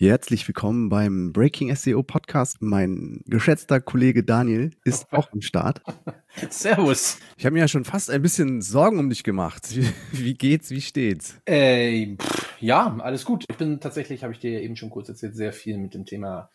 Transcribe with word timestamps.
Herzlich 0.00 0.46
willkommen 0.46 0.90
beim 0.90 1.32
Breaking 1.32 1.74
SEO 1.74 2.04
Podcast. 2.04 2.58
Mein 2.62 3.20
geschätzter 3.26 3.80
Kollege 3.80 4.22
Daniel 4.22 4.70
ist 4.84 5.08
auch 5.12 5.32
am 5.32 5.40
Start. 5.40 5.82
Servus. 6.50 7.18
Ich 7.36 7.44
habe 7.44 7.54
mir 7.54 7.58
ja 7.58 7.66
schon 7.66 7.84
fast 7.84 8.08
ein 8.08 8.22
bisschen 8.22 8.62
Sorgen 8.62 9.00
um 9.00 9.10
dich 9.10 9.24
gemacht. 9.24 9.74
Wie, 9.74 9.90
wie 10.12 10.34
geht's, 10.34 10.70
wie 10.70 10.82
steht's? 10.82 11.40
Äh, 11.46 12.14
pff, 12.14 12.60
ja, 12.60 12.96
alles 13.00 13.24
gut. 13.24 13.44
Ich 13.50 13.56
bin 13.56 13.80
tatsächlich, 13.80 14.22
habe 14.22 14.32
ich 14.32 14.38
dir 14.38 14.62
eben 14.62 14.76
schon 14.76 14.90
kurz 14.90 15.08
erzählt, 15.08 15.34
sehr 15.34 15.52
viel 15.52 15.78
mit 15.78 15.94
dem 15.94 16.06
Thema 16.06 16.48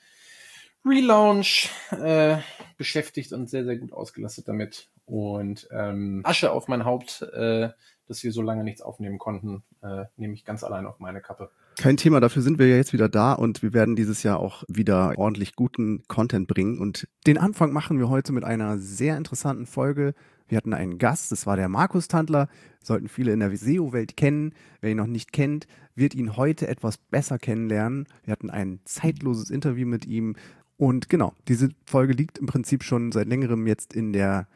Relaunch 0.85 1.69
äh, 1.91 2.37
beschäftigt 2.77 3.33
und 3.33 3.49
sehr, 3.49 3.65
sehr 3.65 3.75
gut 3.75 3.91
ausgelastet 3.91 4.47
damit. 4.47 4.87
Und 5.05 5.67
ähm, 5.69 6.21
Asche 6.23 6.53
auf 6.53 6.69
mein 6.69 6.85
Haupt, 6.85 7.23
äh, 7.33 7.71
dass 8.07 8.23
wir 8.23 8.31
so 8.31 8.41
lange 8.41 8.63
nichts 8.63 8.81
aufnehmen 8.81 9.17
konnten, 9.17 9.63
äh, 9.81 10.05
nehme 10.15 10.33
ich 10.33 10.45
ganz 10.45 10.63
allein 10.63 10.85
auf 10.85 10.99
meine 10.99 11.19
Kappe. 11.19 11.51
Kein 11.77 11.97
Thema, 11.97 12.19
dafür 12.19 12.41
sind 12.41 12.59
wir 12.59 12.67
ja 12.67 12.75
jetzt 12.75 12.93
wieder 12.93 13.09
da 13.09 13.33
und 13.33 13.61
wir 13.63 13.73
werden 13.73 13.95
dieses 13.95 14.23
Jahr 14.23 14.39
auch 14.39 14.63
wieder 14.67 15.17
ordentlich 15.17 15.55
guten 15.55 16.03
Content 16.07 16.47
bringen. 16.47 16.79
Und 16.79 17.07
den 17.25 17.37
Anfang 17.37 17.73
machen 17.73 17.99
wir 17.99 18.09
heute 18.09 18.31
mit 18.31 18.43
einer 18.43 18.77
sehr 18.77 19.17
interessanten 19.17 19.65
Folge. 19.65 20.13
Wir 20.47 20.57
hatten 20.57 20.73
einen 20.73 20.97
Gast, 20.97 21.31
das 21.31 21.47
war 21.47 21.55
der 21.55 21.69
Markus 21.69 22.07
Tandler, 22.07 22.47
sollten 22.83 23.07
viele 23.07 23.33
in 23.33 23.39
der 23.39 23.55
SEO-Welt 23.55 24.15
kennen. 24.17 24.53
Wer 24.81 24.91
ihn 24.91 24.97
noch 24.97 25.07
nicht 25.07 25.31
kennt, 25.31 25.67
wird 25.95 26.15
ihn 26.15 26.37
heute 26.37 26.67
etwas 26.67 26.97
besser 26.97 27.39
kennenlernen. 27.39 28.07
Wir 28.23 28.33
hatten 28.33 28.49
ein 28.49 28.79
zeitloses 28.85 29.49
Interview 29.49 29.87
mit 29.87 30.05
ihm. 30.05 30.35
Und 30.77 31.09
genau, 31.09 31.33
diese 31.47 31.69
Folge 31.85 32.13
liegt 32.13 32.37
im 32.37 32.45
Prinzip 32.45 32.83
schon 32.83 33.11
seit 33.11 33.27
längerem 33.27 33.67
jetzt 33.67 33.93
in 33.93 34.13
der 34.13 34.47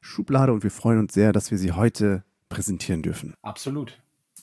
Schublade 0.00 0.52
und 0.52 0.62
wir 0.62 0.70
freuen 0.70 0.98
uns 1.00 1.14
sehr, 1.14 1.32
dass 1.32 1.50
wir 1.50 1.58
sie 1.58 1.72
heute 1.72 2.24
präsentieren 2.48 3.02
dürfen. 3.02 3.34
Absolut. 3.42 4.00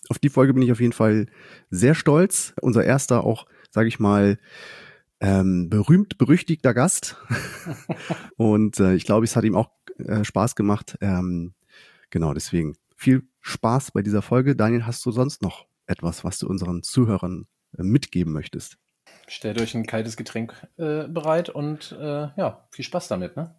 Auf 0.10 0.20
die 0.20 0.30
Folge 0.30 0.54
bin 0.54 0.64
ich 0.64 0.72
auf 0.72 0.82
jeden 0.82 0.94
Fall 0.94 1.28
sehr 1.70 1.96
stolz. 1.96 2.54
Unser 2.62 2.84
erster 2.84 3.24
auch, 3.24 3.46
sage 3.72 3.88
ich 3.88 4.00
mal, 4.00 4.38
ähm, 5.20 5.70
berühmt 5.70 6.18
berüchtigter 6.18 6.74
Gast. 6.74 7.18
und 8.38 8.80
äh, 8.80 8.96
ich 8.96 9.06
glaube, 9.06 9.24
es 9.24 9.36
hat 9.36 9.46
ihm 9.46 9.56
auch 9.56 9.70
äh, 9.98 10.24
Spaß 10.24 10.56
gemacht. 10.56 10.98
Ähm, 11.02 11.54
genau, 12.10 12.34
deswegen 12.34 12.76
viel 12.96 13.24
Spaß 13.42 13.92
bei 13.92 14.02
dieser 14.02 14.22
Folge. 14.22 14.56
Daniel, 14.56 14.86
hast 14.86 15.06
du 15.06 15.12
sonst 15.12 15.42
noch 15.42 15.66
etwas, 15.86 16.24
was 16.24 16.40
du 16.40 16.48
unseren 16.48 16.84
Zuhörern 16.84 17.48
äh, 17.78 17.84
mitgeben 17.84 18.34
möchtest? 18.34 18.78
Stellt 19.28 19.62
euch 19.62 19.76
ein 19.76 19.86
kaltes 19.86 20.18
Getränk 20.18 20.54
äh, 20.78 21.08
bereit 21.08 21.50
und 21.50 21.94
äh, 21.98 22.30
ja, 22.36 22.68
viel 22.72 22.86
Spaß 22.86 23.08
damit, 23.08 23.38
ne? 23.38 23.56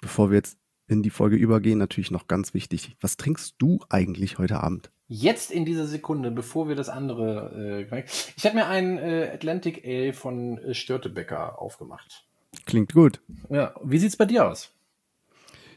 Bevor 0.00 0.30
wir 0.30 0.36
jetzt 0.36 0.58
in 0.88 1.02
die 1.02 1.10
Folge 1.10 1.36
übergehen, 1.36 1.78
natürlich 1.78 2.10
noch 2.10 2.26
ganz 2.26 2.54
wichtig. 2.54 2.96
Was 3.00 3.16
trinkst 3.16 3.54
du 3.58 3.80
eigentlich 3.88 4.38
heute 4.38 4.60
Abend? 4.60 4.90
Jetzt 5.14 5.50
in 5.50 5.66
dieser 5.66 5.86
Sekunde, 5.86 6.30
bevor 6.30 6.68
wir 6.68 6.74
das 6.74 6.88
andere. 6.88 7.84
Äh, 7.92 8.02
ich 8.34 8.46
habe 8.46 8.54
mir 8.54 8.66
einen 8.66 8.96
äh, 8.96 9.30
Atlantic 9.34 9.84
Ale 9.84 10.14
von 10.14 10.56
äh, 10.56 10.72
Störtebecker 10.72 11.60
aufgemacht. 11.60 12.24
Klingt 12.64 12.94
gut. 12.94 13.20
Ja, 13.50 13.74
wie 13.84 13.98
sieht's 13.98 14.16
bei 14.16 14.24
dir 14.24 14.48
aus? 14.48 14.72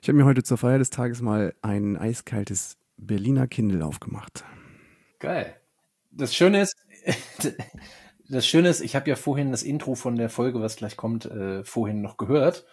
Ich 0.02 0.08
habe 0.08 0.18
mir 0.18 0.24
heute 0.24 0.44
zur 0.44 0.58
Feier 0.58 0.78
des 0.78 0.90
Tages 0.90 1.22
mal 1.22 1.54
ein 1.62 1.98
eiskaltes 1.98 2.78
Berliner 2.96 3.46
Kindle 3.48 3.86
aufgemacht. 3.86 4.46
Geil. 5.20 5.54
Das 6.12 6.34
Schöne 6.34 6.62
ist, 6.62 6.78
das 8.30 8.48
Schöne 8.48 8.70
ist, 8.70 8.80
ich 8.80 8.96
habe 8.96 9.10
ja 9.10 9.18
vorhin 9.18 9.52
das 9.52 9.64
Intro 9.64 9.96
von 9.96 10.16
der 10.16 10.30
Folge, 10.30 10.62
was 10.62 10.78
gleich 10.78 10.96
kommt, 10.96 11.26
äh, 11.26 11.62
vorhin 11.66 12.02
noch 12.02 12.16
gehört. 12.16 12.66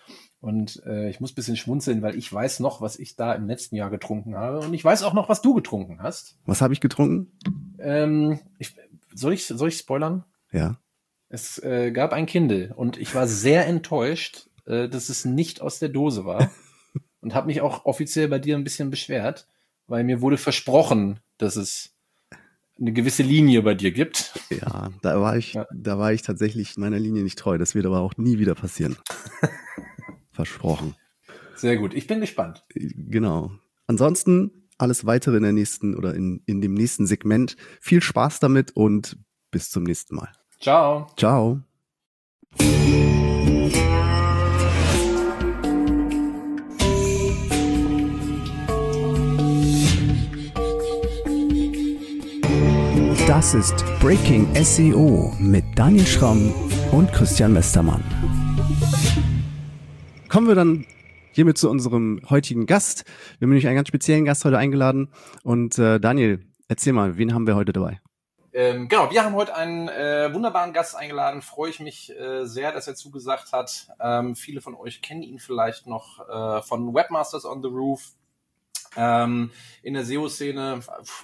Und 0.43 0.83
äh, 0.87 1.09
ich 1.09 1.21
muss 1.21 1.33
bisschen 1.33 1.57
schmunzeln, 1.57 2.03
weil 2.03 2.17
ich 2.17 2.31
weiß 2.31 2.59
noch, 2.59 2.81
was 2.81 2.99
ich 2.99 3.15
da 3.15 3.33
im 3.33 3.47
letzten 3.47 3.77
Jahr 3.77 3.91
getrunken 3.91 4.35
habe. 4.35 4.59
Und 4.59 4.75
ich 4.75 4.85
weiß 4.85 5.05
auch 5.05 5.15
noch, 5.15 5.29
was 5.29 5.41
du 5.41 5.55
getrunken 5.55 6.03
hast. 6.03 6.37
Was 6.47 6.61
habe 6.61 6.75
ich 6.75 6.81
getrunken? 6.81 7.31
Ähm, 7.79 8.41
ich, 8.59 8.75
soll, 9.15 9.35
ich, 9.35 9.47
soll 9.47 9.69
ich 9.69 9.79
spoilern? 9.79 10.25
Ja. 10.51 10.81
Es 11.29 11.63
äh, 11.63 11.93
gab 11.93 12.13
ein 12.13 12.27
Kindle 12.27 12.75
und 12.75 12.99
ich 12.99 13.15
war 13.15 13.29
sehr 13.29 13.67
enttäuscht, 13.69 14.49
äh, 14.67 14.89
dass 14.89 15.11
es 15.11 15.25
nicht 15.25 15.61
aus 15.61 15.79
der 15.79 15.91
Dose 15.91 16.25
war. 16.25 16.51
und 17.21 17.37
habe 17.37 17.47
mich 17.47 17.61
auch 17.61 17.85
offiziell 17.85 18.27
bei 18.27 18.41
dir 18.41 18.57
ein 18.57 18.65
bisschen 18.65 18.91
beschwert, 18.91 19.47
weil 19.87 20.03
mir 20.03 20.21
wurde 20.23 20.39
versprochen, 20.39 21.21
dass 21.39 21.55
es 21.55 21.95
eine 22.81 22.93
gewisse 22.93 23.23
Linie 23.23 23.63
bei 23.63 23.75
dir 23.75 23.93
gibt. 23.93 24.33
Ja, 24.51 24.91
da 25.03 25.21
war 25.21 25.37
ich, 25.37 25.55
ja. 25.55 25.69
da 25.73 26.01
war 26.01 26.13
ich 26.13 26.23
tatsächlich 26.23 26.77
meiner 26.79 26.99
Linie 26.99 27.23
nicht 27.23 27.39
treu. 27.39 27.59
Das 27.59 27.77
wird 27.77 27.87
aber 27.87 28.01
auch 28.01 28.17
nie 28.17 28.41
wieder 28.41 28.57
passieren. 28.57 28.97
Versprochen. 30.33 30.95
Sehr 31.55 31.77
gut. 31.77 31.95
Ich 31.95 32.07
bin 32.07 32.21
gespannt. 32.21 32.65
Genau. 32.75 33.53
Ansonsten 33.87 34.51
alles 34.79 35.07
weitere 35.07 35.37
in 35.37 35.43
der 35.43 35.53
nächsten 35.53 35.95
oder 35.95 36.15
in, 36.15 36.43
in 36.47 36.61
dem 36.61 36.75
nächsten 36.75 37.07
Segment. 37.07 37.57
Viel 37.81 38.03
Spaß 38.03 38.41
damit 38.41 38.73
und 38.73 39.17
bis 39.51 39.71
zum 39.71 39.85
nächsten 39.85 40.17
Mal. 40.17 40.33
Ciao. 40.61 41.07
Ciao. 41.17 41.61
Das 53.27 53.55
ist 53.55 53.85
Breaking 54.01 54.47
SEO 54.63 55.35
mit 55.39 55.65
Daniel 55.75 56.07
Schramm 56.07 56.53
und 56.93 57.13
Christian 57.13 57.55
Westermann. 57.55 58.03
Kommen 60.33 60.49
wir 60.49 60.55
dann 60.55 60.87
hiermit 61.33 61.59
zu 61.59 61.69
unserem 61.69 62.23
heutigen 62.31 62.65
Gast. 62.65 63.05
Wir 63.39 63.45
haben 63.45 63.51
nämlich 63.51 63.67
einen 63.67 63.77
ganz 63.77 63.89
speziellen 63.89 64.25
Gast 64.25 64.47
heute 64.47 64.57
eingeladen. 64.57 65.13
Und 65.43 65.79
äh, 65.79 66.01
Daniel, 66.01 66.43
erzähl 66.69 66.95
mal, 66.95 67.19
wen 67.19 67.35
haben 67.35 67.47
wir 67.47 67.55
heute 67.55 67.75
dabei? 67.75 68.01
Ähm, 68.55 68.89
genau, 68.89 69.11
wir 69.11 69.25
haben 69.25 69.35
heute 69.35 69.55
einen 69.55 69.89
äh, 69.89 70.33
wunderbaren 70.33 70.73
Gast 70.73 70.97
eingeladen. 70.97 71.43
Freue 71.43 71.69
ich 71.69 71.81
mich 71.81 72.19
äh, 72.19 72.47
sehr, 72.47 72.73
dass 72.73 72.89
er 72.89 72.95
zugesagt 72.95 73.53
hat. 73.53 73.89
Ähm, 74.01 74.35
viele 74.35 74.63
von 74.63 74.75
euch 74.75 75.03
kennen 75.03 75.23
ihn 75.23 75.39
vielleicht 75.39 75.87
noch 75.87 76.27
äh, 76.27 76.63
von 76.63 76.95
Webmasters 76.95 77.45
on 77.45 77.61
the 77.61 77.69
Roof. 77.69 78.13
Ähm, 78.97 79.51
in 79.83 79.93
der 79.93 80.07
SEO-Szene 80.07 80.81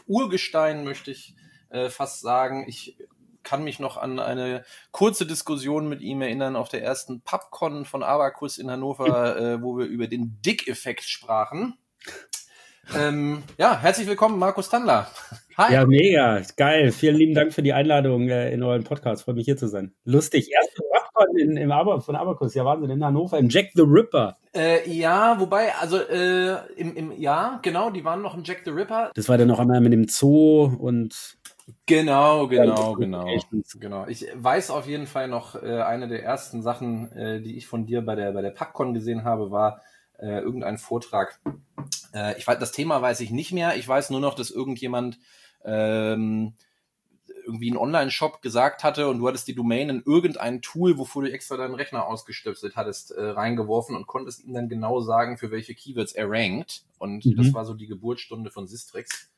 Urgestein 0.07 0.85
möchte 0.85 1.13
ich 1.13 1.35
äh, 1.71 1.89
fast 1.89 2.21
sagen. 2.21 2.67
Ich 2.69 2.99
kann 3.49 3.65
mich 3.65 3.81
noch 3.81 3.97
an 3.97 4.19
eine 4.19 4.63
kurze 4.91 5.25
Diskussion 5.25 5.89
mit 5.89 6.03
ihm 6.03 6.21
erinnern 6.21 6.55
auf 6.55 6.69
der 6.69 6.83
ersten 6.83 7.23
PubCon 7.23 7.87
von 7.87 8.03
Abacus 8.03 8.59
in 8.59 8.71
Hannover, 8.71 9.37
äh, 9.41 9.63
wo 9.63 9.79
wir 9.79 9.87
über 9.87 10.07
den 10.07 10.39
Dick-Effekt 10.45 11.05
sprachen. 11.05 11.79
Ähm, 12.95 13.43
ja, 13.57 13.81
herzlich 13.81 14.07
willkommen, 14.07 14.39
Markus 14.39 14.69
Tandler. 14.69 15.11
Hi. 15.57 15.73
Ja, 15.73 15.87
mega, 15.87 16.43
geil. 16.57 16.93
Vielen 16.93 17.17
lieben 17.17 17.35
Dank 17.35 17.55
für 17.55 17.63
die 17.63 17.73
Einladung 17.73 18.29
äh, 18.29 18.53
in 18.53 18.63
euren 18.63 18.85
Podcast. 18.85 19.25
Freue 19.25 19.35
mich 19.35 19.47
hier 19.47 19.57
zu 19.57 19.67
sein. 19.67 19.95
Lustig. 20.05 20.51
Erste 20.53 20.83
PubCon 20.83 21.39
in, 21.39 21.57
im 21.57 21.73
Aber, 21.73 22.03
von 22.03 22.17
Abacus. 22.17 22.55
Ja, 22.55 22.67
Wahnsinn, 22.67 22.91
in 22.91 23.03
Hannover, 23.03 23.39
im 23.39 23.49
Jack 23.49 23.71
the 23.75 23.83
Ripper. 23.83 24.37
Äh, 24.55 24.91
ja, 24.91 25.41
wobei, 25.41 25.75
also 25.75 25.97
äh, 25.97 26.57
im, 26.77 26.95
im, 26.97 27.13
ja, 27.13 27.61
genau, 27.63 27.89
die 27.91 28.05
waren 28.05 28.21
noch 28.21 28.35
im 28.35 28.45
Jack 28.45 28.63
the 28.67 28.71
Ripper. 28.71 29.11
Das 29.15 29.29
war 29.31 29.39
dann 29.39 29.49
noch 29.49 29.59
einmal 29.59 29.81
mit 29.81 29.95
dem 29.95 30.07
Zoo 30.07 30.65
und 30.65 31.39
Genau, 31.87 32.49
genau, 32.49 32.95
genau. 32.95 33.27
Genau. 33.79 34.07
Ich 34.07 34.27
weiß 34.35 34.71
auf 34.71 34.87
jeden 34.87 35.07
Fall 35.07 35.29
noch, 35.29 35.55
äh, 35.63 35.83
eine 35.83 36.09
der 36.09 36.23
ersten 36.23 36.63
Sachen, 36.63 37.13
äh, 37.13 37.41
die 37.41 37.57
ich 37.57 37.67
von 37.67 37.87
dir 37.87 38.03
bei 38.03 38.15
der, 38.15 38.33
bei 38.33 38.43
der 38.43 38.51
PackCon 38.51 38.95
gesehen 38.95 39.25
habe, 39.25 39.51
war 39.51 39.83
äh, 40.19 40.41
irgendein 40.41 40.79
Vortrag. 40.79 41.41
Äh, 42.15 42.39
ich 42.39 42.47
weiß, 42.47 42.59
das 42.59 42.73
Thema 42.73 43.03
weiß 43.03 43.21
ich 43.21 43.31
nicht 43.31 43.53
mehr. 43.53 43.77
Ich 43.77 43.87
weiß 43.87 44.11
nur 44.11 44.21
noch, 44.21 44.35
dass 44.35 44.51
irgendjemand 44.51 45.19
ähm, 45.65 46.55
irgendwie 47.45 47.71
einen 47.71 47.79
Online-Shop 47.79 48.43
gesagt 48.43 48.85
hatte 48.85 49.09
und 49.09 49.19
du 49.19 49.29
hattest 49.29 49.49
die 49.49 49.55
Domain 49.55 49.89
in 49.89 50.03
irgendein 50.05 50.61
Tool, 50.61 50.99
wofür 50.99 51.23
du 51.23 51.33
extra 51.33 51.57
deinen 51.57 51.75
Rechner 51.75 52.07
ausgestöpselt 52.07 52.77
hattest, 52.77 53.11
äh, 53.11 53.23
reingeworfen 53.23 53.97
und 53.97 54.07
konntest 54.07 54.45
ihm 54.45 54.53
dann 54.53 54.69
genau 54.69 55.01
sagen, 55.01 55.39
für 55.39 55.51
welche 55.51 55.75
Keywords 55.75 56.13
er 56.13 56.31
rankt. 56.31 56.85
Und 56.99 57.25
mhm. 57.25 57.37
das 57.37 57.55
war 57.55 57.65
so 57.65 57.75
die 57.75 57.87
Geburtsstunde 57.87 58.51
von 58.51 58.67
Sistrix. 58.67 59.31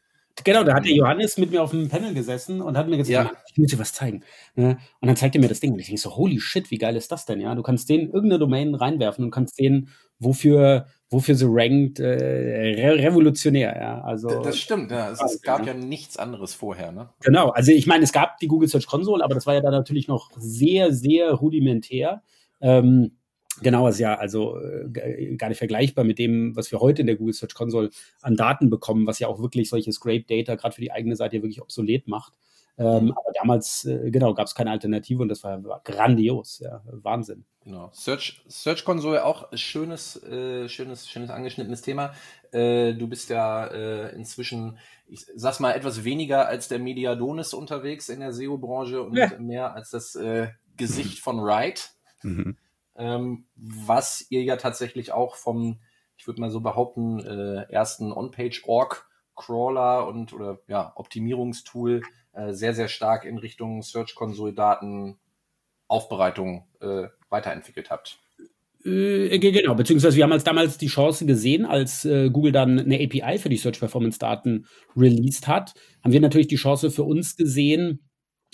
Genau, 0.45 0.65
da 0.65 0.75
hat 0.75 0.85
der 0.85 0.93
Johannes 0.93 1.39
mit 1.39 1.51
mir 1.51 1.63
auf 1.63 1.71
dem 1.71 1.89
Panel 1.89 2.15
gesessen 2.15 2.61
und 2.61 2.77
hat 2.77 2.89
mir 2.89 2.97
gesagt, 2.97 3.31
ja. 3.31 3.39
ich 3.51 3.59
muss 3.59 3.71
dir 3.71 3.79
was 3.79 3.93
zeigen. 3.93 4.23
Ne? 4.55 4.79
Und 5.01 5.09
dann 5.09 5.17
zeigt 5.17 5.35
er 5.35 5.41
mir 5.41 5.49
das 5.49 5.61
Ding 5.61 5.73
und 5.73 5.79
ich 5.79 5.87
denke 5.87 6.01
so, 6.01 6.17
holy 6.17 6.41
shit, 6.41 6.71
wie 6.71 6.79
geil 6.79 6.97
ist 6.97 7.13
das 7.13 7.27
denn? 7.27 7.41
Ja, 7.41 7.55
du 7.55 7.63
kannst 7.63 7.89
den 7.89 8.11
irgendeine 8.11 8.39
Domain 8.39 8.75
reinwerfen 8.75 9.25
und 9.25 9.31
kannst 9.31 9.59
den, 9.59 9.89
wofür, 10.19 10.87
wofür 11.09 11.35
sie 11.35 11.47
rankt, 11.49 12.01
äh, 12.01 12.07
re 12.07 12.99
revolutionär. 13.03 13.77
Ja, 13.81 14.01
also. 14.03 14.43
Das 14.43 14.59
stimmt, 14.59 14.91
ja. 14.91 15.11
Es, 15.11 15.21
es 15.23 15.43
gab 15.43 15.61
ja. 15.61 15.73
ja 15.73 15.75
nichts 15.75 16.17
anderes 16.17 16.55
vorher, 16.55 16.93
ne? 16.93 17.11
Genau, 17.21 17.51
also 17.51 17.73
ich 17.73 17.87
meine, 17.87 18.05
es 18.05 18.13
gab 18.13 18.39
die 18.39 18.49
Google 18.49 18.69
Search 18.69 18.87
Console, 18.87 19.25
aber 19.25 19.35
das 19.35 19.47
war 19.47 19.55
ja 19.55 19.61
dann 19.61 19.73
natürlich 19.73 20.09
noch 20.09 20.31
sehr, 20.37 20.93
sehr 20.93 21.33
rudimentär. 21.33 22.23
Ähm, 22.61 23.13
Genau, 23.63 23.89
ist 23.89 23.99
ja 23.99 24.15
also 24.15 24.59
äh, 24.59 25.37
gar 25.37 25.49
nicht 25.49 25.59
vergleichbar 25.59 26.05
mit 26.05 26.19
dem, 26.19 26.57
was 26.57 26.71
wir 26.73 26.81
heute 26.81 27.03
in 27.03 27.07
der 27.07 27.17
Google 27.17 27.35
Search 27.35 27.55
Console 27.55 27.91
an 28.23 28.37
Daten 28.37 28.71
bekommen, 28.71 29.07
was 29.07 29.19
ja 29.19 29.29
auch 29.29 29.41
wirklich 29.41 29.69
solche 29.69 29.93
Scrape 29.93 30.25
Data 30.29 30.55
gerade 30.55 30.75
für 30.75 30.81
die 30.81 30.93
eigene 30.93 31.17
Seite 31.17 31.37
wirklich 31.37 31.61
obsolet 31.61 32.09
macht. 32.09 32.33
Ähm, 32.81 33.13
aber 33.13 33.33
damals, 33.35 33.85
äh, 33.85 34.11
genau, 34.11 34.33
gab 34.33 34.47
es 34.47 34.55
keine 34.55 34.71
Alternative 34.71 35.21
und 35.21 35.29
das 35.29 35.45
war, 35.45 35.63
war 35.65 35.83
grandios, 35.85 36.61
ja, 36.61 36.83
Wahnsinn. 36.87 37.45
Genau. 37.63 37.91
Search, 37.93 38.43
Search 38.49 38.87
Console 38.87 39.23
auch 39.23 39.49
schönes, 39.53 40.23
äh, 40.23 40.67
schönes, 40.67 41.07
schönes 41.07 41.29
angeschnittenes 41.29 41.83
Thema. 41.83 42.15
Äh, 42.53 42.95
du 42.95 43.07
bist 43.07 43.29
ja 43.29 43.67
äh, 43.67 44.15
inzwischen, 44.15 44.79
ich 45.09 45.27
sag's 45.35 45.61
mal, 45.61 45.73
etwas 45.73 46.05
weniger 46.05 46.49
als 46.49 46.69
der 46.69 46.79
Mediadonis 46.79 47.53
unterwegs 47.53 48.09
in 48.09 48.21
der 48.21 48.33
SEO-Branche 48.33 49.03
und 49.03 49.15
ja. 49.15 49.31
mehr 49.39 49.75
als 49.75 49.91
das 49.91 50.17
äh, 50.17 50.49
Gesicht 50.79 51.19
von 51.19 51.39
Wright. 51.43 51.91
Mhm. 52.23 52.57
Ähm, 52.97 53.47
was 53.55 54.27
ihr 54.31 54.43
ja 54.43 54.57
tatsächlich 54.57 55.13
auch 55.13 55.37
vom, 55.37 55.81
ich 56.17 56.27
würde 56.27 56.41
mal 56.41 56.51
so 56.51 56.61
behaupten, 56.61 57.21
äh, 57.21 57.71
ersten 57.71 58.13
On-Page-Org-Crawler 58.13 60.07
und 60.07 60.33
oder 60.33 60.61
ja, 60.67 60.93
Optimierungstool 60.97 62.03
äh, 62.33 62.53
sehr, 62.53 62.75
sehr 62.75 62.89
stark 62.89 63.25
in 63.25 63.39
Richtung 63.39 63.83
Search 63.83 64.15
Console-Daten 64.15 65.19
Aufbereitung 65.89 66.67
äh, 66.81 67.09
weiterentwickelt 67.29 67.91
habt. 67.91 68.19
Äh, 68.85 69.39
genau, 69.39 69.75
beziehungsweise 69.75 70.17
wir 70.17 70.25
haben 70.25 70.33
als 70.33 70.45
damals 70.45 70.79
die 70.79 70.87
Chance 70.87 71.27
gesehen, 71.27 71.67
als 71.67 72.05
äh, 72.05 72.31
Google 72.31 72.53
dann 72.53 72.79
eine 72.79 72.97
API 72.97 73.39
für 73.39 73.51
die 73.51 73.57
Search 73.57 73.79
Performance 73.79 74.19
Daten 74.19 74.67
released 74.97 75.49
hat, 75.49 75.75
haben 76.03 76.13
wir 76.13 76.21
natürlich 76.21 76.49
die 76.49 76.57
Chance 76.57 76.91
für 76.91 77.03
uns 77.03 77.37
gesehen, 77.37 78.09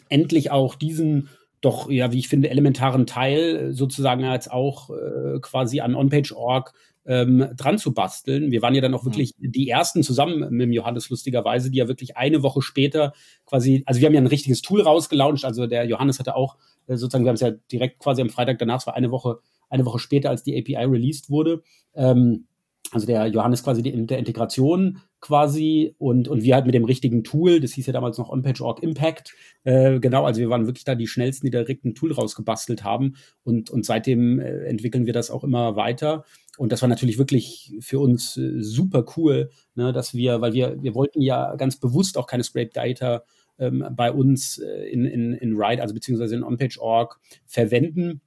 endlich 0.09 0.51
auch 0.51 0.75
diesen 0.75 1.29
doch, 1.61 1.91
ja, 1.91 2.13
wie 2.13 2.19
ich 2.19 2.29
finde, 2.29 2.51
elementaren 2.51 3.07
Teil 3.07 3.73
sozusagen 3.73 4.25
als 4.25 4.49
auch 4.49 4.91
äh, 4.91 5.39
quasi 5.41 5.81
an 5.81 5.95
OnPage.org 5.95 6.73
ähm, 7.07 7.49
dran 7.57 7.79
zu 7.79 7.95
basteln. 7.95 8.51
Wir 8.51 8.63
waren 8.63 8.75
ja 8.75 8.81
dann 8.81 8.95
auch 8.95 9.05
wirklich 9.05 9.35
mhm. 9.39 9.53
die 9.53 9.69
ersten 9.69 10.03
zusammen 10.03 10.41
mit 10.51 10.67
dem 10.67 10.73
Johannes 10.73 11.09
lustigerweise, 11.09 11.71
die 11.71 11.79
ja 11.79 11.89
wirklich 11.89 12.17
eine 12.17 12.43
Woche 12.43 12.63
später 12.63 13.13
quasi, 13.47 13.83
also 13.87 14.01
wir 14.01 14.07
haben 14.07 14.15
ja 14.15 14.21
ein 14.21 14.27
richtiges 14.27 14.61
Tool 14.63 14.83
rausgelauncht, 14.83 15.45
also 15.45 15.67
der 15.67 15.85
Johannes 15.85 16.19
hatte 16.19 16.35
auch 16.35 16.57
äh, 16.87 16.97
sozusagen, 16.97 17.25
wir 17.25 17.29
haben 17.29 17.37
es 17.37 17.41
ja 17.41 17.53
direkt 17.73 18.01
quasi 18.01 18.23
am 18.23 18.29
Freitag 18.29 18.59
danach, 18.59 18.81
es 18.81 18.87
war 18.87 18.95
eine 18.95 19.11
Woche, 19.11 19.39
eine 19.69 19.85
Woche 19.85 19.99
später, 19.99 20.31
als 20.31 20.43
die 20.43 20.59
API 20.59 20.85
released 20.85 21.31
wurde. 21.31 21.63
Ähm, 21.95 22.47
also 22.93 23.07
der 23.07 23.27
Johannes 23.27 23.63
quasi 23.63 23.83
die, 23.83 24.07
der 24.07 24.19
Integration 24.19 24.99
quasi 25.21 25.95
und, 25.99 26.29
und 26.29 26.43
wir 26.43 26.55
halt 26.55 26.67
mit 26.67 26.75
dem 26.75 26.85
richtigen 26.85 27.25
Tool, 27.25 27.61
das 27.61 27.73
hieß 27.73 27.87
ja 27.87 27.93
damals 27.93 28.19
noch 28.19 28.29
OnPage.org 28.29 28.83
Impact, 28.83 29.35
äh, 29.65 29.99
genau, 29.99 30.25
also 30.25 30.41
wir 30.41 30.51
waren 30.51 30.67
wirklich 30.67 30.85
da 30.85 30.95
die 30.95 31.07
schnellsten, 31.07 31.47
die 31.47 31.51
direkt 31.51 31.85
ein 31.85 31.95
Tool 31.95 32.13
rausgebastelt 32.13 32.85
haben 32.85 33.17
und, 33.43 33.71
und 33.71 33.85
seitdem 33.85 34.39
äh, 34.39 34.65
entwickeln 34.65 35.07
wir 35.07 35.13
das 35.13 35.31
auch 35.31 35.45
immer 35.45 35.77
weiter. 35.77 36.25
Und 36.59 36.73
das 36.73 36.81
war 36.81 36.89
natürlich 36.89 37.19
wirklich 37.19 37.77
für 37.81 37.99
uns 37.99 38.37
äh, 38.37 38.63
super 38.63 39.05
cool, 39.17 39.51
ne, 39.75 39.93
dass 39.93 40.15
wir, 40.15 40.41
weil 40.41 40.53
wir, 40.53 40.83
wir 40.83 40.95
wollten 40.95 41.21
ja 41.21 41.55
ganz 41.57 41.77
bewusst 41.77 42.17
auch 42.17 42.27
keine 42.27 42.45
Scrape 42.45 42.71
Data 42.73 43.25
ähm, 43.59 43.85
bei 43.93 44.13
uns 44.13 44.59
äh, 44.59 44.89
in, 44.89 45.05
in, 45.05 45.33
in 45.33 45.57
Ride, 45.57 45.83
also 45.83 45.95
beziehungsweise 45.95 46.37
in 46.37 46.43
OnPage.org 46.43 47.19
verwenden 47.47 48.21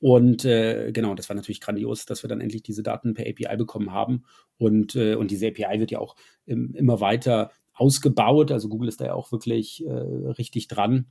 und 0.00 0.44
äh, 0.44 0.92
genau, 0.92 1.14
das 1.14 1.28
war 1.28 1.36
natürlich 1.36 1.60
grandios, 1.60 2.04
dass 2.04 2.22
wir 2.22 2.28
dann 2.28 2.40
endlich 2.40 2.62
diese 2.62 2.82
Daten 2.82 3.14
per 3.14 3.26
API 3.26 3.56
bekommen 3.56 3.92
haben. 3.92 4.24
Und, 4.58 4.94
äh, 4.94 5.14
und 5.14 5.30
diese 5.30 5.48
API 5.48 5.80
wird 5.80 5.90
ja 5.90 5.98
auch 5.98 6.16
im, 6.44 6.74
immer 6.74 7.00
weiter 7.00 7.50
ausgebaut. 7.72 8.52
Also 8.52 8.68
Google 8.68 8.88
ist 8.88 9.00
da 9.00 9.06
ja 9.06 9.14
auch 9.14 9.32
wirklich 9.32 9.84
äh, 9.86 9.90
richtig 9.90 10.68
dran. 10.68 11.06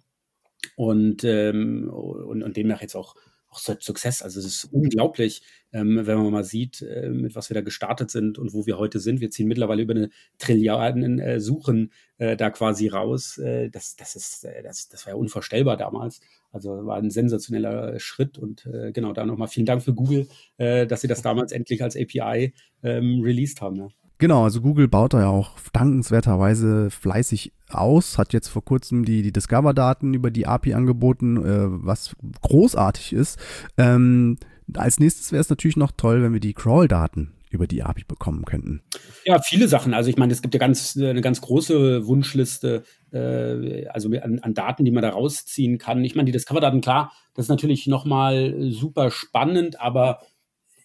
Und, 0.75 1.23
ähm, 1.23 1.89
und, 1.89 2.43
und 2.43 2.57
demnach 2.57 2.81
jetzt 2.81 2.95
auch 2.95 3.15
auch 3.55 3.59
Success. 3.59 4.21
Also 4.21 4.39
es 4.39 4.45
ist 4.45 4.65
unglaublich, 4.65 5.41
ähm, 5.71 6.01
wenn 6.05 6.17
man 6.17 6.31
mal 6.31 6.43
sieht, 6.43 6.81
äh, 6.81 7.09
mit 7.09 7.35
was 7.35 7.49
wir 7.49 7.55
da 7.55 7.61
gestartet 7.61 8.11
sind 8.11 8.37
und 8.37 8.53
wo 8.53 8.65
wir 8.65 8.77
heute 8.77 8.99
sind. 8.99 9.21
Wir 9.21 9.31
ziehen 9.31 9.47
mittlerweile 9.47 9.81
über 9.81 9.95
eine 9.95 10.09
Trilliarden 10.37 11.19
äh, 11.19 11.39
Suchen 11.39 11.91
äh, 12.17 12.35
da 12.35 12.49
quasi 12.49 12.87
raus. 12.87 13.37
Äh, 13.37 13.69
das, 13.69 13.95
das 13.95 14.15
ist, 14.15 14.45
äh, 14.45 14.61
das, 14.63 14.89
das 14.89 15.05
war 15.05 15.13
ja 15.13 15.17
unvorstellbar 15.17 15.77
damals. 15.77 16.21
Also 16.51 16.85
war 16.85 16.97
ein 16.97 17.11
sensationeller 17.11 17.99
Schritt 17.99 18.37
und 18.37 18.65
äh, 18.65 18.91
genau 18.91 19.13
da 19.13 19.25
nochmal 19.25 19.47
vielen 19.47 19.65
Dank 19.65 19.83
für 19.83 19.93
Google, 19.93 20.27
dass 20.57 21.01
sie 21.01 21.07
das 21.07 21.21
damals 21.21 21.51
endlich 21.51 21.83
als 21.83 21.97
API 21.97 22.53
ähm, 22.81 23.21
released 23.21 23.61
haben. 23.61 23.75
Ja. 23.75 23.89
Genau, 24.17 24.45
also 24.45 24.61
Google 24.61 24.87
baut 24.87 25.13
da 25.13 25.21
ja 25.21 25.27
auch 25.27 25.51
dankenswerterweise 25.73 26.89
fleißig 26.89 27.51
aus, 27.69 28.17
hat 28.17 28.33
jetzt 28.33 28.47
vor 28.47 28.63
kurzem 28.63 29.03
die, 29.03 29.21
die 29.21 29.33
Discover-Daten 29.33 30.13
über 30.13 30.31
die 30.31 30.47
API 30.47 30.73
angeboten, 30.73 31.37
äh, 31.37 31.65
was 31.67 32.15
großartig 32.41 33.13
ist. 33.13 33.39
Ähm, 33.77 34.37
als 34.73 34.99
nächstes 34.99 35.31
wäre 35.31 35.41
es 35.41 35.49
natürlich 35.49 35.77
noch 35.77 35.91
toll, 35.91 36.23
wenn 36.23 36.33
wir 36.33 36.39
die 36.39 36.53
Crawl-Daten 36.53 37.33
über 37.51 37.67
die 37.67 37.83
API 37.83 38.03
bekommen 38.07 38.45
könnten. 38.45 38.81
Ja, 39.25 39.39
viele 39.39 39.67
Sachen. 39.67 39.93
Also 39.93 40.09
ich 40.09 40.17
meine, 40.17 40.33
es 40.33 40.41
gibt 40.41 40.53
ja 40.53 40.59
ganz 40.59 40.95
eine 40.97 41.21
ganz 41.21 41.41
große 41.41 42.05
Wunschliste, 42.05 42.83
äh, 43.11 43.87
also 43.87 44.09
an, 44.09 44.39
an, 44.39 44.53
Daten, 44.53 44.85
die 44.85 44.91
man 44.91 45.03
da 45.03 45.09
rausziehen 45.09 45.77
kann. 45.77 46.03
Ich 46.03 46.15
meine, 46.15 46.25
die 46.25 46.31
Discover-Daten, 46.31 46.81
klar, 46.81 47.11
das 47.33 47.45
ist 47.45 47.49
natürlich 47.49 47.87
nochmal 47.87 48.55
super 48.71 49.11
spannend, 49.11 49.79
aber 49.79 50.19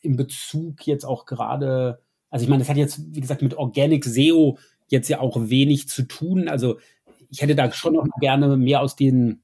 in 0.01 0.17
Bezug 0.17 0.87
jetzt 0.87 1.05
auch 1.05 1.27
gerade 1.27 2.01
also 2.31 2.45
ich 2.45 2.49
meine, 2.49 2.61
das 2.61 2.69
hat 2.69 2.77
jetzt, 2.77 3.01
wie 3.15 3.21
gesagt, 3.21 3.43
mit 3.43 3.55
Organic 3.55 4.05
SEO 4.05 4.59
jetzt 4.89 5.09
ja 5.09 5.21
auch 5.21 5.37
wenig 5.51 5.89
zu 5.89 6.03
tun. 6.03 6.49
Also 6.49 6.79
ich 7.29 7.43
hätte 7.43 7.55
da 7.55 7.71
schon 7.73 7.95
noch 7.95 8.07
gerne 8.21 8.57
mehr 8.57 8.81
aus 8.81 8.97
den 8.97 9.43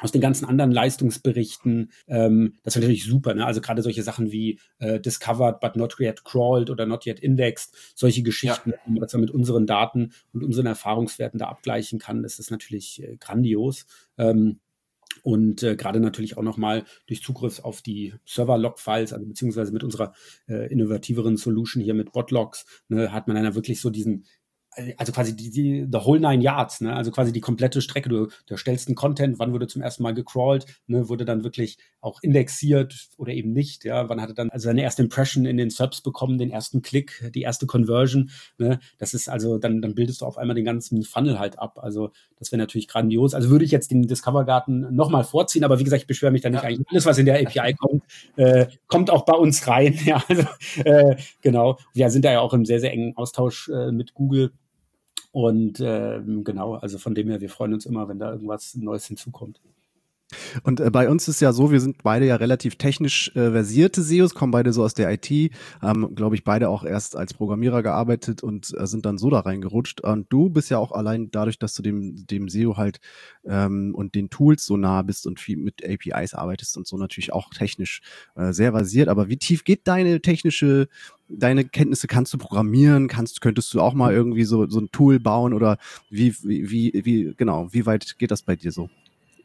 aus 0.00 0.12
den 0.12 0.20
ganzen 0.20 0.44
anderen 0.44 0.70
Leistungsberichten, 0.70 1.90
ähm, 2.06 2.54
das 2.62 2.76
wäre 2.76 2.84
natürlich 2.84 3.04
super, 3.04 3.34
ne? 3.34 3.44
Also 3.44 3.60
gerade 3.60 3.82
solche 3.82 4.02
Sachen 4.02 4.30
wie 4.30 4.60
äh, 4.78 5.00
discovered 5.00 5.60
but 5.60 5.76
not 5.76 5.96
yet 5.98 6.24
crawled 6.24 6.70
oder 6.70 6.86
not 6.86 7.06
yet 7.06 7.20
indexed, 7.20 7.76
solche 7.94 8.22
Geschichten, 8.22 8.70
ja. 8.70 8.76
wenn 8.86 8.94
man 8.94 9.20
mit 9.20 9.30
unseren 9.30 9.66
Daten 9.66 10.12
und 10.32 10.44
unseren 10.44 10.66
Erfahrungswerten 10.66 11.38
da 11.38 11.48
abgleichen 11.48 11.98
kann, 11.98 12.22
das 12.22 12.38
ist 12.38 12.50
natürlich 12.50 13.02
äh, 13.02 13.16
grandios. 13.16 13.84
Ähm, 14.16 14.60
und 15.22 15.62
äh, 15.62 15.76
gerade 15.76 16.00
natürlich 16.00 16.36
auch 16.36 16.42
nochmal 16.42 16.84
durch 17.06 17.22
Zugriff 17.22 17.60
auf 17.60 17.82
die 17.82 18.14
Server-Log-Files, 18.24 19.12
also 19.12 19.26
beziehungsweise 19.26 19.72
mit 19.72 19.84
unserer 19.84 20.14
äh, 20.48 20.70
innovativeren 20.72 21.36
Solution 21.36 21.82
hier 21.82 21.94
mit 21.94 22.12
Botlogs, 22.12 22.64
ne, 22.88 23.12
hat 23.12 23.28
man 23.28 23.42
dann 23.42 23.54
wirklich 23.54 23.80
so 23.80 23.90
diesen 23.90 24.24
also 24.96 25.12
quasi 25.12 25.34
die, 25.34 25.50
die 25.50 25.86
the 25.90 25.98
whole 25.98 26.20
nine 26.20 26.42
yards, 26.42 26.80
ne? 26.80 26.94
Also 26.94 27.10
quasi 27.10 27.32
die 27.32 27.40
komplette 27.40 27.82
Strecke. 27.82 28.08
Du, 28.08 28.28
du 28.46 28.56
stellst 28.56 28.88
einen 28.88 28.94
Content, 28.94 29.38
wann 29.38 29.52
wurde 29.52 29.66
zum 29.66 29.82
ersten 29.82 30.02
Mal 30.02 30.14
gecrawlt, 30.14 30.66
ne? 30.86 31.08
Wurde 31.08 31.24
dann 31.24 31.42
wirklich 31.42 31.78
auch 32.00 32.22
indexiert 32.22 33.08
oder 33.16 33.32
eben 33.32 33.52
nicht, 33.52 33.84
ja? 33.84 34.08
Wann 34.08 34.20
hatte 34.20 34.34
dann 34.34 34.50
also 34.50 34.64
seine 34.64 34.82
erste 34.82 35.02
Impression 35.02 35.44
in 35.44 35.56
den 35.56 35.70
Subs 35.70 36.02
bekommen, 36.02 36.38
den 36.38 36.50
ersten 36.50 36.82
Klick, 36.82 37.30
die 37.34 37.42
erste 37.42 37.66
Conversion, 37.66 38.30
ne? 38.58 38.78
Das 38.98 39.12
ist 39.12 39.28
also 39.28 39.58
dann 39.58 39.82
dann 39.82 39.94
bildest 39.94 40.20
du 40.20 40.26
auf 40.26 40.38
einmal 40.38 40.54
den 40.54 40.64
ganzen 40.64 41.02
Funnel 41.02 41.38
halt 41.38 41.58
ab. 41.58 41.78
Also 41.82 42.12
das 42.38 42.52
wäre 42.52 42.58
natürlich 42.58 42.86
grandios. 42.86 43.34
Also 43.34 43.50
würde 43.50 43.64
ich 43.64 43.72
jetzt 43.72 43.90
den 43.90 44.02
Discover 44.06 44.44
Garten 44.44 44.94
nochmal 44.94 45.24
vorziehen, 45.24 45.64
aber 45.64 45.78
wie 45.80 45.84
gesagt, 45.84 46.02
ich 46.02 46.08
beschwere 46.08 46.30
mich 46.30 46.42
da 46.42 46.50
nicht 46.50 46.62
ja. 46.62 46.68
eigentlich. 46.68 46.86
Alles, 46.90 47.06
was 47.06 47.18
in 47.18 47.26
der 47.26 47.40
API 47.46 47.74
kommt, 47.74 48.04
äh, 48.36 48.66
kommt 48.86 49.10
auch 49.10 49.24
bei 49.24 49.34
uns 49.34 49.66
rein. 49.66 49.98
Ja, 50.10 50.22
also 50.28 50.44
äh, 50.84 51.16
genau. 51.40 51.78
Wir 51.92 52.10
sind 52.10 52.24
da 52.24 52.32
ja 52.32 52.40
auch 52.40 52.52
im 52.52 52.64
sehr 52.64 52.80
sehr 52.80 52.92
engen 52.92 53.16
Austausch 53.16 53.68
äh, 53.68 53.92
mit 53.92 54.14
Google 54.14 54.52
und 55.32 55.80
ähm, 55.80 56.44
genau, 56.44 56.74
also 56.74 56.98
von 56.98 57.14
dem 57.14 57.28
her, 57.28 57.40
wir 57.40 57.50
freuen 57.50 57.74
uns 57.74 57.86
immer, 57.86 58.08
wenn 58.08 58.18
da 58.18 58.32
irgendwas 58.32 58.74
Neues 58.74 59.06
hinzukommt. 59.06 59.60
Und 60.62 60.80
äh, 60.80 60.90
bei 60.90 61.08
uns 61.08 61.28
ist 61.28 61.40
ja 61.40 61.52
so, 61.52 61.70
wir 61.70 61.80
sind 61.80 62.02
beide 62.02 62.26
ja 62.26 62.36
relativ 62.36 62.76
technisch 62.76 63.28
äh, 63.34 63.50
versierte 63.50 64.02
SEOs, 64.02 64.34
kommen 64.34 64.52
beide 64.52 64.72
so 64.72 64.84
aus 64.84 64.94
der 64.94 65.10
IT, 65.12 65.52
haben, 65.80 66.14
glaube 66.14 66.34
ich, 66.34 66.44
beide 66.44 66.68
auch 66.68 66.84
erst 66.84 67.16
als 67.16 67.34
Programmierer 67.34 67.82
gearbeitet 67.82 68.42
und 68.42 68.74
äh, 68.78 68.86
sind 68.86 69.06
dann 69.06 69.18
so 69.18 69.30
da 69.30 69.40
reingerutscht. 69.40 70.00
Und 70.00 70.26
du 70.32 70.50
bist 70.50 70.70
ja 70.70 70.78
auch 70.78 70.92
allein 70.92 71.30
dadurch, 71.30 71.58
dass 71.58 71.74
du 71.74 71.82
dem, 71.82 72.26
dem 72.26 72.48
SEO 72.48 72.76
halt 72.76 73.00
ähm, 73.44 73.94
und 73.94 74.14
den 74.14 74.30
Tools 74.30 74.64
so 74.64 74.76
nah 74.76 75.02
bist 75.02 75.26
und 75.26 75.40
viel 75.40 75.56
mit 75.56 75.84
APIs 75.84 76.34
arbeitest 76.34 76.76
und 76.76 76.86
so 76.86 76.96
natürlich 76.96 77.32
auch 77.32 77.50
technisch 77.50 78.00
äh, 78.36 78.52
sehr 78.52 78.72
versiert. 78.72 79.08
Aber 79.08 79.28
wie 79.28 79.36
tief 79.36 79.64
geht 79.64 79.86
deine 79.86 80.20
technische 80.20 80.88
deine 81.32 81.64
Kenntnisse 81.64 82.08
kannst 82.08 82.32
du 82.34 82.38
programmieren, 82.38 83.08
kannst, 83.08 83.40
könntest 83.40 83.72
du 83.72 83.80
auch 83.80 83.94
mal 83.94 84.12
irgendwie 84.12 84.44
so, 84.44 84.68
so 84.68 84.80
ein 84.80 84.90
Tool 84.90 85.20
bauen 85.20 85.54
oder 85.54 85.78
wie, 86.10 86.34
wie, 86.42 86.70
wie, 86.70 87.02
wie 87.04 87.34
genau, 87.36 87.72
wie 87.72 87.86
weit 87.86 88.18
geht 88.18 88.30
das 88.30 88.42
bei 88.42 88.56
dir 88.56 88.72
so? 88.72 88.90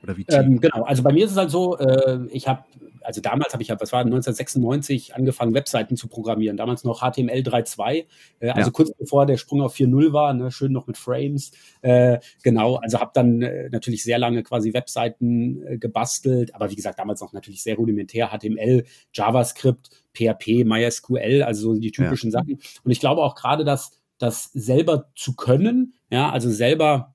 Oder 0.06 0.18
wie 0.18 0.26
ähm, 0.30 0.62
genau, 0.62 0.84
also 0.84 1.02
bei 1.02 1.12
mir 1.12 1.26
ist 1.26 1.32
es 1.32 1.38
halt 1.38 1.50
so, 1.50 1.78
äh, 1.80 2.28
ich 2.30 2.48
habe, 2.48 2.64
also 3.02 3.22
damals 3.22 3.54
habe 3.54 3.64
ich 3.64 3.70
ja, 3.70 3.80
was 3.80 3.92
war 3.92 4.02
1996, 4.02 5.16
angefangen, 5.16 5.56
Webseiten 5.56 5.98
zu 5.98 6.08
programmieren. 6.08 6.58
Damals 6.58 6.84
noch 6.84 7.00
HTML 7.00 7.40
3.2, 7.40 8.06
äh, 8.40 8.50
also 8.50 8.68
ja. 8.68 8.72
kurz 8.72 8.92
bevor 8.94 9.26
der 9.26 9.38
Sprung 9.38 9.62
auf 9.64 9.76
4.0 9.76 10.14
war, 10.14 10.34
ne, 10.34 10.52
schön 10.52 10.72
noch 10.72 10.86
mit 10.86 10.98
Frames. 10.98 11.52
Äh, 11.82 12.20
genau, 12.44 12.76
also 12.76 13.00
habe 13.00 13.12
dann 13.16 13.42
äh, 13.42 13.70
natürlich 13.72 14.04
sehr 14.04 14.20
lange 14.20 14.44
quasi 14.44 14.74
Webseiten 14.74 15.66
äh, 15.66 15.78
gebastelt, 15.80 16.54
aber 16.54 16.70
wie 16.70 16.76
gesagt, 16.76 17.00
damals 17.00 17.22
noch 17.22 17.34
natürlich 17.34 17.64
sehr 17.64 17.76
rudimentär, 17.76 18.30
HTML, 18.30 18.86
JavaScript, 19.12 19.90
PHP, 20.14 20.66
MySQL, 20.66 21.42
also 21.42 21.74
so 21.74 21.80
die 21.80 21.92
typischen 21.92 22.30
ja. 22.30 22.40
Sachen. 22.40 22.60
Und 22.84 22.92
ich 22.92 23.00
glaube 23.00 23.24
auch 23.24 23.34
gerade, 23.34 23.66
dass 23.66 23.92
das 24.20 24.52
selber 24.54 25.10
zu 25.16 25.36
können, 25.36 25.96
ja, 26.12 26.30
also 26.30 26.50
selber 26.52 27.15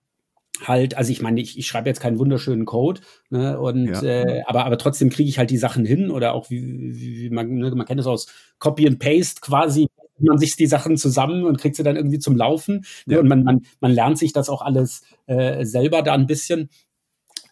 halt, 0.67 0.97
also 0.97 1.11
ich 1.11 1.23
meine, 1.23 1.41
ich, 1.41 1.59
ich 1.59 1.67
schreibe 1.67 1.89
jetzt 1.89 2.01
keinen 2.01 2.19
wunderschönen 2.19 2.65
Code, 2.65 3.01
ne, 3.31 3.59
und 3.59 3.87
ja. 3.87 4.03
äh, 4.03 4.43
aber, 4.47 4.67
aber 4.67 4.79
trotzdem 4.79 5.11
kriege 5.11 5.29
ich 5.29 5.39
halt 5.39 5.51
die 5.51 5.59
Sachen 5.59 5.85
hin 5.85 6.11
oder 6.11 6.35
auch 6.35 6.51
wie, 6.51 6.63
wie, 6.95 7.19
wie 7.23 7.31
man, 7.31 7.49
ne, 7.49 7.71
man 7.75 7.87
kennt 7.87 8.01
es 8.01 8.07
aus 8.07 8.27
Copy 8.59 8.87
and 8.87 8.99
Paste 8.99 9.41
quasi 9.41 9.89
man 10.23 10.39
sich 10.39 10.57
die 10.57 10.67
Sachen 10.67 10.97
zusammen 10.97 11.45
und 11.45 11.59
kriegt 11.59 11.77
sie 11.77 11.83
dann 11.83 11.97
irgendwie 11.97 12.19
zum 12.19 12.37
Laufen. 12.37 12.85
Ne? 13.07 13.15
Ja. 13.15 13.21
Und 13.21 13.29
man, 13.29 13.43
man, 13.43 13.63
man 13.81 13.93
lernt 13.93 14.19
sich 14.19 14.33
das 14.33 14.49
auch 14.49 14.63
alles 14.63 15.03
äh, 15.27 15.65
selber 15.65 16.03
da 16.03 16.13
ein 16.15 16.27
bisschen. 16.27 16.69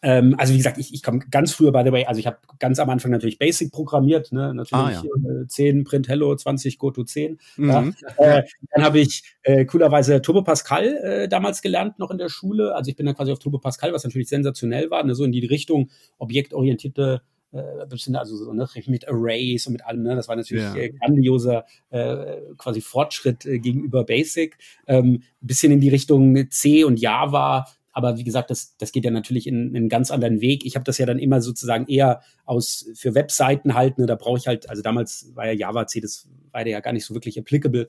Ähm, 0.02 0.34
also 0.38 0.52
wie 0.52 0.58
gesagt, 0.58 0.78
ich, 0.78 0.94
ich 0.94 1.02
komme 1.02 1.20
ganz 1.30 1.52
früher, 1.52 1.72
by 1.72 1.82
the 1.84 1.92
way, 1.92 2.04
also 2.04 2.18
ich 2.18 2.26
habe 2.26 2.38
ganz 2.58 2.78
am 2.78 2.90
Anfang 2.90 3.10
natürlich 3.10 3.38
Basic 3.38 3.72
programmiert, 3.72 4.32
ne? 4.32 4.54
natürlich 4.54 4.72
ah, 4.84 4.90
ja. 4.90 5.42
äh, 5.42 5.46
10 5.46 5.84
Print 5.84 6.08
Hello, 6.08 6.34
20 6.34 6.78
GoTo 6.78 7.04
10. 7.04 7.38
Mhm. 7.56 7.94
Ja. 8.18 8.38
Äh, 8.38 8.42
dann 8.72 8.84
habe 8.84 9.00
ich 9.00 9.22
äh, 9.42 9.64
coolerweise 9.64 10.22
Turbo 10.22 10.42
Pascal 10.42 10.86
äh, 10.86 11.28
damals 11.28 11.62
gelernt, 11.62 11.98
noch 11.98 12.10
in 12.10 12.18
der 12.18 12.28
Schule. 12.28 12.74
Also 12.74 12.90
ich 12.90 12.96
bin 12.96 13.06
dann 13.06 13.16
quasi 13.16 13.32
auf 13.32 13.38
Turbo 13.38 13.58
Pascal, 13.58 13.92
was 13.92 14.04
natürlich 14.04 14.28
sensationell 14.28 14.90
war, 14.90 15.02
ne? 15.04 15.14
so 15.14 15.24
in 15.24 15.32
die 15.32 15.44
Richtung 15.46 15.90
objektorientierte 16.18 17.22
äh, 17.52 17.86
bisschen, 17.86 18.16
also 18.16 18.36
so, 18.36 18.52
ne, 18.52 18.68
mit 18.86 19.08
Arrays 19.08 19.66
und 19.66 19.72
mit 19.72 19.86
allem, 19.86 20.02
ne, 20.02 20.14
das 20.14 20.28
war 20.28 20.36
natürlich 20.36 20.64
ja. 20.64 20.74
äh, 20.74 20.90
grandioser 20.90 21.64
äh, 21.90 22.36
quasi 22.56 22.80
Fortschritt 22.80 23.46
äh, 23.46 23.58
gegenüber 23.58 24.04
Basic. 24.04 24.58
Ähm, 24.86 25.22
bisschen 25.40 25.72
in 25.72 25.80
die 25.80 25.88
Richtung 25.88 26.50
C 26.50 26.84
und 26.84 27.00
Java, 27.00 27.66
aber 27.92 28.16
wie 28.16 28.24
gesagt, 28.24 28.50
das, 28.50 28.76
das 28.76 28.92
geht 28.92 29.04
ja 29.04 29.10
natürlich 29.10 29.46
in, 29.46 29.70
in 29.70 29.76
einen 29.76 29.88
ganz 29.88 30.10
anderen 30.10 30.40
Weg. 30.40 30.64
Ich 30.64 30.74
habe 30.74 30.84
das 30.84 30.98
ja 30.98 31.06
dann 31.06 31.18
immer 31.18 31.40
sozusagen 31.40 31.86
eher 31.86 32.20
aus 32.44 32.86
für 32.94 33.14
Webseiten 33.14 33.74
halt. 33.74 33.98
Ne, 33.98 34.06
da 34.06 34.14
brauche 34.14 34.38
ich 34.38 34.46
halt, 34.46 34.68
also 34.70 34.82
damals 34.82 35.30
war 35.34 35.46
ja 35.46 35.52
Java 35.52 35.86
C, 35.86 36.00
das 36.00 36.28
war 36.52 36.66
ja 36.66 36.80
gar 36.80 36.92
nicht 36.92 37.04
so 37.04 37.14
wirklich 37.14 37.38
applicable. 37.38 37.88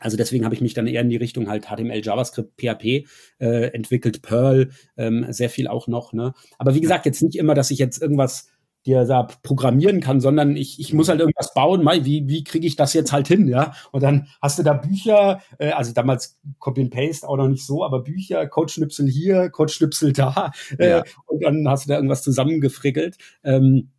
Also 0.00 0.16
deswegen 0.16 0.44
habe 0.44 0.54
ich 0.54 0.60
mich 0.60 0.74
dann 0.74 0.86
eher 0.86 1.00
in 1.00 1.08
die 1.08 1.16
Richtung 1.16 1.48
halt 1.48 1.66
HTML, 1.66 2.04
JavaScript, 2.04 2.60
PHP 2.60 3.06
äh, 3.40 3.72
entwickelt, 3.72 4.22
Perl, 4.22 4.70
ähm, 4.96 5.26
sehr 5.30 5.50
viel 5.50 5.66
auch 5.66 5.88
noch. 5.88 6.12
Ne? 6.12 6.34
Aber 6.58 6.74
wie 6.74 6.80
gesagt, 6.80 7.06
jetzt 7.06 7.22
nicht 7.22 7.36
immer, 7.36 7.54
dass 7.54 7.70
ich 7.70 7.78
jetzt 7.78 8.00
irgendwas 8.00 8.48
dir 8.88 9.04
da 9.04 9.28
programmieren 9.42 10.00
kann, 10.00 10.20
sondern 10.20 10.56
ich, 10.56 10.80
ich 10.80 10.92
muss 10.92 11.08
halt 11.08 11.20
irgendwas 11.20 11.54
bauen, 11.54 11.84
mal, 11.84 12.04
wie, 12.04 12.26
wie 12.28 12.42
kriege 12.42 12.66
ich 12.66 12.76
das 12.76 12.94
jetzt 12.94 13.12
halt 13.12 13.28
hin, 13.28 13.46
ja? 13.46 13.74
Und 13.92 14.02
dann 14.02 14.26
hast 14.40 14.58
du 14.58 14.62
da 14.62 14.72
Bücher, 14.72 15.40
äh, 15.58 15.70
also 15.70 15.92
damals 15.92 16.38
Copy 16.58 16.80
and 16.80 16.90
Paste 16.90 17.28
auch 17.28 17.36
noch 17.36 17.48
nicht 17.48 17.64
so, 17.64 17.84
aber 17.84 18.02
Bücher, 18.02 18.46
Codeschnipsel 18.46 19.08
hier, 19.08 19.50
Codeschnipsel 19.50 20.12
da, 20.12 20.52
äh, 20.78 20.90
ja. 20.90 21.04
und 21.26 21.42
dann 21.42 21.68
hast 21.68 21.84
du 21.84 21.90
da 21.90 21.96
irgendwas 21.96 22.22
zusammengefrickelt. 22.22 23.16
Ähm, 23.44 23.90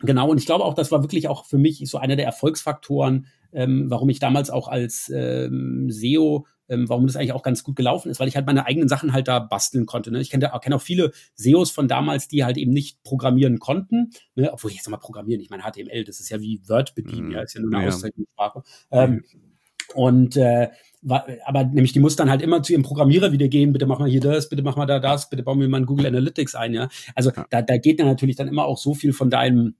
genau, 0.00 0.30
und 0.30 0.38
ich 0.38 0.46
glaube 0.46 0.64
auch, 0.64 0.74
das 0.74 0.90
war 0.90 1.02
wirklich 1.02 1.28
auch 1.28 1.44
für 1.44 1.58
mich 1.58 1.82
so 1.84 1.98
einer 1.98 2.16
der 2.16 2.26
Erfolgsfaktoren, 2.26 3.26
ähm, 3.52 3.86
warum 3.88 4.08
ich 4.08 4.18
damals 4.18 4.50
auch 4.50 4.68
als 4.68 5.10
ähm, 5.14 5.90
SEO 5.90 6.46
ähm, 6.68 6.88
warum 6.88 7.06
das 7.06 7.16
eigentlich 7.16 7.32
auch 7.32 7.42
ganz 7.42 7.64
gut 7.64 7.76
gelaufen 7.76 8.10
ist, 8.10 8.20
weil 8.20 8.28
ich 8.28 8.36
halt 8.36 8.46
meine 8.46 8.66
eigenen 8.66 8.88
Sachen 8.88 9.12
halt 9.12 9.28
da 9.28 9.38
basteln 9.38 9.86
konnte. 9.86 10.10
Ne? 10.10 10.20
Ich 10.20 10.30
kenne 10.30 10.50
kenn 10.60 10.72
auch 10.72 10.82
viele 10.82 11.12
SEOs 11.34 11.70
von 11.70 11.88
damals, 11.88 12.28
die 12.28 12.44
halt 12.44 12.56
eben 12.56 12.72
nicht 12.72 13.02
programmieren 13.02 13.58
konnten, 13.58 14.10
ne? 14.34 14.52
obwohl 14.52 14.70
ich 14.70 14.76
jetzt 14.76 14.88
mal 14.88 14.96
programmieren, 14.96 15.40
ich 15.40 15.50
meine 15.50 15.62
HTML, 15.62 16.04
das 16.04 16.20
ist 16.20 16.28
ja 16.28 16.40
wie 16.40 16.60
Word 16.68 16.94
bedienen, 16.94 17.28
mhm. 17.28 17.32
ja, 17.32 17.42
ist 17.42 17.54
ja 17.54 17.60
nur 17.60 17.72
eine 17.74 17.82
ja. 17.84 17.88
Auszeichnungssprache. 17.88 18.62
Ähm, 18.90 19.24
und 19.94 20.36
äh, 20.36 20.68
aber 21.44 21.64
nämlich 21.64 21.92
die 21.92 22.00
muss 22.00 22.16
dann 22.16 22.28
halt 22.28 22.42
immer 22.42 22.62
zu 22.62 22.72
ihrem 22.72 22.82
Programmierer 22.82 23.32
wieder 23.32 23.48
gehen, 23.48 23.72
bitte 23.72 23.86
mach 23.86 23.98
mal 23.98 24.08
hier 24.08 24.20
das, 24.20 24.48
bitte 24.48 24.62
mach 24.62 24.76
mal 24.76 24.86
da 24.86 24.98
das, 24.98 25.30
bitte 25.30 25.42
bauen 25.42 25.60
wir 25.60 25.68
mal 25.68 25.78
ein 25.78 25.86
Google 25.86 26.06
Analytics 26.06 26.54
ein, 26.54 26.74
ja. 26.74 26.88
Also 27.14 27.30
ja. 27.30 27.46
Da, 27.50 27.62
da 27.62 27.78
geht 27.78 28.00
dann 28.00 28.06
natürlich 28.06 28.36
dann 28.36 28.48
immer 28.48 28.66
auch 28.66 28.78
so 28.78 28.94
viel 28.94 29.12
von 29.12 29.30
deinem 29.30 29.76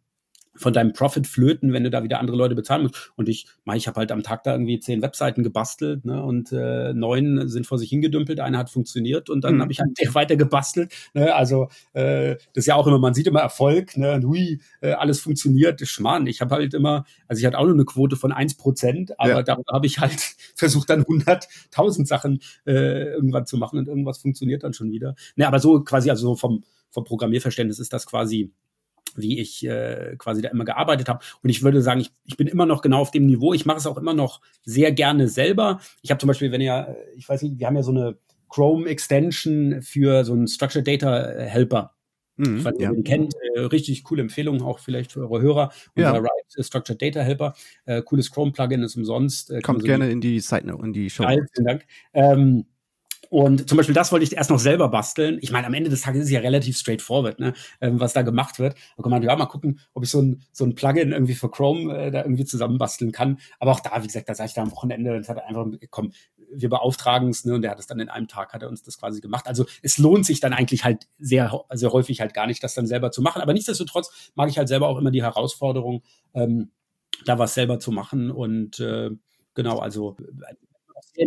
von 0.59 0.73
deinem 0.73 0.93
Profit 0.93 1.27
flöten, 1.27 1.73
wenn 1.73 1.85
du 1.85 1.91
da 1.91 2.03
wieder 2.03 2.21
andere 2.21 2.37
Leute 2.37 2.55
bezahlen 2.55 2.83
musst. 2.83 3.13
Und 3.17 3.29
ich, 3.29 3.47
ich 3.75 3.87
habe 3.87 4.01
halt 4.01 4.13
am 4.13 4.23
Tag 4.23 4.43
da 4.43 4.53
irgendwie 4.53 4.81
zehn 4.81 5.03
Webseiten 5.03 5.43
gebastelt 5.43 6.05
ne, 6.05 6.23
und 6.23 6.53
äh, 6.53 6.93
neun 6.93 7.49
sind 7.49 7.67
vor 7.67 7.79
sich 7.79 7.91
hingedümpelt, 7.91 8.41
eine 8.41 8.59
hat 8.59 8.71
funktioniert 8.71 9.31
und 9.31 9.45
dann 9.45 9.57
mhm. 9.57 9.63
habe 9.63 9.73
ich 9.73 9.81
halt 9.81 9.91
weiter 10.15 10.37
gebastelt. 10.37 10.93
Ne, 11.15 11.35
also 11.35 11.69
äh, 11.93 12.37
das 12.55 12.63
ist 12.63 12.67
ja 12.67 12.75
auch 12.75 12.87
immer, 12.87 12.99
man 12.99 13.15
sieht 13.15 13.27
immer 13.27 13.41
Erfolg, 13.41 13.97
ne, 13.97 14.15
und 14.15 14.25
hui, 14.25 14.61
äh, 14.81 14.93
alles 14.93 15.21
funktioniert. 15.21 15.81
Schmarrn, 15.87 16.27
ich 16.27 16.41
habe 16.41 16.55
halt 16.55 16.75
immer, 16.75 17.05
also 17.29 17.41
ich 17.41 17.47
hatte 17.47 17.59
auch 17.59 17.65
nur 17.65 17.75
eine 17.75 17.85
Quote 17.85 18.17
von 18.17 18.33
eins 18.33 18.55
Prozent, 18.55 19.19
aber 19.19 19.31
ja. 19.31 19.43
da 19.43 19.59
habe 19.73 19.87
ich 19.87 19.99
halt 19.99 20.19
versucht 20.55 20.91
dann 20.91 21.05
hunderttausend 21.05 22.09
Sachen 22.09 22.41
äh, 22.67 23.13
irgendwann 23.13 23.47
zu 23.47 23.57
machen 23.57 23.79
und 23.79 23.89
irgendwas 23.89 24.19
funktioniert 24.19 24.65
dann 24.65 24.73
schon 24.73 24.91
wieder. 24.91 25.15
Ne, 25.37 25.47
aber 25.47 25.61
so 25.61 25.81
quasi, 25.81 26.11
also 26.11 26.35
vom, 26.37 26.65
vom 26.91 27.05
Programmierverständnis 27.05 27.79
ist 27.79 27.93
das 27.93 28.07
quasi 28.07 28.51
wie 29.21 29.39
ich 29.39 29.67
äh, 29.67 30.17
quasi 30.19 30.43
da 30.43 30.49
immer 30.49 30.65
gearbeitet 30.65 31.09
habe. 31.09 31.25
Und 31.43 31.51
ich 31.51 31.63
würde 31.63 31.83
sagen, 31.83 32.01
ich, 32.01 32.13
ich 32.25 32.37
bin 32.37 32.47
immer 32.47 32.67
noch 32.67 32.83
genau 32.83 33.01
auf 33.01 33.11
dem 33.11 33.27
Niveau. 33.27 33.53
Ich 33.53 33.67
mache 33.67 33.79
es 33.79 33.87
auch 33.87 33.99
immer 33.99 34.15
noch 34.15 34.41
sehr 34.65 34.93
gerne 34.93 35.29
selber. 35.29 35.81
Ich 36.03 36.11
habe 36.11 36.19
zum 36.19 36.29
Beispiel, 36.29 36.53
wenn 36.53 36.61
ihr, 36.61 36.97
ich 37.17 37.29
weiß 37.29 37.43
nicht, 37.43 37.59
wir 37.59 37.67
haben 37.67 37.77
ja 37.77 37.83
so 37.83 37.91
eine 37.93 38.19
Chrome 38.49 38.89
Extension 38.89 39.83
für 39.83 40.25
so 40.25 40.33
einen 40.33 40.49
Structured 40.49 40.87
Data 40.87 41.29
Helper. 41.39 41.95
Mhm, 42.37 42.61
Falls 42.61 42.79
ja. 42.79 42.89
ihr 42.89 42.95
den 42.95 43.05
kennt, 43.05 43.35
äh, 43.55 43.61
richtig 43.61 44.05
coole 44.05 44.23
Empfehlung 44.23 44.63
auch 44.63 44.79
vielleicht 44.79 45.13
für 45.13 45.21
eure 45.21 45.43
Hörer. 45.43 45.73
Ja. 45.97 46.11
Unser 46.11 46.23
Write 46.23 46.65
Structured 46.65 47.03
Data 47.03 47.21
Helper, 47.21 47.55
äh, 47.85 48.01
cooles 48.03 48.31
Chrome-Plugin 48.31 48.83
ist 48.83 48.97
umsonst. 48.97 49.51
Äh, 49.51 49.61
Kommt 49.61 49.85
gerne 49.85 50.11
in 50.11 50.21
die 50.21 50.39
Site, 50.39 50.73
in 50.83 50.93
die 50.93 51.11
Show. 51.11 51.27
Vielen 51.27 51.67
Dank. 51.67 51.85
Ähm, 52.15 52.65
und 53.31 53.69
zum 53.69 53.77
Beispiel 53.77 53.95
das 53.95 54.13
wollte 54.13 54.25
ich 54.25 54.37
erst 54.37 54.51
noch 54.51 54.59
selber 54.59 54.89
basteln. 54.89 55.39
Ich 55.41 55.53
meine, 55.53 55.67
am 55.67 55.75
Ende 55.75 55.91
des 55.91 56.03
Tages 56.03 56.21
ist 56.21 56.27
es 56.27 56.33
ja 56.33 56.41
relativ 56.41 56.77
straightforward, 56.77 57.41
ne, 57.41 57.55
ähm, 57.81 58.01
was 58.01 58.13
da 58.13 58.23
gemacht 58.23 58.59
wird. 58.59 58.75
Da 58.97 59.03
kann 59.03 59.11
man 59.11 59.23
ja 59.23 59.37
mal 59.37 59.47
gucken, 59.47 59.81
ob 59.95 60.05
ich 60.05 60.11
so 60.11 60.21
ein, 60.21 60.43
so 60.53 60.65
ein 60.65 60.75
Plugin 60.75 61.13
irgendwie 61.13 61.35
für 61.35 61.51
Chrome 61.51 61.97
äh, 61.97 62.11
da 62.11 62.23
irgendwie 62.23 62.45
zusammenbasteln 62.45 63.13
kann. 63.13 63.39
Aber 63.59 63.73
auch 63.73 63.81
da, 63.81 64.03
wie 64.03 64.07
gesagt, 64.07 64.29
da 64.29 64.35
sage 64.35 64.49
ich 64.49 64.55
da 64.55 64.63
am 64.63 64.73
Wochenende, 64.73 65.17
das 65.17 65.29
hat 65.29 65.39
er 65.39 65.47
einfach, 65.47 65.67
komm, 65.91 66.13
wir 66.51 66.69
beauftragen 66.69 67.29
es, 67.29 67.45
ne, 67.45 67.55
und 67.55 67.63
der 67.63 67.71
hat 67.71 67.79
es 67.79 67.87
dann 67.87 68.01
in 68.01 68.09
einem 68.09 68.29
Tag, 68.29 68.53
hat 68.53 68.63
er 68.63 68.69
uns 68.69 68.83
das 68.83 68.99
quasi 68.99 69.21
gemacht. 69.21 69.47
Also 69.47 69.67
es 69.83 69.99
lohnt 69.99 70.25
sich 70.25 70.41
dann 70.41 70.53
eigentlich 70.53 70.85
halt 70.85 71.07
sehr, 71.19 71.65
sehr 71.73 71.93
häufig 71.93 72.21
halt 72.21 72.35
gar 72.35 72.47
nicht, 72.47 72.63
das 72.63 72.75
dann 72.75 72.87
selber 72.87 73.11
zu 73.11 73.23
machen. 73.23 73.43
Aber 73.43 73.53
nichtsdestotrotz 73.53 74.33
mag 74.35 74.49
ich 74.49 74.59
halt 74.59 74.69
selber 74.69 74.89
auch 74.89 74.99
immer 74.99 75.11
die 75.11 75.23
Herausforderung, 75.23 76.03
ähm, 76.35 76.71
da 77.25 77.39
was 77.39 77.55
selber 77.55 77.79
zu 77.79 77.93
machen. 77.93 78.31
Und 78.31 78.81
äh, 78.81 79.11
genau, 79.55 79.79
also 79.79 80.17
äh, 81.17 81.27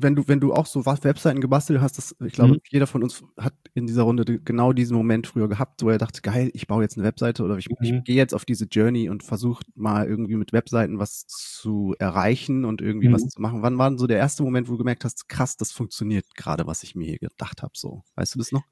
wenn 0.00 0.14
du, 0.14 0.28
wenn 0.28 0.38
du 0.38 0.54
auch 0.54 0.66
so 0.66 0.86
Webseiten 0.86 1.40
gebastelt 1.40 1.80
hast, 1.80 1.98
das, 1.98 2.14
ich 2.24 2.32
glaube, 2.32 2.54
mhm. 2.54 2.60
jeder 2.70 2.86
von 2.86 3.02
uns 3.02 3.24
hat 3.36 3.54
in 3.74 3.86
dieser 3.86 4.02
Runde 4.02 4.40
genau 4.40 4.72
diesen 4.72 4.96
Moment 4.96 5.26
früher 5.26 5.48
gehabt, 5.48 5.82
wo 5.82 5.90
er 5.90 5.98
dachte, 5.98 6.22
geil, 6.22 6.50
ich 6.54 6.68
baue 6.68 6.82
jetzt 6.82 6.96
eine 6.96 7.06
Webseite 7.06 7.42
oder 7.42 7.58
ich, 7.58 7.68
mhm. 7.68 7.76
ich 7.80 8.04
gehe 8.04 8.16
jetzt 8.16 8.32
auf 8.32 8.44
diese 8.44 8.66
Journey 8.66 9.10
und 9.10 9.24
versuche 9.24 9.64
mal 9.74 10.06
irgendwie 10.06 10.36
mit 10.36 10.52
Webseiten 10.52 11.00
was 11.00 11.26
zu 11.26 11.96
erreichen 11.98 12.64
und 12.64 12.80
irgendwie 12.80 13.08
mhm. 13.08 13.14
was 13.14 13.26
zu 13.26 13.40
machen. 13.40 13.62
Wann 13.62 13.76
war 13.76 13.90
denn 13.90 13.98
so 13.98 14.06
der 14.06 14.18
erste 14.18 14.44
Moment, 14.44 14.68
wo 14.68 14.72
du 14.72 14.78
gemerkt 14.78 15.04
hast, 15.04 15.28
krass, 15.28 15.56
das 15.56 15.72
funktioniert 15.72 16.26
gerade, 16.36 16.66
was 16.66 16.84
ich 16.84 16.94
mir 16.94 17.06
hier 17.06 17.18
gedacht 17.18 17.62
habe, 17.62 17.72
so? 17.74 18.04
Weißt 18.14 18.36
du 18.36 18.38
das 18.38 18.52
noch? 18.52 18.62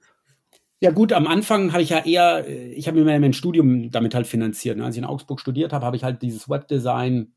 Ja 0.79 0.91
gut, 0.91 1.13
am 1.13 1.27
Anfang 1.27 1.73
habe 1.73 1.83
ich 1.83 1.89
ja 1.89 2.05
eher, 2.05 2.47
ich 2.47 2.87
habe 2.87 3.03
mir 3.03 3.19
mein 3.19 3.33
Studium 3.33 3.91
damit 3.91 4.15
halt 4.15 4.27
finanziert. 4.27 4.77
Ne? 4.77 4.85
Als 4.85 4.95
ich 4.95 5.03
in 5.03 5.09
Augsburg 5.09 5.41
studiert 5.41 5.73
habe, 5.73 5.87
habe 5.87 5.97
ich 5.97 6.05
halt 6.05 6.21
dieses 6.23 6.51
Webdesign 6.51 7.33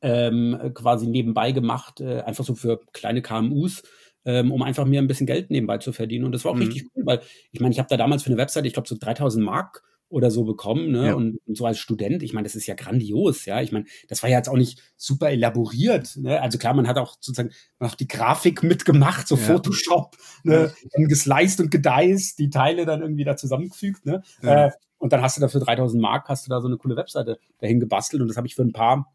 ähm, 0.00 0.72
quasi 0.74 1.06
nebenbei 1.06 1.52
gemacht, 1.52 2.00
äh, 2.00 2.20
einfach 2.20 2.44
so 2.44 2.54
für 2.54 2.80
kleine 2.92 3.22
KMUs, 3.22 3.82
ähm, 4.24 4.52
um 4.52 4.62
einfach 4.62 4.84
mir 4.84 5.00
ein 5.00 5.06
bisschen 5.06 5.26
Geld 5.26 5.50
nebenbei 5.50 5.78
zu 5.78 5.92
verdienen. 5.92 6.24
Und 6.24 6.32
das 6.32 6.44
war 6.44 6.52
auch 6.52 6.56
mhm. 6.56 6.62
richtig 6.62 6.86
cool, 6.94 7.06
weil 7.06 7.20
ich 7.52 7.60
meine, 7.60 7.72
ich 7.72 7.78
habe 7.78 7.88
da 7.88 7.96
damals 7.96 8.22
für 8.22 8.30
eine 8.30 8.36
Website, 8.36 8.66
ich 8.66 8.72
glaube, 8.72 8.88
so 8.88 8.96
3000 8.98 9.44
Mark 9.44 9.82
oder 10.12 10.30
so 10.30 10.44
bekommen, 10.44 10.90
ne? 10.90 11.06
Ja. 11.06 11.14
Und, 11.14 11.38
und, 11.46 11.56
so 11.56 11.64
als 11.64 11.78
Student, 11.78 12.22
ich 12.22 12.34
meine, 12.34 12.44
das 12.44 12.54
ist 12.54 12.66
ja 12.66 12.74
grandios, 12.74 13.46
ja. 13.46 13.62
Ich 13.62 13.72
meine, 13.72 13.86
das 14.08 14.22
war 14.22 14.28
ja 14.28 14.36
jetzt 14.36 14.48
auch 14.48 14.58
nicht 14.58 14.78
super 14.96 15.30
elaboriert, 15.30 16.18
ne? 16.18 16.40
Also 16.42 16.58
klar, 16.58 16.74
man 16.74 16.86
hat 16.86 16.98
auch 16.98 17.14
sozusagen 17.14 17.50
noch 17.80 17.94
die 17.94 18.08
Grafik 18.08 18.62
mitgemacht, 18.62 19.26
so 19.26 19.36
ja. 19.36 19.40
Photoshop, 19.40 20.16
ne? 20.42 20.72
Dann 20.92 21.08
gesliced 21.08 21.60
und 21.60 21.70
gediced, 21.70 22.38
die 22.38 22.50
Teile 22.50 22.84
dann 22.84 23.00
irgendwie 23.00 23.24
da 23.24 23.36
zusammengefügt, 23.36 24.04
ne? 24.04 24.22
Ja. 24.42 24.66
Äh, 24.66 24.70
und 24.98 25.14
dann 25.14 25.22
hast 25.22 25.38
du 25.38 25.40
da 25.40 25.48
für 25.48 25.60
3000 25.60 26.00
Mark, 26.00 26.28
hast 26.28 26.46
du 26.46 26.50
da 26.50 26.60
so 26.60 26.68
eine 26.68 26.76
coole 26.76 26.94
Webseite 26.94 27.38
dahin 27.58 27.80
gebastelt 27.80 28.20
und 28.20 28.28
das 28.28 28.36
habe 28.36 28.46
ich 28.46 28.54
für 28.54 28.62
ein 28.62 28.72
paar 28.72 29.10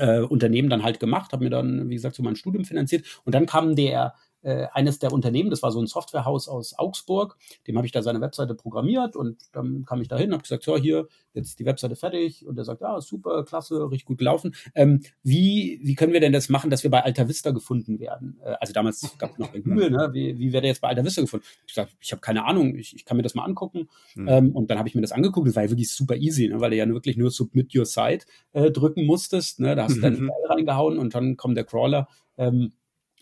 äh, 0.00 0.20
Unternehmen 0.20 0.70
dann 0.70 0.82
halt 0.82 1.00
gemacht, 1.00 1.32
habe 1.32 1.44
mir 1.44 1.50
dann, 1.50 1.88
wie 1.88 1.94
gesagt, 1.94 2.16
so 2.16 2.22
mein 2.22 2.36
Studium 2.36 2.64
finanziert. 2.64 3.20
Und 3.24 3.34
dann 3.34 3.46
kam 3.46 3.76
der 3.76 4.14
äh, 4.42 4.66
eines 4.72 4.98
der 4.98 5.12
Unternehmen, 5.12 5.50
das 5.50 5.62
war 5.62 5.70
so 5.70 5.80
ein 5.80 5.86
Softwarehaus 5.86 6.48
aus 6.48 6.78
Augsburg, 6.78 7.36
dem 7.66 7.76
habe 7.76 7.86
ich 7.86 7.92
da 7.92 8.02
seine 8.02 8.20
Webseite 8.20 8.54
programmiert 8.54 9.16
und 9.16 9.36
dann 9.52 9.84
kam 9.84 10.00
ich 10.00 10.08
da 10.08 10.16
hin, 10.16 10.32
habe 10.32 10.42
gesagt, 10.42 10.62
so 10.62 10.76
hier, 10.76 11.08
jetzt 11.34 11.58
die 11.58 11.64
Webseite 11.64 11.96
fertig 11.96 12.46
und 12.46 12.58
er 12.58 12.64
sagt, 12.64 12.80
ja, 12.80 13.00
super, 13.00 13.44
klasse, 13.44 13.90
richtig 13.90 14.06
gut 14.06 14.18
gelaufen. 14.18 14.54
Ähm, 14.74 15.02
wie, 15.22 15.80
wie 15.82 15.94
können 15.94 16.12
wir 16.12 16.20
denn 16.20 16.32
das 16.32 16.48
machen, 16.48 16.70
dass 16.70 16.82
wir 16.82 16.90
bei 16.90 17.04
Alta 17.04 17.28
Vista 17.28 17.50
gefunden 17.50 18.00
werden? 18.00 18.38
Äh, 18.42 18.54
also 18.60 18.72
damals 18.72 19.16
gab 19.18 19.32
es 19.32 19.38
noch 19.38 19.52
Google, 19.52 19.90
ne? 19.90 20.10
wie, 20.12 20.38
wie 20.38 20.52
werde 20.52 20.66
jetzt 20.66 20.80
bei 20.80 20.88
Alta 20.88 21.04
Vista 21.04 21.20
gefunden? 21.20 21.46
Ich 21.66 21.74
sage, 21.74 21.90
ich 22.00 22.12
habe 22.12 22.20
keine 22.20 22.44
Ahnung, 22.44 22.74
ich, 22.76 22.94
ich 22.94 23.04
kann 23.04 23.16
mir 23.16 23.22
das 23.22 23.34
mal 23.34 23.44
angucken. 23.44 23.88
Mhm. 24.14 24.28
Ähm, 24.28 24.52
und 24.56 24.70
dann 24.70 24.78
habe 24.78 24.88
ich 24.88 24.94
mir 24.94 25.02
das 25.02 25.12
angeguckt, 25.12 25.46
das 25.46 25.56
war 25.56 25.64
ja 25.64 25.70
wirklich 25.70 25.90
super 25.90 26.16
easy, 26.16 26.48
ne? 26.48 26.60
weil 26.60 26.70
du 26.70 26.76
ja 26.76 26.88
wirklich 26.88 27.16
nur 27.16 27.30
Submit 27.30 27.74
Your 27.76 27.86
Site 27.86 28.26
äh, 28.52 28.70
drücken 28.70 29.06
musstest. 29.06 29.60
Ne? 29.60 29.76
Da 29.76 29.84
hast 29.84 29.96
du 29.96 30.00
deine 30.00 30.16
File 30.16 30.30
reingehauen 30.48 30.98
und 30.98 31.14
dann 31.14 31.36
kommt 31.36 31.56
der 31.56 31.64
Crawler. 31.64 32.08
Ähm, 32.36 32.72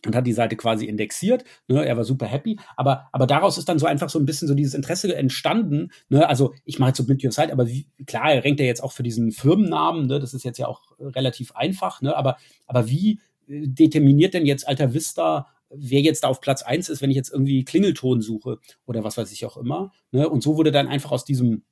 und 0.07 0.14
hat 0.14 0.26
die 0.26 0.33
Seite 0.33 0.57
quasi 0.57 0.87
indexiert. 0.87 1.45
Ne, 1.67 1.85
er 1.85 1.97
war 1.97 2.05
super 2.05 2.26
happy. 2.26 2.59
Aber, 2.76 3.09
aber 3.12 3.26
daraus 3.26 3.59
ist 3.59 3.69
dann 3.69 3.78
so 3.78 3.87
einfach 3.87 4.11
so 4.11 4.19
ein 4.19 4.26
bisschen 4.26 4.49
so 4.49 4.55
dieses 4.55 4.75
Interesse 4.75 5.14
entstanden. 5.14 5.90
Ne, 6.09 6.28
also 6.28 6.55
ich 6.64 6.78
mache 6.78 6.90
jetzt 6.90 6.99
so 6.99 7.05
mit 7.05 7.25
Your 7.25 7.33
Site, 7.33 7.52
aber 7.52 7.67
wie, 7.67 7.87
klar, 8.07 8.33
er 8.33 8.45
renkt 8.45 8.61
ja 8.61 8.67
jetzt 8.67 8.83
auch 8.83 8.93
für 8.93 9.02
diesen 9.02 9.33
Firmennamen. 9.33 10.07
Ne, 10.07 10.21
das 10.21 10.35
ist 10.35 10.45
jetzt 10.45 10.59
ja 10.59 10.67
auch 10.69 10.83
relativ 11.00 11.52
einfach. 11.57 12.00
Ne, 12.00 12.17
aber, 12.17 12.37
aber 12.67 12.88
wie 12.88 13.21
äh, 13.49 13.67
determiniert 13.67 14.35
denn 14.35 14.47
jetzt 14.47 14.67
Alta 14.69 14.95
Vista 14.95 15.47
wer 15.71 16.00
jetzt 16.00 16.25
da 16.25 16.28
auf 16.28 16.40
Platz 16.40 16.62
eins 16.62 16.88
ist, 16.88 17.02
wenn 17.02 17.11
ich 17.11 17.17
jetzt 17.17 17.33
irgendwie 17.33 17.64
Klingelton 17.64 18.23
suche 18.23 18.59
oder 18.87 19.05
was 19.05 19.17
weiß 19.17 19.31
ich 19.33 19.45
auch 19.45 19.57
immer. 19.57 19.93
Ne? 20.12 20.28
Und 20.28 20.43
so 20.43 20.57
wurde 20.57 20.73
dann 20.73 20.88
einfach 20.88 21.11
aus 21.11 21.25
diesem, 21.25 21.62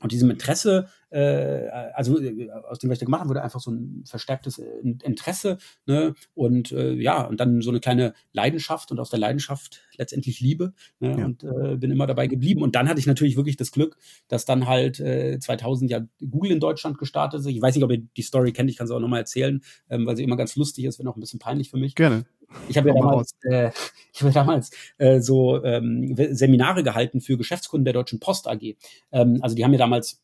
aus 0.00 0.08
diesem 0.08 0.30
Interesse 0.30 0.88
äh, 1.10 1.68
also 1.94 2.18
äh, 2.20 2.50
aus 2.50 2.78
dem, 2.78 2.90
was 2.90 2.96
ich 2.96 3.00
da 3.00 3.06
gemacht 3.06 3.20
habe, 3.20 3.30
wurde 3.30 3.42
einfach 3.42 3.60
so 3.60 3.70
ein 3.70 4.02
verstärktes 4.04 4.58
äh, 4.58 4.64
Interesse 5.02 5.58
ne? 5.86 6.14
und 6.34 6.72
äh, 6.72 6.94
ja, 6.94 7.22
und 7.22 7.40
dann 7.40 7.60
so 7.62 7.70
eine 7.70 7.80
kleine 7.80 8.14
Leidenschaft 8.32 8.90
und 8.90 8.98
aus 8.98 9.10
der 9.10 9.18
Leidenschaft 9.18 9.82
letztendlich 9.96 10.40
Liebe 10.40 10.72
ne? 11.00 11.16
Ja. 11.18 11.24
und 11.24 11.44
äh, 11.44 11.76
bin 11.76 11.90
immer 11.90 12.06
dabei 12.06 12.26
geblieben. 12.26 12.62
Und 12.62 12.74
dann 12.74 12.88
hatte 12.88 13.00
ich 13.00 13.06
natürlich 13.06 13.36
wirklich 13.36 13.56
das 13.56 13.72
Glück, 13.72 13.96
dass 14.28 14.44
dann 14.44 14.66
halt 14.66 15.00
äh, 15.00 15.38
2000 15.38 15.90
ja 15.90 16.00
Google 16.20 16.52
in 16.52 16.60
Deutschland 16.60 16.98
gestartet 16.98 17.40
ist. 17.40 17.46
Ich 17.46 17.62
weiß 17.62 17.74
nicht, 17.74 17.84
ob 17.84 17.92
ihr 17.92 18.02
die 18.16 18.22
Story 18.22 18.52
kennt, 18.52 18.70
ich 18.70 18.76
kann 18.76 18.86
es 18.86 18.90
auch 18.90 19.00
nochmal 19.00 19.20
erzählen, 19.20 19.62
ähm, 19.90 20.06
weil 20.06 20.16
sie 20.16 20.24
immer 20.24 20.36
ganz 20.36 20.56
lustig 20.56 20.84
ist, 20.84 20.98
wenn 20.98 21.06
auch 21.06 21.16
ein 21.16 21.20
bisschen 21.20 21.40
peinlich 21.40 21.70
für 21.70 21.78
mich. 21.78 21.94
Gerne. 21.94 22.26
Ich 22.68 22.76
habe 22.76 22.88
ja 22.88 22.94
damals, 22.94 23.32
äh, 23.42 23.70
ich 24.12 24.20
hab 24.20 24.28
ja 24.28 24.34
damals 24.34 24.70
äh, 24.98 25.20
so 25.20 25.62
ähm, 25.64 26.14
Seminare 26.32 26.82
gehalten 26.82 27.20
für 27.20 27.36
Geschäftskunden 27.36 27.84
der 27.84 27.94
Deutschen 27.94 28.20
Post 28.20 28.48
AG. 28.48 28.76
Ähm, 29.12 29.38
also 29.42 29.56
die 29.56 29.64
haben 29.64 29.70
mir 29.72 29.78
damals 29.78 30.22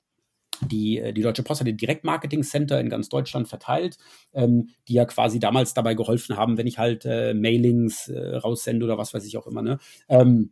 die, 0.66 0.98
äh, 0.98 1.12
die 1.12 1.22
Deutsche 1.22 1.42
Post 1.42 1.60
hat 1.60 1.68
ein 1.68 1.76
Direktmarketing-Center 1.76 2.80
in 2.80 2.90
ganz 2.90 3.08
Deutschland 3.08 3.48
verteilt, 3.48 3.98
ähm, 4.32 4.70
die 4.88 4.94
ja 4.94 5.04
quasi 5.04 5.38
damals 5.38 5.74
dabei 5.74 5.94
geholfen 5.94 6.36
haben, 6.36 6.56
wenn 6.58 6.66
ich 6.66 6.78
halt 6.78 7.04
äh, 7.04 7.34
Mailings 7.34 8.08
äh, 8.08 8.36
raussende 8.36 8.84
oder 8.84 8.98
was 8.98 9.14
weiß 9.14 9.24
ich 9.24 9.36
auch 9.36 9.46
immer. 9.46 9.62
Ne? 9.62 9.78
Ähm, 10.08 10.50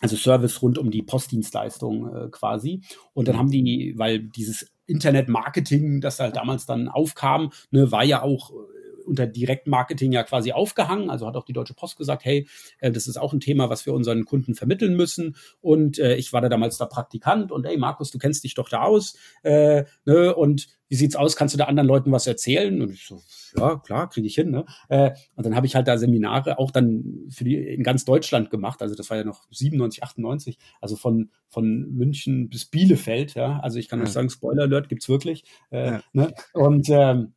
also 0.00 0.16
Service 0.16 0.60
rund 0.62 0.78
um 0.78 0.90
die 0.90 1.02
Postdienstleistung 1.02 2.14
äh, 2.14 2.28
quasi. 2.30 2.82
Und 3.14 3.28
dann 3.28 3.38
haben 3.38 3.50
die, 3.50 3.94
weil 3.96 4.20
dieses 4.20 4.72
Internet-Marketing, 4.86 6.00
das 6.00 6.20
halt 6.20 6.36
damals 6.36 6.66
dann 6.66 6.88
aufkam, 6.88 7.50
ne, 7.70 7.90
war 7.90 8.04
ja 8.04 8.22
auch 8.22 8.50
äh, 8.50 8.75
unter 9.06 9.26
Direktmarketing 9.26 10.12
ja 10.12 10.22
quasi 10.22 10.52
aufgehangen. 10.52 11.10
Also 11.10 11.26
hat 11.26 11.36
auch 11.36 11.44
die 11.44 11.52
Deutsche 11.52 11.74
Post 11.74 11.96
gesagt, 11.96 12.24
hey, 12.24 12.46
äh, 12.80 12.90
das 12.90 13.06
ist 13.06 13.16
auch 13.16 13.32
ein 13.32 13.40
Thema, 13.40 13.70
was 13.70 13.86
wir 13.86 13.94
unseren 13.94 14.24
Kunden 14.24 14.54
vermitteln 14.54 14.96
müssen. 14.96 15.36
Und 15.60 15.98
äh, 15.98 16.16
ich 16.16 16.32
war 16.32 16.40
da 16.40 16.48
damals 16.48 16.78
der 16.78 16.86
Praktikant 16.86 17.52
und 17.52 17.66
hey, 17.66 17.76
Markus, 17.76 18.10
du 18.10 18.18
kennst 18.18 18.44
dich 18.44 18.54
doch 18.54 18.68
da 18.68 18.82
aus. 18.82 19.16
Äh, 19.42 19.84
ne? 20.04 20.34
Und 20.34 20.68
wie 20.88 20.94
sieht's 20.94 21.16
aus? 21.16 21.36
Kannst 21.36 21.54
du 21.54 21.58
da 21.58 21.64
anderen 21.64 21.88
Leuten 21.88 22.12
was 22.12 22.26
erzählen? 22.26 22.80
Und 22.80 22.92
ich 22.92 23.06
so, 23.06 23.20
ja, 23.56 23.76
klar, 23.76 24.08
kriege 24.08 24.26
ich 24.26 24.34
hin. 24.34 24.50
Ne? 24.50 24.64
Äh, 24.88 25.12
und 25.34 25.44
dann 25.44 25.56
habe 25.56 25.66
ich 25.66 25.74
halt 25.74 25.88
da 25.88 25.98
Seminare 25.98 26.58
auch 26.58 26.70
dann 26.70 27.26
für 27.28 27.44
die 27.44 27.56
in 27.56 27.82
ganz 27.82 28.04
Deutschland 28.04 28.50
gemacht. 28.50 28.82
Also 28.82 28.94
das 28.94 29.10
war 29.10 29.16
ja 29.16 29.24
noch 29.24 29.46
97, 29.50 30.02
98, 30.04 30.58
also 30.80 30.96
von 30.96 31.30
von 31.48 31.94
München 31.94 32.48
bis 32.48 32.66
Bielefeld. 32.66 33.34
Ja, 33.34 33.60
also 33.60 33.78
ich 33.78 33.88
kann 33.88 33.98
ja. 34.00 34.04
euch 34.04 34.12
sagen, 34.12 34.30
Spoiler 34.30 34.64
Alert 34.64 34.88
gibt's 34.88 35.08
wirklich. 35.08 35.44
Äh, 35.70 35.86
ja. 35.86 36.02
ne? 36.12 36.34
Und 36.52 36.88
ähm, 36.90 37.32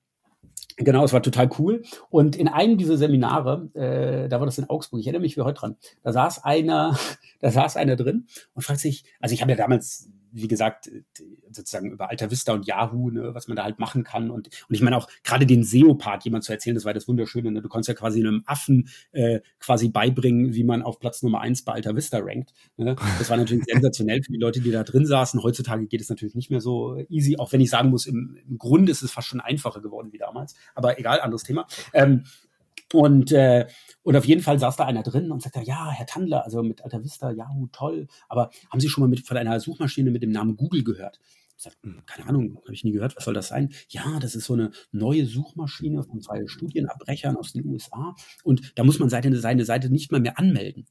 Genau, 0.78 1.04
es 1.04 1.14
war 1.14 1.22
total 1.22 1.50
cool. 1.60 1.84
Und 2.10 2.36
in 2.36 2.48
einem 2.48 2.78
dieser 2.78 2.98
Seminare, 2.98 3.70
äh, 3.74 4.30
da 4.30 4.40
war 4.40 4.46
das 4.46 4.58
in 4.58 4.70
Augsburg, 4.70 5.00
ich 5.02 5.08
erinnere 5.08 5.22
mich 5.22 5.38
wie 5.38 5.42
heute 5.42 5.60
dran, 5.60 5.76
da 6.04 6.14
saß 6.14 6.44
einer, 6.44 6.98
da 7.40 7.52
saß 7.52 7.76
einer 7.78 7.96
drin 7.96 8.28
und 8.54 8.62
fragt 8.62 8.80
sich, 8.80 9.04
also 9.20 9.34
ich 9.34 9.42
habe 9.42 9.52
ja 9.52 9.58
damals 9.58 10.10
wie 10.32 10.48
gesagt, 10.48 10.90
sozusagen 11.52 11.92
über 11.92 12.10
Alta 12.10 12.30
Vista 12.30 12.54
und 12.54 12.66
Yahoo, 12.66 13.10
ne, 13.10 13.34
was 13.34 13.48
man 13.48 13.56
da 13.56 13.64
halt 13.64 13.80
machen 13.80 14.04
kann. 14.04 14.30
Und, 14.30 14.48
und 14.48 14.76
ich 14.76 14.82
meine 14.82 14.98
auch 14.98 15.08
gerade 15.24 15.46
den 15.46 15.64
SEO-Part 15.64 16.26
jemand 16.26 16.44
zu 16.44 16.52
erzählen, 16.52 16.76
das 16.76 16.86
war 16.86 16.94
das 16.94 17.08
Wunderschöne. 17.08 17.52
Ne? 17.52 17.62
Du 17.62 17.70
konntest 17.70 17.90
ja 17.90 17.94
quasi 17.94 18.20
einem 18.20 18.44
Affen 18.46 18.90
äh, 19.12 19.40
quasi 19.60 19.90
beibringen, 19.90 20.54
wie 20.54 20.64
man 20.64 20.82
auf 20.82 21.00
Platz 21.00 21.24
Nummer 21.24 21.42
eins 21.42 21.64
bei 21.64 21.74
Alta 21.74 21.96
Vista 21.96 22.20
rankt. 22.20 22.54
Ne? 22.78 22.96
Das 23.18 23.30
war 23.30 23.38
natürlich 23.38 23.66
sensationell 23.66 24.22
für 24.24 24.32
die 24.32 24.40
Leute, 24.40 24.62
die 24.62 24.72
da 24.72 24.84
drin 24.84 25.06
saßen. 25.06 25.42
Heutzutage 25.42 25.88
geht 25.88 26.02
es 26.02 26.10
natürlich 26.10 26.36
nicht 26.36 26.52
mehr 26.52 26.62
so 26.62 26.98
easy, 27.10 27.38
auch 27.38 27.52
wenn 27.52 27.62
ich 27.62 27.70
sagen 27.70 27.90
muss, 27.90 28.06
im, 28.06 28.38
im 28.48 28.58
Grunde 28.58 28.92
ist 28.92 29.02
es 29.02 29.12
fast 29.12 29.28
schon 29.28 29.42
einfacher 29.42 29.82
geworden 29.82 30.12
wie 30.12 30.18
damals. 30.18 30.56
Aber 30.76 31.00
egal, 31.00 31.22
anderes 31.22 31.44
Thema. 31.44 31.68
Ähm, 31.94 32.24
und, 32.94 33.32
äh, 33.32 33.68
und 34.04 34.16
auf 34.16 34.26
jeden 34.26 34.42
Fall 34.42 34.60
saß 34.60 34.76
da 34.78 34.86
einer 34.86 35.04
drin 35.04 35.32
und 35.32 35.42
sagte, 35.42 35.62
ja, 35.62 35.92
Herr 35.92 36.06
Tandler, 36.06 36.44
also 36.44 36.64
mit 36.64 36.84
Alta 36.84 37.04
Vista, 37.04 37.32
Yahoo, 37.32 37.68
toll, 37.72 38.08
aber 38.28 38.50
haben 38.70 38.80
Sie 38.80 38.90
schon 38.90 39.02
mal 39.02 39.08
mit, 39.08 39.26
von 39.26 39.38
einer 39.38 39.60
Suchmaschine 39.60 40.12
mit 40.12 40.24
dem 40.24 40.32
Namen 40.32 40.58
Google 40.58 40.84
gehört? 40.84 41.20
Ich 41.58 41.64
sag, 41.64 41.74
hm, 41.84 42.04
keine 42.06 42.28
Ahnung, 42.30 42.58
habe 42.64 42.74
ich 42.74 42.84
nie 42.84 42.92
gehört, 42.92 43.16
was 43.18 43.26
soll 43.26 43.34
das 43.34 43.50
sein? 43.50 43.70
Ja, 43.90 44.20
das 44.20 44.34
ist 44.36 44.46
so 44.46 44.54
eine 44.54 44.72
neue 44.92 45.26
Suchmaschine 45.26 46.04
von 46.04 46.22
zwei 46.22 46.48
Studienabbrechern 46.48 47.36
aus 47.36 47.54
den 47.54 47.66
USA 47.66 48.16
und 48.44 48.78
da 48.78 48.84
muss 48.84 49.00
man 49.00 49.10
seine, 49.10 49.36
seine 49.38 49.66
Seite 49.66 49.90
nicht 49.90 50.12
mal 50.12 50.22
mehr 50.22 50.40
anmelden. 50.40 50.86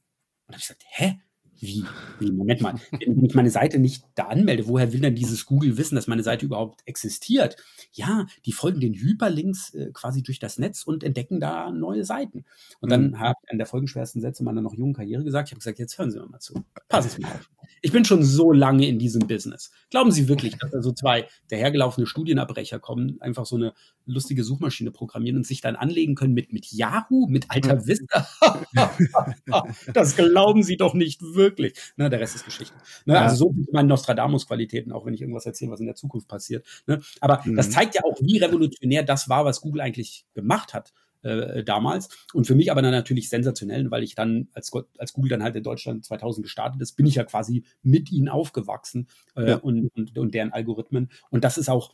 Und 0.47 0.53
habe 0.53 0.61
ich 0.61 0.67
gesagt, 0.67 0.83
hä? 0.87 1.19
Wie? 1.59 1.83
Wie? 2.19 2.31
Moment 2.31 2.61
mal. 2.61 2.75
Wenn 2.91 3.25
ich 3.25 3.35
meine 3.35 3.49
Seite 3.49 3.79
nicht 3.79 4.03
da 4.15 4.25
anmelde, 4.25 4.67
woher 4.67 4.93
will 4.93 5.01
denn 5.01 5.15
dieses 5.15 5.45
Google 5.45 5.77
wissen, 5.77 5.95
dass 5.95 6.07
meine 6.07 6.23
Seite 6.23 6.45
überhaupt 6.45 6.81
existiert? 6.85 7.57
Ja, 7.91 8.27
die 8.45 8.53
folgen 8.53 8.79
den 8.79 8.93
Hyperlinks 8.93 9.73
äh, 9.73 9.91
quasi 9.93 10.23
durch 10.23 10.39
das 10.39 10.57
Netz 10.57 10.83
und 10.83 11.03
entdecken 11.03 11.39
da 11.39 11.71
neue 11.71 12.05
Seiten. 12.05 12.45
Und 12.79 12.91
dann 12.91 13.11
mhm. 13.11 13.19
habe 13.19 13.35
ich 13.43 13.51
an 13.51 13.57
der 13.57 13.67
folgenschwersten 13.67 14.21
Sätze 14.21 14.43
meiner 14.43 14.61
noch 14.61 14.73
jungen 14.73 14.93
Karriere 14.93 15.23
gesagt, 15.23 15.49
ich 15.49 15.51
habe 15.51 15.59
gesagt, 15.59 15.79
jetzt 15.79 15.97
hören 15.97 16.11
Sie 16.11 16.19
mal 16.19 16.39
zu. 16.39 16.63
Passen 16.87 17.09
Sie 17.09 17.21
mal 17.21 17.31
auf. 17.31 17.49
Ich 17.81 17.91
bin 17.91 18.03
schon 18.03 18.23
so 18.23 18.51
lange 18.51 18.87
in 18.87 18.99
diesem 18.99 19.27
Business. 19.27 19.71
Glauben 19.89 20.11
Sie 20.11 20.27
wirklich, 20.27 20.57
dass 20.57 20.71
da 20.71 20.81
so 20.81 20.91
zwei 20.91 21.27
dahergelaufene 21.49 22.07
Studienabbrecher 22.07 22.79
kommen, 22.79 23.21
einfach 23.21 23.45
so 23.45 23.55
eine 23.55 23.73
lustige 24.05 24.43
Suchmaschine 24.43 24.91
programmieren 24.91 25.37
und 25.37 25.47
sich 25.47 25.61
dann 25.61 25.75
anlegen 25.75 26.15
können 26.15 26.33
mit, 26.33 26.51
mit 26.51 26.71
Yahoo, 26.71 27.27
mit 27.27 27.45
Alter 27.49 27.85
Vista? 27.87 28.27
das 29.93 30.15
glauben 30.15 30.63
Sie 30.63 30.77
doch 30.77 30.93
nicht 30.93 31.21
wirklich. 31.21 31.48
Ne, 31.97 32.09
der 32.09 32.19
Rest 32.19 32.35
ist 32.35 32.45
Geschichte. 32.45 32.75
Ne, 33.05 33.15
ja. 33.15 33.21
Also 33.21 33.35
so 33.35 33.53
sind 33.53 33.73
meine 33.73 33.87
Nostradamus-Qualitäten, 33.87 34.91
auch 34.91 35.05
wenn 35.05 35.13
ich 35.13 35.21
irgendwas 35.21 35.45
erzähle, 35.45 35.71
was 35.71 35.79
in 35.79 35.85
der 35.85 35.95
Zukunft 35.95 36.27
passiert. 36.27 36.65
Ne? 36.87 37.01
Aber 37.21 37.41
mhm. 37.45 37.55
das 37.55 37.71
zeigt 37.71 37.95
ja 37.95 38.01
auch, 38.03 38.17
wie 38.21 38.37
revolutionär 38.37 39.03
das 39.03 39.29
war, 39.29 39.45
was 39.45 39.61
Google 39.61 39.81
eigentlich 39.81 40.25
gemacht 40.33 40.73
hat 40.73 40.93
äh, 41.21 41.63
damals. 41.63 42.09
Und 42.33 42.47
für 42.47 42.55
mich 42.55 42.71
aber 42.71 42.81
dann 42.81 42.91
natürlich 42.91 43.29
sensationell, 43.29 43.91
weil 43.91 44.03
ich 44.03 44.15
dann, 44.15 44.47
als, 44.53 44.71
als 44.97 45.13
Google 45.13 45.29
dann 45.29 45.43
halt 45.43 45.55
in 45.55 45.63
Deutschland 45.63 46.05
2000 46.05 46.43
gestartet 46.43 46.81
ist, 46.81 46.93
bin 46.93 47.05
ich 47.05 47.15
ja 47.15 47.23
quasi 47.23 47.63
mit 47.81 48.11
ihnen 48.11 48.29
aufgewachsen 48.29 49.07
äh, 49.35 49.49
ja. 49.49 49.55
und, 49.57 49.89
und, 49.95 50.17
und 50.17 50.33
deren 50.33 50.53
Algorithmen. 50.53 51.09
Und 51.29 51.43
das 51.43 51.57
ist 51.57 51.69
auch 51.69 51.93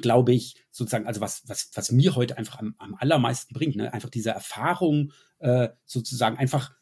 glaube 0.00 0.32
ich, 0.32 0.56
sozusagen, 0.70 1.06
also 1.06 1.20
was, 1.20 1.42
was, 1.48 1.70
was 1.74 1.92
mir 1.92 2.14
heute 2.14 2.38
einfach 2.38 2.58
am, 2.60 2.74
am 2.78 2.94
allermeisten 2.94 3.52
bringt, 3.52 3.76
ne? 3.76 3.92
einfach 3.92 4.08
diese 4.08 4.30
Erfahrung, 4.30 5.12
äh, 5.38 5.68
sozusagen 5.84 6.38
einfach 6.38 6.72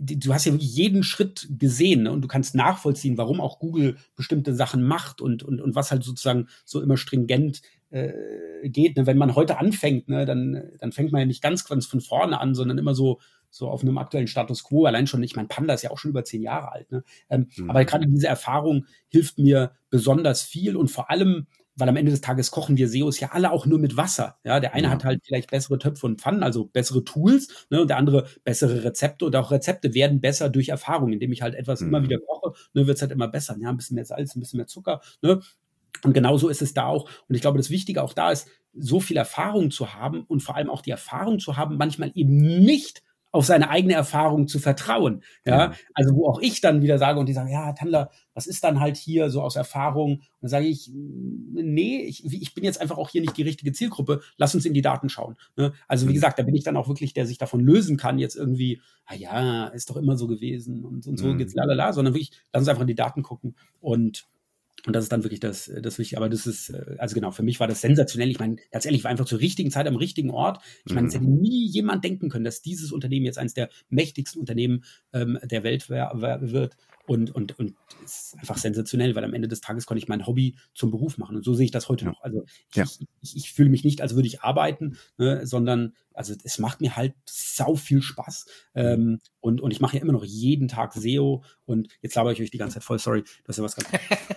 du 0.00 0.34
hast 0.34 0.44
ja 0.44 0.52
wirklich 0.52 0.74
jeden 0.74 1.02
Schritt 1.02 1.48
gesehen 1.58 2.04
ne? 2.04 2.12
und 2.12 2.22
du 2.22 2.28
kannst 2.28 2.54
nachvollziehen, 2.54 3.18
warum 3.18 3.40
auch 3.40 3.58
Google 3.58 3.96
bestimmte 4.16 4.54
Sachen 4.54 4.82
macht 4.82 5.20
und, 5.20 5.42
und, 5.42 5.60
und 5.60 5.74
was 5.74 5.90
halt 5.90 6.02
sozusagen 6.02 6.48
so 6.64 6.80
immer 6.80 6.96
stringent 6.96 7.62
äh, 7.90 8.68
geht. 8.68 8.96
Ne? 8.96 9.06
Wenn 9.06 9.18
man 9.18 9.34
heute 9.34 9.58
anfängt, 9.58 10.08
ne, 10.08 10.24
dann, 10.24 10.70
dann 10.80 10.92
fängt 10.92 11.12
man 11.12 11.20
ja 11.20 11.26
nicht 11.26 11.42
ganz, 11.42 11.64
ganz 11.64 11.86
von 11.86 12.00
vorne 12.00 12.40
an, 12.40 12.54
sondern 12.54 12.78
immer 12.78 12.94
so, 12.94 13.20
so 13.50 13.68
auf 13.68 13.82
einem 13.82 13.98
aktuellen 13.98 14.26
Status 14.26 14.64
quo. 14.64 14.86
Allein 14.86 15.06
schon, 15.06 15.22
ich 15.22 15.36
mein 15.36 15.48
Panda 15.48 15.74
ist 15.74 15.82
ja 15.82 15.90
auch 15.90 15.98
schon 15.98 16.10
über 16.10 16.24
zehn 16.24 16.42
Jahre 16.42 16.72
alt. 16.72 16.90
Ne? 16.90 17.04
Ähm, 17.30 17.48
mhm. 17.56 17.70
Aber 17.70 17.84
gerade 17.84 18.06
diese 18.06 18.26
Erfahrung 18.26 18.86
hilft 19.08 19.38
mir 19.38 19.72
besonders 19.90 20.42
viel 20.42 20.76
und 20.76 20.88
vor 20.88 21.10
allem 21.10 21.46
weil 21.76 21.88
am 21.88 21.96
Ende 21.96 22.12
des 22.12 22.20
Tages 22.20 22.50
kochen 22.50 22.76
wir 22.76 22.88
SEOs 22.88 23.20
ja 23.20 23.32
alle 23.32 23.50
auch 23.50 23.66
nur 23.66 23.78
mit 23.78 23.96
Wasser. 23.96 24.38
Ja, 24.44 24.60
der 24.60 24.74
eine 24.74 24.84
ja. 24.84 24.90
hat 24.90 25.04
halt 25.04 25.22
vielleicht 25.24 25.50
bessere 25.50 25.78
Töpfe 25.78 26.06
und 26.06 26.20
Pfannen, 26.20 26.42
also 26.42 26.66
bessere 26.66 27.04
Tools, 27.04 27.66
ne, 27.70 27.82
und 27.82 27.88
der 27.88 27.96
andere 27.96 28.26
bessere 28.44 28.84
Rezepte 28.84 29.26
und 29.26 29.36
auch 29.36 29.50
Rezepte 29.50 29.94
werden 29.94 30.20
besser 30.20 30.50
durch 30.50 30.68
Erfahrung, 30.68 31.12
indem 31.12 31.32
ich 31.32 31.42
halt 31.42 31.54
etwas 31.54 31.80
mhm. 31.80 31.88
immer 31.88 32.02
wieder 32.02 32.18
koche, 32.18 32.52
ne, 32.74 32.86
wird 32.86 32.96
es 32.96 33.02
halt 33.02 33.12
immer 33.12 33.28
besser. 33.28 33.56
Ja, 33.60 33.70
ein 33.70 33.76
bisschen 33.76 33.96
mehr 33.96 34.04
Salz, 34.04 34.34
ein 34.34 34.40
bisschen 34.40 34.58
mehr 34.58 34.66
Zucker, 34.66 35.00
ne. 35.22 35.40
Und 36.02 36.12
genauso 36.12 36.48
ist 36.48 36.60
es 36.60 36.74
da 36.74 36.86
auch. 36.86 37.08
Und 37.28 37.34
ich 37.34 37.40
glaube, 37.40 37.58
das 37.58 37.70
Wichtige 37.70 38.02
auch 38.02 38.12
da 38.12 38.30
ist, 38.30 38.48
so 38.76 39.00
viel 39.00 39.16
Erfahrung 39.16 39.70
zu 39.70 39.94
haben 39.94 40.24
und 40.24 40.40
vor 40.40 40.56
allem 40.56 40.68
auch 40.68 40.82
die 40.82 40.90
Erfahrung 40.90 41.38
zu 41.38 41.56
haben, 41.56 41.76
manchmal 41.76 42.10
eben 42.14 42.36
nicht 42.36 43.02
auf 43.34 43.44
seine 43.44 43.68
eigene 43.68 43.94
Erfahrung 43.94 44.46
zu 44.46 44.60
vertrauen. 44.60 45.24
Ja, 45.44 45.58
ja. 45.58 45.72
also 45.92 46.14
wo 46.14 46.28
auch 46.28 46.40
ich 46.40 46.60
dann 46.60 46.82
wieder 46.82 46.98
sage 46.98 47.18
und 47.18 47.28
die 47.28 47.32
sagen, 47.32 47.50
ja, 47.50 47.72
Tandler, 47.72 48.12
was 48.32 48.46
ist 48.46 48.62
dann 48.62 48.78
halt 48.78 48.96
hier 48.96 49.28
so 49.28 49.42
aus 49.42 49.56
Erfahrung? 49.56 50.18
Und 50.18 50.22
dann 50.42 50.50
sage 50.50 50.66
ich, 50.66 50.88
nee, 50.92 52.02
ich, 52.02 52.24
ich 52.24 52.54
bin 52.54 52.62
jetzt 52.62 52.80
einfach 52.80 52.96
auch 52.96 53.08
hier 53.08 53.22
nicht 53.22 53.36
die 53.36 53.42
richtige 53.42 53.72
Zielgruppe. 53.72 54.20
Lass 54.36 54.54
uns 54.54 54.66
in 54.66 54.72
die 54.72 54.82
Daten 54.82 55.08
schauen. 55.08 55.34
Ne? 55.56 55.72
Also 55.88 56.06
wie 56.06 56.10
mhm. 56.10 56.14
gesagt, 56.14 56.38
da 56.38 56.44
bin 56.44 56.54
ich 56.54 56.62
dann 56.62 56.76
auch 56.76 56.86
wirklich, 56.86 57.12
der 57.12 57.26
sich 57.26 57.38
davon 57.38 57.58
lösen 57.58 57.96
kann, 57.96 58.20
jetzt 58.20 58.36
irgendwie, 58.36 58.80
ah 59.04 59.16
ja, 59.16 59.66
ist 59.66 59.90
doch 59.90 59.96
immer 59.96 60.16
so 60.16 60.28
gewesen 60.28 60.84
und, 60.84 61.04
und 61.08 61.18
so 61.18 61.26
mhm. 61.26 61.38
geht's 61.38 61.54
lalala, 61.54 61.92
sondern 61.92 62.14
wirklich, 62.14 62.30
lass 62.52 62.60
uns 62.60 62.68
einfach 62.68 62.82
in 62.82 62.86
die 62.86 62.94
Daten 62.94 63.24
gucken 63.24 63.56
und 63.80 64.28
und 64.86 64.94
das 64.94 65.04
ist 65.04 65.12
dann 65.12 65.24
wirklich 65.24 65.40
das, 65.40 65.70
das 65.80 65.98
Wichtige. 65.98 66.18
Aber 66.18 66.28
das 66.28 66.46
ist, 66.46 66.70
äh, 66.70 66.96
also 66.98 67.14
genau, 67.14 67.30
für 67.30 67.42
mich 67.42 67.58
war 67.60 67.66
das 67.66 67.80
sensationell. 67.80 68.30
Ich 68.30 68.38
meine, 68.38 68.56
tatsächlich 68.70 69.04
war 69.04 69.10
einfach 69.10 69.24
zur 69.24 69.40
richtigen 69.40 69.70
Zeit 69.70 69.86
am 69.86 69.96
richtigen 69.96 70.30
Ort. 70.30 70.60
Ich 70.84 70.94
meine, 70.94 71.08
es 71.08 71.14
hätte 71.14 71.24
mhm. 71.24 71.40
nie 71.40 71.66
jemand 71.66 72.04
denken 72.04 72.28
können, 72.28 72.44
dass 72.44 72.60
dieses 72.60 72.92
Unternehmen 72.92 73.24
jetzt 73.24 73.38
eines 73.38 73.54
der 73.54 73.70
mächtigsten 73.88 74.40
Unternehmen 74.40 74.84
ähm, 75.12 75.38
der 75.42 75.62
Welt 75.62 75.88
wird. 75.88 76.76
Und, 77.06 77.34
und, 77.34 77.58
und 77.58 77.74
es 78.04 78.32
ist 78.32 78.38
einfach 78.38 78.56
sensationell, 78.56 79.14
weil 79.14 79.24
am 79.24 79.34
Ende 79.34 79.48
des 79.48 79.60
Tages 79.60 79.84
konnte 79.86 79.98
ich 80.02 80.08
mein 80.08 80.26
Hobby 80.26 80.56
zum 80.74 80.90
Beruf 80.90 81.18
machen. 81.18 81.36
Und 81.36 81.44
so 81.44 81.54
sehe 81.54 81.66
ich 81.66 81.70
das 81.70 81.88
heute 81.88 82.06
noch. 82.06 82.22
Also 82.22 82.44
ich, 82.70 82.76
ja. 82.76 82.84
ich, 82.84 83.06
ich, 83.20 83.36
ich 83.36 83.52
fühle 83.52 83.68
mich 83.68 83.84
nicht, 83.84 84.00
als 84.00 84.14
würde 84.14 84.28
ich 84.28 84.42
arbeiten, 84.42 84.96
ne, 85.18 85.46
sondern 85.46 85.94
also 86.14 86.34
es 86.44 86.58
macht 86.58 86.80
mir 86.80 86.96
halt 86.96 87.14
sau 87.28 87.74
viel 87.74 88.00
Spaß. 88.00 88.46
Ähm, 88.74 89.18
und, 89.40 89.60
und 89.60 89.70
ich 89.70 89.80
mache 89.80 89.96
ja 89.96 90.02
immer 90.02 90.12
noch 90.12 90.24
jeden 90.24 90.68
Tag 90.68 90.94
SEO 90.94 91.42
und 91.66 91.88
jetzt 92.00 92.14
laber 92.14 92.32
ich 92.32 92.40
euch 92.40 92.50
die 92.50 92.58
ganze 92.58 92.74
Zeit 92.74 92.84
voll, 92.84 92.98
sorry, 92.98 93.24
das 93.44 93.58
ist 93.58 93.58
ja 93.58 93.64
was 93.64 93.76
ganz. 93.76 93.88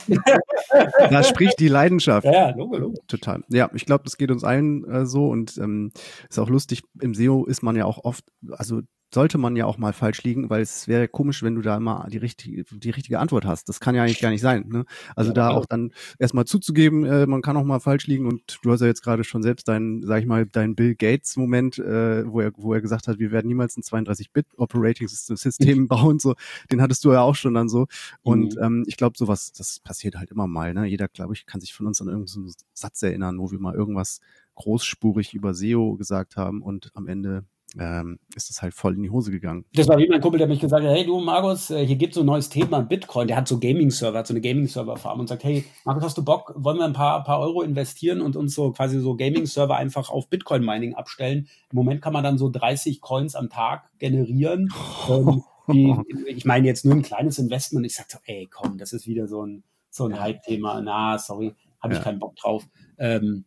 da 1.12 1.24
spricht 1.24 1.60
die 1.60 1.68
Leidenschaft. 1.70 2.26
Ja, 2.26 2.50
logo, 2.50 2.78
logo. 2.78 3.02
Total. 3.08 3.44
Ja, 3.50 3.70
ich 3.74 3.86
glaube, 3.86 4.04
das 4.04 4.18
geht 4.18 4.32
uns 4.32 4.44
allen 4.44 4.84
äh, 4.90 5.06
so 5.06 5.30
und 5.30 5.58
ähm, 5.58 5.92
ist 6.30 6.40
auch 6.40 6.50
lustig. 6.50 6.82
Im 7.00 7.14
SEO 7.14 7.46
ist 7.46 7.64
man 7.64 7.76
ja 7.76 7.86
auch 7.86 8.04
oft, 8.04 8.26
also 8.50 8.82
sollte 9.14 9.38
man 9.38 9.56
ja 9.56 9.66
auch 9.66 9.78
mal 9.78 9.94
falsch 9.94 10.24
liegen, 10.24 10.50
weil 10.50 10.62
es 10.62 10.88
wäre 10.88 11.08
komisch, 11.08 11.42
wenn 11.42 11.56
du 11.56 11.62
da 11.62 11.78
immer 11.78 12.08
die 12.12 12.18
richtige, 12.18 12.64
die 12.64 12.90
richtige 12.90 13.20
Antwort 13.20 13.46
hast. 13.46 13.70
Das 13.70 13.80
kann 13.80 13.96
ja 13.96 14.04
eigentlich 14.04 14.20
gar 14.20 14.32
nicht 14.32 14.42
sein. 14.42 14.66
Ne? 14.68 14.86
Also 15.16 15.30
ja, 15.30 15.36
da 15.36 15.50
auch 15.52 15.66
dann 15.66 15.92
erstmal 16.20 16.46
zuzugeben, 16.46 17.06
äh, 17.06 17.26
man 17.26 17.42
kann 17.42 17.56
auch 17.56 17.64
mal 17.64 17.80
falsch 17.80 18.08
liegen 18.08 18.26
und 18.26 18.60
du 18.64 18.72
hast 18.72 18.82
ja 18.82 18.88
jetzt 18.88 19.04
gerade 19.04 19.24
schon 19.24 19.44
selbst 19.44 19.68
deinen, 19.68 20.04
sag 20.06 20.20
ich 20.20 20.26
mal, 20.26 20.46
deinen 20.46 20.76
Bill 20.76 20.96
Gates 20.96 21.38
Moment, 21.38 21.80
äh, 21.80 22.30
wo 22.30 22.42
er, 22.42 22.52
wo 22.58 22.74
er 22.74 22.82
gesagt 22.82 23.08
hat, 23.08 23.20
wir 23.20 23.32
werden 23.32 23.48
niemals 23.48 23.78
ein 23.78 23.84
32-Bit 23.84 24.48
Operating 24.58 25.08
System 25.08 25.88
bauen, 25.88 26.20
so, 26.20 26.36
den 26.72 26.82
hattest 26.82 27.06
du 27.06 27.14
ja 27.14 27.22
auch 27.22 27.36
schon 27.36 27.54
dann 27.54 27.70
so. 27.70 27.88
Und 28.24 28.56
mhm. 28.56 28.64
ähm, 28.64 28.84
ich 28.88 28.98
glaube, 28.98 29.18
sowas, 29.18 29.54
das 29.54 29.80
passiert 29.80 30.16
halt 30.16 30.32
immer 30.32 30.48
mal. 30.48 30.74
Ne? 30.74 30.86
Jeder, 30.86 31.08
glaube 31.08 31.34
ich, 31.34 31.46
kann 31.46 31.62
sich 31.62 31.74
von 31.74 31.88
uns 31.88 32.02
an 32.02 32.08
irgendeinen 32.10 32.54
Satz 32.74 33.02
erinnern, 33.04 33.40
wo 33.40 33.52
wir 33.52 33.60
mal 33.60 33.74
irgendwas 33.74 34.20
großspurig 34.56 35.34
über 35.34 35.54
SEO 35.54 35.96
gesagt 35.96 36.36
haben 36.36 36.62
und 36.62 36.92
am 36.94 37.08
Ende 37.08 37.46
ähm, 37.78 38.20
ist 38.36 38.50
das 38.50 38.62
halt 38.62 38.74
voll 38.74 38.96
in 38.96 39.04
die 39.04 39.10
Hose 39.10 39.30
gegangen. 39.30 39.66
Das 39.74 39.88
war 39.88 39.98
wie 39.98 40.08
mein 40.08 40.22
Kumpel, 40.22 40.38
der 40.38 40.48
mich 40.48 40.60
gesagt 40.60 40.86
hat, 40.86 40.92
hey 40.92 41.06
du 41.06 41.20
Markus, 41.20 41.70
äh, 41.70 41.86
hier 41.86 41.98
gibt 41.98 42.14
so 42.14 42.22
ein 42.22 42.26
neues 42.26 42.50
Thema 42.50 42.82
Bitcoin. 42.82 43.28
Der 43.28 43.38
hat 43.38 43.48
so 43.48 43.60
Gaming-Server, 43.60 44.20
hat 44.20 44.28
so 44.28 44.34
eine 44.34 44.42
Gaming-Server-Farm 44.42 45.20
und 45.20 45.28
sagt, 45.28 45.44
hey 45.44 45.66
Markus, 45.84 46.04
hast 46.04 46.18
du 46.18 46.24
Bock, 46.24 46.54
wollen 46.56 46.78
wir 46.78 46.86
ein 46.86 46.94
paar, 46.94 47.24
paar 47.24 47.40
Euro 47.40 47.62
investieren 47.62 48.22
und 48.22 48.36
uns 48.36 48.56
so 48.56 48.72
quasi 48.72 49.00
so 49.00 49.16
Gaming-Server 49.16 49.76
einfach 49.76 50.10
auf 50.10 50.30
Bitcoin-Mining 50.30 50.96
abstellen? 50.96 51.48
Im 51.72 51.76
Moment 51.76 52.02
kann 52.02 52.14
man 52.14 52.24
dann 52.24 52.38
so 52.38 52.50
30 52.50 53.02
Coins 53.02 53.36
am 53.36 53.50
Tag 53.50 53.90
generieren. 54.00 54.70
ähm, 55.10 55.44
die, 55.70 55.94
ich 56.28 56.46
meine 56.46 56.66
jetzt 56.66 56.86
nur 56.86 56.96
ein 56.96 57.02
kleines 57.02 57.38
Investment. 57.38 57.86
Ich 57.86 57.96
sag 57.96 58.10
so, 58.10 58.20
ey 58.24 58.48
komm, 58.50 58.78
das 58.78 58.94
ist 58.94 59.08
wieder 59.08 59.28
so 59.28 59.46
ein, 59.46 59.64
so 59.90 60.06
ein 60.06 60.20
Hype-Thema. 60.20 60.82
Na, 60.82 61.18
sorry, 61.18 61.54
habe 61.82 61.94
ich 61.94 62.00
ja. 62.00 62.04
keinen 62.04 62.20
Bock 62.20 62.38
drauf. 62.38 62.66
Ähm, 62.98 63.46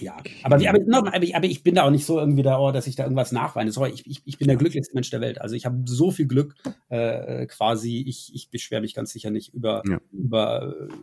ja, 0.00 0.16
aber, 0.42 0.56
aber, 0.56 1.14
aber, 1.14 1.22
ich, 1.22 1.36
aber 1.36 1.46
ich 1.46 1.62
bin 1.62 1.74
da 1.74 1.84
auch 1.84 1.90
nicht 1.90 2.06
so 2.06 2.18
irgendwie 2.18 2.42
da, 2.42 2.58
oh, 2.58 2.72
dass 2.72 2.86
ich 2.86 2.96
da 2.96 3.04
irgendwas 3.04 3.32
nachweine. 3.32 3.72
Sorry, 3.72 3.90
ich, 3.90 4.06
ich, 4.06 4.22
ich 4.24 4.38
bin 4.38 4.48
der 4.48 4.56
glücklichste 4.56 4.94
Mensch 4.94 5.10
der 5.10 5.20
Welt. 5.20 5.40
Also 5.40 5.54
ich 5.54 5.66
habe 5.66 5.82
so 5.86 6.10
viel 6.10 6.26
Glück 6.26 6.54
äh, 6.88 7.46
quasi. 7.46 8.04
Ich, 8.06 8.34
ich 8.34 8.50
beschwere 8.50 8.80
mich 8.80 8.94
ganz 8.94 9.12
sicher 9.12 9.30
nicht 9.30 9.54
über, 9.54 9.82
ja. 9.88 9.98
über 10.12 10.74
äh, 10.88 10.94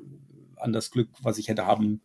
an 0.58 0.74
das 0.74 0.92
Glück, 0.92 1.10
was 1.22 1.38
ich 1.38 1.48
hätte 1.48 1.66
haben 1.66 2.02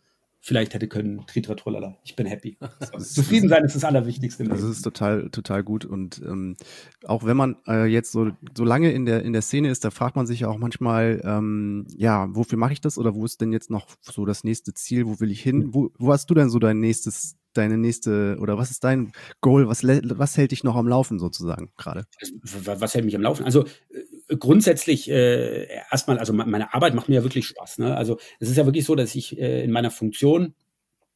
vielleicht 0.47 0.75
hätte 0.75 0.87
können. 0.87 1.27
Tritratrolala. 1.27 1.97
Ich 2.05 2.15
bin 2.15 2.25
happy. 2.25 2.57
Zufrieden 2.99 3.49
sein 3.49 3.65
ist 3.65 3.75
das 3.75 3.83
Allerwichtigste. 3.83 4.45
Das 4.45 4.63
ist 4.63 4.83
total, 4.83 5.29
total 5.31 5.65
gut. 5.65 5.85
Und 5.85 6.23
ähm, 6.25 6.57
auch 7.05 7.25
wenn 7.25 7.37
man 7.37 7.57
äh, 7.67 7.87
jetzt 7.87 8.13
so, 8.13 8.31
so 8.57 8.65
lange 8.65 8.93
in 8.93 9.07
der, 9.07 9.25
in 9.25 9.33
der 9.33 9.43
Szene 9.43 9.69
ist, 9.71 9.85
da 9.85 9.91
fragt 9.91 10.15
man 10.15 10.29
sich 10.29 10.41
ja 10.41 10.49
auch 10.49 10.59
manchmal, 10.59 11.21
ähm, 11.25 11.89
ja, 11.97 12.29
wofür 12.31 12.59
mache 12.59 12.75
ich 12.75 12.81
das 12.81 12.97
oder 12.97 13.17
wo 13.17 13.25
ist 13.25 13.41
denn 13.41 13.53
jetzt 13.53 13.71
noch 13.71 13.89
so 14.01 14.25
das 14.25 14.45
nächste 14.45 14.73
Ziel? 14.73 15.07
Wo 15.07 15.19
will 15.19 15.33
ich 15.33 15.43
hin? 15.43 15.75
Wo, 15.75 15.91
wo 15.99 16.13
hast 16.13 16.31
du 16.31 16.35
denn 16.35 16.49
so 16.49 16.61
dein 16.61 16.79
nächstes 16.79 17.37
deine 17.55 17.79
nächste 17.79 18.37
oder 18.39 18.57
was 18.57 18.71
ist 18.71 18.85
dein 18.85 19.13
Goal? 19.41 19.67
Was, 19.67 19.83
was 19.83 20.37
hält 20.37 20.53
dich 20.53 20.63
noch 20.63 20.77
am 20.77 20.87
Laufen 20.87 21.19
sozusagen 21.19 21.73
gerade? 21.77 22.07
Was 22.43 22.95
hält 22.95 23.05
mich 23.05 23.17
am 23.17 23.23
Laufen? 23.23 23.45
Also 23.45 23.65
äh, 23.65 24.05
grundsätzlich 24.29 25.11
äh, 25.11 25.69
erstmal, 25.91 26.19
also 26.19 26.33
meine 26.33 26.75
Arbeit 26.75 26.95
macht 26.95 27.09
mir 27.09 27.17
ja 27.17 27.23
wirklich 27.23 27.47
Spaß. 27.47 27.79
Ne? 27.79 27.97
Also 27.97 28.19
es 28.41 28.51
ist 28.51 28.57
ja 28.57 28.67
wirklich 28.67 28.85
so, 28.85 28.95
dass 28.95 29.15
ich 29.15 29.39
äh, 29.39 29.63
in 29.63 29.71
meiner 29.71 29.91
Funktion 29.91 30.55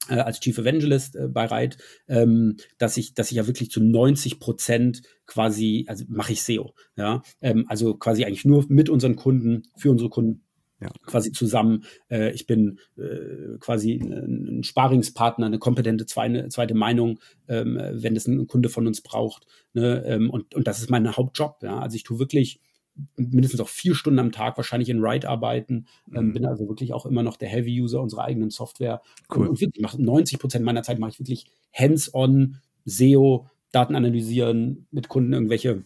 äh, 0.09 0.14
als 0.14 0.40
Chief 0.40 0.57
Evangelist 0.57 1.16
äh, 1.16 1.29
bei 1.29 1.46
Reit, 1.46 1.79
ähm, 2.09 2.57
dass 2.79 2.96
ich, 2.96 3.14
dass 3.14 3.31
ich 3.31 3.37
ja 3.37 3.46
wirklich 3.46 3.70
zu 3.70 3.83
90 3.83 4.40
Prozent 4.40 5.03
quasi, 5.27 5.85
also 5.88 6.05
mache 6.09 6.33
ich 6.33 6.42
SEO, 6.42 6.75
ja, 6.96 7.23
ähm, 7.40 7.66
also 7.68 7.94
quasi 7.94 8.25
eigentlich 8.25 8.44
nur 8.44 8.64
mit 8.68 8.88
unseren 8.88 9.16
Kunden, 9.16 9.64
für 9.77 9.90
unsere 9.90 10.11
Kunden 10.11 10.42
ja. 10.81 10.88
quasi 11.05 11.33
zusammen. 11.33 11.85
Äh, 12.11 12.33
ich 12.33 12.46
bin 12.46 12.79
äh, 12.96 13.59
quasi 13.59 13.94
ein, 13.94 14.62
Sparingspartner, 14.64 15.46
eine 15.46 15.59
kompetente 15.59 16.07
zweite, 16.07 16.49
zweite 16.49 16.75
Meinung, 16.75 17.20
ähm, 17.49 17.79
wenn 17.92 18.16
es 18.16 18.27
ein 18.27 18.46
Kunde 18.46 18.68
von 18.68 18.87
uns 18.87 19.03
braucht. 19.03 19.46
Ne? 19.75 20.03
Ähm, 20.07 20.31
und, 20.31 20.55
und 20.55 20.66
das 20.66 20.81
ist 20.81 20.90
mein 20.90 21.16
Hauptjob. 21.16 21.62
Ja? 21.62 21.79
Also 21.81 21.96
ich 21.96 22.03
tue 22.03 22.18
wirklich 22.18 22.61
mindestens 23.16 23.60
auch 23.60 23.68
vier 23.68 23.94
Stunden 23.94 24.18
am 24.18 24.32
Tag 24.32 24.56
wahrscheinlich 24.56 24.88
in 24.88 25.02
Write 25.02 25.28
arbeiten. 25.28 25.86
Ähm, 26.14 26.28
mhm. 26.28 26.32
bin 26.32 26.46
also 26.46 26.68
wirklich 26.68 26.92
auch 26.92 27.06
immer 27.06 27.22
noch 27.22 27.36
der 27.36 27.48
Heavy-User 27.48 28.00
unserer 28.00 28.24
eigenen 28.24 28.50
Software. 28.50 29.02
Cool. 29.34 29.48
Und, 29.48 29.60
wirklich 29.60 29.82
mache 29.82 30.02
90 30.02 30.38
Prozent 30.38 30.64
meiner 30.64 30.82
Zeit 30.82 30.98
mache 30.98 31.10
ich 31.10 31.18
wirklich 31.18 31.46
hands-on 31.72 32.56
SEO, 32.84 33.46
Daten 33.72 33.94
analysieren, 33.94 34.86
mit 34.90 35.08
Kunden 35.08 35.32
irgendwelche 35.32 35.84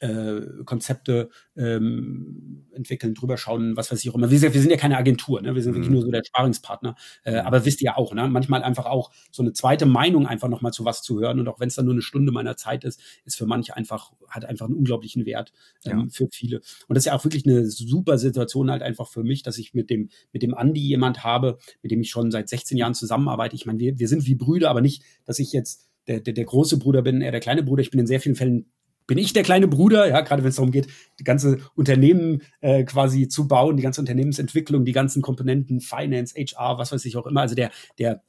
äh, 0.00 0.40
Konzepte 0.64 1.30
ähm, 1.56 2.66
entwickeln, 2.72 3.14
drüber 3.14 3.36
schauen, 3.36 3.76
was 3.76 3.90
weiß 3.90 4.02
ich 4.04 4.10
auch 4.10 4.14
immer. 4.14 4.30
Wir 4.30 4.38
sind, 4.38 4.54
wir 4.54 4.60
sind 4.60 4.70
ja 4.70 4.76
keine 4.76 4.96
Agentur, 4.96 5.42
ne? 5.42 5.54
wir 5.54 5.62
sind 5.62 5.72
mhm. 5.72 5.76
wirklich 5.76 5.92
nur 5.92 6.02
so 6.02 6.10
der 6.10 6.22
Sparingspartner. 6.24 6.94
Äh, 7.24 7.32
mhm. 7.32 7.46
aber 7.46 7.64
wisst 7.64 7.82
ihr 7.82 7.96
auch, 7.96 8.14
ne? 8.14 8.28
manchmal 8.28 8.62
einfach 8.62 8.86
auch 8.86 9.10
so 9.30 9.42
eine 9.42 9.52
zweite 9.52 9.86
Meinung 9.86 10.26
einfach 10.26 10.48
nochmal 10.48 10.72
zu 10.72 10.84
was 10.84 11.02
zu 11.02 11.20
hören 11.20 11.40
und 11.40 11.48
auch 11.48 11.60
wenn 11.60 11.68
es 11.68 11.74
dann 11.74 11.84
nur 11.84 11.94
eine 11.94 12.02
Stunde 12.02 12.32
meiner 12.32 12.56
Zeit 12.56 12.84
ist, 12.84 13.00
ist 13.24 13.36
für 13.36 13.46
manche 13.46 13.76
einfach, 13.76 14.12
hat 14.28 14.44
einfach 14.44 14.66
einen 14.66 14.76
unglaublichen 14.76 15.26
Wert 15.26 15.52
ähm, 15.84 16.00
ja. 16.00 16.06
für 16.10 16.28
viele. 16.30 16.58
Und 16.88 16.94
das 16.94 17.02
ist 17.02 17.06
ja 17.06 17.14
auch 17.14 17.24
wirklich 17.24 17.46
eine 17.46 17.66
super 17.66 18.18
Situation 18.18 18.70
halt 18.70 18.82
einfach 18.82 19.08
für 19.08 19.22
mich, 19.22 19.42
dass 19.42 19.58
ich 19.58 19.74
mit 19.74 19.90
dem, 19.90 20.10
mit 20.32 20.42
dem 20.42 20.54
Andi 20.54 20.80
jemand 20.80 21.24
habe, 21.24 21.58
mit 21.82 21.90
dem 21.90 22.00
ich 22.00 22.10
schon 22.10 22.30
seit 22.30 22.48
16 22.48 22.76
Jahren 22.76 22.94
zusammenarbeite. 22.94 23.54
Ich 23.54 23.66
meine, 23.66 23.78
wir, 23.78 23.98
wir 23.98 24.08
sind 24.08 24.26
wie 24.26 24.34
Brüder, 24.34 24.70
aber 24.70 24.80
nicht, 24.80 25.02
dass 25.24 25.38
ich 25.38 25.52
jetzt 25.52 25.86
der, 26.06 26.20
der, 26.20 26.34
der 26.34 26.44
große 26.44 26.78
Bruder 26.78 27.02
bin, 27.02 27.20
er 27.20 27.32
der 27.32 27.40
kleine 27.40 27.62
Bruder. 27.62 27.82
Ich 27.82 27.90
bin 27.90 28.00
in 28.00 28.06
sehr 28.06 28.20
vielen 28.20 28.36
Fällen 28.36 28.70
bin 29.06 29.18
ich 29.18 29.32
der 29.32 29.42
kleine 29.42 29.68
Bruder, 29.68 30.08
ja, 30.08 30.20
gerade 30.20 30.42
wenn 30.42 30.50
es 30.50 30.56
darum 30.56 30.72
geht, 30.72 30.88
die 31.18 31.24
ganze 31.24 31.58
Unternehmen 31.74 32.42
äh, 32.60 32.84
quasi 32.84 33.28
zu 33.28 33.46
bauen, 33.48 33.76
die 33.76 33.82
ganze 33.82 34.00
Unternehmensentwicklung, 34.00 34.84
die 34.84 34.92
ganzen 34.92 35.22
Komponenten, 35.22 35.80
Finance, 35.80 36.34
HR, 36.36 36.78
was 36.78 36.92
weiß 36.92 37.04
ich 37.04 37.16
auch 37.16 37.26
immer. 37.26 37.42
Also 37.42 37.54
der, 37.54 37.70
der 37.98 38.22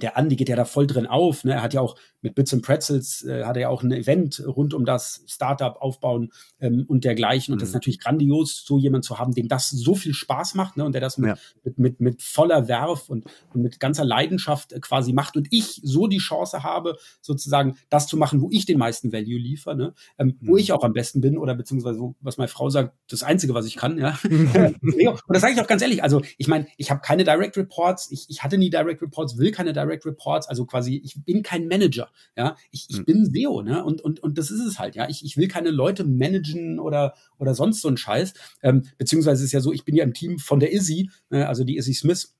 der 0.00 0.16
Andi 0.16 0.36
geht 0.36 0.48
ja 0.48 0.56
da 0.56 0.64
voll 0.64 0.86
drin 0.86 1.06
auf. 1.06 1.44
Ne? 1.44 1.52
Er 1.52 1.62
hat 1.62 1.74
ja 1.74 1.80
auch 1.80 1.96
mit 2.24 2.34
Bits 2.34 2.52
and 2.52 2.62
Pretzels, 2.62 3.22
äh, 3.22 3.44
hat 3.44 3.56
er 3.56 3.62
ja 3.62 3.68
auch 3.68 3.82
ein 3.82 3.92
Event 3.92 4.42
rund 4.44 4.74
um 4.74 4.84
das 4.84 5.22
Startup 5.26 5.76
aufbauen 5.80 6.32
ähm, 6.58 6.84
und 6.88 7.04
dergleichen. 7.04 7.52
Und 7.52 7.58
mhm. 7.58 7.60
das 7.60 7.68
ist 7.68 7.74
mhm. 7.74 7.76
natürlich 7.76 8.00
grandios, 8.00 8.64
so 8.66 8.78
jemand 8.78 9.04
zu 9.04 9.18
haben, 9.18 9.34
dem 9.34 9.46
das 9.46 9.70
so 9.70 9.94
viel 9.94 10.14
Spaß 10.14 10.54
macht 10.54 10.76
ne? 10.76 10.84
und 10.84 10.92
der 10.92 11.00
das 11.00 11.18
mit, 11.18 11.28
ja. 11.28 11.36
mit, 11.62 11.78
mit, 11.78 12.00
mit, 12.00 12.22
voller 12.22 12.66
Werf 12.66 13.08
und, 13.08 13.26
und 13.52 13.62
mit 13.62 13.78
ganzer 13.78 14.04
Leidenschaft 14.04 14.72
äh, 14.72 14.80
quasi 14.80 15.12
macht. 15.12 15.36
Und 15.36 15.48
ich 15.50 15.80
so 15.84 16.06
die 16.06 16.18
Chance 16.18 16.62
habe, 16.62 16.96
sozusagen 17.20 17.76
das 17.88 18.08
zu 18.08 18.16
machen, 18.16 18.40
wo 18.40 18.48
ich 18.50 18.66
den 18.66 18.78
meisten 18.78 19.12
Value 19.12 19.38
liefere, 19.38 19.76
ne? 19.76 19.94
ähm, 20.18 20.38
mhm. 20.40 20.48
wo 20.48 20.56
ich 20.56 20.72
auch 20.72 20.82
am 20.82 20.94
besten 20.94 21.20
bin 21.20 21.38
oder 21.38 21.54
beziehungsweise 21.54 22.00
wo, 22.00 22.16
was 22.20 22.38
meine 22.38 22.48
Frau 22.48 22.68
sagt, 22.70 22.94
das 23.08 23.22
Einzige, 23.22 23.54
was 23.54 23.66
ich 23.66 23.76
kann. 23.76 23.98
Ja? 23.98 24.18
und 24.24 25.20
das 25.28 25.42
sage 25.42 25.52
ich 25.52 25.60
auch 25.60 25.68
ganz 25.68 25.82
ehrlich. 25.82 26.02
Also 26.02 26.22
ich 26.38 26.48
meine, 26.48 26.66
ich 26.78 26.90
habe 26.90 27.00
keine 27.00 27.22
Direct 27.22 27.56
Reports, 27.56 28.10
ich, 28.10 28.26
ich 28.28 28.42
hatte 28.42 28.58
nie 28.58 28.70
Direct 28.70 29.02
Reports, 29.02 29.36
will 29.36 29.50
keine 29.50 29.72
Direct 29.72 29.83
Direct 29.84 30.06
Reports, 30.06 30.48
also 30.48 30.64
quasi, 30.64 31.00
ich 31.04 31.16
bin 31.24 31.42
kein 31.42 31.68
Manager, 31.68 32.08
ja, 32.36 32.56
ich, 32.70 32.86
ich 32.88 32.98
mhm. 32.98 33.04
bin 33.04 33.26
SEO, 33.26 33.62
ne, 33.62 33.84
und, 33.84 34.00
und, 34.00 34.20
und 34.20 34.38
das 34.38 34.50
ist 34.50 34.60
es 34.60 34.78
halt, 34.78 34.94
ja, 34.94 35.08
ich, 35.08 35.24
ich 35.24 35.36
will 35.36 35.48
keine 35.48 35.70
Leute 35.70 36.04
managen 36.04 36.78
oder, 36.78 37.14
oder 37.38 37.54
sonst 37.54 37.82
so 37.82 37.88
ein 37.88 37.96
Scheiß, 37.96 38.34
ähm, 38.62 38.84
beziehungsweise 38.98 39.44
ist 39.44 39.52
ja 39.52 39.60
so, 39.60 39.72
ich 39.72 39.84
bin 39.84 39.94
ja 39.96 40.04
im 40.04 40.14
Team 40.14 40.38
von 40.38 40.60
der 40.60 40.72
Izzy, 40.72 41.10
äh, 41.30 41.42
also 41.42 41.64
die 41.64 41.76
Izzy 41.76 41.94
Smith, 41.94 42.34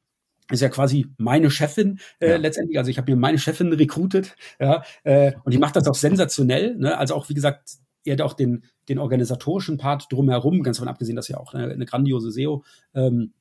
ist 0.50 0.60
ja 0.60 0.68
quasi 0.68 1.06
meine 1.16 1.50
Chefin 1.50 2.00
äh, 2.20 2.32
ja. 2.32 2.36
letztendlich. 2.36 2.76
Also 2.76 2.90
ich 2.90 2.98
habe 2.98 3.10
mir 3.10 3.16
meine 3.16 3.38
Chefin 3.38 3.72
rekrutiert, 3.72 4.36
ja, 4.60 4.84
äh, 5.02 5.32
und 5.42 5.54
die 5.54 5.58
macht 5.58 5.74
das 5.74 5.88
auch 5.88 5.94
sensationell. 5.94 6.76
Ne? 6.76 6.98
Also 6.98 7.14
auch 7.14 7.30
wie 7.30 7.34
gesagt, 7.34 7.78
ihr 8.04 8.12
hat 8.12 8.20
auch 8.20 8.34
den 8.34 8.62
den 8.88 8.98
organisatorischen 8.98 9.78
Part 9.78 10.12
drumherum, 10.12 10.62
ganz 10.62 10.76
davon 10.76 10.88
abgesehen, 10.88 11.16
dass 11.16 11.28
ja 11.28 11.38
auch 11.38 11.54
eine, 11.54 11.72
eine 11.72 11.86
grandiose 11.86 12.30
SEO 12.30 12.64
ähm, 12.94 13.32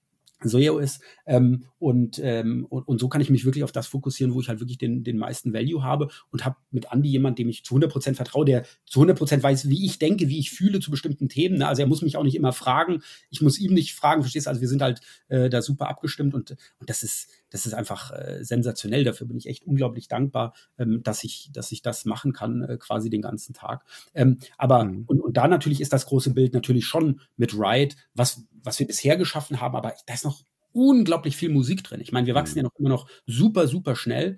SEO 0.43 0.79
ist. 0.79 1.01
Ähm, 1.25 1.65
und, 1.79 2.19
ähm, 2.23 2.65
und, 2.69 2.87
und, 2.87 2.99
so 2.99 3.09
kann 3.09 3.21
ich 3.21 3.29
mich 3.29 3.45
wirklich 3.45 3.63
auf 3.63 3.71
das 3.71 3.87
fokussieren, 3.87 4.33
wo 4.33 4.41
ich 4.41 4.49
halt 4.49 4.59
wirklich 4.59 4.77
den, 4.77 5.03
den 5.03 5.17
meisten 5.17 5.53
Value 5.53 5.83
habe 5.83 6.09
und 6.31 6.45
habe 6.45 6.57
mit 6.71 6.87
Andy 6.91 7.09
jemand, 7.09 7.39
dem 7.39 7.49
ich 7.49 7.63
zu 7.63 7.75
100% 7.75 8.15
vertraue, 8.15 8.45
der 8.45 8.65
zu 8.85 9.01
100% 9.01 9.43
weiß, 9.43 9.69
wie 9.69 9.85
ich 9.85 9.99
denke, 9.99 10.29
wie 10.29 10.39
ich 10.39 10.51
fühle 10.51 10.79
zu 10.79 10.91
bestimmten 10.91 11.29
Themen. 11.29 11.57
Ne? 11.57 11.67
Also 11.67 11.81
er 11.81 11.87
muss 11.87 12.01
mich 12.01 12.17
auch 12.17 12.23
nicht 12.23 12.35
immer 12.35 12.53
fragen. 12.53 13.01
Ich 13.29 13.41
muss 13.41 13.59
ihm 13.59 13.73
nicht 13.73 13.93
fragen, 13.93 14.21
verstehst 14.21 14.45
du? 14.45 14.49
Also 14.49 14.61
wir 14.61 14.69
sind 14.69 14.81
halt 14.81 15.01
äh, 15.27 15.49
da 15.49 15.61
super 15.61 15.89
abgestimmt 15.89 16.33
und, 16.33 16.51
und 16.79 16.89
das 16.89 17.03
ist, 17.03 17.29
das 17.53 17.67
ist 17.67 17.73
einfach 17.73 18.11
äh, 18.11 18.43
sensationell. 18.43 19.03
Dafür 19.03 19.27
bin 19.27 19.37
ich 19.37 19.47
echt 19.47 19.63
unglaublich 19.63 20.07
dankbar, 20.07 20.53
ähm, 20.79 21.03
dass 21.03 21.23
ich, 21.23 21.51
dass 21.53 21.71
ich 21.71 21.83
das 21.83 22.03
machen 22.03 22.33
kann, 22.33 22.63
äh, 22.63 22.77
quasi 22.77 23.11
den 23.11 23.21
ganzen 23.21 23.53
Tag. 23.53 23.85
Ähm, 24.15 24.39
aber 24.57 24.85
mhm. 24.85 25.03
und, 25.05 25.21
und 25.21 25.37
da 25.37 25.47
natürlich 25.47 25.79
ist 25.79 25.93
das 25.93 26.07
große 26.07 26.33
Bild 26.33 26.53
natürlich 26.53 26.85
schon 26.85 27.21
mit 27.37 27.53
Ride, 27.53 27.95
was, 28.15 28.43
was 28.51 28.79
wir 28.79 28.87
bisher 28.87 29.17
geschaffen 29.17 29.61
haben, 29.61 29.75
aber 29.75 29.93
da 30.05 30.13
ist 30.13 30.25
noch 30.25 30.41
unglaublich 30.71 31.37
viel 31.37 31.49
Musik 31.49 31.83
drin. 31.83 32.01
Ich 32.01 32.11
meine, 32.11 32.25
wir 32.25 32.33
wachsen 32.33 32.55
mhm. 32.55 32.57
ja 32.57 32.63
noch 32.63 32.79
immer 32.79 32.89
noch 32.89 33.07
super, 33.27 33.67
super 33.67 33.95
schnell. 33.95 34.37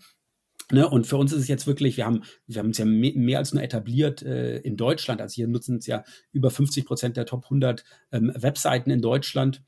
Ne, 0.72 0.90
und 0.90 1.06
für 1.06 1.18
uns 1.18 1.32
ist 1.32 1.42
es 1.42 1.48
jetzt 1.48 1.68
wirklich, 1.68 1.96
wir 1.96 2.08
haben, 2.08 2.24
wir 2.48 2.60
haben 2.60 2.68
uns 2.68 2.80
ja 2.80 2.86
mehr, 2.86 3.14
mehr 3.16 3.38
als 3.38 3.54
nur 3.54 3.62
etabliert 3.62 4.24
äh, 4.24 4.58
in 4.58 4.76
Deutschland. 4.76 5.22
Also 5.22 5.36
hier 5.36 5.48
nutzen 5.48 5.78
es 5.78 5.86
ja 5.86 6.04
über 6.32 6.50
50 6.50 6.86
Prozent 6.86 7.18
der 7.18 7.28
Top 7.28 7.46
100 7.46 7.86
ähm, 8.12 8.32
Webseiten 8.36 8.90
in 8.90 9.02
Deutschland. 9.02 9.64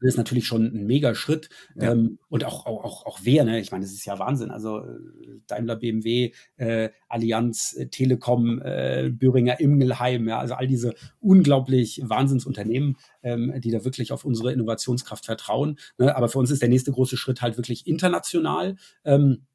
Das 0.00 0.14
ist 0.14 0.16
natürlich 0.16 0.46
schon 0.46 0.64
ein 0.64 0.86
mega 0.86 1.14
Schritt. 1.14 1.50
Ja. 1.74 1.92
Ähm, 1.92 2.18
und 2.28 2.44
auch, 2.44 2.66
auch, 2.66 2.84
auch, 2.84 3.06
auch 3.06 3.20
wer, 3.22 3.44
ne? 3.44 3.60
Ich 3.60 3.70
meine, 3.70 3.84
das 3.84 3.92
ist 3.92 4.04
ja 4.04 4.18
Wahnsinn. 4.18 4.50
Also 4.50 4.78
äh, 4.78 4.98
Daimler, 5.46 5.76
BMW, 5.76 6.32
äh, 6.56 6.90
Allianz, 7.08 7.74
äh, 7.76 7.88
Telekom, 7.88 8.60
äh, 8.62 9.10
Böhringer 9.10 9.60
Immelheim, 9.60 10.28
ja, 10.28 10.38
also 10.38 10.54
all 10.54 10.66
diese 10.66 10.94
unglaublich 11.20 12.00
Wahnsinnsunternehmen, 12.02 12.96
ähm, 13.22 13.52
die 13.60 13.70
da 13.70 13.84
wirklich 13.84 14.12
auf 14.12 14.24
unsere 14.24 14.52
Innovationskraft 14.52 15.26
vertrauen. 15.26 15.78
Ne? 15.98 16.16
Aber 16.16 16.28
für 16.28 16.38
uns 16.38 16.50
ist 16.50 16.62
der 16.62 16.68
nächste 16.68 16.92
große 16.92 17.16
Schritt 17.16 17.42
halt 17.42 17.56
wirklich 17.56 17.86
international. 17.86 18.76
Ähm, 19.04 19.46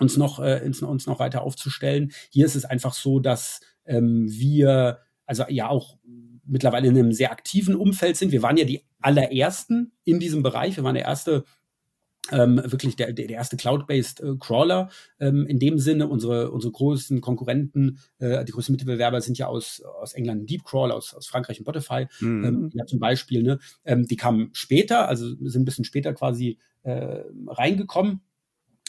uns 0.00 0.16
noch, 0.16 0.40
äh, 0.40 0.62
uns 0.64 1.06
noch 1.06 1.18
weiter 1.18 1.42
aufzustellen. 1.42 2.12
Hier 2.30 2.46
ist 2.46 2.56
es 2.56 2.64
einfach 2.64 2.94
so, 2.94 3.20
dass 3.20 3.60
ähm, 3.84 4.26
wir 4.28 5.00
also 5.26 5.44
ja 5.48 5.68
auch 5.68 5.98
mittlerweile 6.44 6.88
in 6.88 6.96
einem 6.96 7.12
sehr 7.12 7.32
aktiven 7.32 7.74
Umfeld 7.74 8.16
sind. 8.16 8.32
Wir 8.32 8.42
waren 8.42 8.56
ja 8.56 8.64
die 8.64 8.82
allerersten 9.00 9.92
in 10.04 10.20
diesem 10.20 10.42
Bereich. 10.42 10.76
Wir 10.76 10.84
waren 10.84 10.94
der 10.94 11.04
erste 11.04 11.44
ähm, 12.30 12.60
wirklich 12.64 12.94
der, 12.94 13.12
der 13.12 13.28
erste 13.28 13.56
Cloud-based 13.56 14.20
äh, 14.20 14.36
Crawler 14.38 14.90
ähm, 15.18 15.46
in 15.46 15.58
dem 15.58 15.78
Sinne. 15.78 16.06
Unsere, 16.06 16.52
unsere 16.52 16.72
größten 16.72 17.20
Konkurrenten, 17.20 17.98
äh, 18.18 18.44
die 18.44 18.52
größten 18.52 18.74
Mitbewerber 18.74 19.20
sind 19.20 19.38
ja 19.38 19.48
aus, 19.48 19.82
aus 20.00 20.12
England 20.12 20.48
Deep 20.48 20.64
Crawl, 20.64 20.92
aus, 20.92 21.14
aus 21.14 21.26
Frankreich 21.26 21.58
und 21.58 21.64
Spotify. 21.64 22.06
Mhm. 22.20 22.44
Ähm, 22.44 22.70
ja, 22.74 22.86
zum 22.86 23.00
Beispiel, 23.00 23.42
ne? 23.42 23.58
Ähm, 23.84 24.06
die 24.06 24.16
kamen 24.16 24.50
später, 24.52 25.08
also 25.08 25.26
sind 25.26 25.62
ein 25.62 25.64
bisschen 25.64 25.84
später 25.84 26.14
quasi 26.14 26.58
äh, 26.84 27.22
reingekommen. 27.48 28.20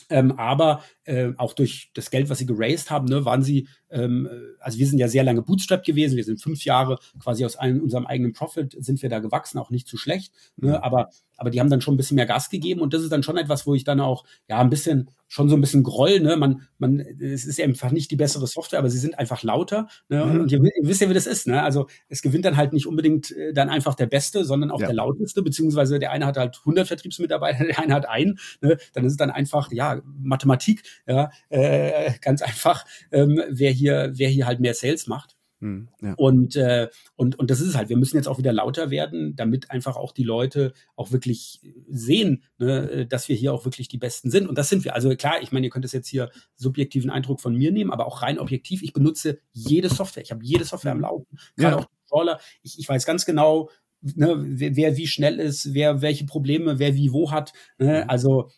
Ähm, 0.10 0.34
aber 0.34 0.84
äh, 1.06 1.32
auch 1.38 1.54
durch 1.54 1.92
das 1.94 2.12
Geld, 2.12 2.30
was 2.30 2.38
sie 2.38 2.46
geraced 2.46 2.90
haben, 2.90 3.08
ne, 3.08 3.26
waren 3.26 3.44
sie, 3.44 3.68
ähm, 3.90 4.30
also 4.60 4.80
wir 4.80 4.88
sind 4.88 5.00
ja 5.00 5.08
sehr 5.08 5.24
lange 5.24 5.42
Bootstrap 5.42 5.84
gewesen, 5.84 6.16
wir 6.16 6.24
sind 6.24 6.42
fünf 6.42 6.64
Jahre 6.66 7.00
quasi 7.20 7.46
aus 7.46 7.56
einem, 7.56 7.82
unserem 7.82 8.06
eigenen 8.06 8.34
Profit 8.34 8.76
sind 8.80 9.02
wir 9.02 9.10
da 9.10 9.20
gewachsen, 9.20 9.58
auch 9.58 9.70
nicht 9.70 9.88
zu 9.88 9.98
schlecht, 9.98 10.34
ne, 10.58 10.70
mhm. 10.70 10.76
aber 10.76 11.10
aber 11.38 11.50
die 11.50 11.60
haben 11.60 11.70
dann 11.70 11.82
schon 11.82 11.96
ein 11.96 11.98
bisschen 11.98 12.16
mehr 12.16 12.26
Gas 12.26 12.50
gegeben 12.50 12.80
und 12.80 12.94
das 12.94 13.02
ist 13.02 13.12
dann 13.12 13.24
schon 13.24 13.38
etwas, 13.38 13.66
wo 13.66 13.76
ich 13.76 13.84
dann 13.84 14.00
auch 14.00 14.24
ja 14.48 14.60
ein 14.60 14.70
bisschen 14.70 15.10
schon 15.34 15.50
so 15.50 15.56
ein 15.56 15.62
bisschen 15.62 15.82
Groll, 15.82 16.20
ne? 16.20 16.38
Man, 16.38 16.68
man, 16.78 17.00
es 17.00 17.46
ist 17.46 17.60
einfach 17.60 17.90
nicht 17.90 18.12
die 18.12 18.16
bessere 18.16 18.46
Software, 18.46 18.78
aber 18.78 18.92
sie 18.92 19.00
sind 19.00 19.18
einfach 19.18 19.42
lauter. 19.42 19.88
Ne? 20.08 20.24
Mhm. 20.24 20.42
Und 20.42 20.52
ihr, 20.52 20.60
ihr, 20.64 20.88
wisst 20.88 21.02
ja, 21.02 21.10
wie 21.10 21.16
das 21.16 21.26
ist, 21.26 21.48
ne? 21.48 21.64
Also 21.64 21.88
es 22.08 22.22
gewinnt 22.22 22.46
dann 22.46 22.56
halt 22.56 22.72
nicht 22.72 22.86
unbedingt 22.86 23.32
äh, 23.32 23.52
dann 23.52 23.70
einfach 23.70 23.96
der 23.96 24.06
Beste, 24.06 24.46
sondern 24.46 24.70
auch 24.70 24.80
ja. 24.80 24.86
der 24.86 24.96
lauteste, 24.96 25.42
beziehungsweise 25.42 25.98
der 25.98 26.12
eine 26.12 26.28
hat 26.28 26.38
halt 26.38 26.60
100 26.60 26.88
Vertriebsmitarbeiter, 26.88 27.64
der 27.66 27.80
eine 27.80 27.96
hat 27.96 28.08
einen. 28.08 28.38
Ne? 28.62 28.78
Dann 28.94 29.06
ist 29.06 29.14
es 29.14 29.18
dann 29.18 29.32
einfach 29.32 29.72
ja 29.72 30.02
Mathematik, 30.06 30.84
ja, 31.08 31.32
äh, 31.50 32.14
ganz 32.22 32.42
einfach, 32.42 32.86
ähm, 33.12 33.42
wer 33.50 33.72
hier, 33.72 34.12
wer 34.16 34.30
hier 34.30 34.46
halt 34.46 34.60
mehr 34.60 34.74
Sales 34.74 35.08
macht. 35.08 35.36
Mhm, 35.64 35.88
ja. 36.02 36.14
Und, 36.18 36.58
äh, 36.58 36.90
und, 37.16 37.40
und 37.40 37.50
das 37.50 37.62
ist 37.62 37.78
halt, 37.78 37.88
wir 37.88 37.96
müssen 37.96 38.18
jetzt 38.18 38.28
auch 38.28 38.38
wieder 38.38 38.52
lauter 38.52 38.90
werden, 38.90 39.34
damit 39.38 39.72
einfach 39.72 39.96
auch 39.96 40.12
die 40.12 40.24
Leute 40.24 40.74
auch 40.98 41.14
wirklich 41.14 41.62
sehen, 41.88 42.44
ne, 42.58 43.08
dass 43.08 43.30
wir 43.30 43.36
hier 43.38 43.54
auch 43.54 43.64
wirklich 43.64 43.88
die 43.88 43.98
Besten 43.98 44.30
sind. 44.30 44.50
Und 44.50 44.58
das 44.58 44.68
sind 44.68 44.84
wir. 44.84 44.94
Also 44.94 45.16
klar, 45.16 45.42
ich 45.42 45.54
meine, 45.54 45.66
ihr 45.66 45.70
könnt 45.70 45.86
es 45.86 45.94
jetzt 45.94 46.10
hier 46.10 46.32
subjektiven 46.58 47.10
Eindruck 47.10 47.40
von 47.40 47.56
mir 47.56 47.72
nehmen, 47.72 47.92
aber 47.92 48.08
auch 48.08 48.22
rein 48.22 48.40
objektiv. 48.40 48.84
Ich 48.84 48.92
benutze 48.92 49.40
jede 49.54 49.88
Software. 49.88 50.24
Ich 50.24 50.32
habe 50.32 50.44
jede 50.44 50.66
Software 50.66 50.92
am 50.92 51.00
Laufen. 51.00 51.40
Gerade 51.56 51.78
ja. 51.78 51.82
auch 51.82 51.88
Controller. 52.10 52.40
Ich, 52.62 52.78
ich 52.78 52.90
weiß 52.90 53.06
ganz 53.06 53.26
genau, 53.26 53.70
ne, 54.02 54.36
wer, 54.38 54.76
wer 54.76 54.98
wie 54.98 55.08
schnell 55.08 55.40
ist, 55.40 55.74
wer 55.74 56.02
welche 56.02 56.26
Probleme, 56.26 56.78
wer 56.78 56.94
wie 56.94 57.14
wo 57.14 57.32
hat. 57.32 57.54
Ne? 57.78 58.04
Mhm. 58.04 58.10
Also 58.10 58.50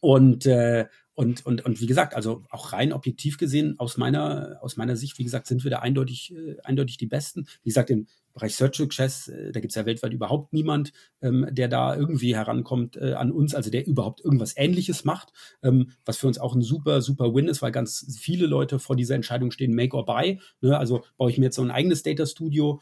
und 0.00 0.46
äh, 0.46 0.86
und, 1.14 1.46
und, 1.46 1.64
und 1.64 1.80
wie 1.80 1.86
gesagt, 1.86 2.14
also 2.14 2.44
auch 2.50 2.72
rein 2.72 2.92
objektiv 2.92 3.38
gesehen, 3.38 3.78
aus 3.78 3.96
meiner, 3.96 4.58
aus 4.60 4.76
meiner 4.76 4.96
Sicht, 4.96 5.18
wie 5.18 5.24
gesagt, 5.24 5.46
sind 5.46 5.62
wir 5.62 5.70
da 5.70 5.78
eindeutig, 5.78 6.34
äh, 6.34 6.56
eindeutig 6.64 6.96
die 6.96 7.06
Besten. 7.06 7.46
Wie 7.62 7.70
gesagt, 7.70 7.90
im 7.90 8.06
Bereich 8.32 8.56
Search 8.56 8.74
Success, 8.74 9.28
äh, 9.28 9.52
da 9.52 9.60
gibt's 9.60 9.76
ja 9.76 9.86
weltweit 9.86 10.12
überhaupt 10.12 10.52
niemand, 10.52 10.92
ähm, 11.22 11.46
der 11.52 11.68
da 11.68 11.94
irgendwie 11.94 12.34
herankommt 12.34 12.96
äh, 12.96 13.12
an 13.12 13.30
uns, 13.30 13.54
also 13.54 13.70
der 13.70 13.86
überhaupt 13.86 14.24
irgendwas 14.24 14.56
ähnliches 14.56 15.04
macht, 15.04 15.32
ähm, 15.62 15.92
was 16.04 16.18
für 16.18 16.26
uns 16.26 16.38
auch 16.38 16.56
ein 16.56 16.62
super, 16.62 17.00
super 17.00 17.32
Win 17.32 17.46
ist, 17.46 17.62
weil 17.62 17.70
ganz 17.70 18.18
viele 18.18 18.46
Leute 18.46 18.80
vor 18.80 18.96
dieser 18.96 19.14
Entscheidung 19.14 19.52
stehen, 19.52 19.72
make 19.72 19.96
or 19.96 20.04
buy. 20.04 20.40
Ne? 20.60 20.76
Also 20.76 21.04
baue 21.16 21.30
ich 21.30 21.38
mir 21.38 21.46
jetzt 21.46 21.56
so 21.56 21.62
ein 21.62 21.70
eigenes 21.70 22.02
Data 22.02 22.26
Studio, 22.26 22.80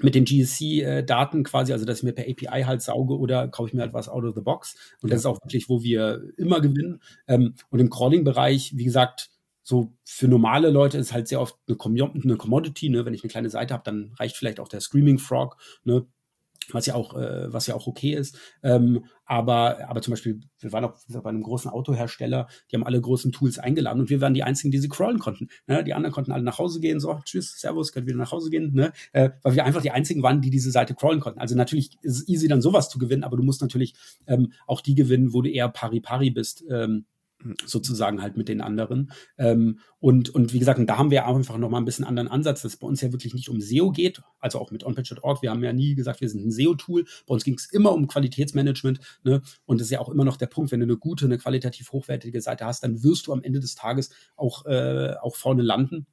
mit 0.00 0.14
den 0.14 0.24
GSC-Daten 0.24 1.40
äh, 1.40 1.42
quasi, 1.44 1.72
also 1.72 1.84
dass 1.84 1.98
ich 1.98 2.04
mir 2.04 2.12
per 2.12 2.24
API 2.24 2.64
halt 2.64 2.82
sauge 2.82 3.16
oder 3.16 3.48
kaufe 3.48 3.68
ich 3.68 3.74
mir 3.74 3.82
halt 3.82 3.92
was 3.92 4.08
out 4.08 4.24
of 4.24 4.34
the 4.34 4.40
box. 4.40 4.76
Und 5.00 5.12
das 5.12 5.20
ist 5.20 5.26
auch 5.26 5.40
wirklich, 5.42 5.68
wo 5.68 5.82
wir 5.82 6.22
immer 6.36 6.60
gewinnen. 6.60 7.00
Ähm, 7.28 7.54
und 7.70 7.78
im 7.78 7.90
Crawling-Bereich, 7.90 8.72
wie 8.76 8.84
gesagt, 8.84 9.30
so 9.62 9.94
für 10.04 10.28
normale 10.28 10.70
Leute 10.70 10.98
ist 10.98 11.12
halt 11.12 11.26
sehr 11.28 11.40
oft 11.40 11.56
eine, 11.66 11.76
Com 11.76 11.94
eine 11.94 12.36
Commodity. 12.36 12.90
Ne? 12.90 13.06
Wenn 13.06 13.14
ich 13.14 13.22
eine 13.22 13.30
kleine 13.30 13.50
Seite 13.50 13.72
habe, 13.72 13.84
dann 13.84 14.12
reicht 14.18 14.36
vielleicht 14.36 14.60
auch 14.60 14.68
der 14.68 14.80
Screaming 14.80 15.18
Frog. 15.18 15.56
Ne? 15.84 16.06
Was 16.72 16.86
ja 16.86 16.94
auch, 16.94 17.14
äh, 17.14 17.52
was 17.52 17.66
ja 17.66 17.74
auch 17.74 17.86
okay 17.86 18.14
ist. 18.14 18.38
Ähm, 18.62 19.04
aber, 19.26 19.88
aber 19.88 20.02
zum 20.02 20.12
Beispiel, 20.12 20.40
wir 20.60 20.72
waren 20.72 20.84
auch 20.84 20.96
bei 21.08 21.30
einem 21.30 21.42
großen 21.42 21.70
Autohersteller, 21.70 22.46
die 22.70 22.76
haben 22.76 22.84
alle 22.84 23.00
großen 23.00 23.32
Tools 23.32 23.58
eingeladen 23.58 24.00
und 24.00 24.10
wir 24.10 24.20
waren 24.20 24.34
die 24.34 24.42
einzigen, 24.42 24.70
die 24.70 24.78
sie 24.78 24.88
crawlen 24.88 25.18
konnten. 25.18 25.48
Ne? 25.66 25.82
Die 25.82 25.94
anderen 25.94 26.12
konnten 26.12 26.32
alle 26.32 26.42
nach 26.42 26.58
Hause 26.58 26.80
gehen, 26.80 27.00
so, 27.00 27.18
tschüss, 27.24 27.58
servus, 27.58 27.92
könnt 27.92 28.06
wieder 28.06 28.18
nach 28.18 28.32
Hause 28.32 28.50
gehen, 28.50 28.72
ne? 28.74 28.92
Äh, 29.12 29.30
weil 29.42 29.54
wir 29.54 29.64
einfach 29.64 29.82
die 29.82 29.90
einzigen 29.90 30.22
waren, 30.22 30.40
die 30.40 30.50
diese 30.50 30.70
Seite 30.70 30.94
crawlen 30.94 31.20
konnten. 31.20 31.40
Also 31.40 31.56
natürlich 31.56 31.96
ist 32.02 32.18
es 32.18 32.28
easy, 32.28 32.48
dann 32.48 32.60
sowas 32.60 32.88
zu 32.88 32.98
gewinnen, 32.98 33.24
aber 33.24 33.36
du 33.36 33.42
musst 33.42 33.62
natürlich 33.62 33.94
ähm, 34.26 34.52
auch 34.66 34.80
die 34.80 34.94
gewinnen, 34.94 35.32
wo 35.32 35.42
du 35.42 35.50
eher 35.50 35.68
pari-pari 35.68 36.30
bist. 36.30 36.64
Ähm, 36.70 37.06
sozusagen 37.64 38.22
halt 38.22 38.36
mit 38.36 38.48
den 38.48 38.60
anderen. 38.60 39.12
Ähm, 39.38 39.80
und, 40.00 40.30
und 40.30 40.52
wie 40.52 40.58
gesagt, 40.58 40.78
und 40.78 40.86
da 40.86 40.98
haben 40.98 41.10
wir 41.10 41.26
einfach 41.26 41.58
nochmal 41.58 41.80
ein 41.80 41.84
bisschen 41.84 42.04
anderen 42.04 42.28
Ansatz, 42.28 42.62
dass 42.62 42.74
es 42.74 42.78
bei 42.78 42.86
uns 42.86 43.00
ja 43.00 43.12
wirklich 43.12 43.34
nicht 43.34 43.48
um 43.48 43.60
SEO 43.60 43.90
geht, 43.90 44.22
also 44.40 44.58
auch 44.58 44.70
mit 44.70 44.84
OnPage.org. 44.84 45.42
Wir 45.42 45.50
haben 45.50 45.62
ja 45.62 45.72
nie 45.72 45.94
gesagt, 45.94 46.20
wir 46.20 46.28
sind 46.28 46.46
ein 46.46 46.50
SEO-Tool. 46.50 47.04
Bei 47.26 47.34
uns 47.34 47.44
ging 47.44 47.54
es 47.54 47.70
immer 47.72 47.92
um 47.92 48.06
Qualitätsmanagement. 48.06 49.00
Ne? 49.22 49.42
Und 49.66 49.80
das 49.80 49.86
ist 49.86 49.92
ja 49.92 50.00
auch 50.00 50.08
immer 50.08 50.24
noch 50.24 50.36
der 50.36 50.46
Punkt, 50.46 50.72
wenn 50.72 50.80
du 50.80 50.84
eine 50.84 50.96
gute, 50.96 51.24
eine 51.26 51.38
qualitativ 51.38 51.92
hochwertige 51.92 52.40
Seite 52.40 52.64
hast, 52.64 52.82
dann 52.82 53.02
wirst 53.02 53.26
du 53.26 53.32
am 53.32 53.42
Ende 53.42 53.60
des 53.60 53.74
Tages 53.74 54.10
auch, 54.36 54.66
äh, 54.66 55.14
auch 55.20 55.36
vorne 55.36 55.62
landen. 55.62 56.06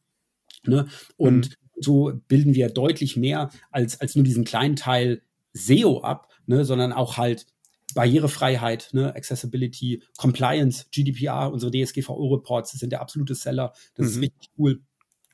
Ne? 0.64 0.88
Und 1.18 1.50
mhm. 1.50 1.54
so 1.80 2.14
bilden 2.28 2.54
wir 2.54 2.70
deutlich 2.70 3.18
mehr 3.18 3.50
als, 3.72 4.00
als 4.00 4.16
nur 4.16 4.24
diesen 4.24 4.46
kleinen 4.46 4.76
Teil 4.76 5.22
SEO 5.54 6.02
ab, 6.02 6.30
ne? 6.46 6.66
sondern 6.66 6.94
auch 6.94 7.18
halt 7.18 7.46
Barrierefreiheit, 7.94 8.90
ne, 8.94 9.16
Accessibility, 9.16 10.04
Compliance, 10.18 10.86
GDPR, 10.92 11.52
unsere 11.52 11.72
DSGVO-Reports 11.72 12.72
sind 12.72 12.92
der 12.92 13.02
absolute 13.02 13.36
Seller. 13.36 13.74
Das 13.96 14.08
mhm. 14.08 14.12
ist 14.12 14.22
richtig 14.22 14.50
cool. 14.58 14.82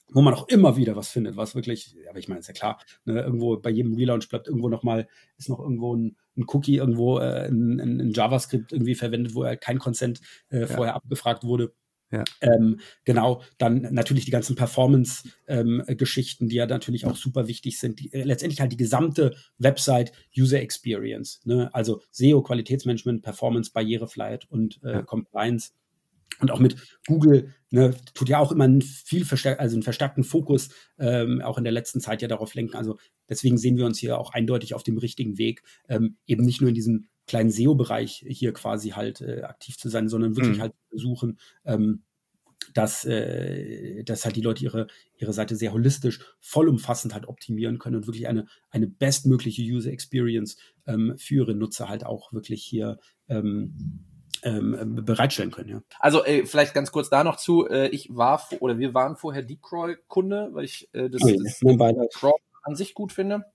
Wo 0.09 0.21
man 0.21 0.33
auch 0.33 0.47
immer 0.47 0.77
wieder 0.77 0.95
was 0.95 1.09
findet, 1.09 1.35
was 1.35 1.53
wirklich, 1.53 1.97
aber 2.09 2.17
ich 2.17 2.29
meine, 2.29 2.39
ist 2.39 2.47
ja 2.47 2.53
klar, 2.53 2.79
ne, 3.03 3.21
irgendwo 3.21 3.57
bei 3.57 3.69
jedem 3.69 3.93
Relaunch 3.93 4.29
bleibt 4.29 4.47
irgendwo 4.47 4.69
nochmal, 4.69 5.07
ist 5.37 5.49
noch 5.49 5.59
irgendwo 5.59 5.95
ein, 5.95 6.15
ein 6.37 6.45
Cookie, 6.47 6.77
irgendwo 6.77 7.19
äh, 7.19 7.47
ein, 7.49 7.79
ein, 7.79 8.11
JavaScript 8.13 8.71
irgendwie 8.71 8.95
verwendet, 8.95 9.35
wo 9.35 9.43
er 9.43 9.57
kein 9.57 9.79
Consent 9.79 10.21
äh, 10.49 10.61
ja. 10.61 10.67
vorher 10.67 10.95
abgefragt 10.95 11.43
wurde. 11.43 11.73
Ja. 12.11 12.23
Ähm, 12.41 12.79
genau, 13.03 13.41
dann 13.57 13.81
natürlich 13.91 14.25
die 14.25 14.31
ganzen 14.31 14.55
Performance-Geschichten, 14.55 16.45
ähm, 16.45 16.49
die 16.49 16.55
ja 16.55 16.65
natürlich 16.65 17.05
auch 17.05 17.17
super 17.17 17.47
wichtig 17.47 17.79
sind. 17.79 17.99
Die, 17.99 18.13
äh, 18.13 18.23
letztendlich 18.23 18.61
halt 18.61 18.71
die 18.71 18.77
gesamte 18.77 19.35
Website 19.57 20.13
User 20.37 20.61
Experience, 20.61 21.41
ne? 21.43 21.69
also 21.73 22.01
SEO, 22.11 22.41
Qualitätsmanagement, 22.41 23.23
Performance, 23.23 23.71
Barrierefreiheit 23.73 24.49
und 24.49 24.79
äh, 24.83 24.93
ja. 24.93 25.01
Compliance. 25.01 25.71
Und 26.39 26.51
auch 26.51 26.59
mit 26.59 26.75
Google 27.07 27.53
ne, 27.71 27.95
tut 28.13 28.29
ja 28.29 28.39
auch 28.39 28.51
immer 28.51 28.65
einen 28.65 28.81
viel 28.81 29.25
verstärkt, 29.25 29.59
also 29.59 29.75
einen 29.75 29.83
verstärkten 29.83 30.23
Fokus 30.23 30.69
ähm, 30.99 31.41
auch 31.41 31.57
in 31.57 31.63
der 31.63 31.73
letzten 31.73 31.99
Zeit 31.99 32.21
ja 32.21 32.27
darauf 32.27 32.53
lenken. 32.53 32.75
Also 32.75 32.97
deswegen 33.27 33.57
sehen 33.57 33.77
wir 33.77 33.85
uns 33.85 33.97
hier 33.97 34.19
auch 34.19 34.33
eindeutig 34.33 34.75
auf 34.75 34.83
dem 34.83 34.97
richtigen 34.97 35.37
Weg, 35.37 35.63
ähm, 35.89 36.17
eben 36.27 36.45
nicht 36.45 36.61
nur 36.61 36.69
in 36.69 36.75
diesem 36.75 37.07
kleinen 37.27 37.51
SEO-Bereich 37.51 38.25
hier 38.27 38.53
quasi 38.53 38.89
halt 38.89 39.21
äh, 39.21 39.43
aktiv 39.43 39.77
zu 39.77 39.89
sein, 39.89 40.09
sondern 40.09 40.35
wirklich 40.35 40.57
mhm. 40.57 40.61
halt 40.61 40.73
versuchen, 40.89 41.39
ähm, 41.65 42.03
dass, 42.73 43.05
äh, 43.05 44.03
dass 44.03 44.25
halt 44.25 44.35
die 44.35 44.41
Leute 44.41 44.63
ihre, 44.63 44.87
ihre 45.17 45.33
Seite 45.33 45.55
sehr 45.55 45.73
holistisch, 45.73 46.19
vollumfassend 46.39 47.13
halt 47.13 47.27
optimieren 47.27 47.79
können 47.79 47.97
und 47.97 48.07
wirklich 48.07 48.27
eine, 48.27 48.47
eine 48.69 48.87
bestmögliche 48.87 49.61
User 49.61 49.91
Experience 49.91 50.57
ähm, 50.85 51.15
für 51.17 51.35
ihre 51.35 51.55
Nutzer 51.55 51.89
halt 51.89 52.05
auch 52.05 52.33
wirklich 52.33 52.63
hier 52.63 52.99
ähm, 53.27 54.05
ähm, 54.43 54.95
bereitstellen 55.03 55.51
können. 55.51 55.69
Ja. 55.69 55.81
Also 55.99 56.23
äh, 56.23 56.45
vielleicht 56.45 56.73
ganz 56.73 56.91
kurz 56.91 57.09
da 57.09 57.23
noch 57.23 57.37
zu, 57.37 57.67
äh, 57.67 57.89
ich 57.89 58.09
war 58.15 58.41
oder 58.59 58.77
wir 58.77 58.93
waren 58.93 59.15
vorher 59.15 59.43
Deepcroy-Kunde, 59.43 60.49
weil 60.53 60.65
ich 60.65 60.89
äh, 60.93 61.09
das, 61.09 61.23
oh, 61.23 61.35
das 61.43 61.59
Crawl 62.13 62.33
an 62.63 62.75
sich 62.75 62.93
gut 62.93 63.11
finde. 63.11 63.45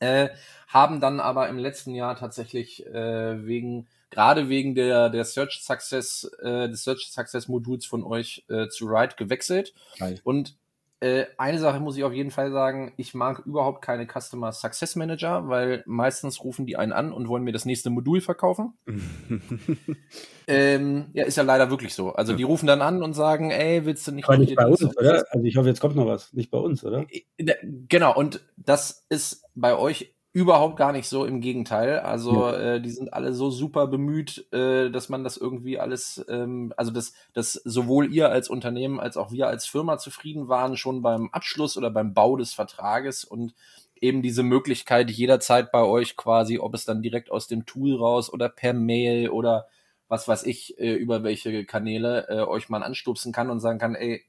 Äh, 0.00 0.28
haben 0.68 1.00
dann 1.00 1.20
aber 1.20 1.48
im 1.48 1.58
letzten 1.58 1.94
Jahr 1.94 2.16
tatsächlich 2.16 2.84
äh, 2.86 3.46
wegen 3.46 3.86
gerade 4.10 4.48
wegen 4.48 4.74
der 4.74 5.10
der 5.10 5.24
Search 5.24 5.60
Success 5.62 6.30
äh, 6.42 6.68
des 6.68 6.84
Search 6.84 7.10
Success 7.10 7.48
Moduls 7.48 7.86
von 7.86 8.04
euch 8.04 8.44
äh, 8.48 8.68
zu 8.68 8.86
Ride 8.86 9.14
gewechselt 9.16 9.74
Geil. 9.98 10.20
und 10.24 10.56
äh, 11.00 11.26
eine 11.36 11.58
Sache 11.58 11.80
muss 11.80 11.96
ich 11.96 12.04
auf 12.04 12.12
jeden 12.12 12.30
Fall 12.30 12.50
sagen, 12.50 12.92
ich 12.96 13.14
mag 13.14 13.40
überhaupt 13.44 13.82
keine 13.82 14.06
Customer 14.06 14.52
Success 14.52 14.96
Manager, 14.96 15.48
weil 15.48 15.82
meistens 15.86 16.42
rufen 16.42 16.66
die 16.66 16.76
einen 16.76 16.92
an 16.92 17.12
und 17.12 17.28
wollen 17.28 17.44
mir 17.44 17.52
das 17.52 17.64
nächste 17.64 17.90
Modul 17.90 18.20
verkaufen. 18.20 18.74
ähm, 20.46 21.06
ja, 21.12 21.24
ist 21.24 21.36
ja 21.36 21.42
leider 21.42 21.70
wirklich 21.70 21.94
so. 21.94 22.12
Also 22.12 22.32
die 22.34 22.42
rufen 22.42 22.66
dann 22.66 22.80
an 22.80 23.02
und 23.02 23.12
sagen, 23.12 23.50
ey, 23.50 23.84
willst 23.84 24.06
du 24.06 24.12
nicht, 24.12 24.28
Aber 24.28 24.38
nicht 24.38 24.56
bei 24.56 24.66
uns, 24.66 24.96
oder? 24.96 25.24
Also 25.30 25.44
ich 25.44 25.56
hoffe, 25.56 25.68
jetzt 25.68 25.80
kommt 25.80 25.96
noch 25.96 26.06
was. 26.06 26.32
Nicht 26.32 26.50
bei 26.50 26.58
uns, 26.58 26.84
oder? 26.84 27.04
Äh, 27.10 27.54
genau, 27.88 28.14
und 28.16 28.40
das 28.56 29.04
ist 29.08 29.44
bei 29.54 29.76
euch 29.76 30.13
überhaupt 30.34 30.76
gar 30.76 30.90
nicht 30.90 31.08
so, 31.08 31.24
im 31.24 31.40
Gegenteil. 31.40 32.00
Also 32.00 32.48
ja. 32.48 32.74
äh, 32.74 32.80
die 32.80 32.90
sind 32.90 33.12
alle 33.14 33.32
so 33.32 33.50
super 33.50 33.86
bemüht, 33.86 34.52
äh, 34.52 34.90
dass 34.90 35.08
man 35.08 35.22
das 35.22 35.36
irgendwie 35.36 35.78
alles, 35.78 36.26
ähm, 36.28 36.74
also 36.76 36.90
dass, 36.90 37.14
dass 37.34 37.52
sowohl 37.52 38.12
ihr 38.12 38.30
als 38.30 38.50
Unternehmen 38.50 38.98
als 38.98 39.16
auch 39.16 39.30
wir 39.30 39.46
als 39.46 39.64
Firma 39.64 39.96
zufrieden 39.96 40.48
waren, 40.48 40.76
schon 40.76 41.02
beim 41.02 41.30
Abschluss 41.30 41.76
oder 41.76 41.88
beim 41.88 42.14
Bau 42.14 42.36
des 42.36 42.52
Vertrages 42.52 43.22
und 43.22 43.54
eben 44.00 44.22
diese 44.22 44.42
Möglichkeit 44.42 45.08
jederzeit 45.08 45.70
bei 45.70 45.84
euch 45.84 46.16
quasi, 46.16 46.58
ob 46.58 46.74
es 46.74 46.84
dann 46.84 47.00
direkt 47.00 47.30
aus 47.30 47.46
dem 47.46 47.64
Tool 47.64 47.94
raus 47.94 48.30
oder 48.30 48.48
per 48.48 48.74
Mail 48.74 49.28
oder 49.28 49.68
was 50.08 50.26
weiß 50.26 50.46
ich, 50.46 50.76
äh, 50.80 50.94
über 50.94 51.22
welche 51.22 51.64
Kanäle 51.64 52.26
äh, 52.28 52.40
euch 52.40 52.68
mal 52.68 52.82
anstupsen 52.82 53.32
kann 53.32 53.50
und 53.50 53.60
sagen 53.60 53.78
kann, 53.78 53.94
ey, 53.94 54.24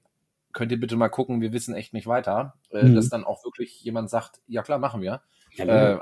könnt 0.56 0.72
ihr 0.72 0.80
bitte 0.80 0.96
mal 0.96 1.10
gucken, 1.10 1.42
wir 1.42 1.54
wissen 1.54 1.76
echt 1.76 1.94
nicht 1.94 2.08
weiter, 2.08 2.56
äh, 2.72 2.84
mhm. 2.84 2.96
dass 2.96 3.10
dann 3.10 3.26
auch 3.26 3.44
wirklich 3.44 3.84
jemand 3.84 4.10
sagt, 4.10 4.40
ja 4.48 4.64
klar, 4.64 4.80
machen 4.80 5.02
wir. 5.02 5.22
Ja, 5.54 5.66
äh, 5.66 6.00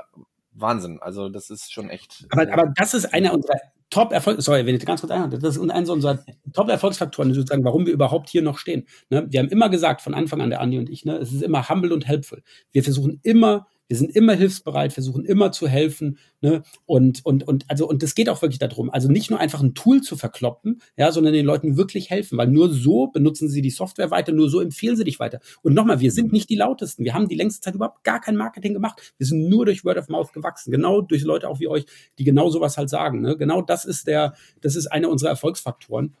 Wahnsinn, 0.52 1.00
also 1.02 1.28
das 1.28 1.50
ist 1.50 1.72
schon 1.72 1.90
echt. 1.90 2.26
Aber, 2.30 2.50
aber 2.50 2.72
das 2.76 2.94
ist 2.94 3.12
einer 3.12 3.34
unserer 3.34 3.58
Top-Erfolg, 3.90 4.40
sorry, 4.40 4.64
wenn 4.64 4.76
ich 4.76 4.86
ganz 4.86 5.00
kurz 5.00 5.10
einhalte, 5.10 5.38
das 5.38 5.56
ist 5.56 5.70
einer 5.70 5.92
unserer 5.92 6.24
Top-Erfolgsfaktoren, 6.52 7.34
sozusagen, 7.34 7.64
warum 7.64 7.84
wir 7.86 7.92
überhaupt 7.92 8.28
hier 8.28 8.42
noch 8.42 8.58
stehen. 8.58 8.86
Ne? 9.10 9.26
Wir 9.28 9.40
haben 9.40 9.48
immer 9.48 9.68
gesagt, 9.68 10.00
von 10.00 10.14
Anfang 10.14 10.40
an, 10.40 10.50
der 10.50 10.60
Andi 10.60 10.78
und 10.78 10.88
ich, 10.88 11.04
ne, 11.04 11.16
es 11.16 11.32
ist 11.32 11.42
immer 11.42 11.68
humble 11.68 11.92
und 11.92 12.06
helpful. 12.06 12.42
Wir 12.70 12.84
versuchen 12.84 13.20
immer 13.24 13.66
wir 13.88 13.96
sind 13.96 14.14
immer 14.16 14.34
hilfsbereit, 14.34 14.92
versuchen 14.92 15.24
immer 15.24 15.52
zu 15.52 15.68
helfen. 15.68 16.18
Ne? 16.40 16.62
Und, 16.86 17.24
und, 17.24 17.46
und, 17.46 17.64
also, 17.68 17.88
und 17.88 18.02
das 18.02 18.14
geht 18.14 18.28
auch 18.28 18.40
wirklich 18.42 18.58
darum. 18.58 18.90
Also 18.90 19.08
nicht 19.08 19.30
nur 19.30 19.40
einfach 19.40 19.62
ein 19.62 19.74
Tool 19.74 20.00
zu 20.00 20.16
verkloppen, 20.16 20.80
ja, 20.96 21.12
sondern 21.12 21.32
den 21.32 21.46
Leuten 21.46 21.76
wirklich 21.76 22.10
helfen, 22.10 22.38
weil 22.38 22.48
nur 22.48 22.72
so 22.72 23.08
benutzen 23.08 23.48
sie 23.48 23.62
die 23.62 23.70
Software 23.70 24.10
weiter, 24.10 24.32
nur 24.32 24.48
so 24.48 24.60
empfehlen 24.60 24.96
sie 24.96 25.04
dich 25.04 25.20
weiter. 25.20 25.40
Und 25.62 25.74
nochmal, 25.74 26.00
wir 26.00 26.12
sind 26.12 26.32
nicht 26.32 26.48
die 26.48 26.56
lautesten. 26.56 27.04
Wir 27.04 27.14
haben 27.14 27.28
die 27.28 27.34
längste 27.34 27.60
Zeit 27.60 27.74
überhaupt 27.74 28.04
gar 28.04 28.20
kein 28.20 28.36
Marketing 28.36 28.72
gemacht. 28.72 29.14
Wir 29.18 29.26
sind 29.26 29.48
nur 29.48 29.66
durch 29.66 29.84
Word 29.84 29.98
of 29.98 30.08
Mouth 30.08 30.32
gewachsen. 30.32 30.70
Genau 30.70 31.00
durch 31.00 31.22
Leute 31.22 31.48
auch 31.48 31.60
wie 31.60 31.68
euch, 31.68 31.84
die 32.18 32.24
genau 32.24 32.48
sowas 32.50 32.76
halt 32.76 32.88
sagen. 32.88 33.20
Ne? 33.20 33.36
Genau 33.36 33.62
das 33.62 33.84
ist 33.84 34.06
der, 34.06 34.34
das 34.60 34.76
ist 34.76 34.86
einer 34.86 35.10
unserer 35.10 35.30
Erfolgsfaktoren. 35.30 36.14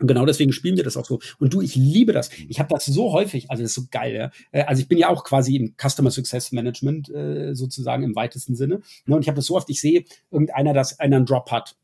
Und 0.00 0.06
genau 0.06 0.26
deswegen 0.26 0.52
spielen 0.52 0.76
wir 0.76 0.84
das 0.84 0.96
auch 0.96 1.04
so. 1.04 1.20
Und 1.38 1.54
du, 1.54 1.60
ich 1.60 1.74
liebe 1.74 2.12
das. 2.12 2.30
Ich 2.48 2.58
habe 2.58 2.68
das 2.72 2.86
so 2.86 3.12
häufig, 3.12 3.50
also 3.50 3.62
das 3.62 3.70
ist 3.70 3.76
so 3.76 3.88
geil. 3.90 4.14
Ja? 4.14 4.30
Äh, 4.52 4.64
also 4.64 4.82
ich 4.82 4.88
bin 4.88 4.98
ja 4.98 5.08
auch 5.08 5.24
quasi 5.24 5.56
im 5.56 5.74
Customer 5.76 6.10
Success 6.10 6.52
Management 6.52 7.08
äh, 7.10 7.54
sozusagen 7.54 8.02
im 8.02 8.14
weitesten 8.14 8.56
Sinne. 8.56 8.80
Ne? 9.06 9.16
Und 9.16 9.22
ich 9.22 9.28
habe 9.28 9.36
das 9.36 9.46
so 9.46 9.56
oft, 9.56 9.70
ich 9.70 9.80
sehe 9.80 10.04
irgendeiner, 10.30 10.72
dass 10.72 10.98
einer 10.98 11.16
einen 11.16 11.26
Drop 11.26 11.50
hat. 11.50 11.76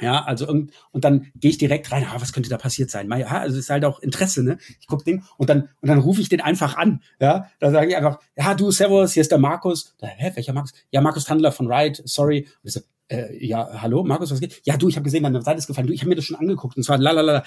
Ja, 0.00 0.24
also 0.24 0.46
und, 0.46 0.72
und 0.90 1.04
dann 1.04 1.32
gehe 1.36 1.50
ich 1.50 1.58
direkt 1.58 1.90
rein, 1.90 2.04
ah, 2.04 2.20
was 2.20 2.34
könnte 2.34 2.50
da 2.50 2.58
passiert 2.58 2.90
sein? 2.90 3.10
Ja, 3.10 3.38
also 3.38 3.56
es 3.56 3.64
ist 3.64 3.70
halt 3.70 3.84
auch 3.84 4.00
Interesse, 4.00 4.42
ne? 4.42 4.58
Ich 4.78 4.86
guck 4.86 5.04
den 5.04 5.24
und 5.38 5.48
dann 5.48 5.70
und 5.80 5.88
dann 5.88 6.00
rufe 6.00 6.20
ich 6.20 6.28
den 6.28 6.42
einfach 6.42 6.76
an, 6.76 7.02
ja? 7.18 7.48
Da 7.60 7.70
sage 7.70 7.88
ich 7.88 7.96
einfach, 7.96 8.20
ja, 8.36 8.54
du 8.54 8.70
Servus, 8.70 9.14
hier 9.14 9.22
ist 9.22 9.30
der 9.30 9.38
Markus. 9.38 9.94
Da, 9.98 10.06
hä, 10.06 10.32
welcher 10.34 10.52
Markus? 10.52 10.74
Ja, 10.90 11.00
Markus 11.00 11.24
Tandler 11.24 11.50
von 11.50 11.72
Ride, 11.72 12.02
sorry. 12.04 12.46
Und 12.62 12.68
ich 12.68 12.72
so, 12.74 12.80
äh, 13.08 13.46
ja, 13.46 13.82
hallo, 13.82 14.02
Markus, 14.02 14.30
was 14.32 14.40
geht? 14.40 14.60
Ja, 14.64 14.76
du, 14.76 14.88
ich 14.88 14.96
habe 14.96 15.04
gesehen, 15.04 15.22
deine 15.22 15.40
Seite 15.42 15.58
ist 15.58 15.66
gefallen. 15.66 15.86
Du, 15.86 15.92
ich 15.92 16.00
habe 16.00 16.08
mir 16.08 16.16
das 16.16 16.24
schon 16.24 16.36
angeguckt 16.36 16.76
und 16.76 16.82
zwar 16.82 16.98
lalala. 16.98 17.44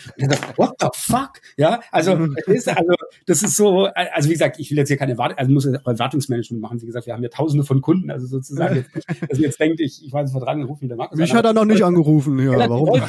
What 0.56 0.76
the 0.80 0.88
fuck? 0.94 1.42
Ja, 1.58 1.82
also, 1.92 2.18
ist, 2.46 2.70
also 2.70 2.94
das 3.26 3.44
ist 3.44 3.56
so, 3.58 3.86
also 3.86 4.30
wie 4.30 4.34
gesagt, 4.34 4.60
ich 4.60 4.72
will 4.72 4.78
jetzt 4.78 4.88
hier 4.88 4.98
keine 4.98 5.14
Erwartung, 5.14 5.38
also 5.38 5.52
muss 5.52 5.66
Erwartungsmanagement 5.66 6.62
machen. 6.62 6.82
Wie 6.82 6.86
gesagt, 6.86 7.08
wir 7.08 7.14
haben 7.14 7.24
ja 7.24 7.30
tausende 7.30 7.66
von 7.66 7.82
Kunden, 7.82 8.10
also 8.10 8.26
sozusagen, 8.26 8.76
jetzt, 8.76 8.92
dass 9.30 9.40
jetzt 9.40 9.60
denkt, 9.60 9.80
ich, 9.82 10.06
ich 10.06 10.14
weiß 10.14 10.32
nicht, 10.32 10.46
dran, 10.46 10.64
rufen 10.64 10.88
der 10.88 10.98
Markus. 10.98 11.18
Mich 11.18 11.34
hat 11.34 11.46
er 11.46 11.54
noch 11.54 11.66
nicht 11.66 11.84
angerufen, 11.84 12.40
ja, 12.40 12.58
ja 12.58 12.70
warum? 12.70 13.02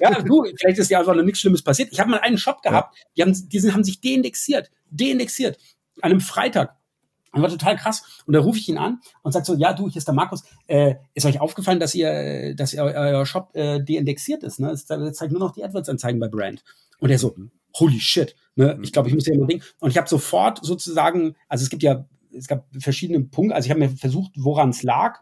Ja, 0.00 0.20
du, 0.20 0.44
vielleicht 0.56 0.78
ist 0.78 0.90
ja 0.90 0.98
einfach 0.98 1.14
noch 1.14 1.22
nichts 1.22 1.40
Schlimmes 1.40 1.62
passiert. 1.62 1.90
Ich 1.92 2.00
habe 2.00 2.10
mal 2.10 2.20
einen 2.20 2.38
Shop 2.38 2.62
gehabt, 2.62 2.96
die 3.16 3.22
haben, 3.22 3.32
die 3.48 3.58
sind, 3.58 3.72
haben 3.72 3.84
sich 3.84 4.00
deindexiert, 4.00 4.70
deindexiert, 4.90 5.58
an 6.00 6.10
einem 6.10 6.20
Freitag 6.20 6.76
und 7.34 7.42
war 7.42 7.48
total 7.48 7.76
krass. 7.76 8.22
Und 8.26 8.34
da 8.34 8.40
rufe 8.40 8.58
ich 8.58 8.68
ihn 8.68 8.78
an 8.78 9.00
und 9.22 9.32
sage 9.32 9.44
so, 9.44 9.54
ja, 9.54 9.72
du, 9.72 9.88
hier 9.88 9.98
ist 9.98 10.08
der 10.08 10.14
Markus. 10.14 10.42
Äh, 10.66 10.94
ist 11.14 11.26
euch 11.26 11.40
aufgefallen, 11.40 11.80
dass 11.80 11.94
ihr, 11.94 12.54
dass 12.54 12.72
ihr, 12.72 12.82
euer 12.82 13.26
Shop 13.26 13.50
äh, 13.54 13.82
deindexiert 13.82 14.42
ist? 14.42 14.60
Ne? 14.60 14.70
Es 14.70 14.86
zeigt 14.86 15.32
nur 15.32 15.40
noch 15.40 15.52
die 15.52 15.64
AdWords-Anzeigen 15.64 16.20
bei 16.20 16.28
Brand. 16.28 16.62
Und 17.00 17.10
er 17.10 17.18
so, 17.18 17.34
holy 17.78 18.00
shit. 18.00 18.36
Ne? 18.56 18.78
Ich 18.82 18.92
glaube, 18.92 19.08
ich 19.08 19.14
muss 19.14 19.26
ja 19.26 19.34
immer 19.34 19.46
denken. 19.46 19.64
Und 19.80 19.90
ich 19.90 19.96
habe 19.96 20.08
sofort 20.08 20.64
sozusagen, 20.64 21.34
also 21.48 21.62
es 21.62 21.70
gibt 21.70 21.82
ja, 21.82 22.06
es 22.32 22.46
gab 22.48 22.66
verschiedene 22.78 23.20
Punkte. 23.20 23.54
Also 23.54 23.66
ich 23.66 23.70
habe 23.70 23.80
mir 23.80 23.90
versucht, 23.90 24.32
woran 24.36 24.70
es 24.70 24.82
lag. 24.82 25.20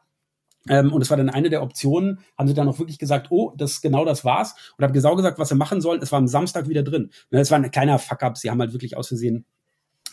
Ähm, 0.69 0.93
und 0.93 1.03
es 1.03 1.11
war 1.11 1.17
dann 1.17 1.29
eine 1.29 1.51
der 1.51 1.63
Optionen, 1.63 2.21
haben 2.39 2.47
sie 2.47 2.55
dann 2.55 2.69
auch 2.69 2.79
wirklich 2.79 2.99
gesagt, 2.99 3.29
oh, 3.31 3.53
das 3.57 3.81
genau 3.81 4.05
das 4.05 4.25
war's. 4.25 4.55
Und 4.77 4.85
habe 4.85 4.93
genau 4.93 5.17
gesagt, 5.17 5.39
was 5.39 5.49
sie 5.49 5.57
machen 5.57 5.81
sollen. 5.81 6.01
Es 6.03 6.13
war 6.13 6.19
am 6.19 6.29
Samstag 6.29 6.69
wieder 6.69 6.83
drin. 6.83 7.11
Ne, 7.31 7.41
es 7.41 7.51
war 7.51 7.59
ein 7.59 7.71
kleiner 7.71 7.99
Fuck-up. 7.99 8.39
Sie 8.39 8.51
haben 8.51 8.61
halt 8.61 8.73
wirklich 8.73 8.97
aus 8.97 9.09
Versehen 9.09 9.45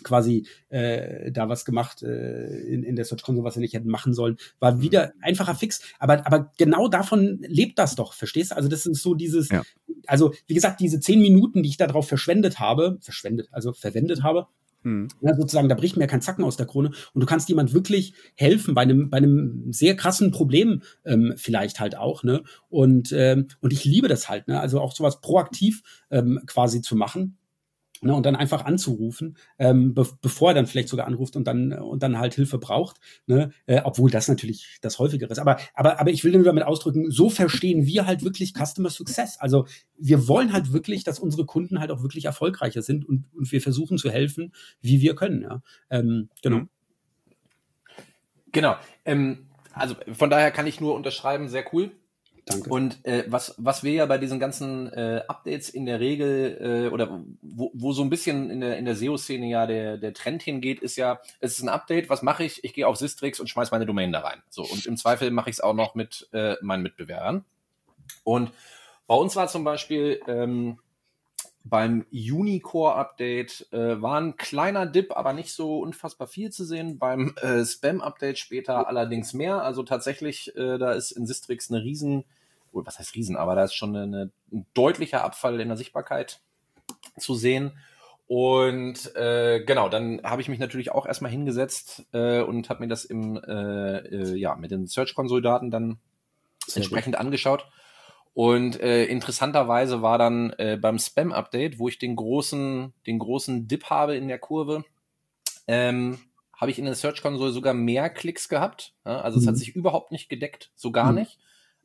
quasi 0.04 0.48
äh, 0.70 1.32
da 1.32 1.50
was 1.50 1.66
gemacht 1.66 2.04
äh, 2.04 2.60
in, 2.68 2.84
in 2.84 2.96
der 2.96 3.06
Search 3.06 3.24
Console, 3.24 3.46
was 3.46 3.56
sie 3.56 3.60
nicht 3.60 3.74
hätten 3.74 3.90
machen 3.90 4.14
sollen, 4.14 4.38
war 4.60 4.76
mhm. 4.76 4.82
wieder 4.82 5.14
einfacher 5.22 5.56
Fix. 5.56 5.82
Aber, 6.00 6.26
aber 6.26 6.52
genau 6.58 6.88
davon 6.88 7.40
lebt 7.42 7.80
das 7.80 7.96
doch, 7.96 8.14
verstehst 8.14 8.52
du? 8.52 8.56
Also 8.56 8.70
das 8.70 8.86
ist 8.86 9.02
so 9.02 9.16
dieses, 9.16 9.50
ja. 9.50 9.64
also 10.08 10.34
wie 10.48 10.54
gesagt, 10.54 10.80
diese 10.80 11.00
zehn 11.00 11.22
Minuten, 11.22 11.64
die 11.64 11.70
ich 11.70 11.78
darauf 11.78 12.08
verschwendet 12.08 12.60
habe, 12.60 12.98
verschwendet, 13.02 13.50
also 13.52 13.74
verwendet 13.74 14.24
habe, 14.24 14.48
hm. 14.84 15.10
Ja, 15.20 15.36
sozusagen, 15.36 15.68
da 15.68 15.76
bricht 15.76 15.98
mir 15.98 16.08
kein 16.08 16.22
Zacken 16.22 16.46
aus 16.46 16.56
der 16.56 16.66
Krone 16.66 16.92
und 17.14 17.20
du 17.20 17.26
kannst 17.26 17.50
jemand 17.50 17.74
wirklich 17.74 18.14
helfen 18.36 18.74
bei 18.76 18.84
einem, 18.84 19.10
bei 19.10 19.18
einem 19.18 19.74
sehr 19.74 19.96
krassen 19.96 20.32
Problem 20.32 20.84
ähm, 21.04 21.34
vielleicht 21.36 21.82
halt 21.82 21.98
auch, 21.98 22.24
ne? 22.24 22.44
Und, 22.70 23.12
ähm, 23.12 23.48
und 23.60 23.74
ich 23.74 23.84
liebe 23.84 24.08
das 24.08 24.30
halt, 24.30 24.48
ne? 24.48 24.60
Also 24.60 24.80
auch 24.80 24.96
sowas 24.96 25.20
proaktiv 25.20 25.84
ähm, 26.12 26.40
quasi 26.46 26.82
zu 26.82 26.96
machen. 26.96 27.38
Ne, 28.02 28.14
und 28.16 28.26
dann 28.26 28.38
einfach 28.38 28.64
anzurufen, 28.64 29.36
ähm, 29.58 29.94
be 29.94 30.08
bevor 30.22 30.52
er 30.52 30.54
dann 30.54 30.68
vielleicht 30.68 30.88
sogar 30.88 31.06
anruft 31.06 31.36
und 31.36 31.46
dann 31.46 31.74
und 31.74 32.02
dann 32.02 32.18
halt 32.18 32.34
Hilfe 32.34 32.58
braucht, 32.58 32.98
ne? 33.28 33.52
äh, 33.66 33.82
obwohl 33.84 34.10
das 34.10 34.30
natürlich 34.30 34.78
das 34.82 35.00
häufigere 35.00 35.30
ist. 35.30 35.40
Aber 35.40 35.58
aber 35.74 36.00
aber 36.00 36.10
ich 36.10 36.24
will 36.24 36.32
damit 36.44 36.64
ausdrücken, 36.64 37.12
so 37.12 37.30
verstehen 37.30 37.86
wir 37.86 38.06
halt 38.06 38.24
wirklich 38.24 38.54
Customer 38.54 38.90
Success. 38.90 39.38
Also 39.38 39.66
wir 39.98 40.30
wollen 40.30 40.54
halt 40.54 40.72
wirklich, 40.72 41.04
dass 41.04 41.20
unsere 41.20 41.46
Kunden 41.46 41.82
halt 41.82 41.92
auch 41.92 42.02
wirklich 42.02 42.24
erfolgreicher 42.24 42.82
sind 42.82 43.04
und, 43.04 43.26
und 43.34 43.52
wir 43.52 43.62
versuchen 43.62 43.98
zu 43.98 44.10
helfen, 44.10 44.54
wie 44.82 45.02
wir 45.02 45.16
können. 45.16 45.42
Ja, 45.42 45.62
ähm, 45.90 46.30
genau. 46.42 46.60
Mhm. 46.60 46.70
Genau. 48.54 48.76
Ähm, 49.04 49.48
also 49.74 49.96
von 50.14 50.30
daher 50.30 50.52
kann 50.52 50.68
ich 50.68 50.80
nur 50.82 50.96
unterschreiben, 50.96 51.50
sehr 51.50 51.66
cool. 51.74 51.92
Danke. 52.50 52.70
Und 52.72 53.06
äh, 53.06 53.26
was, 53.28 53.54
was 53.60 53.84
wir 53.84 53.92
ja 53.92 54.06
bei 54.08 54.18
diesen 54.18 54.40
ganzen 54.40 54.92
äh, 54.92 55.22
Updates 55.28 55.70
in 55.70 55.86
der 55.86 56.00
Regel 56.00 56.88
äh, 56.88 56.92
oder 56.92 57.24
wo, 57.44 57.70
wo 57.76 57.92
so 57.92 58.02
ein 58.02 58.10
bisschen 58.10 58.50
in 58.50 58.62
der, 58.62 58.78
in 58.80 58.86
der 58.86 58.96
SEO-Szene 58.96 59.48
ja 59.48 59.68
der, 59.68 59.98
der 59.98 60.16
Trend 60.16 60.42
hingeht, 60.42 60.80
ist 60.80 60.96
ja, 60.96 61.20
es 61.42 61.60
ist 61.60 61.62
ein 61.62 61.70
Update, 61.70 62.10
was 62.10 62.24
mache 62.24 62.44
ich? 62.44 62.64
Ich 62.64 62.74
gehe 62.74 62.88
auf 62.88 62.98
Sistrix 62.98 63.40
und 63.40 63.50
schmeiß 63.52 63.70
meine 63.70 63.86
Domain 63.86 64.12
da 64.12 64.22
rein. 64.22 64.42
So, 64.50 64.64
und 64.64 64.88
im 64.88 64.98
Zweifel 64.98 65.30
mache 65.30 65.52
ich 65.52 65.58
es 65.58 65.62
auch 65.62 65.76
noch 65.76 65.94
mit 65.94 66.28
äh, 66.34 66.56
meinen 66.62 66.82
Mitbewerbern. 66.82 67.46
Und 68.24 68.52
bei 69.06 69.14
uns 69.14 69.36
war 69.36 69.48
zum 69.48 69.64
Beispiel 69.64 70.20
ähm, 70.28 70.80
beim 71.64 72.08
Unicore-Update 72.12 73.72
äh, 73.72 74.02
war 74.02 74.20
ein 74.20 74.38
kleiner 74.38 74.88
Dip, 74.88 75.16
aber 75.16 75.34
nicht 75.34 75.54
so 75.54 75.78
unfassbar 75.80 76.28
viel 76.28 76.52
zu 76.52 76.66
sehen. 76.66 76.98
Beim 76.98 77.36
äh, 77.42 77.64
Spam-Update 77.64 78.40
später 78.40 78.88
allerdings 78.88 79.36
mehr. 79.36 79.62
Also 79.62 79.84
tatsächlich, 79.84 80.56
äh, 80.56 80.80
da 80.80 80.94
ist 80.94 81.12
in 81.12 81.28
Sistrix 81.28 81.70
eine 81.70 81.84
riesen 81.84 82.26
was 82.72 83.00
heißt 83.00 83.16
Riesen, 83.16 83.36
aber 83.36 83.56
da 83.56 83.64
ist 83.64 83.74
schon 83.74 83.96
eine, 83.96 84.32
ein 84.52 84.66
deutlicher 84.74 85.24
Abfall 85.24 85.60
in 85.60 85.68
der 85.68 85.78
Sichtbarkeit 85.78 86.42
zu 87.18 87.36
sehen. 87.36 87.78
Und 88.28 89.16
äh, 89.16 89.64
genau, 89.66 89.90
dann 89.90 90.22
habe 90.24 90.42
ich 90.42 90.50
mich 90.50 90.60
natürlich 90.60 90.92
auch 90.92 91.08
erstmal 91.08 91.32
hingesetzt 91.32 92.06
äh, 92.14 92.42
und 92.42 92.70
habe 92.70 92.82
mir 92.84 92.88
das 92.88 93.04
im 93.04 93.38
äh, 93.38 93.98
äh, 93.98 94.36
ja 94.36 94.56
mit 94.56 94.70
den 94.70 94.86
Search 94.86 95.16
Console 95.16 95.42
Daten 95.42 95.72
dann 95.72 95.98
Sehr 96.68 96.78
entsprechend 96.78 97.16
gut. 97.16 97.22
angeschaut. 97.22 97.66
Und 98.36 98.80
äh, 98.80 99.06
interessanterweise 99.06 100.04
war 100.04 100.20
dann 100.20 100.52
äh, 100.60 100.78
beim 100.80 101.00
Spam 101.00 101.32
Update, 101.32 101.80
wo 101.80 101.88
ich 101.88 101.98
den 101.98 102.16
großen 102.16 102.94
den 103.08 103.18
großen 103.18 103.68
Dip 103.68 103.86
habe 103.86 104.16
in 104.16 104.28
der 104.28 104.38
Kurve, 104.38 104.86
ähm, 105.68 106.20
habe 106.56 106.70
ich 106.70 106.78
in 106.78 106.86
der 106.86 106.94
Search 106.96 107.24
Console 107.24 107.52
sogar 107.52 107.74
mehr 107.74 108.12
Klicks 108.12 108.48
gehabt. 108.48 108.94
Ja? 109.06 109.22
Also 109.22 109.38
mhm. 109.38 109.42
es 109.42 109.48
hat 109.48 109.56
mhm. 109.56 109.60
sich 109.60 109.76
überhaupt 109.76 110.12
nicht 110.12 110.30
gedeckt, 110.30 110.72
so 110.76 110.92
gar 110.92 111.12
mhm. 111.12 111.20
nicht. 111.20 111.40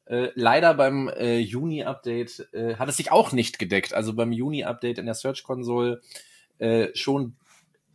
Äh, 0.06 0.28
leider 0.34 0.74
beim 0.74 1.08
äh, 1.08 1.38
Juni-Update 1.38 2.48
äh, 2.52 2.76
hat 2.76 2.88
es 2.88 2.96
sich 2.96 3.10
auch 3.10 3.32
nicht 3.32 3.58
gedeckt. 3.58 3.94
Also 3.94 4.14
beim 4.14 4.32
Juni-Update 4.32 4.98
in 4.98 5.06
der 5.06 5.14
Search 5.14 5.42
Console 5.42 6.00
äh, 6.58 6.88
schon 6.94 7.36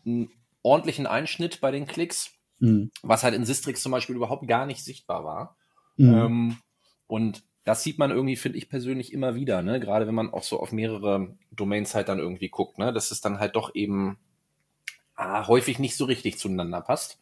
einen 0.05 0.31
ordentlichen 0.63 1.07
Einschnitt 1.07 1.61
bei 1.61 1.71
den 1.71 1.85
Klicks, 1.85 2.31
mhm. 2.59 2.91
was 3.03 3.23
halt 3.23 3.35
in 3.35 3.45
Sistrix 3.45 3.81
zum 3.81 3.91
Beispiel 3.91 4.15
überhaupt 4.15 4.47
gar 4.47 4.65
nicht 4.65 4.83
sichtbar 4.83 5.23
war. 5.23 5.55
Mhm. 5.97 6.13
Ähm, 6.13 6.57
und 7.07 7.43
das 7.63 7.83
sieht 7.83 7.99
man 7.99 8.09
irgendwie, 8.09 8.35
finde 8.35 8.57
ich 8.57 8.69
persönlich 8.69 9.13
immer 9.13 9.35
wieder, 9.35 9.61
ne? 9.61 9.79
Gerade 9.79 10.07
wenn 10.07 10.15
man 10.15 10.33
auch 10.33 10.43
so 10.43 10.59
auf 10.59 10.71
mehrere 10.71 11.35
Domains 11.51 11.93
halt 11.93 12.09
dann 12.09 12.17
irgendwie 12.17 12.49
guckt, 12.49 12.79
ne? 12.79 12.91
Dass 12.91 13.11
es 13.11 13.21
dann 13.21 13.39
halt 13.39 13.55
doch 13.55 13.75
eben 13.75 14.17
ah, 15.15 15.47
häufig 15.47 15.77
nicht 15.77 15.95
so 15.95 16.05
richtig 16.05 16.39
zueinander 16.39 16.81
passt. 16.81 17.19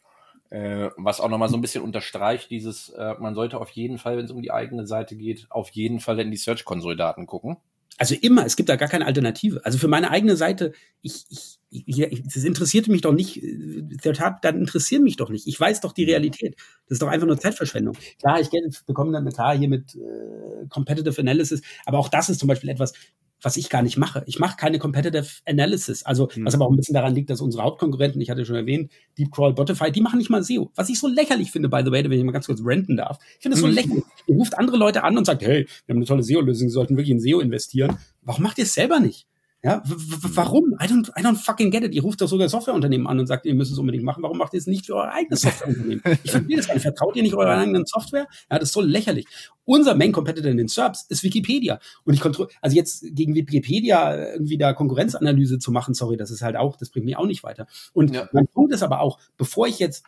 Äh, 0.49 0.89
was 0.95 1.19
auch 1.19 1.29
nochmal 1.29 1.49
so 1.49 1.57
ein 1.57 1.61
bisschen 1.61 1.83
unterstreicht, 1.83 2.49
dieses, 2.49 2.89
äh, 2.89 3.15
man 3.19 3.35
sollte 3.35 3.59
auf 3.59 3.69
jeden 3.71 3.97
Fall, 3.97 4.17
wenn 4.17 4.25
es 4.25 4.31
um 4.31 4.41
die 4.41 4.51
eigene 4.51 4.87
Seite 4.87 5.15
geht, 5.15 5.47
auf 5.49 5.69
jeden 5.71 5.99
Fall 5.99 6.19
in 6.19 6.31
die 6.31 6.37
Search-Console-Daten 6.37 7.25
gucken. 7.25 7.57
Also 7.97 8.15
immer, 8.15 8.45
es 8.45 8.55
gibt 8.55 8.69
da 8.69 8.75
gar 8.75 8.87
keine 8.87 9.07
Alternative. 9.07 9.59
Also 9.65 9.79
für 9.79 9.87
meine 9.87 10.11
eigene 10.11 10.37
Seite, 10.37 10.71
ich, 11.01 11.25
ich, 11.29 11.57
ich 11.69 12.23
das 12.23 12.43
interessiert 12.43 12.87
mich 12.87 13.01
doch 13.01 13.11
nicht, 13.11 13.41
der 13.41 14.13
Tat, 14.13 14.45
dann 14.45 14.59
interessieren 14.59 15.03
mich 15.03 15.17
doch 15.17 15.29
nicht. 15.29 15.47
Ich 15.47 15.59
weiß 15.59 15.81
doch 15.81 15.93
die 15.93 16.03
Realität. 16.03 16.55
Das 16.85 16.95
ist 16.95 17.01
doch 17.01 17.07
einfach 17.07 17.25
nur 17.25 17.39
Zeitverschwendung. 17.39 17.97
Klar, 18.19 18.39
ich 18.39 18.49
bekomme 18.85 19.11
dann 19.11 19.27
klar 19.33 19.57
hier 19.57 19.67
mit 19.67 19.95
äh, 19.95 20.67
Competitive 20.69 21.19
Analysis, 21.19 21.61
aber 21.85 21.97
auch 21.97 22.09
das 22.09 22.29
ist 22.29 22.39
zum 22.39 22.47
Beispiel 22.47 22.69
etwas, 22.69 22.93
was 23.41 23.57
ich 23.57 23.69
gar 23.69 23.81
nicht 23.81 23.97
mache. 23.97 24.23
Ich 24.25 24.39
mache 24.39 24.57
keine 24.57 24.79
Competitive 24.79 25.27
Analysis. 25.45 26.03
Also, 26.03 26.29
mhm. 26.35 26.45
was 26.45 26.55
aber 26.55 26.65
auch 26.65 26.71
ein 26.71 26.77
bisschen 26.77 26.93
daran 26.93 27.13
liegt, 27.13 27.29
dass 27.29 27.41
unsere 27.41 27.63
Hauptkonkurrenten, 27.63 28.19
ich 28.21 28.29
hatte 28.29 28.45
schon 28.45 28.55
erwähnt, 28.55 28.91
Deepcrawl, 29.17 29.53
Botify, 29.53 29.91
die 29.91 30.01
machen 30.01 30.17
nicht 30.17 30.29
mal 30.29 30.43
SEO. 30.43 30.71
Was 30.75 30.89
ich 30.89 30.99
so 30.99 31.07
lächerlich 31.07 31.51
finde, 31.51 31.69
by 31.69 31.81
the 31.85 31.91
way, 31.91 32.03
wenn 32.03 32.11
ich 32.11 32.23
mal 32.23 32.31
ganz 32.31 32.47
kurz 32.47 32.61
renten 32.63 32.97
darf. 32.97 33.19
Ich 33.37 33.43
finde 33.43 33.55
es 33.55 33.61
so 33.61 33.67
mhm. 33.67 33.73
lächerlich. 33.73 34.03
Ihr 34.27 34.35
ruft 34.35 34.57
andere 34.57 34.77
Leute 34.77 35.03
an 35.03 35.17
und 35.17 35.25
sagt, 35.25 35.41
hey, 35.43 35.67
wir 35.85 35.93
haben 35.93 35.97
eine 35.97 36.05
tolle 36.05 36.23
SEO-Lösung, 36.23 36.67
Sie 36.67 36.73
sollten 36.73 36.97
wirklich 36.97 37.11
in 37.11 37.19
SEO 37.19 37.39
investieren. 37.39 37.97
Warum 38.21 38.43
macht 38.43 38.57
ihr 38.57 38.63
es 38.63 38.73
selber 38.73 38.99
nicht? 38.99 39.27
Ja, 39.63 39.81
warum? 39.85 40.75
I 40.79 40.85
don't, 40.85 41.09
I 41.19 41.23
don't 41.23 41.35
fucking 41.35 41.71
get 41.71 41.83
it. 41.83 41.93
Ihr 41.93 42.03
ruft 42.03 42.21
doch 42.21 42.27
sogar 42.27 42.47
Softwareunternehmen 42.47 43.07
an 43.07 43.19
und 43.19 43.25
sagt, 43.25 43.45
ihr 43.47 43.55
müsst 43.55 43.71
es 43.71 43.79
unbedingt 43.79 44.03
machen. 44.03 44.21
Warum 44.21 44.37
macht 44.37 44.53
ihr 44.53 44.59
es 44.59 44.67
nicht 44.67 44.85
für 44.85 44.95
euer 44.95 45.11
eigenes 45.11 45.41
Softwareunternehmen? 45.41 46.03
Ich 46.23 46.31
verstehe 46.31 46.57
das 46.57 46.67
gar 46.67 46.75
nicht. 46.75 46.83
Vertraut 46.83 47.15
ihr 47.15 47.23
nicht 47.23 47.33
eurer 47.33 47.57
eigenen 47.57 47.85
Software? 47.85 48.27
Ja, 48.51 48.59
das 48.59 48.69
ist 48.69 48.73
so 48.73 48.81
lächerlich. 48.81 49.25
Unser 49.65 49.95
Main 49.95 50.11
Competitor 50.11 50.51
in 50.51 50.57
den 50.57 50.67
SERPs 50.67 51.05
ist 51.09 51.23
Wikipedia. 51.23 51.79
Und 52.05 52.13
ich 52.13 52.21
kontrolliere, 52.21 52.55
also 52.61 52.75
jetzt 52.75 53.03
gegen 53.13 53.33
Wikipedia 53.33 54.33
irgendwie 54.33 54.57
da 54.57 54.73
Konkurrenzanalyse 54.73 55.57
zu 55.57 55.71
machen, 55.71 55.95
sorry, 55.95 56.17
das 56.17 56.29
ist 56.29 56.43
halt 56.43 56.55
auch, 56.55 56.77
das 56.77 56.89
bringt 56.89 57.05
mich 57.05 57.17
auch 57.17 57.25
nicht 57.25 57.43
weiter. 57.43 57.67
Und 57.93 58.13
ja. 58.13 58.29
mein 58.33 58.47
Punkt 58.47 58.73
ist 58.73 58.83
aber 58.83 59.01
auch, 59.01 59.19
bevor 59.37 59.67
ich 59.67 59.79
jetzt 59.79 60.03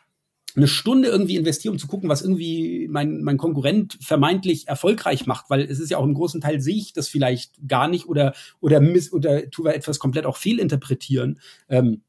eine 0.56 0.68
Stunde 0.68 1.10
irgendwie 1.10 1.36
investiere, 1.36 1.72
um 1.72 1.80
zu 1.80 1.88
gucken, 1.88 2.10
was 2.10 2.22
irgendwie 2.22 2.88
mein, 2.89 3.22
mein 3.22 3.38
Konkurrent 3.38 3.97
vermeintlich 4.02 4.68
erfolgreich 4.68 5.26
macht, 5.26 5.50
weil 5.50 5.62
es 5.62 5.80
ist 5.80 5.89
ja 5.89 5.97
auch 5.97 6.04
im 6.04 6.14
großen 6.14 6.41
Teil 6.41 6.60
sehe 6.62 6.76
ich 6.76 6.93
das 6.93 7.08
vielleicht 7.08 7.56
gar 7.68 7.88
nicht 7.88 8.08
oder 8.08 8.34
oder 8.60 8.80
miss 8.80 9.12
oder 9.12 9.50
tue 9.50 9.66
wir 9.66 9.76
etwas 9.76 10.00
komplett 10.00 10.26
auch 10.26 10.38
fehlinterpretieren. 10.38 11.39
Ähm, 11.68 12.02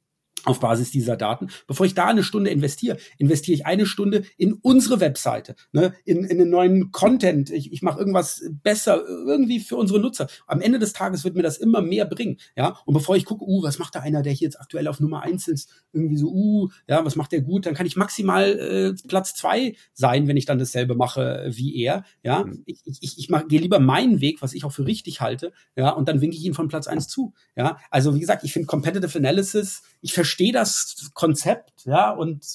auf 0.45 0.61
Basis 0.61 0.91
dieser 0.91 1.17
Daten. 1.17 1.49
Bevor 1.67 1.87
ich 1.87 1.95
da 1.95 2.07
eine 2.07 2.23
Stunde 2.23 2.51
investiere, 2.51 2.97
investiere 3.19 3.55
ich 3.55 3.67
eine 3.67 3.87
Stunde 3.87 4.23
in 4.37 4.55
unsere 4.55 5.01
Webseite, 5.01 5.57
ne, 5.73 5.95
in, 6.05 6.25
in 6.25 6.41
einen 6.41 6.51
neuen 6.51 6.93
Content. 6.93 7.51
Ich, 7.51 7.73
ich 7.73 7.83
mache 7.83 7.99
irgendwas 7.99 8.43
besser 8.63 9.03
irgendwie 9.07 9.61
für 9.61 9.77
unsere 9.77 10.01
Nutzer. 10.01 10.29
Am 10.47 10.61
Ende 10.61 10.79
des 10.79 10.93
Tages 10.93 11.25
wird 11.25 11.37
mir 11.37 11.43
das 11.43 11.59
immer 11.59 11.83
mehr 11.83 12.05
bringen. 12.05 12.39
Ja, 12.57 12.79
und 12.87 12.95
bevor 12.95 13.17
ich 13.17 13.25
gucke, 13.25 13.45
uh, 13.45 13.63
was 13.63 13.79
macht 13.79 13.95
da 13.95 14.01
einer, 14.01 14.23
der 14.23 14.33
hier 14.33 14.47
jetzt 14.47 14.61
aktuell 14.61 14.89
auf 14.89 15.01
Nummer 15.01 15.23
eins 15.23 15.49
ist, 15.49 15.71
irgendwie 15.93 16.17
so, 16.17 16.29
uh, 16.29 16.69
ja, 16.89 17.05
was 17.05 17.17
macht 17.17 17.33
der 17.33 17.41
gut, 17.41 17.67
dann 17.67 17.75
kann 17.75 17.87
ich 17.87 17.97
maximal 17.97 18.59
äh, 18.59 19.09
Platz 19.09 19.35
zwei 19.35 19.77
sein, 19.93 20.29
wenn 20.29 20.37
ich 20.37 20.47
dann 20.47 20.59
dasselbe 20.59 20.95
mache 20.95 21.51
wie 21.51 21.77
er. 21.83 22.05
Ja, 22.23 22.45
mhm. 22.45 22.63
ich, 22.67 22.81
ich, 22.85 23.19
ich 23.19 23.29
mach, 23.29 23.49
gehe 23.49 23.61
lieber 23.61 23.81
meinen 23.81 24.21
Weg, 24.21 24.43
was 24.43 24.55
ich 24.55 24.65
auch 24.65 24.73
für 24.73 24.87
richtig 24.87 25.21
halte, 25.21 25.53
ja, 25.77 25.91
und 25.91 26.09
dann 26.09 26.21
winke 26.21 26.37
ich 26.37 26.45
ihn 26.45 26.55
von 26.55 26.69
Platz 26.69 26.87
eins 26.87 27.09
zu. 27.09 27.35
Ja, 27.57 27.79
also 27.91 28.15
wie 28.15 28.21
gesagt, 28.21 28.45
ich 28.45 28.53
finde 28.53 28.67
Competitive 28.67 29.19
Analysis, 29.19 29.83
ich 30.01 30.13
verstehe 30.13 30.30
verstehe 30.31 30.53
das 30.53 31.11
Konzept, 31.13 31.85
ja, 31.87 32.13
und 32.13 32.47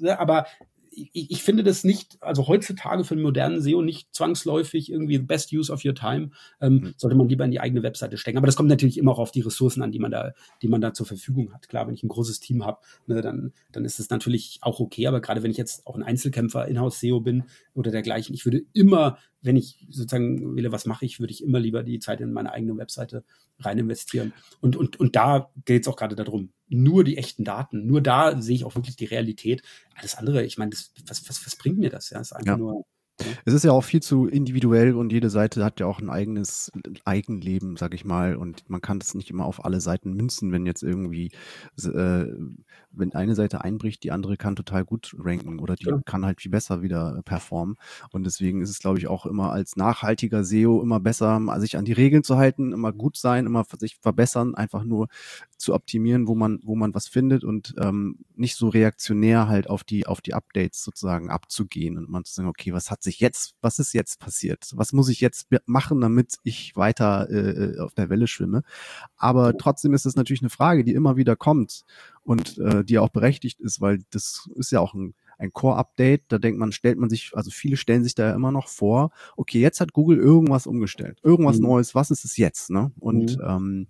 ja, 0.00 0.18
aber 0.18 0.46
ich, 0.90 1.30
ich, 1.30 1.42
finde 1.42 1.62
das 1.62 1.84
nicht, 1.84 2.18
also 2.20 2.48
heutzutage 2.48 3.04
für 3.04 3.14
einen 3.14 3.22
modernen 3.22 3.62
SEO 3.62 3.80
nicht 3.80 4.14
zwangsläufig 4.14 4.92
irgendwie 4.92 5.16
best 5.18 5.50
use 5.50 5.72
of 5.72 5.82
your 5.86 5.94
time, 5.94 6.32
ähm, 6.60 6.74
mhm. 6.74 6.94
sollte 6.98 7.16
man 7.16 7.30
lieber 7.30 7.46
in 7.46 7.50
die 7.50 7.60
eigene 7.60 7.82
Webseite 7.82 8.18
stecken. 8.18 8.36
Aber 8.36 8.46
das 8.46 8.56
kommt 8.56 8.68
natürlich 8.68 8.98
immer 8.98 9.12
auch 9.12 9.18
auf 9.18 9.30
die 9.30 9.40
Ressourcen 9.40 9.82
an, 9.82 9.90
die 9.90 9.98
man 9.98 10.10
da, 10.10 10.32
die 10.60 10.68
man 10.68 10.82
da 10.82 10.92
zur 10.92 11.06
Verfügung 11.06 11.54
hat. 11.54 11.70
Klar, 11.70 11.86
wenn 11.86 11.94
ich 11.94 12.02
ein 12.02 12.08
großes 12.08 12.40
Team 12.40 12.66
habe, 12.66 12.80
ne, 13.06 13.22
dann, 13.22 13.54
dann 13.70 13.86
ist 13.86 14.00
es 14.00 14.10
natürlich 14.10 14.58
auch 14.60 14.80
okay. 14.80 15.06
Aber 15.06 15.22
gerade 15.22 15.42
wenn 15.42 15.50
ich 15.50 15.56
jetzt 15.56 15.86
auch 15.86 15.96
ein 15.96 16.02
Einzelkämpfer 16.02 16.68
Inhouse 16.68 17.00
SEO 17.00 17.20
bin 17.20 17.44
oder 17.72 17.90
dergleichen, 17.90 18.34
ich 18.34 18.44
würde 18.44 18.60
immer 18.74 19.16
wenn 19.42 19.56
ich 19.56 19.84
sozusagen 19.90 20.56
wähle, 20.56 20.72
was 20.72 20.86
mache 20.86 21.04
ich, 21.04 21.20
würde 21.20 21.32
ich 21.32 21.42
immer 21.42 21.58
lieber 21.58 21.82
die 21.82 21.98
Zeit 21.98 22.20
in 22.20 22.32
meine 22.32 22.52
eigene 22.52 22.76
Webseite 22.76 23.24
rein 23.58 23.78
investieren. 23.78 24.32
Und, 24.60 24.76
und, 24.76 24.98
und 24.98 25.16
da 25.16 25.50
geht 25.64 25.82
es 25.82 25.88
auch 25.88 25.96
gerade 25.96 26.14
darum, 26.14 26.50
nur 26.72 27.04
die 27.04 27.18
echten 27.18 27.44
Daten, 27.44 27.86
nur 27.86 28.00
da 28.00 28.40
sehe 28.40 28.56
ich 28.56 28.64
auch 28.64 28.74
wirklich 28.74 28.96
die 28.96 29.04
Realität. 29.04 29.62
Alles 29.94 30.16
andere, 30.16 30.44
ich 30.44 30.58
meine, 30.58 30.72
was, 30.72 31.28
was, 31.28 31.46
was 31.46 31.56
bringt 31.56 31.78
mir 31.78 31.90
das? 31.90 32.10
Ja, 32.10 32.18
das 32.18 32.28
ist 32.28 32.32
einfach 32.32 32.52
ja. 32.52 32.56
nur 32.56 32.84
es 33.44 33.54
ist 33.54 33.64
ja 33.64 33.72
auch 33.72 33.84
viel 33.84 34.02
zu 34.02 34.26
individuell 34.26 34.94
und 34.94 35.12
jede 35.12 35.30
Seite 35.30 35.64
hat 35.64 35.80
ja 35.80 35.86
auch 35.86 36.00
ein 36.00 36.10
eigenes 36.10 36.72
Eigenleben, 37.04 37.76
sag 37.76 37.94
ich 37.94 38.04
mal. 38.04 38.36
Und 38.36 38.68
man 38.68 38.80
kann 38.80 38.98
das 38.98 39.14
nicht 39.14 39.30
immer 39.30 39.44
auf 39.44 39.64
alle 39.64 39.80
Seiten 39.80 40.14
münzen, 40.14 40.52
wenn 40.52 40.66
jetzt 40.66 40.82
irgendwie, 40.82 41.30
äh, 41.82 42.26
wenn 42.90 43.12
eine 43.14 43.34
Seite 43.34 43.62
einbricht, 43.62 44.02
die 44.02 44.12
andere 44.12 44.36
kann 44.36 44.56
total 44.56 44.84
gut 44.84 45.14
ranken 45.18 45.58
oder 45.60 45.76
die 45.76 45.86
ja. 45.86 46.00
kann 46.04 46.24
halt 46.24 46.40
viel 46.40 46.50
besser 46.50 46.82
wieder 46.82 47.20
performen. 47.24 47.76
Und 48.10 48.24
deswegen 48.24 48.60
ist 48.60 48.70
es, 48.70 48.78
glaube 48.78 48.98
ich, 48.98 49.06
auch 49.06 49.26
immer 49.26 49.52
als 49.52 49.76
nachhaltiger 49.76 50.44
SEO 50.44 50.82
immer 50.82 51.00
besser, 51.00 51.40
sich 51.58 51.76
an 51.76 51.84
die 51.84 51.92
Regeln 51.92 52.24
zu 52.24 52.36
halten, 52.36 52.72
immer 52.72 52.92
gut 52.92 53.16
sein, 53.16 53.46
immer 53.46 53.64
sich 53.78 53.96
verbessern, 53.96 54.54
einfach 54.54 54.84
nur 54.84 55.08
zu 55.56 55.74
optimieren, 55.74 56.26
wo 56.26 56.34
man, 56.34 56.60
wo 56.64 56.74
man 56.74 56.94
was 56.94 57.08
findet 57.08 57.44
und 57.44 57.74
ähm, 57.78 58.18
nicht 58.34 58.56
so 58.56 58.68
reaktionär 58.68 59.48
halt 59.48 59.70
auf 59.70 59.84
die, 59.84 60.06
auf 60.06 60.20
die 60.20 60.34
Updates 60.34 60.82
sozusagen 60.82 61.30
abzugehen 61.30 61.96
und 61.96 62.08
man 62.08 62.24
zu 62.24 62.34
sagen, 62.34 62.48
okay, 62.48 62.72
was 62.72 62.90
hat 62.90 63.01
sich 63.02 63.20
jetzt, 63.20 63.54
was 63.60 63.78
ist 63.78 63.92
jetzt 63.92 64.18
passiert? 64.18 64.70
Was 64.74 64.92
muss 64.92 65.08
ich 65.08 65.20
jetzt 65.20 65.48
machen, 65.66 66.00
damit 66.00 66.36
ich 66.42 66.76
weiter 66.76 67.28
äh, 67.30 67.78
auf 67.78 67.94
der 67.94 68.10
Welle 68.10 68.26
schwimme? 68.26 68.62
Aber 69.16 69.56
trotzdem 69.56 69.94
ist 69.94 70.06
es 70.06 70.16
natürlich 70.16 70.42
eine 70.42 70.50
Frage, 70.50 70.84
die 70.84 70.94
immer 70.94 71.16
wieder 71.16 71.36
kommt 71.36 71.84
und 72.22 72.58
äh, 72.58 72.84
die 72.84 72.98
auch 72.98 73.10
berechtigt 73.10 73.60
ist, 73.60 73.80
weil 73.80 74.00
das 74.10 74.48
ist 74.56 74.72
ja 74.72 74.80
auch 74.80 74.94
ein 74.94 75.14
ein 75.42 75.52
Core-Update, 75.52 76.24
da 76.28 76.38
denkt 76.38 76.58
man, 76.58 76.70
stellt 76.70 76.98
man 76.98 77.10
sich, 77.10 77.32
also 77.34 77.50
viele 77.50 77.76
stellen 77.76 78.04
sich 78.04 78.14
da 78.14 78.28
ja 78.28 78.34
immer 78.34 78.52
noch 78.52 78.68
vor, 78.68 79.10
okay, 79.36 79.60
jetzt 79.60 79.80
hat 79.80 79.92
Google 79.92 80.18
irgendwas 80.18 80.68
umgestellt, 80.68 81.18
irgendwas 81.24 81.56
mhm. 81.56 81.64
Neues, 81.64 81.94
was 81.96 82.12
ist 82.12 82.24
es 82.24 82.36
jetzt? 82.36 82.70
Ne? 82.70 82.92
Und 83.00 83.38
mhm. 83.38 83.44
ähm, 83.44 83.86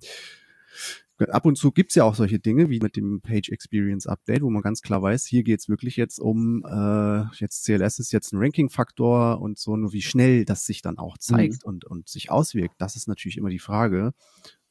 Ab 1.31 1.47
und 1.47 1.57
zu 1.57 1.73
gibt's 1.73 1.95
ja 1.95 2.05
auch 2.05 2.15
solche 2.15 2.39
Dinge 2.39 2.71
wie 2.71 2.81
mit 2.81 2.97
dem 2.97 3.21
Page 3.21 3.51
Experience 3.51 4.07
Update, 4.07 4.43
wo 4.43 4.51
man 4.51 4.63
ganz 4.63 4.83
klar 4.83 5.03
weiß, 5.03 5.27
hier 5.27 5.43
geht's 5.43 5.69
wirklich 5.69 5.97
jetzt 5.97 6.19
um, 6.19 6.65
äh, 6.65 7.25
jetzt 7.37 7.65
CLS 7.65 7.99
ist 7.99 8.13
jetzt 8.13 8.33
ein 8.33 8.39
Ranking-Faktor 8.39 9.41
und 9.41 9.59
so, 9.59 9.77
nur 9.77 9.93
wie 9.93 10.03
schnell 10.03 10.45
das 10.45 10.67
sich 10.67 10.83
dann 10.83 10.99
auch 10.99 11.19
zeigt 11.19 11.65
mhm. 11.65 11.69
und, 11.69 11.85
und 11.85 12.09
sich 12.09 12.31
auswirkt, 12.31 12.77
das 12.79 12.97
ist 12.97 13.09
natürlich 13.09 13.37
immer 13.37 13.51
die 13.51 13.59
Frage. 13.59 14.13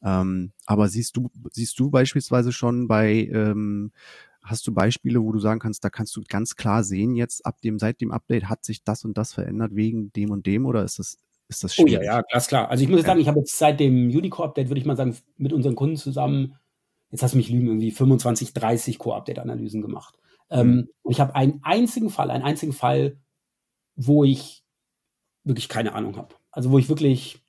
Ähm, 0.02 0.52
aber 0.66 0.88
siehst 0.88 1.16
du, 1.16 1.30
siehst 1.52 1.78
du 1.78 1.90
beispielsweise 1.90 2.52
schon 2.52 2.88
bei, 2.88 3.28
ähm, 3.32 3.92
hast 4.42 4.66
du 4.66 4.72
Beispiele, 4.72 5.22
wo 5.22 5.32
du 5.32 5.38
sagen 5.38 5.60
kannst, 5.60 5.84
da 5.84 5.90
kannst 5.90 6.16
du 6.16 6.22
ganz 6.26 6.56
klar 6.56 6.82
sehen, 6.82 7.14
jetzt 7.14 7.46
ab 7.46 7.60
dem, 7.60 7.78
seit 7.78 8.00
dem 8.00 8.10
Update 8.10 8.48
hat 8.48 8.64
sich 8.64 8.82
das 8.82 9.04
und 9.04 9.16
das 9.16 9.32
verändert 9.32 9.74
wegen 9.74 10.12
dem 10.12 10.30
und 10.30 10.46
dem 10.46 10.66
oder 10.66 10.82
ist 10.84 10.98
das 10.98 11.18
ist 11.56 11.64
das 11.64 11.74
schwierig. 11.74 11.98
Oh 12.00 12.02
ja, 12.02 12.16
ja, 12.16 12.22
ganz 12.22 12.46
klar. 12.46 12.70
Also 12.70 12.84
ich 12.84 12.90
muss 12.90 13.00
ja. 13.00 13.06
sagen, 13.06 13.20
ich 13.20 13.28
habe 13.28 13.38
jetzt 13.38 13.56
seit 13.56 13.80
dem 13.80 14.08
Unicore-Update, 14.08 14.68
würde 14.68 14.80
ich 14.80 14.86
mal 14.86 14.96
sagen, 14.96 15.16
mit 15.36 15.52
unseren 15.52 15.74
Kunden 15.74 15.96
zusammen, 15.96 16.56
jetzt 17.10 17.22
hast 17.22 17.32
du 17.32 17.38
mich 17.38 17.48
lügen, 17.48 17.66
irgendwie 17.66 17.90
25, 17.90 18.54
30 18.54 18.98
Core-Update-Analysen 18.98 19.82
gemacht. 19.82 20.18
Ähm, 20.50 20.68
mhm. 20.68 20.88
und 21.02 21.12
ich 21.12 21.20
habe 21.20 21.34
einen 21.34 21.60
einzigen 21.62 22.10
Fall, 22.10 22.30
einen 22.30 22.44
einzigen 22.44 22.72
Fall, 22.72 23.16
wo 23.96 24.24
ich 24.24 24.64
wirklich 25.44 25.68
keine 25.68 25.94
Ahnung 25.94 26.16
habe. 26.16 26.34
Also 26.50 26.70
wo 26.70 26.78
ich 26.78 26.88
wirklich 26.88 27.42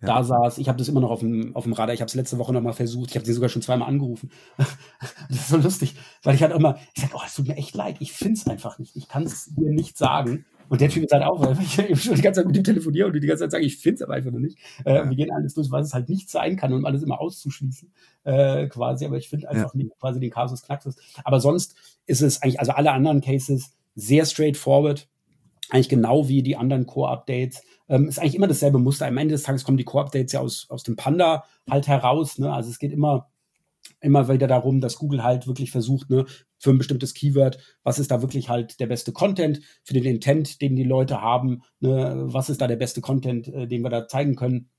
ja. 0.00 0.08
da 0.08 0.24
saß. 0.24 0.58
Ich 0.58 0.68
habe 0.68 0.78
das 0.78 0.88
immer 0.88 1.00
noch 1.00 1.10
auf 1.10 1.20
dem, 1.20 1.54
auf 1.56 1.64
dem 1.64 1.72
Radar. 1.72 1.94
Ich 1.94 2.00
habe 2.00 2.08
es 2.08 2.14
letzte 2.14 2.38
Woche 2.38 2.52
noch 2.52 2.60
mal 2.60 2.72
versucht. 2.72 3.10
Ich 3.10 3.16
habe 3.16 3.26
sie 3.26 3.32
sogar 3.32 3.48
schon 3.48 3.62
zweimal 3.62 3.88
angerufen. 3.88 4.30
das 4.56 5.38
ist 5.38 5.48
so 5.48 5.56
lustig, 5.56 5.94
weil 6.22 6.34
ich 6.34 6.42
halt 6.42 6.54
immer, 6.54 6.78
ich 6.94 7.02
sage, 7.02 7.14
oh, 7.16 7.22
es 7.24 7.34
tut 7.34 7.48
mir 7.48 7.56
echt 7.56 7.74
leid. 7.74 7.96
Ich 8.00 8.12
finde 8.12 8.34
es 8.34 8.46
einfach 8.46 8.78
nicht. 8.78 8.96
Ich 8.96 9.08
kann 9.08 9.24
es 9.24 9.46
dir 9.54 9.70
nicht 9.70 9.98
sagen. 9.98 10.46
Und 10.68 10.80
der 10.80 10.88
Typ 10.88 11.04
ist 11.04 11.12
halt 11.12 11.24
auch, 11.24 11.40
weil 11.40 11.58
ich 11.60 11.78
eben 11.78 11.96
schon 11.96 12.14
die 12.14 12.22
ganze 12.22 12.40
Zeit 12.40 12.46
mit 12.46 12.56
ihm 12.56 12.64
telefoniere 12.64 13.06
und 13.06 13.14
die 13.14 13.26
ganze 13.26 13.44
Zeit 13.44 13.52
sage, 13.52 13.64
ich 13.64 13.78
finde 13.78 13.96
es 13.96 14.02
aber 14.02 14.14
einfach 14.14 14.30
noch 14.30 14.38
nicht. 14.38 14.58
Äh, 14.84 15.08
wir 15.08 15.16
gehen 15.16 15.30
alles 15.32 15.54
durch, 15.54 15.70
was 15.70 15.88
es 15.88 15.94
halt 15.94 16.08
nicht 16.08 16.30
sein 16.30 16.56
kann, 16.56 16.72
um 16.72 16.84
alles 16.84 17.02
immer 17.02 17.20
auszuschließen, 17.20 17.90
äh, 18.24 18.66
quasi. 18.68 19.06
Aber 19.06 19.16
ich 19.16 19.28
finde 19.28 19.48
einfach 19.48 19.74
ja. 19.74 19.78
nicht 19.78 19.98
quasi 19.98 20.20
den 20.20 20.30
Kasus 20.30 20.62
Knaxus. 20.62 20.96
Aber 21.24 21.40
sonst 21.40 21.74
ist 22.06 22.20
es 22.20 22.42
eigentlich, 22.42 22.60
also 22.60 22.72
alle 22.72 22.92
anderen 22.92 23.20
Cases 23.20 23.72
sehr 23.94 24.24
straightforward. 24.24 25.08
Eigentlich 25.70 25.88
genau 25.88 26.28
wie 26.28 26.42
die 26.42 26.56
anderen 26.56 26.86
Core-Updates. 26.86 27.62
Ähm, 27.88 28.08
ist 28.08 28.18
eigentlich 28.18 28.34
immer 28.34 28.48
dasselbe 28.48 28.78
Muster. 28.78 29.06
Am 29.06 29.16
Ende 29.16 29.32
des 29.32 29.42
Tages 29.42 29.64
kommen 29.64 29.76
die 29.76 29.84
Core-Updates 29.84 30.32
ja 30.32 30.40
aus, 30.40 30.66
aus 30.70 30.82
dem 30.82 30.96
Panda 30.96 31.44
halt 31.68 31.88
heraus. 31.88 32.38
Ne? 32.38 32.52
Also 32.52 32.70
es 32.70 32.78
geht 32.78 32.92
immer 32.92 33.28
immer 34.00 34.28
wieder 34.28 34.46
darum, 34.46 34.80
dass 34.80 34.96
Google 34.96 35.22
halt 35.22 35.46
wirklich 35.46 35.70
versucht, 35.70 36.10
ne, 36.10 36.24
für 36.58 36.70
ein 36.70 36.78
bestimmtes 36.78 37.14
Keyword, 37.14 37.58
was 37.82 37.98
ist 37.98 38.10
da 38.10 38.22
wirklich 38.22 38.48
halt 38.48 38.80
der 38.80 38.86
beste 38.86 39.12
Content 39.12 39.60
für 39.84 39.94
den 39.94 40.04
Intent, 40.04 40.60
den 40.60 40.76
die 40.76 40.84
Leute 40.84 41.20
haben, 41.20 41.62
ne, 41.80 42.14
was 42.26 42.50
ist 42.50 42.60
da 42.60 42.66
der 42.66 42.76
beste 42.76 43.00
Content, 43.00 43.48
äh, 43.48 43.66
den 43.66 43.82
wir 43.82 43.90
da 43.90 44.06
zeigen 44.08 44.36
können. 44.36 44.70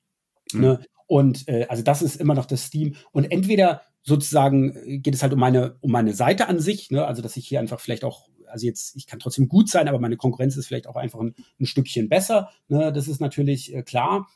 Mhm. 0.54 0.62
Ne? 0.62 0.80
Und 1.08 1.48
äh, 1.48 1.66
also 1.70 1.84
das 1.84 2.02
ist 2.02 2.18
immer 2.18 2.36
noch 2.36 2.46
das 2.46 2.70
Theme. 2.70 2.92
Und 3.12 3.32
entweder 3.32 3.82
sozusagen 4.04 4.76
äh, 4.76 5.00
geht 5.00 5.16
es 5.16 5.24
halt 5.24 5.34
um 5.34 5.40
meine, 5.40 5.76
um 5.82 5.92
meine 5.92 6.14
Seite 6.14 6.48
an 6.48 6.60
sich, 6.60 6.92
ne? 6.92 7.06
also 7.06 7.22
dass 7.22 7.38
ich 7.38 7.48
hier 7.48 7.60
einfach 7.60 7.80
vielleicht 7.80 8.04
auch, 8.04 8.28
also 8.48 8.66
jetzt, 8.66 8.96
ich 8.96 9.08
kann 9.08 9.20
trotzdem 9.20 9.48
gut 9.48 9.70
sein, 9.70 9.88
aber 9.88 10.00
meine 10.00 10.18
Konkurrenz 10.18 10.56
ist 10.56 10.68
vielleicht 10.68 10.88
auch 10.88 10.96
einfach 10.96 11.20
ein, 11.20 11.36
ein 11.60 11.66
Stückchen 11.66 12.10
besser. 12.10 12.50
Ne? 12.68 12.92
Das 12.94 13.08
ist 13.08 13.22
natürlich 13.22 13.74
äh, 13.74 13.84
klar. 13.84 14.28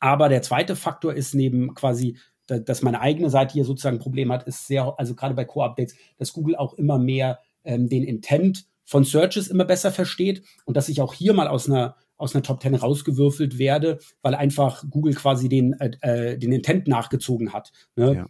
Aber 0.00 0.28
der 0.28 0.42
zweite 0.42 0.76
Faktor 0.76 1.12
ist 1.12 1.34
neben 1.34 1.74
quasi 1.74 2.18
dass 2.48 2.82
meine 2.82 3.00
eigene 3.00 3.30
Seite 3.30 3.52
hier 3.52 3.64
sozusagen 3.64 3.96
ein 3.96 4.02
Problem 4.02 4.32
hat, 4.32 4.44
ist 4.44 4.66
sehr, 4.66 4.94
also 4.98 5.14
gerade 5.14 5.34
bei 5.34 5.44
Core-Updates, 5.44 5.94
dass 6.16 6.32
Google 6.32 6.56
auch 6.56 6.74
immer 6.74 6.98
mehr 6.98 7.40
ähm, 7.64 7.88
den 7.88 8.04
Intent 8.04 8.66
von 8.84 9.04
Searches 9.04 9.48
immer 9.48 9.64
besser 9.64 9.92
versteht 9.92 10.42
und 10.64 10.76
dass 10.76 10.88
ich 10.88 11.00
auch 11.00 11.12
hier 11.12 11.34
mal 11.34 11.48
aus 11.48 11.68
einer 11.68 11.96
aus 12.18 12.34
einer 12.34 12.42
Top 12.42 12.60
10 12.60 12.74
rausgewürfelt 12.74 13.58
werde, 13.58 13.98
weil 14.22 14.34
einfach 14.34 14.84
Google 14.90 15.14
quasi 15.14 15.48
den, 15.48 15.74
äh, 15.74 15.90
äh, 16.00 16.36
den 16.36 16.52
Intent 16.52 16.88
nachgezogen 16.88 17.52
hat. 17.52 17.72
Ne? 17.96 18.14
Ja. 18.14 18.26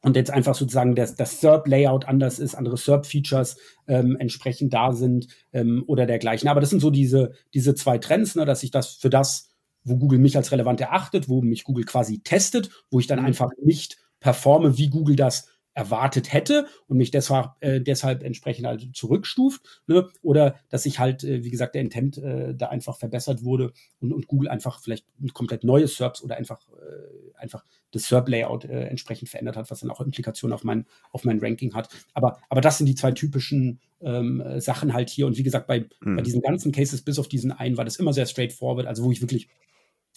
Und 0.00 0.16
jetzt 0.16 0.30
einfach 0.30 0.54
sozusagen 0.54 0.94
das, 0.94 1.14
das 1.16 1.40
SERP-Layout 1.40 2.06
anders 2.06 2.38
ist, 2.38 2.54
andere 2.54 2.76
SERP-Features 2.76 3.56
ähm, 3.88 4.16
entsprechend 4.16 4.72
da 4.72 4.92
sind 4.92 5.28
ähm, 5.52 5.82
oder 5.86 6.06
dergleichen. 6.06 6.48
Aber 6.48 6.60
das 6.60 6.70
sind 6.70 6.80
so 6.80 6.90
diese, 6.90 7.32
diese 7.54 7.74
zwei 7.74 7.98
Trends, 7.98 8.36
ne, 8.36 8.44
dass 8.44 8.62
ich 8.62 8.70
das 8.70 8.94
für 8.94 9.10
das 9.10 9.47
wo 9.88 9.96
Google 9.96 10.18
mich 10.18 10.36
als 10.36 10.52
relevant 10.52 10.80
erachtet, 10.80 11.28
wo 11.28 11.42
mich 11.42 11.64
Google 11.64 11.84
quasi 11.84 12.20
testet, 12.20 12.70
wo 12.90 13.00
ich 13.00 13.06
dann 13.06 13.20
mhm. 13.20 13.26
einfach 13.26 13.50
nicht 13.62 13.98
performe, 14.20 14.78
wie 14.78 14.88
Google 14.88 15.16
das 15.16 15.46
erwartet 15.78 16.32
hätte 16.32 16.66
und 16.88 16.96
mich 16.96 17.12
deshalb, 17.12 17.52
äh, 17.60 17.80
deshalb 17.80 18.24
entsprechend 18.24 18.66
halt 18.66 18.96
zurückstuft. 18.96 19.82
Ne? 19.86 20.08
Oder 20.22 20.56
dass 20.70 20.82
sich 20.82 20.98
halt, 20.98 21.22
äh, 21.22 21.44
wie 21.44 21.50
gesagt, 21.50 21.76
der 21.76 21.82
Intent 21.82 22.18
äh, 22.18 22.52
da 22.52 22.66
einfach 22.66 22.96
verbessert 22.96 23.44
wurde 23.44 23.72
und, 24.00 24.12
und 24.12 24.26
Google 24.26 24.48
einfach 24.48 24.80
vielleicht 24.80 25.06
ein 25.20 25.32
komplett 25.32 25.62
neues 25.62 25.96
SERPs 25.96 26.20
oder 26.24 26.36
einfach, 26.36 26.66
äh, 26.70 27.38
einfach 27.38 27.64
das 27.92 28.08
SERP-Layout 28.08 28.64
äh, 28.64 28.86
entsprechend 28.86 29.28
verändert 29.28 29.56
hat, 29.56 29.70
was 29.70 29.78
dann 29.78 29.90
auch 29.92 30.00
Implikationen 30.00 30.52
auf 30.52 30.64
mein, 30.64 30.84
auf 31.12 31.24
mein 31.24 31.38
Ranking 31.38 31.72
hat. 31.74 31.88
Aber, 32.12 32.40
aber 32.48 32.60
das 32.60 32.78
sind 32.78 32.86
die 32.86 32.96
zwei 32.96 33.12
typischen 33.12 33.78
ähm, 34.00 34.42
Sachen 34.58 34.94
halt 34.94 35.10
hier. 35.10 35.28
Und 35.28 35.38
wie 35.38 35.44
gesagt, 35.44 35.68
bei, 35.68 35.86
mhm. 36.00 36.16
bei 36.16 36.22
diesen 36.22 36.40
ganzen 36.40 36.72
Cases, 36.72 37.00
bis 37.02 37.20
auf 37.20 37.28
diesen 37.28 37.52
einen, 37.52 37.76
war 37.76 37.84
das 37.84 37.96
immer 37.96 38.12
sehr 38.12 38.26
straightforward. 38.26 38.88
Also 38.88 39.04
wo 39.04 39.12
ich 39.12 39.20
wirklich, 39.20 39.48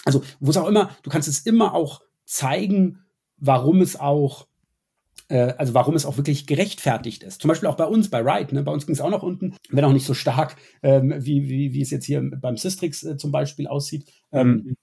also 0.06 0.24
wo 0.40 0.52
es 0.52 0.58
auch 0.58 0.68
immer, 0.68 0.96
du 1.04 1.10
kannst 1.10 1.28
es 1.28 1.42
immer 1.42 1.74
auch 1.74 2.02
zeigen, 2.26 3.00
warum 3.38 3.82
es 3.82 4.00
auch 4.00 4.48
äh, 5.32 5.54
also 5.58 5.74
warum 5.74 5.96
es 5.96 6.06
auch 6.06 6.18
wirklich 6.18 6.46
gerechtfertigt 6.46 7.24
ist. 7.24 7.42
Zum 7.42 7.48
Beispiel 7.50 7.70
auch 7.70 7.78
bei 7.78 7.86
uns, 7.86 8.10
bei 8.10 8.20
Ride, 8.20 8.54
ne? 8.54 8.64
bei 8.64 8.72
uns 8.72 8.86
ging 8.86 8.94
es 8.94 9.02
auch 9.02 9.10
noch 9.10 9.24
unten, 9.24 9.56
wenn 9.70 9.86
auch 9.86 9.94
nicht 9.94 10.06
so 10.06 10.14
stark, 10.14 10.58
ähm, 10.84 11.14
wie, 11.18 11.48
wie, 11.50 11.74
wie 11.74 11.82
es 11.82 11.90
jetzt 11.90 12.06
hier 12.06 12.22
beim 12.22 12.58
Systrix 12.58 13.04
äh, 13.04 13.18
zum 13.18 13.32
Beispiel 13.32 13.68
aussieht. 13.68 14.12
Ähm, 14.32 14.64
mhm. 14.66 14.76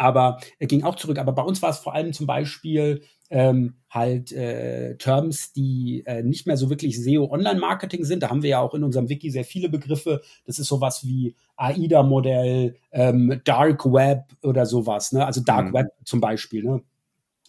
Aber 0.00 0.40
er 0.58 0.66
ging 0.66 0.82
auch 0.82 0.94
zurück. 0.94 1.18
Aber 1.18 1.32
bei 1.32 1.42
uns 1.42 1.60
war 1.60 1.68
es 1.68 1.78
vor 1.78 1.94
allem 1.94 2.14
zum 2.14 2.26
Beispiel 2.26 3.02
ähm, 3.28 3.74
halt 3.90 4.32
äh, 4.32 4.96
Terms, 4.96 5.52
die 5.52 6.04
äh, 6.06 6.22
nicht 6.22 6.46
mehr 6.46 6.56
so 6.56 6.70
wirklich 6.70 6.98
SEO-Online-Marketing 7.04 8.04
sind. 8.06 8.22
Da 8.22 8.30
haben 8.30 8.42
wir 8.42 8.48
ja 8.48 8.60
auch 8.60 8.72
in 8.72 8.82
unserem 8.82 9.10
Wiki 9.10 9.30
sehr 9.30 9.44
viele 9.44 9.68
Begriffe. 9.68 10.22
Das 10.46 10.58
ist 10.58 10.68
sowas 10.68 11.04
wie 11.04 11.36
AIDA-Modell, 11.56 12.76
ähm, 12.92 13.42
Dark 13.44 13.84
Web 13.84 14.24
oder 14.42 14.64
sowas. 14.64 15.12
Ne? 15.12 15.26
Also 15.26 15.42
Dark 15.42 15.68
mhm. 15.68 15.74
Web 15.74 15.86
zum 16.06 16.22
Beispiel. 16.22 16.64
Ne? 16.64 16.82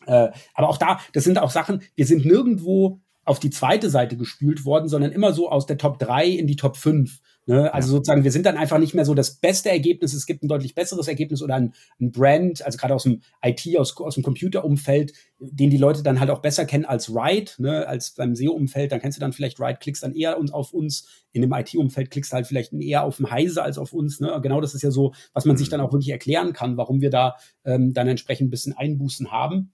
Äh, 0.07 0.31
aber 0.53 0.67
auch 0.67 0.77
da, 0.77 0.99
das 1.13 1.23
sind 1.23 1.39
auch 1.39 1.51
Sachen, 1.51 1.81
wir 1.95 2.05
sind 2.05 2.25
nirgendwo 2.25 2.99
auf 3.23 3.39
die 3.39 3.49
zweite 3.49 3.89
Seite 3.89 4.17
gespült 4.17 4.65
worden, 4.65 4.89
sondern 4.89 5.13
immer 5.13 5.31
so 5.31 5.49
aus 5.49 5.67
der 5.67 5.77
Top 5.77 5.99
3 5.99 6.27
in 6.27 6.47
die 6.47 6.57
Top 6.57 6.75
5. 6.75 7.21
Ne? 7.47 7.73
Also 7.73 7.87
ja. 7.87 7.91
sozusagen, 7.93 8.23
wir 8.23 8.31
sind 8.31 8.45
dann 8.45 8.57
einfach 8.57 8.77
nicht 8.77 8.93
mehr 8.93 9.05
so 9.05 9.15
das 9.15 9.35
beste 9.35 9.69
Ergebnis, 9.69 10.13
es 10.13 10.25
gibt 10.25 10.43
ein 10.43 10.47
deutlich 10.47 10.75
besseres 10.75 11.07
Ergebnis 11.07 11.41
oder 11.41 11.55
ein, 11.55 11.73
ein 11.99 12.11
Brand, 12.11 12.63
also 12.63 12.77
gerade 12.77 12.93
aus 12.93 13.03
dem 13.03 13.21
IT, 13.43 13.67
aus, 13.77 13.97
aus 13.97 14.13
dem 14.15 14.23
Computerumfeld, 14.23 15.13
den 15.39 15.71
die 15.71 15.77
Leute 15.77 16.03
dann 16.03 16.19
halt 16.19 16.29
auch 16.29 16.41
besser 16.41 16.65
kennen 16.65 16.85
als 16.85 17.09
Ride, 17.09 17.51
ne? 17.57 17.87
als 17.87 18.11
beim 18.11 18.35
SEO-Umfeld, 18.35 18.91
dann 18.91 19.01
kennst 19.01 19.17
du 19.17 19.21
dann 19.21 19.33
vielleicht 19.33 19.59
Ride, 19.59 19.79
klickst 19.79 20.03
dann 20.03 20.13
eher 20.13 20.37
auf 20.51 20.71
uns, 20.71 21.07
in 21.31 21.41
dem 21.41 21.51
IT-Umfeld 21.51 22.11
klickst 22.11 22.31
du 22.31 22.35
halt 22.35 22.47
vielleicht 22.47 22.73
eher 22.73 23.03
auf 23.03 23.17
den 23.17 23.31
Heise 23.31 23.63
als 23.63 23.77
auf 23.77 23.93
uns. 23.93 24.19
Ne? 24.19 24.39
Genau 24.43 24.61
das 24.61 24.75
ist 24.75 24.83
ja 24.83 24.91
so, 24.91 25.13
was 25.33 25.45
man 25.45 25.57
sich 25.57 25.67
mhm. 25.67 25.71
dann 25.71 25.81
auch 25.81 25.91
wirklich 25.91 26.09
erklären 26.09 26.53
kann, 26.53 26.77
warum 26.77 27.01
wir 27.01 27.09
da 27.09 27.37
ähm, 27.65 27.93
dann 27.93 28.07
entsprechend 28.07 28.47
ein 28.47 28.51
bisschen 28.51 28.73
Einbußen 28.73 29.31
haben. 29.31 29.71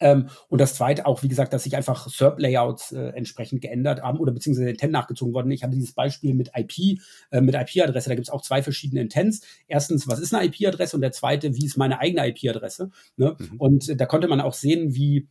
Ähm, 0.00 0.28
und 0.48 0.60
das 0.60 0.74
zweite 0.74 1.06
auch, 1.06 1.22
wie 1.22 1.28
gesagt, 1.28 1.52
dass 1.52 1.64
sich 1.64 1.76
einfach 1.76 2.08
SERP-Layouts 2.08 2.92
äh, 2.92 3.08
entsprechend 3.08 3.60
geändert 3.62 4.02
haben 4.02 4.18
oder 4.18 4.32
beziehungsweise 4.32 4.70
Intent 4.70 4.92
nachgezogen 4.92 5.34
worden. 5.34 5.50
Ich 5.50 5.62
hatte 5.62 5.74
dieses 5.74 5.92
Beispiel 5.92 6.34
mit 6.34 6.50
IP, 6.54 7.00
äh, 7.30 7.40
mit 7.40 7.54
IP-Adresse. 7.54 8.08
Da 8.08 8.14
gibt 8.14 8.28
es 8.28 8.32
auch 8.32 8.42
zwei 8.42 8.62
verschiedene 8.62 9.00
Intents. 9.00 9.42
Erstens, 9.68 10.08
was 10.08 10.18
ist 10.18 10.34
eine 10.34 10.46
IP-Adresse? 10.46 10.96
Und 10.96 11.02
der 11.02 11.12
zweite, 11.12 11.54
wie 11.56 11.66
ist 11.66 11.76
meine 11.76 12.00
eigene 12.00 12.26
IP-Adresse? 12.28 12.90
Ne? 13.16 13.36
Mhm. 13.38 13.56
Und 13.58 13.88
äh, 13.88 13.96
da 13.96 14.06
konnte 14.06 14.28
man 14.28 14.40
auch 14.40 14.54
sehen, 14.54 14.94
wie 14.94 15.28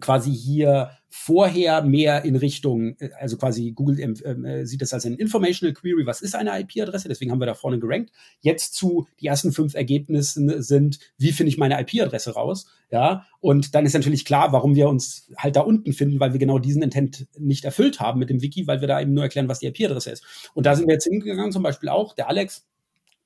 quasi 0.00 0.32
hier 0.32 0.90
vorher 1.10 1.82
mehr 1.82 2.24
in 2.24 2.36
Richtung, 2.36 2.96
äh, 2.98 3.10
also 3.18 3.36
quasi 3.36 3.72
Google 3.72 3.98
ähm, 4.00 4.44
äh, 4.44 4.66
sieht 4.66 4.82
das 4.82 4.92
als 4.92 5.06
ein 5.06 5.14
Informational 5.14 5.74
Query, 5.74 6.06
was 6.06 6.20
ist 6.20 6.34
eine 6.34 6.58
IP-Adresse, 6.60 7.08
deswegen 7.08 7.30
haben 7.30 7.40
wir 7.40 7.46
da 7.46 7.54
vorne 7.54 7.78
gerankt. 7.78 8.12
Jetzt 8.40 8.74
zu, 8.74 9.06
die 9.20 9.26
ersten 9.26 9.52
fünf 9.52 9.74
Ergebnisse 9.74 10.62
sind, 10.62 10.98
wie 11.16 11.32
finde 11.32 11.48
ich 11.48 11.58
meine 11.58 11.80
IP-Adresse 11.80 12.34
raus, 12.34 12.66
ja, 12.90 13.26
und 13.40 13.74
dann 13.74 13.86
ist 13.86 13.94
natürlich 13.94 14.24
klar, 14.24 14.52
warum 14.52 14.74
wir 14.74 14.88
uns 14.88 15.30
halt 15.36 15.56
da 15.56 15.60
unten 15.60 15.92
finden, 15.92 16.20
weil 16.20 16.32
wir 16.32 16.40
genau 16.40 16.58
diesen 16.58 16.82
Intent 16.82 17.26
nicht 17.38 17.64
erfüllt 17.64 18.00
haben 18.00 18.18
mit 18.18 18.30
dem 18.30 18.42
Wiki, 18.42 18.66
weil 18.66 18.80
wir 18.80 18.88
da 18.88 19.00
eben 19.00 19.14
nur 19.14 19.24
erklären, 19.24 19.48
was 19.48 19.60
die 19.60 19.66
IP-Adresse 19.66 20.10
ist. 20.10 20.50
Und 20.54 20.66
da 20.66 20.74
sind 20.74 20.86
wir 20.86 20.94
jetzt 20.94 21.04
hingegangen, 21.04 21.52
zum 21.52 21.62
Beispiel 21.62 21.88
auch, 21.88 22.14
der 22.14 22.28
Alex, 22.28 22.66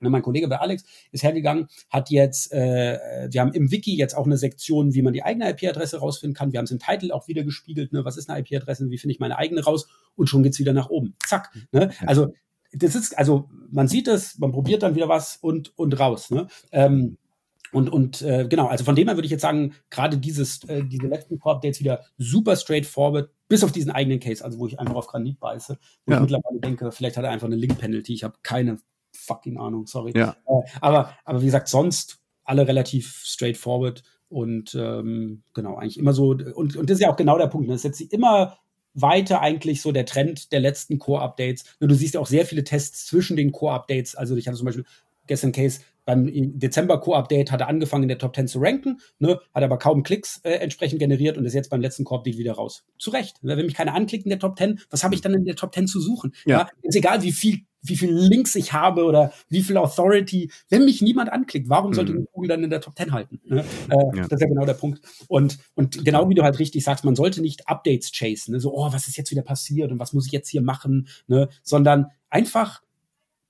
Ne, 0.02 0.10
mein 0.10 0.22
Kollege 0.22 0.48
bei 0.48 0.58
Alex 0.58 0.84
ist 1.10 1.22
hergegangen, 1.22 1.68
hat 1.90 2.10
jetzt, 2.10 2.52
äh, 2.52 3.28
wir 3.30 3.40
haben 3.40 3.52
im 3.52 3.70
Wiki 3.70 3.96
jetzt 3.96 4.16
auch 4.16 4.26
eine 4.26 4.36
Sektion, 4.36 4.94
wie 4.94 5.02
man 5.02 5.12
die 5.12 5.22
eigene 5.22 5.50
IP-Adresse 5.50 5.98
rausfinden 5.98 6.34
kann. 6.34 6.52
Wir 6.52 6.58
haben 6.58 6.64
es 6.64 6.70
im 6.70 6.78
Titel 6.78 7.12
auch 7.12 7.28
wieder 7.28 7.44
gespiegelt, 7.44 7.92
ne? 7.92 8.04
was 8.04 8.16
ist 8.16 8.28
eine 8.28 8.40
IP-Adresse, 8.40 8.90
wie 8.90 8.98
finde 8.98 9.12
ich 9.14 9.20
meine 9.20 9.38
eigene 9.38 9.62
raus 9.64 9.88
und 10.16 10.28
schon 10.28 10.42
geht's 10.42 10.58
wieder 10.58 10.72
nach 10.72 10.90
oben. 10.90 11.14
Zack. 11.26 11.50
Ne? 11.72 11.90
Also 12.06 12.32
das 12.72 12.94
ist, 12.94 13.18
also 13.18 13.48
man 13.70 13.88
sieht 13.88 14.08
es, 14.08 14.38
man 14.38 14.52
probiert 14.52 14.82
dann 14.82 14.94
wieder 14.94 15.08
was 15.08 15.36
und, 15.36 15.76
und 15.78 15.98
raus. 15.98 16.30
Ne? 16.30 16.46
Ähm, 16.72 17.18
und, 17.72 17.88
und 17.88 18.20
äh, 18.20 18.46
genau, 18.48 18.66
also 18.66 18.84
von 18.84 18.94
dem 18.94 19.08
her 19.08 19.16
würde 19.16 19.24
ich 19.24 19.32
jetzt 19.32 19.40
sagen, 19.40 19.74
gerade 19.88 20.18
dieses, 20.18 20.62
äh, 20.64 20.84
diese 20.84 21.06
letzten 21.06 21.38
Core-Updates 21.38 21.80
wieder 21.80 22.04
super 22.18 22.54
straightforward, 22.54 23.30
bis 23.48 23.64
auf 23.64 23.72
diesen 23.72 23.90
eigenen 23.90 24.20
Case, 24.20 24.44
also 24.44 24.58
wo 24.58 24.66
ich 24.66 24.78
einfach 24.78 24.94
auf 24.94 25.06
Granit 25.06 25.40
beiße, 25.40 25.78
wo 26.04 26.12
ja. 26.12 26.18
ich 26.18 26.20
mittlerweile 26.20 26.60
denke, 26.60 26.92
vielleicht 26.92 27.16
hat 27.16 27.24
er 27.24 27.30
einfach 27.30 27.46
eine 27.46 27.56
Link-Penalty, 27.56 28.12
ich 28.12 28.24
habe 28.24 28.34
keine 28.42 28.78
fucking 29.12 29.58
Ahnung, 29.58 29.86
sorry. 29.86 30.12
Ja. 30.16 30.36
Äh, 30.46 30.68
aber, 30.80 31.16
aber 31.24 31.40
wie 31.40 31.46
gesagt, 31.46 31.68
sonst 31.68 32.20
alle 32.44 32.66
relativ 32.66 33.22
straightforward 33.24 34.02
und 34.28 34.74
ähm, 34.74 35.42
genau, 35.52 35.76
eigentlich 35.76 35.98
immer 35.98 36.12
so, 36.12 36.30
und, 36.30 36.76
und 36.76 36.90
das 36.90 36.96
ist 36.96 37.02
ja 37.02 37.10
auch 37.10 37.16
genau 37.16 37.38
der 37.38 37.48
Punkt, 37.48 37.68
ne? 37.68 37.74
das 37.74 37.82
setzt 37.82 37.98
sich 37.98 38.12
immer 38.12 38.56
weiter 38.94 39.40
eigentlich 39.40 39.80
so 39.80 39.92
der 39.92 40.06
Trend 40.06 40.52
der 40.52 40.60
letzten 40.60 40.98
Core-Updates. 40.98 41.64
Du 41.80 41.94
siehst 41.94 42.14
ja 42.14 42.20
auch 42.20 42.26
sehr 42.26 42.46
viele 42.46 42.64
Tests 42.64 43.06
zwischen 43.06 43.36
den 43.36 43.52
Core-Updates. 43.52 44.14
Also 44.16 44.36
ich 44.36 44.46
hatte 44.46 44.58
zum 44.58 44.66
Beispiel 44.66 44.84
gestern 45.26 45.52
Case, 45.52 45.80
beim 46.04 46.28
Dezember 46.58 47.00
Core-Update 47.00 47.52
hat 47.52 47.60
er 47.60 47.68
angefangen 47.68 48.04
in 48.04 48.08
der 48.08 48.18
Top 48.18 48.34
10 48.34 48.48
zu 48.48 48.58
ranken, 48.58 49.00
ne, 49.18 49.40
hat 49.54 49.62
aber 49.62 49.78
kaum 49.78 50.02
Klicks 50.02 50.40
äh, 50.42 50.54
entsprechend 50.54 50.98
generiert 50.98 51.38
und 51.38 51.44
ist 51.44 51.54
jetzt 51.54 51.70
beim 51.70 51.80
letzten 51.80 52.04
Core-Update 52.04 52.38
wieder 52.38 52.54
raus. 52.54 52.84
Zu 52.98 53.10
Recht. 53.10 53.36
Wenn 53.42 53.64
mich 53.64 53.74
keiner 53.74 53.94
anklickt 53.94 54.24
in 54.24 54.30
der 54.30 54.40
Top 54.40 54.58
10, 54.58 54.80
was 54.90 55.04
habe 55.04 55.14
ich 55.14 55.20
dann 55.20 55.34
in 55.34 55.44
der 55.44 55.54
Top 55.54 55.72
10 55.72 55.86
zu 55.86 56.00
suchen? 56.00 56.34
Ja. 56.44 56.58
ja. 56.58 56.68
Ist 56.82 56.96
egal, 56.96 57.22
wie 57.22 57.32
viel 57.32 57.60
wie 57.82 57.96
viel 57.96 58.12
Links 58.12 58.54
ich 58.54 58.72
habe 58.72 59.04
oder 59.04 59.32
wie 59.48 59.62
viel 59.62 59.76
Authority. 59.76 60.50
Wenn 60.68 60.84
mich 60.84 61.02
niemand 61.02 61.32
anklickt, 61.32 61.68
warum 61.68 61.92
sollte 61.94 62.12
mhm. 62.12 62.26
Google 62.32 62.48
dann 62.48 62.64
in 62.64 62.70
der 62.70 62.80
Top 62.80 62.96
10 62.96 63.12
halten? 63.12 63.40
Ne? 63.44 63.64
Äh, 63.90 64.16
ja. 64.16 64.22
Das 64.28 64.32
ist 64.32 64.40
ja 64.40 64.48
genau 64.48 64.64
der 64.64 64.74
Punkt. 64.74 65.00
Und, 65.28 65.58
und 65.74 66.04
genau 66.04 66.28
wie 66.28 66.34
du 66.34 66.42
halt 66.42 66.58
richtig 66.58 66.84
sagst, 66.84 67.04
man 67.04 67.16
sollte 67.16 67.42
nicht 67.42 67.68
Updates 67.68 68.12
chasen, 68.12 68.52
ne? 68.52 68.60
so, 68.60 68.72
oh, 68.74 68.92
was 68.92 69.08
ist 69.08 69.16
jetzt 69.16 69.30
wieder 69.30 69.42
passiert 69.42 69.90
und 69.90 69.98
was 69.98 70.12
muss 70.12 70.26
ich 70.26 70.32
jetzt 70.32 70.48
hier 70.48 70.62
machen, 70.62 71.08
ne? 71.26 71.48
sondern 71.62 72.06
einfach 72.30 72.82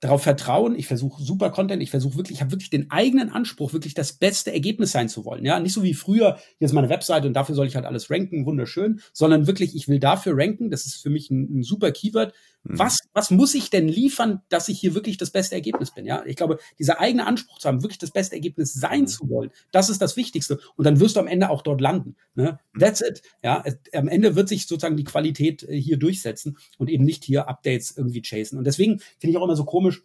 darauf 0.03 0.24
vertrauen, 0.24 0.74
ich 0.74 0.89
versuche 0.89 1.22
super 1.22 1.51
Content, 1.51 1.80
ich 1.80 1.93
versuche 1.93 2.16
wirklich, 2.16 2.39
ich 2.39 2.41
habe 2.41 2.51
wirklich 2.51 2.70
den 2.70 2.91
eigenen 2.91 3.30
Anspruch, 3.30 3.72
wirklich 3.72 3.95
das 3.95 4.14
beste 4.14 4.53
Ergebnis 4.53 4.91
sein 4.91 5.09
zu 5.09 5.24
wollen. 5.24 5.45
Ja, 5.45 5.61
nicht 5.61 5.72
so 5.72 5.85
wie 5.85 5.95
früher, 5.95 6.39
hier 6.59 6.66
ist 6.66 6.72
meine 6.72 6.89
Webseite 6.89 7.28
und 7.28 7.35
dafür 7.35 7.55
soll 7.55 7.68
ich 7.68 7.76
halt 7.76 7.87
alles 7.87 8.11
ranken, 8.11 8.45
wunderschön, 8.45 9.01
sondern 9.12 9.47
wirklich, 9.47 9.76
ich 9.76 9.87
will 9.87 10.01
dafür 10.01 10.37
ranken, 10.37 10.72
das 10.72 10.87
ist 10.87 10.97
für 10.97 11.09
mich 11.09 11.30
ein, 11.30 11.61
ein 11.61 11.62
super 11.62 11.93
Keyword. 11.93 12.35
Mhm. 12.65 12.79
Was, 12.79 12.99
was 13.13 13.31
muss 13.31 13.55
ich 13.55 13.71
denn 13.71 13.89
liefern, 13.89 14.43
dass 14.49 14.69
ich 14.69 14.79
hier 14.79 14.95
wirklich 14.95 15.17
das 15.17 15.31
beste 15.31 15.55
Ergebnis 15.55 15.93
bin? 15.93 16.07
Ja, 16.07 16.25
ich 16.25 16.37
glaube, 16.37 16.59
dieser 16.79 17.01
eigene 17.01 17.27
Anspruch 17.27 17.59
zu 17.59 17.69
haben, 17.69 17.83
wirklich 17.83 17.99
das 17.99 18.13
beste 18.13 18.37
Ergebnis 18.37 18.73
sein 18.73 19.03
mhm. 19.03 19.07
zu 19.07 19.29
wollen, 19.29 19.51
das 19.73 19.91
ist 19.91 20.01
das 20.01 20.17
Wichtigste. 20.17 20.59
Und 20.77 20.85
dann 20.85 21.01
wirst 21.01 21.17
du 21.17 21.21
am 21.21 21.27
Ende 21.27 21.51
auch 21.51 21.63
dort 21.63 21.81
landen. 21.81 22.17
Ne? 22.35 22.59
Mhm. 22.73 22.79
That's 22.79 23.01
it. 23.01 23.23
Ja, 23.43 23.65
am 23.93 24.09
Ende 24.09 24.37
wird 24.37 24.49
sich 24.49 24.67
sozusagen 24.67 24.97
die 24.97 25.05
Qualität 25.05 25.63
äh, 25.65 25.81
hier 25.81 25.97
durchsetzen 25.97 26.57
und 26.79 26.89
eben 26.89 27.05
nicht 27.05 27.25
hier 27.25 27.49
Updates 27.49 27.97
irgendwie 27.97 28.23
chasen. 28.23 28.59
Und 28.59 28.65
deswegen 28.65 29.01
finde 29.19 29.33
ich 29.33 29.37
auch 29.37 29.45
immer 29.45 29.57
so 29.57 29.65
komisch, 29.65 30.03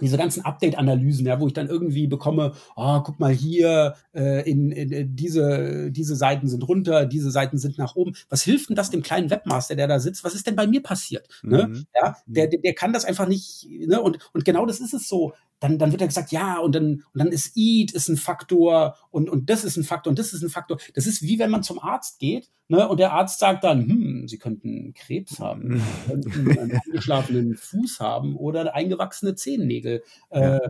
diese 0.00 0.16
ganzen 0.16 0.44
Update-Analysen, 0.44 1.26
ja, 1.26 1.40
wo 1.40 1.46
ich 1.46 1.52
dann 1.52 1.68
irgendwie 1.68 2.06
bekomme, 2.06 2.52
oh, 2.76 3.00
guck 3.00 3.20
mal 3.20 3.32
hier, 3.32 3.94
äh, 4.14 4.48
in, 4.48 4.70
in, 4.72 4.90
in 4.90 5.16
diese, 5.16 5.90
diese 5.90 6.16
Seiten 6.16 6.48
sind 6.48 6.66
runter, 6.66 7.06
diese 7.06 7.30
Seiten 7.30 7.58
sind 7.58 7.78
nach 7.78 7.96
oben. 7.96 8.14
Was 8.28 8.42
hilft 8.42 8.68
denn 8.68 8.76
das 8.76 8.90
dem 8.90 9.02
kleinen 9.02 9.30
Webmaster, 9.30 9.76
der 9.76 9.88
da 9.88 9.98
sitzt? 9.98 10.24
Was 10.24 10.34
ist 10.34 10.46
denn 10.46 10.56
bei 10.56 10.66
mir 10.66 10.82
passiert? 10.82 11.28
Ne? 11.42 11.68
Mhm. 11.68 11.86
Ja, 11.94 12.16
der, 12.26 12.48
der, 12.48 12.60
der 12.60 12.74
kann 12.74 12.92
das 12.92 13.04
einfach 13.04 13.28
nicht, 13.28 13.68
ne? 13.68 14.00
Und, 14.00 14.18
und 14.32 14.44
genau 14.44 14.66
das 14.66 14.80
ist 14.80 14.94
es 14.94 15.08
so 15.08 15.32
dann, 15.64 15.78
dann 15.78 15.92
wird 15.92 16.02
er 16.02 16.08
gesagt, 16.08 16.30
ja, 16.30 16.58
und 16.58 16.74
dann, 16.74 17.04
und 17.14 17.18
dann 17.18 17.28
ist 17.28 17.56
Eat 17.56 17.90
ist 17.92 18.08
ein 18.08 18.18
Faktor 18.18 18.96
und, 19.10 19.30
und 19.30 19.48
das 19.48 19.64
ist 19.64 19.78
ein 19.78 19.84
Faktor 19.84 20.10
und 20.10 20.18
das 20.18 20.34
ist 20.34 20.42
ein 20.42 20.50
Faktor. 20.50 20.78
Das 20.94 21.06
ist 21.06 21.22
wie 21.22 21.38
wenn 21.38 21.50
man 21.50 21.62
zum 21.62 21.78
Arzt 21.78 22.18
geht, 22.18 22.50
ne, 22.68 22.86
und 22.86 23.00
der 23.00 23.12
Arzt 23.12 23.38
sagt 23.38 23.64
dann, 23.64 23.88
hm, 23.88 24.28
Sie 24.28 24.38
könnten 24.38 24.92
Krebs 24.92 25.40
haben, 25.40 25.80
Sie 25.80 26.10
könnten 26.10 26.58
einen 26.58 26.80
angeschlafenen 26.86 27.56
Fuß 27.56 27.98
haben 28.00 28.36
oder 28.36 28.74
eingewachsene 28.74 29.36
Zehennägel. 29.36 30.02
Äh, 30.28 30.60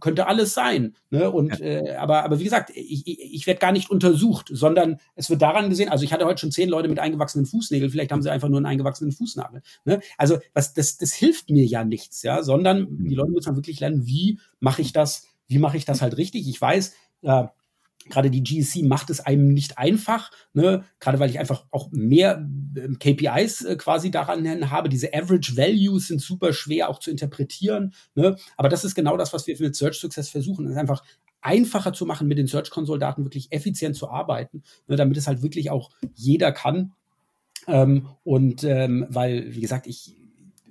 könnte 0.00 0.26
alles 0.26 0.54
sein. 0.54 0.94
Ne? 1.10 1.30
Und 1.30 1.58
ja. 1.58 1.64
äh, 1.64 1.96
aber, 1.96 2.24
aber 2.24 2.38
wie 2.38 2.44
gesagt, 2.44 2.70
ich, 2.74 3.06
ich, 3.06 3.20
ich 3.20 3.46
werde 3.46 3.60
gar 3.60 3.72
nicht 3.72 3.90
untersucht, 3.90 4.50
sondern 4.52 4.98
es 5.14 5.30
wird 5.30 5.42
daran 5.42 5.70
gesehen, 5.70 5.88
also 5.88 6.04
ich 6.04 6.12
hatte 6.12 6.26
heute 6.26 6.40
schon 6.40 6.52
zehn 6.52 6.68
Leute 6.68 6.88
mit 6.88 6.98
eingewachsenen 6.98 7.46
Fußnägeln, 7.46 7.90
vielleicht 7.90 8.12
haben 8.12 8.22
sie 8.22 8.30
einfach 8.30 8.48
nur 8.48 8.58
einen 8.58 8.66
eingewachsenen 8.66 9.12
Fußnagel. 9.12 9.62
Ne? 9.84 10.00
Also 10.16 10.38
was, 10.52 10.74
das, 10.74 10.98
das 10.98 11.12
hilft 11.12 11.50
mir 11.50 11.64
ja 11.64 11.84
nichts, 11.84 12.22
ja, 12.22 12.42
sondern 12.42 12.86
die 13.08 13.14
Leute 13.14 13.32
müssen 13.32 13.56
wirklich 13.56 13.80
lernen, 13.80 14.06
wie 14.06 14.38
mache 14.60 14.82
ich 14.82 14.92
das, 14.92 15.26
wie 15.46 15.58
mache 15.58 15.76
ich 15.76 15.84
das 15.84 16.02
halt 16.02 16.16
richtig. 16.16 16.48
Ich 16.48 16.60
weiß, 16.60 16.94
äh, 17.22 17.44
gerade 18.08 18.30
die 18.30 18.42
GSC 18.42 18.82
macht 18.82 19.10
es 19.10 19.20
einem 19.20 19.48
nicht 19.48 19.78
einfach, 19.78 20.30
ne? 20.52 20.84
gerade 21.00 21.18
weil 21.18 21.30
ich 21.30 21.38
einfach 21.38 21.64
auch 21.70 21.90
mehr 21.92 22.46
äh, 22.74 22.88
KPIs 22.94 23.64
äh, 23.64 23.76
quasi 23.76 24.10
daran 24.10 24.70
habe. 24.70 24.88
Diese 24.88 25.12
Average 25.14 25.56
Values 25.56 26.08
sind 26.08 26.20
super 26.20 26.52
schwer 26.52 26.88
auch 26.88 26.98
zu 26.98 27.10
interpretieren. 27.10 27.94
Ne? 28.14 28.36
Aber 28.56 28.68
das 28.68 28.84
ist 28.84 28.94
genau 28.94 29.16
das, 29.16 29.32
was 29.32 29.46
wir 29.46 29.56
mit 29.60 29.76
Search 29.76 29.98
Success 29.98 30.28
versuchen. 30.28 30.66
Ist 30.66 30.76
einfach 30.76 31.02
einfacher 31.40 31.92
zu 31.92 32.06
machen, 32.06 32.28
mit 32.28 32.38
den 32.38 32.46
Search 32.46 32.70
Console 32.70 32.98
Daten 32.98 33.24
wirklich 33.24 33.52
effizient 33.52 33.96
zu 33.96 34.10
arbeiten, 34.10 34.62
ne, 34.86 34.96
damit 34.96 35.16
es 35.16 35.26
halt 35.26 35.42
wirklich 35.42 35.70
auch 35.70 35.90
jeder 36.14 36.52
kann. 36.52 36.92
Ähm, 37.66 38.08
und 38.24 38.64
ähm, 38.64 39.06
weil, 39.08 39.54
wie 39.54 39.60
gesagt, 39.60 39.86
ich, 39.86 40.16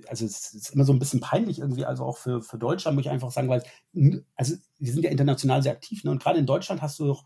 also 0.10 0.26
es 0.26 0.54
ist 0.54 0.70
immer 0.72 0.84
so 0.84 0.94
ein 0.94 1.00
bisschen 1.00 1.20
peinlich 1.20 1.60
irgendwie, 1.60 1.86
also 1.86 2.06
auch 2.06 2.18
für, 2.18 2.42
für 2.42 2.58
Deutschland, 2.58 2.96
muss 2.96 3.06
ich 3.06 3.12
einfach 3.12 3.32
sagen, 3.32 3.50
weil, 3.50 3.64
also 4.36 4.56
wir 4.80 4.94
sind 4.94 5.04
ja 5.04 5.12
international 5.12 5.64
sehr 5.64 5.74
aktiv, 5.74 6.04
ne? 6.04 6.12
und 6.12 6.22
gerade 6.22 6.40
in 6.40 6.46
Deutschland 6.46 6.82
hast 6.82 7.00
du 7.00 7.06
doch 7.06 7.26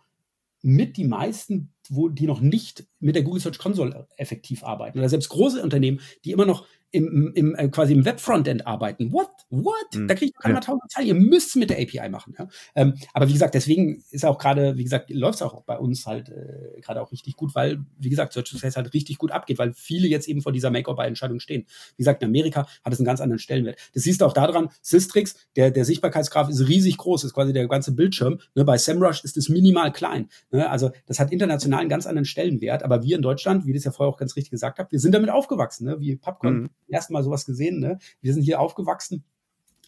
mit 0.61 0.97
die 0.97 1.05
meisten, 1.05 1.73
wo 1.91 2.07
die 2.07 2.25
noch 2.25 2.39
nicht 2.39 2.85
mit 2.99 3.15
der 3.15 3.23
Google 3.23 3.41
Search 3.41 3.59
Console 3.59 4.07
effektiv 4.15 4.63
arbeiten. 4.63 4.97
Oder 4.97 5.09
selbst 5.09 5.29
große 5.29 5.61
Unternehmen, 5.61 5.99
die 6.23 6.31
immer 6.31 6.45
noch 6.45 6.65
im, 6.91 7.31
im, 7.35 7.55
äh, 7.55 7.69
quasi 7.69 7.93
im 7.93 8.05
Web-Frontend 8.05 8.67
arbeiten. 8.67 9.11
What? 9.13 9.29
What? 9.49 9.73
Mhm. 9.93 10.07
Da 10.07 10.15
kriege 10.15 10.31
ich 10.35 10.41
keine 10.41 10.55
ja. 10.55 10.59
tausend 10.59 10.91
Zeilen. 10.91 11.07
Ihr 11.07 11.15
müsst 11.15 11.55
mit 11.55 11.69
der 11.69 11.77
API 11.77 12.09
machen. 12.09 12.35
Ja? 12.37 12.47
Ähm, 12.75 12.95
aber 13.13 13.27
wie 13.29 13.33
gesagt, 13.33 13.55
deswegen 13.55 14.03
ist 14.11 14.25
auch 14.25 14.37
gerade, 14.37 14.77
wie 14.77 14.83
gesagt, 14.83 15.09
läuft 15.09 15.35
es 15.35 15.41
auch 15.41 15.63
bei 15.63 15.77
uns 15.77 16.05
halt 16.05 16.29
äh, 16.29 16.79
gerade 16.81 17.01
auch 17.01 17.11
richtig 17.11 17.37
gut, 17.37 17.55
weil, 17.55 17.85
wie 17.97 18.09
gesagt, 18.09 18.33
Search 18.33 18.49
Success 18.49 18.75
halt 18.75 18.93
richtig 18.93 19.17
gut 19.17 19.31
abgeht, 19.31 19.57
weil 19.57 19.73
viele 19.73 20.07
jetzt 20.07 20.27
eben 20.27 20.41
vor 20.41 20.51
dieser 20.51 20.69
Make-or-Buy-Entscheidung 20.69 21.39
stehen. 21.39 21.65
Wie 21.95 22.03
gesagt, 22.03 22.21
in 22.21 22.27
Amerika 22.27 22.67
hat 22.83 22.93
es 22.93 22.99
einen 22.99 23.05
ganz 23.05 23.21
anderen 23.21 23.39
Stellenwert. 23.39 23.77
Das 23.93 24.03
siehst 24.03 24.21
du 24.21 24.25
auch 24.25 24.33
daran, 24.33 24.69
Systrix, 24.81 25.35
der, 25.55 25.71
der 25.71 25.85
Sichtbarkeitsgraph 25.85 26.49
ist 26.49 26.67
riesig 26.67 26.97
groß, 26.97 27.23
ist 27.23 27.33
quasi 27.33 27.53
der 27.53 27.67
ganze 27.67 27.93
Bildschirm. 27.93 28.39
Ne? 28.53 28.65
Bei 28.65 28.77
SEMrush 28.77 29.23
ist 29.23 29.37
es 29.37 29.47
minimal 29.47 29.93
klein. 29.93 30.29
Ne? 30.51 30.69
Also 30.69 30.91
das 31.05 31.19
hat 31.19 31.31
international 31.31 31.80
einen 31.81 31.89
ganz 31.89 32.07
anderen 32.07 32.25
Stellenwert. 32.25 32.83
Aber 32.83 33.03
wir 33.03 33.15
in 33.15 33.21
Deutschland, 33.21 33.65
wie 33.65 33.73
das 33.73 33.83
ja 33.83 33.91
vorher 33.91 34.13
auch 34.13 34.17
ganz 34.17 34.35
richtig 34.35 34.51
gesagt 34.51 34.79
habt, 34.79 34.91
wir 34.91 34.99
sind 34.99 35.13
damit 35.13 35.29
aufgewachsen, 35.29 35.85
ne? 35.85 35.99
wie 35.99 36.15
Popcorn. 36.15 36.53
Mhm 36.53 36.69
erstmal 36.91 37.23
sowas 37.23 37.45
gesehen. 37.45 37.79
Ne? 37.79 37.99
Wir 38.21 38.33
sind 38.33 38.43
hier 38.43 38.59
aufgewachsen 38.59 39.23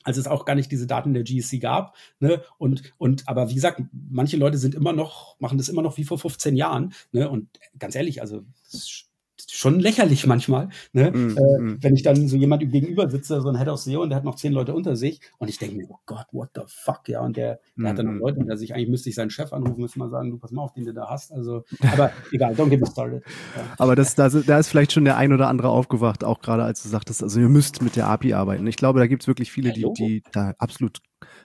als 0.05 0.17
es 0.17 0.27
auch 0.27 0.43
gar 0.43 0.55
nicht 0.55 0.69
diese 0.69 0.85
Daten 0.85 1.13
der 1.13 1.23
GSC 1.23 1.59
gab. 1.59 1.95
Ne? 2.19 2.43
Und, 2.57 2.93
und, 2.97 3.25
aber 3.29 3.49
wie 3.49 3.55
gesagt, 3.55 3.81
manche 3.93 4.35
Leute 4.35 4.57
sind 4.57 4.75
immer 4.75 4.91
noch, 4.91 5.39
machen 5.39 5.57
das 5.57 5.69
immer 5.69 5.81
noch 5.81 5.95
wie 5.95 6.03
vor 6.03 6.19
15 6.19 6.57
Jahren. 6.57 6.93
Ne? 7.13 7.29
Und 7.29 7.47
ganz 7.79 7.95
ehrlich, 7.95 8.19
also 8.19 8.43
schon 9.49 9.79
lächerlich 9.79 10.27
manchmal, 10.27 10.69
ne? 10.91 11.11
Mm, 11.11 11.37
äh, 11.37 11.59
mm. 11.59 11.77
wenn 11.81 11.95
ich 11.95 12.03
dann 12.03 12.27
so 12.27 12.35
jemand 12.35 12.71
gegenüber 12.71 13.09
sitze, 13.09 13.41
so 13.41 13.49
ein 13.49 13.57
Head 13.57 13.67
of 13.67 13.79
SEO 13.79 14.01
und 14.01 14.09
der 14.09 14.17
hat 14.17 14.23
noch 14.23 14.35
zehn 14.35 14.53
Leute 14.53 14.73
unter 14.73 14.95
sich 14.95 15.19
und 15.39 15.49
ich 15.49 15.57
denke 15.57 15.75
mir, 15.75 15.87
oh 15.89 15.97
Gott, 16.05 16.27
what 16.31 16.49
the 16.55 16.61
fuck, 16.67 17.07
ja, 17.07 17.21
und 17.21 17.37
der, 17.37 17.55
der 17.55 17.59
mm, 17.75 17.87
hat 17.87 17.99
dann 17.99 18.05
noch 18.05 18.21
Leute 18.21 18.39
unter 18.39 18.57
sich, 18.57 18.73
eigentlich 18.73 18.89
müsste 18.89 19.09
ich 19.09 19.15
seinen 19.15 19.29
Chef 19.29 19.51
anrufen, 19.53 19.81
müsste 19.81 19.99
mal 19.99 20.09
sagen, 20.09 20.31
du 20.31 20.37
pass 20.37 20.51
mal 20.51 20.61
auf, 20.61 20.73
den 20.73 20.85
du 20.85 20.93
da 20.93 21.09
hast, 21.09 21.31
also, 21.31 21.63
aber 21.91 22.11
egal, 22.31 22.53
don't 22.53 22.69
get 22.69 22.79
me 22.79 22.87
started. 22.87 23.23
Ja. 23.55 23.63
Aber 23.77 23.95
das, 23.95 24.15
da, 24.15 24.29
da 24.29 24.59
ist 24.59 24.67
vielleicht 24.67 24.91
schon 24.91 25.05
der 25.05 25.17
ein 25.17 25.33
oder 25.33 25.47
andere 25.47 25.69
aufgewacht, 25.69 26.23
auch 26.23 26.41
gerade 26.41 26.63
als 26.63 26.83
du 26.83 26.89
sagtest, 26.89 27.23
also 27.23 27.39
ihr 27.39 27.49
müsst 27.49 27.81
mit 27.81 27.95
der 27.95 28.07
API 28.07 28.33
arbeiten. 28.33 28.67
Ich 28.67 28.77
glaube, 28.77 28.99
da 28.99 29.07
gibt 29.07 29.23
es 29.23 29.27
wirklich 29.27 29.51
viele, 29.51 29.73
die, 29.73 29.85
die 29.97 30.23
da 30.31 30.53
absolut 30.57 30.99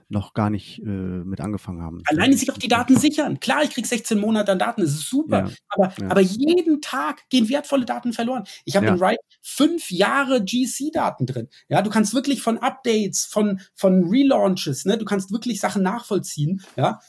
noch 0.09 0.33
gar 0.33 0.51
nicht 0.51 0.79
äh, 0.81 0.87
mit 0.87 1.41
angefangen 1.41 1.83
haben. 1.83 2.03
Alleine 2.07 2.37
sich 2.37 2.51
auch 2.51 2.59
die 2.59 2.69
Daten 2.69 2.97
sichern. 2.97 3.41
Klar, 3.41 3.63
ich 3.63 3.71
krieg 3.71 3.87
16 3.87 4.19
Monate 4.19 4.53
an 4.53 4.59
Daten, 4.59 4.81
das 4.81 4.91
ist 4.93 5.11
super. 5.11 5.49
Ja, 5.49 5.55
aber, 5.69 5.93
ja. 6.01 6.11
aber 6.11 6.21
jeden 6.21 6.81
Tag 6.81 7.29
gehen 7.29 7.49
wertvolle 7.49 7.85
Daten 7.85 8.13
verloren. 8.13 8.45
Ich 8.65 8.77
habe 8.77 8.87
ja. 8.87 8.95
in 8.95 9.01
Write 9.01 9.21
fünf 9.43 9.91
Jahre 9.91 10.43
GC-Daten 10.43 11.27
drin. 11.27 11.49
Ja, 11.69 11.83
du 11.83 11.91
kannst 11.91 12.15
wirklich 12.15 12.43
von 12.43 12.59
Updates, 12.59 13.27
von, 13.27 13.61
von 13.75 14.09
Relaunches, 14.09 14.85
ne, 14.85 14.97
du 14.97 15.05
kannst 15.05 15.31
wirklich 15.31 15.61
Sachen 15.61 15.83
nachvollziehen. 15.83 16.63
Ja, 16.77 17.01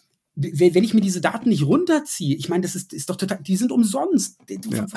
wenn 0.41 0.83
ich 0.83 0.93
mir 0.93 1.01
diese 1.01 1.19
Daten 1.19 1.49
nicht 1.49 1.65
runterziehe, 1.65 2.35
ich 2.35 2.47
meine, 2.47 2.61
das 2.61 2.75
ist, 2.75 2.93
ist 2.93 3.09
doch 3.09 3.17
total, 3.17 3.39
die 3.41 3.57
sind 3.57 3.71
umsonst. 3.71 4.37
Ja. 4.49 4.85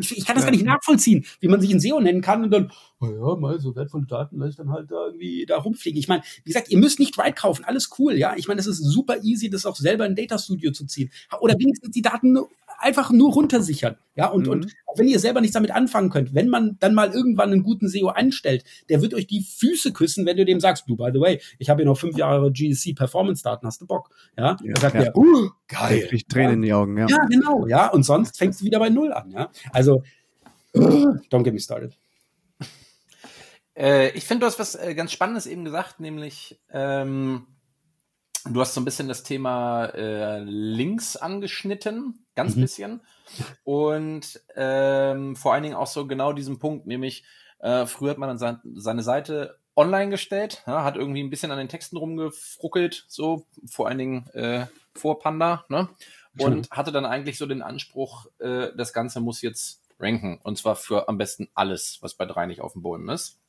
Ich 0.00 0.24
kann 0.24 0.36
das 0.36 0.44
gar 0.44 0.52
nicht 0.52 0.64
nachvollziehen, 0.64 1.24
wie 1.40 1.48
man 1.48 1.60
sich 1.60 1.70
in 1.70 1.80
SEO 1.80 2.00
nennen 2.00 2.20
kann 2.20 2.44
und 2.44 2.50
dann, 2.50 2.70
naja, 3.02 3.36
mal 3.36 3.60
so 3.60 3.74
wertvolle 3.74 4.06
Daten 4.06 4.38
lasse 4.38 4.50
ich 4.50 4.56
dann 4.56 4.70
halt 4.70 4.90
da 4.90 5.06
irgendwie 5.06 5.44
da 5.46 5.58
rumfliegen. 5.58 5.98
Ich 5.98 6.08
meine, 6.08 6.22
wie 6.44 6.50
gesagt, 6.50 6.70
ihr 6.70 6.78
müsst 6.78 6.98
nicht 6.98 7.18
Write 7.18 7.34
kaufen, 7.34 7.64
alles 7.64 7.90
cool, 7.98 8.14
ja. 8.14 8.34
Ich 8.36 8.48
meine, 8.48 8.58
das 8.58 8.66
ist 8.66 8.78
super 8.78 9.22
easy, 9.22 9.50
das 9.50 9.66
auch 9.66 9.76
selber 9.76 10.06
in 10.06 10.14
Data 10.14 10.38
Studio 10.38 10.70
zu 10.72 10.86
ziehen. 10.86 11.10
Oder 11.40 11.54
wenigstens 11.58 11.90
die 11.90 12.02
Daten 12.02 12.38
einfach 12.78 13.10
nur 13.10 13.32
runtersichern. 13.32 13.96
Ja, 14.14 14.28
und, 14.28 14.46
mhm. 14.46 14.52
und 14.52 14.66
auch 14.86 14.98
wenn 14.98 15.08
ihr 15.08 15.18
selber 15.18 15.40
nichts 15.40 15.54
damit 15.54 15.70
anfangen 15.70 16.10
könnt, 16.10 16.34
wenn 16.34 16.48
man 16.48 16.76
dann 16.80 16.94
mal 16.94 17.10
irgendwann 17.10 17.50
einen 17.50 17.62
guten 17.62 17.88
SEO 17.88 18.08
einstellt, 18.08 18.64
der 18.88 19.00
wird 19.00 19.14
euch 19.14 19.26
die 19.26 19.42
Füße 19.42 19.92
küssen, 19.92 20.26
wenn 20.26 20.36
du 20.36 20.44
dem 20.44 20.60
sagst, 20.60 20.84
du, 20.88 20.96
by 20.96 21.10
the 21.12 21.20
way, 21.20 21.40
ich 21.58 21.70
habe 21.70 21.82
hier 21.82 21.86
noch 21.86 21.98
fünf 21.98 22.16
Jahre 22.18 22.52
GSC 22.52 22.94
Performance 22.94 23.42
Daten, 23.42 23.66
hast 23.66 23.80
du 23.80 23.86
Bock? 23.86 24.10
Ja, 24.36 24.56
ja 24.62 24.76
sagt 24.78 24.96
ja. 24.96 25.02
der, 25.04 25.16
uh, 25.16 25.50
geil. 25.68 26.08
Ich 26.12 26.26
Tränen 26.26 26.48
ja. 26.48 26.54
in 26.54 26.62
die 26.62 26.72
Augen, 26.72 26.98
ja. 26.98 27.06
Ja, 27.08 27.24
genau, 27.26 27.66
ja, 27.66 27.88
und 27.88 28.02
sonst 28.02 28.36
fängst 28.36 28.60
du 28.60 28.64
wieder 28.64 28.78
bei 28.78 28.90
Null 28.90 29.12
an, 29.12 29.30
ja. 29.30 29.50
Also, 29.72 30.02
don't 30.74 31.42
get 31.42 31.54
me 31.54 31.60
started. 31.60 31.96
Äh, 33.76 34.10
ich 34.10 34.24
finde, 34.24 34.40
du 34.40 34.46
hast 34.46 34.58
was 34.58 34.74
äh, 34.74 34.94
ganz 34.94 35.12
Spannendes 35.12 35.46
eben 35.46 35.64
gesagt, 35.64 36.00
nämlich, 36.00 36.60
ähm, 36.70 37.46
Du 38.50 38.60
hast 38.60 38.74
so 38.74 38.80
ein 38.80 38.84
bisschen 38.84 39.06
das 39.06 39.22
Thema 39.22 39.84
äh, 39.86 40.40
Links 40.40 41.16
angeschnitten, 41.16 42.26
ganz 42.34 42.56
mhm. 42.56 42.60
bisschen. 42.60 43.00
Und 43.62 44.40
ähm, 44.56 45.36
vor 45.36 45.52
allen 45.52 45.62
Dingen 45.62 45.76
auch 45.76 45.86
so 45.86 46.06
genau 46.06 46.32
diesen 46.32 46.58
Punkt, 46.58 46.86
nämlich 46.86 47.24
äh, 47.60 47.86
früher 47.86 48.10
hat 48.10 48.18
man 48.18 48.28
dann 48.28 48.38
sein, 48.38 48.60
seine 48.74 49.04
Seite 49.04 49.58
online 49.76 50.10
gestellt, 50.10 50.64
ja, 50.66 50.82
hat 50.82 50.96
irgendwie 50.96 51.22
ein 51.22 51.30
bisschen 51.30 51.52
an 51.52 51.58
den 51.58 51.68
Texten 51.68 51.96
rumgefruckelt, 51.96 53.04
so 53.06 53.46
vor 53.64 53.86
allen 53.86 53.98
Dingen 53.98 54.26
äh, 54.30 54.66
vor 54.92 55.20
Panda, 55.20 55.64
ne? 55.68 55.88
Und 56.38 56.70
mhm. 56.70 56.76
hatte 56.76 56.92
dann 56.92 57.04
eigentlich 57.04 57.36
so 57.36 57.44
den 57.44 57.60
Anspruch, 57.60 58.26
das 58.38 58.94
Ganze 58.94 59.20
muss 59.20 59.42
jetzt 59.42 59.82
ranken. 60.00 60.40
Und 60.42 60.56
zwar 60.56 60.76
für 60.76 61.06
am 61.10 61.18
besten 61.18 61.50
alles, 61.54 61.98
was 62.00 62.14
bei 62.14 62.24
drei 62.24 62.46
nicht 62.46 62.62
auf 62.62 62.72
dem 62.72 62.80
Boden 62.80 63.10
ist. 63.10 63.41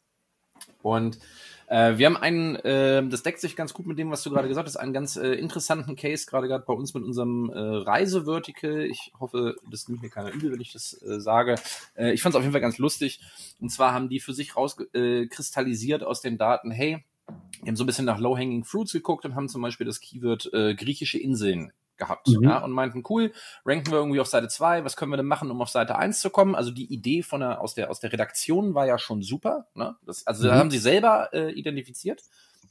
Und 0.82 1.20
äh, 1.68 1.98
wir 1.98 2.06
haben 2.06 2.18
einen, 2.18 2.56
äh, 2.58 3.08
das 3.08 3.24
deckt 3.24 3.40
sich 3.40 3.56
ganz 3.56 3.74
gut 3.74 3.88
mit 3.88 3.98
dem, 3.98 4.12
was 4.12 4.22
du 4.24 4.30
gerade 4.30 4.48
gesagt 4.48 4.68
hast, 4.68 4.76
einen 4.76 4.94
ganz 4.94 5.16
äh, 5.16 5.34
interessanten 5.34 5.96
Case, 5.96 6.26
gerade 6.28 6.48
gerade 6.48 6.66
bei 6.66 6.74
uns 6.74 6.94
mit 6.94 7.04
unserem 7.04 7.50
äh, 7.50 7.58
Reisevertical. 7.58 8.82
Ich 8.82 9.12
hoffe, 9.20 9.56
das 9.72 9.88
nimmt 9.88 10.02
mir 10.02 10.10
keiner 10.10 10.32
übel, 10.32 10.52
wenn 10.52 10.62
ich 10.62 10.74
das 10.74 11.02
äh, 11.02 11.20
sage. 11.20 11.56
Äh, 11.96 12.14
ich 12.14 12.22
fand 12.22 12.34
es 12.34 12.38
auf 12.38 12.44
jeden 12.44 12.52
Fall 12.52 12.62
ganz 12.62 12.78
lustig. 12.78 13.22
Und 13.60 13.70
zwar 13.70 13.94
haben 13.94 14.10
die 14.10 14.20
für 14.20 14.34
sich 14.34 14.56
rauskristallisiert 14.56 16.02
äh, 16.02 16.06
aus 16.06 16.22
den 16.22 16.38
Daten, 16.38 16.70
hey, 16.70 17.04
die 17.64 17.70
haben 17.70 17.76
so 17.76 17.84
ein 17.84 17.88
bisschen 17.88 18.06
nach 18.06 18.20
Low-Hanging 18.20 18.66
Fruits 18.66 18.92
geguckt 18.92 19.26
und 19.26 19.36
haben 19.36 19.48
zum 19.48 19.62
Beispiel 19.62 19.88
das 19.88 20.02
Keyword 20.02 20.54
äh, 20.54 20.76
griechische 20.76 21.18
Inseln 21.18 21.72
gehabt 21.98 22.28
mhm. 22.28 22.44
ja, 22.44 22.64
und 22.64 22.72
meinten, 22.72 23.04
cool, 23.10 23.32
ranken 23.66 23.92
wir 23.92 24.00
irgendwie 24.00 24.20
auf 24.20 24.28
Seite 24.28 24.48
2, 24.48 24.84
was 24.84 24.96
können 24.96 25.12
wir 25.12 25.18
denn 25.18 25.26
machen, 25.26 25.52
um 25.52 25.62
auf 25.62 25.70
Seite 25.70 25.96
1 25.96 26.20
zu 26.20 26.30
kommen? 26.30 26.56
Also 26.56 26.72
die 26.72 26.92
Idee 26.92 27.24
von 27.24 27.42
der, 27.42 27.62
aus, 27.62 27.76
der, 27.76 27.90
aus 27.90 28.00
der 28.00 28.12
Redaktion 28.12 28.74
war 28.74 28.86
ja 28.86 28.98
schon 28.98 29.22
super. 29.22 29.68
Ne? 29.76 29.96
Das, 30.06 30.26
also 30.26 30.44
mhm. 30.44 30.48
da 30.48 30.58
haben 30.58 30.72
sie 30.72 30.80
selber 30.80 31.30
äh, 31.34 31.52
identifiziert. 31.52 32.22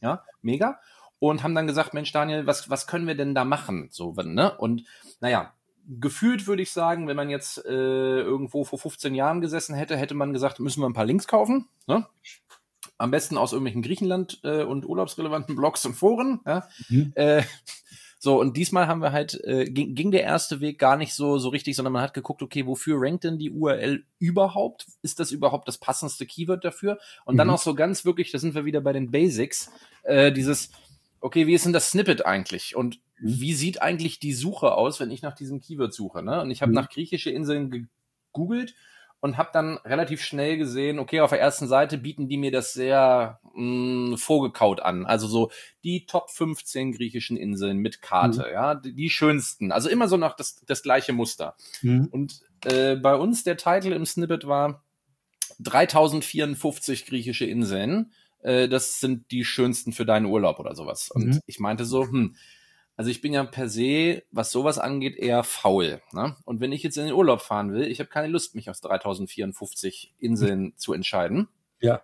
Ja, 0.00 0.24
mega. 0.40 0.80
Und 1.18 1.44
haben 1.44 1.54
dann 1.54 1.68
gesagt, 1.68 1.94
Mensch, 1.94 2.10
Daniel, 2.10 2.46
was, 2.46 2.68
was 2.68 2.88
können 2.88 3.06
wir 3.06 3.14
denn 3.14 3.34
da 3.34 3.44
machen? 3.44 3.88
So, 3.92 4.12
ne? 4.12 4.56
Und 4.58 4.84
naja, 5.20 5.52
gefühlt 5.86 6.46
würde 6.46 6.62
ich 6.62 6.72
sagen, 6.72 7.08
wenn 7.08 7.16
man 7.16 7.30
jetzt 7.30 7.64
äh, 7.64 7.70
irgendwo 7.70 8.64
vor 8.64 8.78
15 8.78 9.14
Jahren 9.14 9.40
gesessen 9.40 9.74
hätte, 9.74 9.96
hätte 9.96 10.14
man 10.14 10.32
gesagt, 10.32 10.60
müssen 10.60 10.80
wir 10.80 10.88
ein 10.88 10.94
paar 10.94 11.04
Links 11.04 11.26
kaufen. 11.26 11.68
Ne? 11.86 12.06
Am 12.98 13.10
besten 13.10 13.38
aus 13.38 13.52
irgendwelchen 13.52 13.82
Griechenland- 13.82 14.40
äh, 14.44 14.62
und 14.62 14.84
urlaubsrelevanten 14.86 15.56
Blogs 15.56 15.84
und 15.84 15.94
Foren. 15.94 16.40
Ja? 16.46 16.68
Mhm. 16.88 17.12
Äh, 17.14 17.42
so, 18.24 18.38
und 18.38 18.56
diesmal 18.56 18.86
haben 18.86 19.02
wir 19.02 19.10
halt, 19.10 19.42
äh, 19.42 19.64
ging, 19.64 19.96
ging 19.96 20.12
der 20.12 20.22
erste 20.22 20.60
Weg 20.60 20.78
gar 20.78 20.96
nicht 20.96 21.12
so, 21.12 21.38
so 21.38 21.48
richtig, 21.48 21.74
sondern 21.74 21.92
man 21.92 22.02
hat 22.02 22.14
geguckt, 22.14 22.40
okay, 22.40 22.68
wofür 22.68 22.98
rankt 23.00 23.24
denn 23.24 23.36
die 23.36 23.50
URL 23.50 24.04
überhaupt? 24.20 24.86
Ist 25.02 25.18
das 25.18 25.32
überhaupt 25.32 25.66
das 25.66 25.78
passendste 25.78 26.24
Keyword 26.24 26.64
dafür? 26.64 27.00
Und 27.24 27.34
mhm. 27.34 27.38
dann 27.38 27.50
auch 27.50 27.58
so 27.58 27.74
ganz 27.74 28.04
wirklich, 28.04 28.30
da 28.30 28.38
sind 28.38 28.54
wir 28.54 28.64
wieder 28.64 28.80
bei 28.80 28.92
den 28.92 29.10
Basics, 29.10 29.72
äh, 30.04 30.30
dieses, 30.30 30.70
okay, 31.18 31.48
wie 31.48 31.54
ist 31.54 31.64
denn 31.64 31.72
das 31.72 31.90
Snippet 31.90 32.24
eigentlich? 32.24 32.76
Und 32.76 33.00
mhm. 33.18 33.40
wie 33.40 33.54
sieht 33.54 33.82
eigentlich 33.82 34.20
die 34.20 34.34
Suche 34.34 34.74
aus, 34.74 35.00
wenn 35.00 35.10
ich 35.10 35.22
nach 35.22 35.34
diesem 35.34 35.60
Keyword 35.60 35.92
suche? 35.92 36.22
Ne? 36.22 36.42
Und 36.42 36.52
ich 36.52 36.62
habe 36.62 36.70
mhm. 36.70 36.76
nach 36.76 36.90
griechische 36.90 37.30
Inseln 37.30 37.88
gegoogelt 38.30 38.76
und 39.22 39.38
habe 39.38 39.50
dann 39.52 39.78
relativ 39.84 40.20
schnell 40.20 40.58
gesehen, 40.58 40.98
okay, 40.98 41.20
auf 41.20 41.30
der 41.30 41.40
ersten 41.40 41.68
Seite 41.68 41.96
bieten 41.96 42.28
die 42.28 42.36
mir 42.36 42.50
das 42.50 42.72
sehr 42.72 43.38
mh, 43.54 44.14
mm, 44.14 44.16
vorgekaut 44.18 44.80
an. 44.80 45.06
Also 45.06 45.28
so 45.28 45.52
die 45.84 46.06
Top 46.06 46.28
15 46.28 46.90
griechischen 46.90 47.36
Inseln 47.36 47.78
mit 47.78 48.02
Karte, 48.02 48.40
mhm. 48.48 48.52
ja, 48.52 48.74
die, 48.74 48.92
die, 48.92 49.10
schönsten. 49.10 49.70
Also 49.70 49.88
immer 49.88 50.08
so 50.08 50.16
nach 50.16 50.34
das, 50.34 50.64
das 50.66 50.82
gleiche 50.82 51.12
Muster. 51.12 51.54
Mhm. 51.82 52.08
Und 52.10 52.40
äh, 52.64 52.96
bei 52.96 53.14
uns 53.14 53.44
der 53.44 53.56
Titel 53.56 53.92
im 53.92 54.06
Snippet 54.06 54.48
war 54.48 54.82
3054 55.60 57.06
griechische 57.06 57.44
Inseln. 57.44 58.10
Äh, 58.42 58.68
das 58.68 58.98
sind 58.98 59.30
die 59.30 59.44
schönsten 59.44 59.92
für 59.92 60.04
deinen 60.04 60.26
Urlaub 60.26 60.58
oder 60.58 60.74
sowas. 60.74 61.12
Und 61.12 61.26
mhm. 61.26 61.40
ich 61.46 61.60
meinte 61.60 61.84
so, 61.84 62.08
hm, 62.08 62.34
also 62.96 63.10
ich 63.10 63.20
bin 63.20 63.32
ja 63.32 63.42
per 63.44 63.68
se, 63.68 64.22
was 64.30 64.50
sowas 64.50 64.78
angeht, 64.78 65.16
eher 65.16 65.44
faul. 65.44 66.00
Ne? 66.12 66.36
Und 66.44 66.60
wenn 66.60 66.72
ich 66.72 66.82
jetzt 66.82 66.98
in 66.98 67.06
den 67.06 67.14
Urlaub 67.14 67.40
fahren 67.40 67.72
will, 67.72 67.86
ich 67.86 68.00
habe 68.00 68.10
keine 68.10 68.28
Lust, 68.28 68.54
mich 68.54 68.70
aus 68.70 68.80
3054 68.80 70.14
Inseln 70.18 70.74
zu 70.76 70.92
entscheiden. 70.92 71.48
Ja 71.80 72.02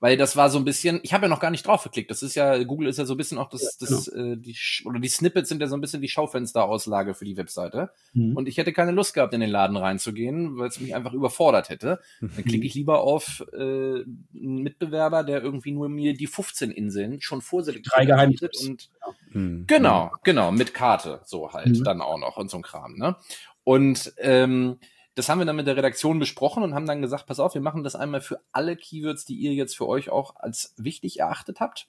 weil 0.00 0.16
das 0.16 0.36
war 0.36 0.50
so 0.50 0.58
ein 0.58 0.64
bisschen, 0.64 1.00
ich 1.02 1.12
habe 1.12 1.24
ja 1.24 1.28
noch 1.28 1.40
gar 1.40 1.50
nicht 1.50 1.66
drauf 1.66 1.82
geklickt. 1.82 2.10
Das 2.10 2.22
ist 2.22 2.34
ja, 2.34 2.62
Google 2.62 2.88
ist 2.88 2.98
ja 2.98 3.04
so 3.04 3.14
ein 3.14 3.16
bisschen 3.16 3.38
auch 3.38 3.48
das, 3.48 3.62
ja, 3.62 3.68
das, 3.80 4.10
genau. 4.10 4.32
äh, 4.32 4.36
die, 4.36 4.56
oder 4.84 5.00
die 5.00 5.08
Snippets 5.08 5.48
sind 5.48 5.60
ja 5.60 5.66
so 5.66 5.76
ein 5.76 5.80
bisschen 5.80 6.02
die 6.02 6.08
Schaufensterauslage 6.08 7.14
für 7.14 7.24
die 7.24 7.36
Webseite. 7.36 7.90
Mhm. 8.12 8.36
Und 8.36 8.48
ich 8.48 8.56
hätte 8.58 8.72
keine 8.72 8.92
Lust 8.92 9.14
gehabt, 9.14 9.34
in 9.34 9.40
den 9.40 9.50
Laden 9.50 9.76
reinzugehen, 9.76 10.56
weil 10.58 10.68
es 10.68 10.80
mich 10.80 10.94
einfach 10.94 11.12
überfordert 11.12 11.68
hätte. 11.68 12.00
Dann 12.20 12.44
klicke 12.44 12.66
ich 12.66 12.74
lieber 12.74 13.00
auf 13.00 13.44
äh, 13.52 13.56
einen 13.56 14.62
Mitbewerber, 14.62 15.24
der 15.24 15.42
irgendwie 15.42 15.72
nur 15.72 15.88
mir 15.88 16.14
die 16.14 16.26
15 16.26 16.70
Inseln 16.70 17.20
schon 17.20 17.40
vorselektiert 17.40 17.94
Drei 17.96 18.04
Geheimtipps. 18.04 18.66
und 18.66 18.90
Mhm. 19.32 19.64
Genau, 19.66 20.12
genau, 20.24 20.52
mit 20.52 20.74
Karte, 20.74 21.20
so 21.24 21.52
halt, 21.52 21.78
mhm. 21.78 21.84
dann 21.84 22.00
auch 22.00 22.18
noch 22.18 22.36
und 22.36 22.50
so 22.50 22.58
ein 22.58 22.62
Kram, 22.62 22.94
ne? 22.96 23.16
Und 23.64 24.14
ähm, 24.18 24.78
das 25.18 25.28
haben 25.28 25.40
wir 25.40 25.46
dann 25.46 25.56
mit 25.56 25.66
der 25.66 25.76
Redaktion 25.76 26.20
besprochen 26.20 26.62
und 26.62 26.74
haben 26.74 26.86
dann 26.86 27.02
gesagt, 27.02 27.26
pass 27.26 27.40
auf, 27.40 27.54
wir 27.54 27.60
machen 27.60 27.82
das 27.82 27.96
einmal 27.96 28.20
für 28.20 28.40
alle 28.52 28.76
Keywords, 28.76 29.24
die 29.24 29.34
ihr 29.34 29.52
jetzt 29.52 29.76
für 29.76 29.88
euch 29.88 30.10
auch 30.10 30.36
als 30.36 30.74
wichtig 30.76 31.18
erachtet 31.18 31.58
habt. 31.58 31.88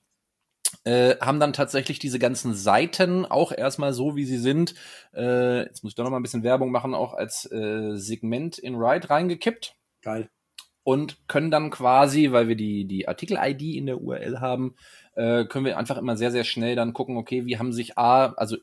Äh, 0.83 1.15
haben 1.19 1.39
dann 1.39 1.53
tatsächlich 1.53 1.99
diese 1.99 2.17
ganzen 2.17 2.55
Seiten 2.55 3.25
auch 3.25 3.51
erstmal 3.51 3.93
so, 3.93 4.15
wie 4.15 4.25
sie 4.25 4.37
sind, 4.37 4.73
äh, 5.13 5.63
jetzt 5.63 5.83
muss 5.83 5.91
ich 5.91 5.95
doch 5.95 6.03
noch 6.03 6.11
mal 6.11 6.17
ein 6.17 6.23
bisschen 6.23 6.43
Werbung 6.43 6.71
machen, 6.71 6.95
auch 6.95 7.13
als 7.13 7.51
äh, 7.51 7.95
Segment 7.95 8.57
in 8.57 8.79
Write 8.79 9.09
reingekippt. 9.09 9.75
Geil. 10.01 10.29
Und 10.83 11.27
können 11.27 11.51
dann 11.51 11.69
quasi, 11.69 12.31
weil 12.31 12.47
wir 12.47 12.55
die, 12.55 12.85
die 12.85 13.07
Artikel-ID 13.07 13.61
in 13.75 13.85
der 13.85 14.01
URL 14.01 14.39
haben, 14.39 14.75
äh, 15.15 15.45
können 15.45 15.65
wir 15.65 15.77
einfach 15.77 15.97
immer 15.97 16.17
sehr, 16.17 16.31
sehr 16.31 16.45
schnell 16.45 16.75
dann 16.75 16.93
gucken, 16.93 17.17
okay, 17.17 17.45
wie 17.45 17.59
haben 17.59 17.73
sich 17.73 17.97
A, 17.97 18.33
also 18.33 18.57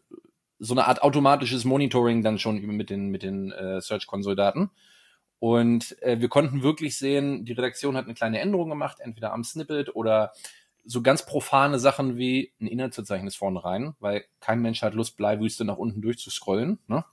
so 0.59 0.75
eine 0.75 0.87
Art 0.87 1.03
automatisches 1.03 1.65
Monitoring 1.65 2.23
dann 2.23 2.39
schon 2.39 2.61
mit 2.63 2.91
den, 2.91 3.09
mit 3.09 3.23
den 3.23 3.53
äh, 3.53 3.81
Search-Console-Daten. 3.81 4.71
Und 5.39 6.01
äh, 6.03 6.19
wir 6.21 6.29
konnten 6.29 6.63
wirklich 6.63 6.97
sehen, 6.97 7.45
die 7.45 7.53
Redaktion 7.53 7.97
hat 7.97 8.07
eine 8.07 8.15
kleine 8.15 8.41
Änderung 8.41 8.71
gemacht, 8.71 9.01
entweder 9.01 9.33
am 9.33 9.45
Snippet 9.45 9.95
oder 9.95 10.33
so 10.85 11.03
ganz 11.03 11.27
profane 11.27 11.79
Sachen 11.79 12.17
wie 12.17 12.53
ein 12.61 12.69
Inhaltsverzeichnis 12.69 13.37
vorne 13.37 13.65
rein, 13.65 13.95
weil 13.99 14.25
kein 14.41 14.63
Mensch 14.63 14.83
hat 14.83 14.95
Lust, 14.95 15.17
Bleiwüste 15.17 15.65
nach 15.65 15.77
unten 15.77 16.01
durchzuscrollen. 16.01 16.79
Ne? 16.87 17.05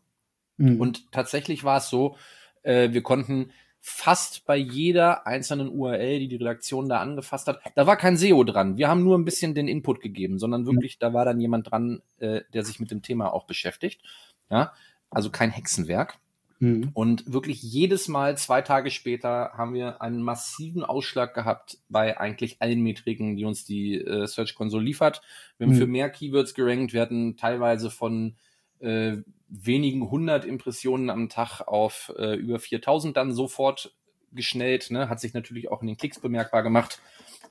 Mhm. 0.58 0.80
Und 0.80 1.12
tatsächlich 1.12 1.64
war 1.64 1.78
es 1.78 1.90
so, 1.90 2.16
äh, 2.62 2.92
wir 2.92 3.04
konnten 3.04 3.52
fast 3.86 4.46
bei 4.46 4.56
jeder 4.56 5.28
einzelnen 5.28 5.68
URL, 5.68 6.20
die 6.20 6.30
die 6.30 6.38
Redaktion 6.38 6.88
da 6.88 7.02
angefasst 7.02 7.48
hat, 7.48 7.60
da 7.76 7.86
war 7.86 7.98
kein 7.98 8.16
SEO 8.16 8.46
dran. 8.46 8.78
Wir 8.78 8.88
haben 8.88 9.04
nur 9.04 9.18
ein 9.18 9.26
bisschen 9.26 9.56
den 9.56 9.68
Input 9.68 10.00
gegeben, 10.00 10.40
sondern 10.40 10.66
wirklich, 10.66 11.00
da 11.00 11.14
war 11.14 11.26
dann 11.26 11.42
jemand 11.42 11.70
dran, 11.70 12.02
äh, 12.20 12.42
der 12.54 12.64
sich 12.64 12.80
mit 12.80 12.92
dem 12.92 13.02
Thema 13.02 13.34
auch 13.34 13.46
beschäftigt. 13.46 14.02
Ja, 14.50 14.72
also 15.10 15.32
kein 15.32 15.52
Hexenwerk. 15.52 16.18
Mhm. 16.60 16.92
Und 16.94 17.34
wirklich 17.34 17.62
jedes 17.62 18.08
Mal, 18.08 18.38
zwei 18.38 18.62
Tage 18.62 18.90
später, 18.90 19.52
haben 19.58 19.74
wir 19.74 20.02
einen 20.02 20.24
massiven 20.24 20.86
Ausschlag 20.86 21.34
gehabt 21.34 21.80
bei 21.90 22.18
eigentlich 22.18 22.62
allen 22.62 22.82
Metriken, 22.84 23.36
die 23.36 23.44
uns 23.44 23.66
die 23.66 23.96
äh, 23.96 24.28
Search 24.28 24.56
Console 24.56 24.86
liefert. 24.86 25.22
Wir 25.58 25.68
haben 25.68 25.74
mhm. 25.74 25.80
für 25.80 25.88
mehr 25.88 26.10
Keywords 26.10 26.54
gerankt. 26.54 26.94
Wir 26.94 27.02
hatten 27.02 27.36
teilweise 27.36 27.92
von 27.92 28.38
äh, 28.80 29.18
wenigen 29.54 30.10
hundert 30.10 30.46
Impressionen 30.46 31.10
am 31.10 31.30
Tag 31.30 31.62
auf 31.62 32.12
äh, 32.18 32.36
über 32.36 32.60
4000 32.60 33.16
dann 33.16 33.34
sofort 33.34 33.94
geschnellt. 34.32 34.90
Ne? 34.90 35.10
Hat 35.10 35.20
sich 35.20 35.34
natürlich 35.34 35.70
auch 35.70 35.82
in 35.82 35.88
den 35.88 35.98
Klicks 35.98 36.20
bemerkbar 36.20 36.64
gemacht. 36.64 37.00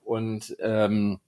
Und 0.04 0.56
ähm, 0.58 1.20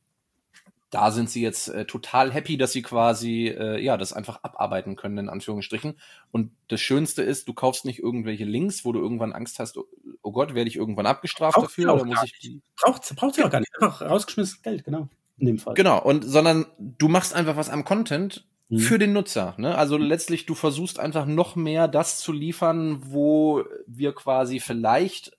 da 0.90 1.10
sind 1.12 1.30
sie 1.30 1.42
jetzt 1.42 1.68
äh, 1.68 1.86
total 1.86 2.32
happy, 2.32 2.56
dass 2.56 2.72
sie 2.72 2.82
quasi 2.82 3.48
äh, 3.48 3.80
ja 3.80 3.96
das 3.96 4.12
einfach 4.12 4.42
abarbeiten 4.42 4.96
können 4.96 5.18
in 5.18 5.28
Anführungsstrichen. 5.28 5.98
Und 6.32 6.50
das 6.68 6.80
Schönste 6.80 7.22
ist, 7.22 7.46
du 7.46 7.54
kaufst 7.54 7.84
nicht 7.84 8.00
irgendwelche 8.00 8.44
Links, 8.44 8.84
wo 8.84 8.92
du 8.92 9.00
irgendwann 9.00 9.32
Angst 9.32 9.60
hast, 9.60 9.76
oh, 9.76 9.86
oh 10.22 10.32
Gott, 10.32 10.54
werde 10.54 10.68
ich 10.68 10.76
irgendwann 10.76 11.06
abgestraft 11.06 11.54
braucht 11.56 11.66
dafür 11.66 11.94
oder 11.94 12.04
muss 12.04 12.22
ich 12.24 12.38
die 12.40 12.60
braucht 12.80 13.14
braucht 13.16 13.34
sie 13.36 13.44
auch 13.44 13.50
gar 13.50 13.60
nicht, 13.60 13.72
einfach 13.80 14.02
rausgeschmissenes 14.02 14.62
Geld, 14.62 14.84
genau. 14.84 15.08
In 15.38 15.46
dem 15.46 15.58
Fall. 15.58 15.74
Genau, 15.74 16.00
und 16.00 16.22
sondern 16.22 16.66
du 16.78 17.08
machst 17.08 17.34
einfach 17.34 17.56
was 17.56 17.70
am 17.70 17.84
Content 17.84 18.44
mhm. 18.68 18.78
für 18.78 18.98
den 18.98 19.12
Nutzer. 19.12 19.54
Ne? 19.58 19.76
Also 19.76 19.96
letztlich, 19.96 20.46
du 20.46 20.54
versuchst 20.54 20.98
einfach 20.98 21.26
noch 21.26 21.56
mehr 21.56 21.88
das 21.88 22.18
zu 22.18 22.32
liefern, 22.32 23.00
wo 23.04 23.64
wir 23.86 24.14
quasi 24.14 24.60
vielleicht 24.60 25.36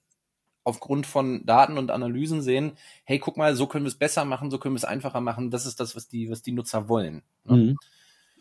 aufgrund 0.64 1.06
von 1.06 1.46
Daten 1.46 1.78
und 1.78 1.92
Analysen 1.92 2.42
sehen, 2.42 2.74
hey, 3.04 3.20
guck 3.20 3.38
mal, 3.38 3.56
so 3.56 3.68
können 3.68 3.86
wir 3.86 3.90
es 3.90 3.96
besser 3.96 4.26
machen, 4.26 4.50
so 4.50 4.58
können 4.58 4.74
wir 4.74 4.80
es 4.80 4.86
einfacher 4.86 5.22
machen. 5.22 5.52
Das 5.52 5.66
ist 5.66 5.80
das, 5.80 5.96
was 5.96 6.08
die, 6.08 6.30
was 6.30 6.42
die 6.42 6.52
Nutzer 6.52 6.90
wollen. 6.90 7.22
Ne? 7.46 7.58
Mhm. 7.58 7.78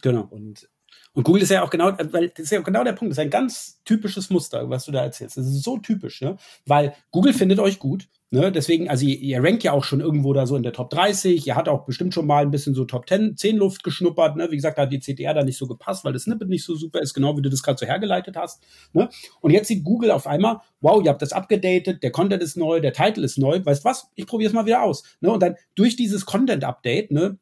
Genau. 0.00 0.26
Und, 0.30 0.68
und 1.12 1.22
Google 1.22 1.42
ist 1.42 1.50
ja 1.50 1.62
auch 1.62 1.70
genau, 1.70 1.92
weil 2.12 2.30
das 2.30 2.46
ist 2.46 2.50
ja 2.50 2.60
genau 2.62 2.82
der 2.82 2.94
Punkt, 2.94 3.12
das 3.12 3.18
ist 3.18 3.24
ein 3.24 3.30
ganz 3.30 3.82
typisches 3.84 4.30
Muster, 4.30 4.68
was 4.70 4.86
du 4.86 4.92
da 4.92 5.02
erzählst. 5.02 5.36
Das 5.36 5.46
ist 5.46 5.62
so 5.62 5.78
typisch, 5.78 6.22
ne? 6.22 6.38
weil 6.64 6.94
Google 7.10 7.34
findet 7.34 7.58
euch 7.58 7.78
gut, 7.78 8.08
Ne, 8.34 8.50
deswegen, 8.50 8.88
also 8.88 9.06
ihr, 9.06 9.16
ihr 9.20 9.44
rankt 9.44 9.62
ja 9.62 9.70
auch 9.70 9.84
schon 9.84 10.00
irgendwo 10.00 10.32
da 10.32 10.44
so 10.44 10.56
in 10.56 10.64
der 10.64 10.72
Top 10.72 10.90
30. 10.90 11.46
Ihr 11.46 11.54
hat 11.54 11.68
auch 11.68 11.84
bestimmt 11.84 12.14
schon 12.14 12.26
mal 12.26 12.42
ein 12.42 12.50
bisschen 12.50 12.74
so 12.74 12.84
Top 12.84 13.08
10, 13.08 13.36
10 13.36 13.56
Luft 13.56 13.84
geschnuppert. 13.84 14.34
Ne? 14.34 14.50
Wie 14.50 14.56
gesagt, 14.56 14.76
da 14.76 14.82
hat 14.82 14.92
die 14.92 14.98
CTR 14.98 15.34
da 15.34 15.44
nicht 15.44 15.56
so 15.56 15.68
gepasst, 15.68 16.04
weil 16.04 16.12
das 16.12 16.24
Snippet 16.24 16.48
nicht 16.48 16.64
so 16.64 16.74
super 16.74 17.00
ist, 17.00 17.14
genau 17.14 17.36
wie 17.36 17.42
du 17.42 17.48
das 17.48 17.62
gerade 17.62 17.78
so 17.78 17.86
hergeleitet 17.86 18.34
hast. 18.36 18.60
Ne? 18.92 19.08
Und 19.40 19.52
jetzt 19.52 19.68
sieht 19.68 19.84
Google 19.84 20.10
auf 20.10 20.26
einmal, 20.26 20.58
wow, 20.80 21.00
ihr 21.00 21.10
habt 21.10 21.22
das 21.22 21.32
abgedatet, 21.32 22.02
der 22.02 22.10
Content 22.10 22.42
ist 22.42 22.56
neu, 22.56 22.80
der 22.80 22.92
Titel 22.92 23.22
ist 23.22 23.38
neu. 23.38 23.64
Weißt 23.64 23.84
was? 23.84 24.10
Ich 24.16 24.26
probiere 24.26 24.48
es 24.48 24.52
mal 24.52 24.66
wieder 24.66 24.82
aus. 24.82 25.04
Ne? 25.20 25.30
Und 25.30 25.40
dann 25.40 25.54
durch 25.76 25.94
dieses 25.94 26.26
Content-Update, 26.26 27.12
ne, 27.12 27.38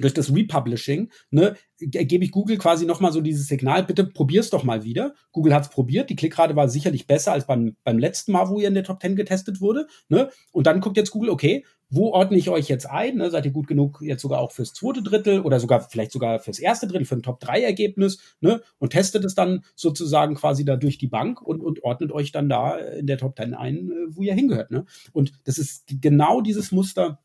durch 0.00 0.14
das 0.14 0.34
Republishing, 0.34 1.10
ne, 1.30 1.56
gebe 1.78 2.24
ich 2.24 2.30
Google 2.30 2.58
quasi 2.58 2.86
nochmal 2.86 3.12
so 3.12 3.20
dieses 3.20 3.46
Signal, 3.46 3.84
bitte 3.84 4.04
probier's 4.04 4.50
doch 4.50 4.64
mal 4.64 4.84
wieder. 4.84 5.14
Google 5.32 5.54
hat's 5.54 5.70
probiert, 5.70 6.10
die 6.10 6.16
Klickrate 6.16 6.56
war 6.56 6.68
sicherlich 6.68 7.06
besser 7.06 7.32
als 7.32 7.46
beim, 7.46 7.76
beim 7.84 7.98
letzten 7.98 8.32
Mal, 8.32 8.48
wo 8.48 8.58
ihr 8.58 8.68
in 8.68 8.74
der 8.74 8.84
Top 8.84 9.00
10 9.00 9.16
getestet 9.16 9.60
wurde. 9.60 9.86
Ne? 10.08 10.30
Und 10.52 10.66
dann 10.66 10.80
guckt 10.80 10.96
jetzt 10.96 11.10
Google, 11.10 11.30
okay, 11.30 11.64
wo 11.90 12.12
ordne 12.12 12.36
ich 12.38 12.48
euch 12.48 12.68
jetzt 12.68 12.86
ein? 12.86 13.16
Ne? 13.16 13.30
Seid 13.30 13.44
ihr 13.44 13.52
gut 13.52 13.66
genug 13.66 14.00
jetzt 14.02 14.22
sogar 14.22 14.40
auch 14.40 14.52
fürs 14.52 14.72
zweite 14.72 15.02
Drittel 15.02 15.40
oder 15.40 15.60
sogar 15.60 15.80
vielleicht 15.80 16.12
sogar 16.12 16.40
fürs 16.40 16.58
erste 16.58 16.86
Drittel, 16.86 17.04
für 17.04 17.16
ein 17.16 17.22
Top-3-Ergebnis 17.22 18.18
ne? 18.40 18.62
und 18.78 18.90
testet 18.90 19.24
es 19.24 19.34
dann 19.34 19.64
sozusagen 19.74 20.34
quasi 20.34 20.64
da 20.64 20.76
durch 20.76 20.98
die 20.98 21.08
Bank 21.08 21.42
und, 21.42 21.62
und 21.62 21.84
ordnet 21.84 22.12
euch 22.12 22.32
dann 22.32 22.48
da 22.48 22.76
in 22.76 23.06
der 23.06 23.18
Top 23.18 23.36
10 23.36 23.54
ein, 23.54 23.90
äh, 23.90 24.16
wo 24.16 24.22
ihr 24.22 24.34
hingehört. 24.34 24.70
Ne? 24.70 24.86
Und 25.12 25.32
das 25.44 25.58
ist 25.58 25.84
genau 26.00 26.40
dieses 26.40 26.72
Muster, 26.72 27.20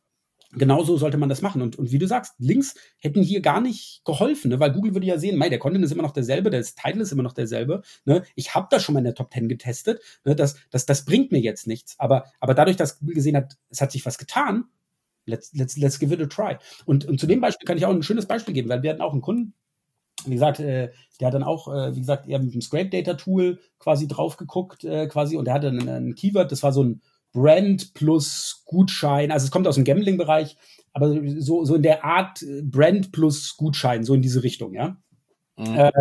Genauso 0.51 0.97
sollte 0.97 1.17
man 1.17 1.29
das 1.29 1.43
machen. 1.43 1.61
Und, 1.61 1.77
und 1.77 1.91
wie 1.91 1.99
du 1.99 2.07
sagst, 2.07 2.33
Links 2.39 2.73
hätten 2.97 3.21
hier 3.21 3.39
gar 3.41 3.61
nicht 3.61 4.03
geholfen, 4.03 4.49
ne? 4.49 4.59
weil 4.59 4.71
Google 4.71 4.95
würde 4.95 5.05
ja 5.05 5.19
sehen, 5.19 5.37
mei, 5.37 5.47
der 5.47 5.59
Content 5.59 5.85
ist 5.85 5.91
immer 5.91 6.01
noch 6.01 6.11
derselbe, 6.11 6.49
der 6.49 6.63
Title 6.63 7.03
ist 7.03 7.11
immer 7.11 7.21
noch 7.21 7.33
derselbe. 7.33 7.83
Ne? 8.05 8.23
Ich 8.33 8.55
habe 8.55 8.67
das 8.71 8.83
schon 8.83 8.93
mal 8.93 8.99
in 8.99 9.05
der 9.05 9.13
Top 9.13 9.31
10 9.31 9.47
getestet. 9.47 10.01
Ne? 10.25 10.35
Das, 10.35 10.55
das, 10.71 10.87
das 10.87 11.05
bringt 11.05 11.31
mir 11.31 11.39
jetzt 11.39 11.67
nichts. 11.67 11.99
Aber, 11.99 12.25
aber 12.39 12.55
dadurch, 12.55 12.77
dass 12.77 12.97
Google 12.97 13.15
gesehen 13.15 13.35
hat, 13.35 13.57
es 13.69 13.79
hat 13.79 13.91
sich 13.91 14.05
was 14.07 14.17
getan, 14.17 14.65
let's, 15.25 15.53
let's, 15.53 15.77
let's 15.77 15.99
give 15.99 16.13
it 16.13 16.21
a 16.21 16.25
try. 16.25 16.57
Und, 16.85 17.05
und 17.05 17.19
zu 17.19 17.27
dem 17.27 17.41
Beispiel 17.41 17.65
kann 17.65 17.77
ich 17.77 17.85
auch 17.85 17.93
ein 17.93 18.01
schönes 18.01 18.25
Beispiel 18.25 18.55
geben, 18.55 18.69
weil 18.69 18.81
wir 18.81 18.89
hatten 18.89 19.01
auch 19.01 19.13
einen 19.13 19.21
Kunden, 19.21 19.53
wie 20.25 20.33
gesagt, 20.33 20.59
äh, 20.59 20.91
der 21.19 21.27
hat 21.27 21.33
dann 21.33 21.43
auch, 21.43 21.73
äh, 21.73 21.95
wie 21.95 21.99
gesagt, 21.99 22.27
eher 22.27 22.39
mit 22.39 22.53
dem 22.53 22.61
Scrape 22.61 22.89
Data 22.89 23.13
Tool 23.13 23.59
quasi 23.77 24.07
drauf 24.07 24.35
geguckt, 24.35 24.83
äh, 24.83 25.07
quasi, 25.07 25.37
und 25.37 25.45
der 25.45 25.53
hatte 25.53 25.67
ein, 25.67 25.87
ein 25.87 26.15
Keyword, 26.15 26.51
das 26.51 26.63
war 26.63 26.73
so 26.73 26.83
ein 26.83 27.01
Brand 27.33 27.93
plus 27.93 28.63
Gutschein. 28.65 29.31
Also 29.31 29.45
es 29.45 29.51
kommt 29.51 29.67
aus 29.67 29.75
dem 29.75 29.83
Gambling-Bereich, 29.83 30.57
aber 30.93 31.15
so, 31.37 31.65
so 31.65 31.75
in 31.75 31.83
der 31.83 32.03
Art 32.03 32.41
äh, 32.41 32.61
Brand 32.61 33.11
plus 33.11 33.55
Gutschein, 33.57 34.03
so 34.03 34.13
in 34.13 34.21
diese 34.21 34.43
Richtung, 34.43 34.73
ja. 34.73 34.97
Mhm. 35.57 35.75
Äh, 35.75 35.91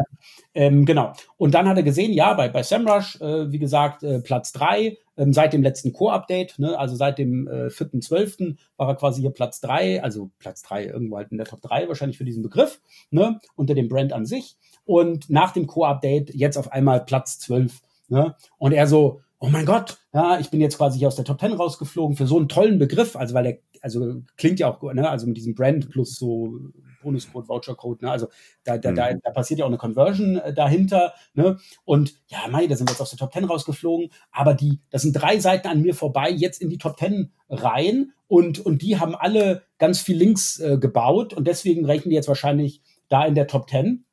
ähm, 0.55 0.85
genau. 0.85 1.12
Und 1.37 1.55
dann 1.55 1.68
hat 1.68 1.76
er 1.76 1.83
gesehen, 1.83 2.12
ja, 2.12 2.33
bei, 2.35 2.49
bei 2.49 2.62
SEMrush, 2.62 3.20
äh, 3.20 3.51
wie 3.51 3.59
gesagt, 3.59 4.05
äh, 4.05 4.20
Platz 4.20 4.53
drei 4.53 4.99
ähm, 5.16 5.33
seit 5.33 5.53
dem 5.53 5.62
letzten 5.64 5.93
Core-Update, 5.93 6.59
ne, 6.61 6.79
also 6.79 6.95
seit 6.95 7.18
dem 7.18 7.49
äh, 7.49 7.66
4.12. 7.66 8.57
war 8.76 8.89
er 8.89 8.95
quasi 8.95 9.20
hier 9.20 9.31
Platz 9.31 9.61
drei 9.61 10.01
also 10.03 10.31
Platz 10.39 10.62
drei 10.62 10.87
irgendwo 10.87 11.16
halt 11.16 11.33
in 11.33 11.39
der 11.39 11.47
Top 11.47 11.61
drei 11.61 11.89
wahrscheinlich 11.89 12.18
für 12.18 12.24
diesen 12.24 12.43
Begriff, 12.43 12.81
ne, 13.11 13.41
unter 13.57 13.74
dem 13.74 13.89
Brand 13.89 14.12
an 14.12 14.26
sich. 14.26 14.57
Und 14.85 15.29
nach 15.29 15.53
dem 15.53 15.66
Core-Update 15.66 16.35
jetzt 16.35 16.57
auf 16.57 16.72
einmal 16.72 17.05
Platz 17.05 17.41
12. 17.41 17.81
Ne? 18.09 18.35
Und 18.57 18.72
er 18.72 18.87
so, 18.87 19.20
oh 19.41 19.49
mein 19.49 19.66
Gott, 19.66 19.99
ja, 20.12 20.39
ich 20.39 20.51
bin 20.51 20.61
jetzt 20.61 20.78
quasi 20.78 20.99
hier 20.99 21.09
aus 21.09 21.16
der 21.16 21.24
Top 21.24 21.41
10 21.41 21.53
rausgeflogen 21.53 22.16
für 22.16 22.26
so 22.26 22.39
einen 22.39 22.49
tollen 22.49 22.78
Begriff, 22.78 23.16
also 23.16 23.34
weil 23.34 23.45
der, 23.45 23.59
also 23.82 24.22
klingt 24.36 24.59
ja 24.59 24.68
auch, 24.68 24.82
ne, 24.93 25.09
also 25.09 25.26
mit 25.26 25.36
diesem 25.36 25.55
Brand 25.55 25.91
plus 25.91 26.16
so 26.16 26.59
Bonuscode, 27.03 27.49
Vouchercode, 27.49 28.03
ne, 28.03 28.11
also 28.11 28.28
da, 28.64 28.78
da, 28.78 28.91
mhm. 28.91 28.97
da, 28.97 29.14
da 29.14 29.30
passiert 29.30 29.61
ja 29.61 29.64
auch 29.64 29.70
eine 29.70 29.78
Conversion 29.78 30.36
äh, 30.39 30.53
dahinter, 30.53 31.14
ne, 31.34 31.59
und 31.84 32.14
ja, 32.26 32.49
mei, 32.51 32.66
da 32.66 32.74
sind 32.74 32.89
wir 32.89 32.93
jetzt 32.93 33.01
aus 33.01 33.11
der 33.11 33.18
Top 33.18 33.32
10 33.32 33.45
rausgeflogen, 33.45 34.11
aber 34.32 34.55
die, 34.55 34.80
das 34.91 35.03
sind 35.03 35.12
drei 35.12 35.39
Seiten 35.39 35.68
an 35.68 35.82
mir 35.82 35.95
vorbei, 35.95 36.30
jetzt 36.30 36.61
in 36.61 36.68
die 36.68 36.78
Top 36.78 36.99
10 36.99 37.32
rein. 37.49 38.12
Und, 38.26 38.59
und 38.59 38.82
die 38.82 38.99
haben 38.99 39.14
alle 39.14 39.62
ganz 39.78 40.01
viel 40.01 40.16
Links 40.16 40.61
äh, 40.61 40.76
gebaut. 40.78 41.32
Und 41.32 41.47
deswegen 41.49 41.86
rechnen 41.86 42.11
die 42.11 42.16
jetzt 42.16 42.28
wahrscheinlich 42.28 42.82
da 43.09 43.24
in 43.24 43.34
der 43.34 43.47
Top 43.47 43.70
10 43.70 44.05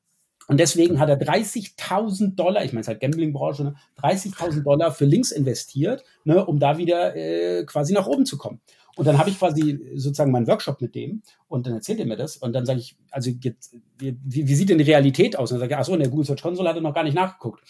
und 0.48 0.60
deswegen 0.60 1.00
hat 1.00 1.10
er 1.10 1.20
30.000 1.20 2.36
Dollar, 2.36 2.64
ich 2.64 2.72
meine, 2.72 2.82
es 2.82 2.88
ist 2.88 2.90
halt 2.90 3.02
Gambling-Branche, 3.02 3.64
ne, 3.64 3.76
30.000 4.02 4.64
Dollar 4.64 4.92
für 4.92 5.06
Links 5.06 5.32
investiert, 5.32 6.04
ne, 6.24 6.46
um 6.46 6.60
da 6.60 6.78
wieder 6.78 7.16
äh, 7.16 7.64
quasi 7.66 7.94
nach 7.94 8.06
oben 8.06 8.26
zu 8.26 8.38
kommen. 8.38 8.62
Und 8.96 9.06
dann 9.06 9.18
habe 9.18 9.30
ich 9.30 9.38
quasi 9.38 9.80
sozusagen 9.96 10.32
meinen 10.32 10.48
Workshop 10.48 10.80
mit 10.82 10.96
dem 10.96 11.22
und 11.50 11.68
dann 11.68 11.74
erzählt 11.74 12.00
er 12.00 12.06
mir 12.06 12.16
das 12.16 12.38
und 12.38 12.54
dann 12.54 12.66
sage 12.66 12.80
ich, 12.80 12.96
also 13.12 13.30
jetzt, 13.42 13.76
wie, 13.98 14.18
wie 14.24 14.56
sieht 14.56 14.70
denn 14.70 14.78
die 14.78 14.86
Realität 14.86 15.38
aus? 15.38 15.52
Und 15.52 15.56
dann 15.56 15.62
sage 15.62 15.74
ich, 15.74 15.78
ach 15.78 15.86
so, 15.86 15.94
in 15.94 16.00
der 16.00 16.10
Google 16.10 16.26
Search 16.26 16.42
Console 16.42 16.70
hat 16.70 16.78
er 16.78 16.82
noch 16.82 16.94
gar 16.94 17.04
nicht 17.04 17.16
nachgeguckt. 17.16 17.62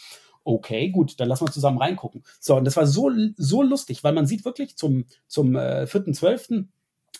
Okay, 0.44 0.90
gut, 0.90 1.20
dann 1.20 1.28
lassen 1.28 1.48
wir 1.48 1.52
zusammen 1.52 1.80
reingucken. 1.80 2.24
So, 2.40 2.56
und 2.56 2.66
das 2.66 2.78
war 2.78 2.86
so, 2.86 3.10
so 3.38 3.64
lustig, 3.64 4.04
weil 4.04 4.14
man 4.14 4.28
sieht 4.28 4.46
wirklich 4.46 4.78
zum, 4.78 5.06
zum 5.28 5.56
äh, 5.56 5.86
4.12., 5.86 6.66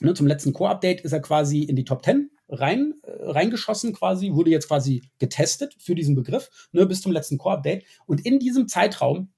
ne, 0.02 0.14
zum 0.14 0.28
letzten 0.28 0.54
Core-Update 0.54 1.02
ist 1.02 1.12
er 1.12 1.22
quasi 1.22 1.64
in 1.64 1.76
die 1.76 1.86
Top 1.86 2.06
10 2.06 2.30
rein, 2.48 2.94
äh, 3.04 3.12
reingeschossen 3.32 3.94
quasi, 3.94 4.34
wurde 4.34 4.52
jetzt 4.52 4.68
quasi 4.68 5.04
getestet 5.20 5.76
für 5.80 5.96
diesen 5.96 6.16
Begriff, 6.16 6.50
ne, 6.72 6.86
bis 6.86 7.02
zum 7.02 7.12
letzten 7.12 7.38
Core-Update. 7.38 7.86
Und 8.06 8.26
in 8.26 8.40
diesem 8.40 8.68
Zeitraum 8.68 9.30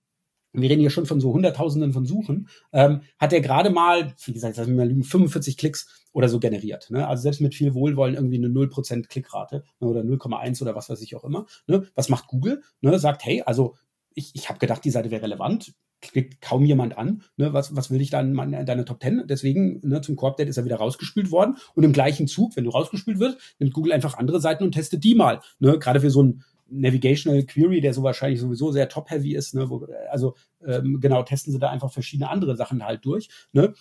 wir 0.53 0.69
reden 0.69 0.81
hier 0.81 0.89
schon 0.89 1.05
von 1.05 1.19
so 1.19 1.33
Hunderttausenden 1.33 1.93
von 1.93 2.05
Suchen, 2.05 2.49
ähm, 2.73 3.01
hat 3.19 3.33
er 3.33 3.41
gerade 3.41 3.69
mal, 3.69 4.15
wie 4.25 4.33
gesagt, 4.33 4.57
mich 4.57 4.67
mal 4.69 4.87
lügen, 4.87 5.03
45 5.03 5.57
Klicks 5.57 6.05
oder 6.13 6.29
so 6.29 6.39
generiert. 6.39 6.89
Ne? 6.89 7.07
Also 7.07 7.23
selbst 7.23 7.41
mit 7.41 7.53
viel 7.53 7.73
Wohlwollen 7.73 8.15
irgendwie 8.15 8.37
eine 8.37 8.47
0% 8.47 9.07
Klickrate 9.07 9.63
ne? 9.79 9.87
oder 9.87 10.01
0,1 10.01 10.61
oder 10.61 10.75
was 10.75 10.89
weiß 10.89 11.01
ich 11.01 11.15
auch 11.15 11.23
immer. 11.23 11.45
Ne? 11.67 11.87
Was 11.95 12.09
macht 12.09 12.27
Google? 12.27 12.63
Ne? 12.81 12.97
Sagt, 12.97 13.25
hey, 13.25 13.43
also 13.45 13.75
ich, 14.13 14.33
ich 14.33 14.49
habe 14.49 14.59
gedacht, 14.59 14.83
die 14.83 14.89
Seite 14.89 15.11
wäre 15.11 15.21
relevant, 15.21 15.73
klickt 16.01 16.41
kaum 16.41 16.63
jemand 16.63 16.97
an. 16.97 17.23
Ne? 17.37 17.53
Was, 17.53 17.75
was 17.75 17.91
will 17.91 18.01
ich 18.01 18.09
dann 18.09 18.37
in 18.37 18.65
deine 18.65 18.85
Top 18.85 19.01
10? 19.01 19.23
Deswegen 19.27 19.79
ne, 19.87 20.01
zum 20.01 20.15
Core-Update 20.15 20.49
ist 20.49 20.57
er 20.57 20.65
wieder 20.65 20.77
rausgespült 20.77 21.31
worden. 21.31 21.57
Und 21.75 21.83
im 21.83 21.93
gleichen 21.93 22.27
Zug, 22.27 22.55
wenn 22.55 22.63
du 22.63 22.69
rausgespült 22.69 23.19
wirst, 23.19 23.37
nimmt 23.59 23.73
Google 23.73 23.93
einfach 23.93 24.17
andere 24.17 24.39
Seiten 24.39 24.63
und 24.63 24.73
testet 24.73 25.03
die 25.03 25.15
mal. 25.15 25.41
Ne? 25.59 25.79
Gerade 25.79 26.01
für 26.01 26.11
so 26.11 26.23
ein 26.23 26.43
Navigational 26.69 27.43
Query, 27.43 27.81
der 27.81 27.93
so 27.93 28.03
wahrscheinlich 28.03 28.39
sowieso 28.39 28.71
sehr 28.71 28.89
top-heavy 28.89 29.35
ist. 29.35 29.55
Ne? 29.55 29.69
Wo, 29.69 29.87
also 30.11 30.35
ähm, 30.65 30.99
genau, 30.99 31.23
testen 31.23 31.53
sie 31.53 31.59
da 31.59 31.69
einfach 31.69 31.91
verschiedene 31.91 32.29
andere 32.29 32.55
Sachen 32.55 32.83
halt 32.85 33.05
durch. 33.05 33.29
Ne? 33.53 33.73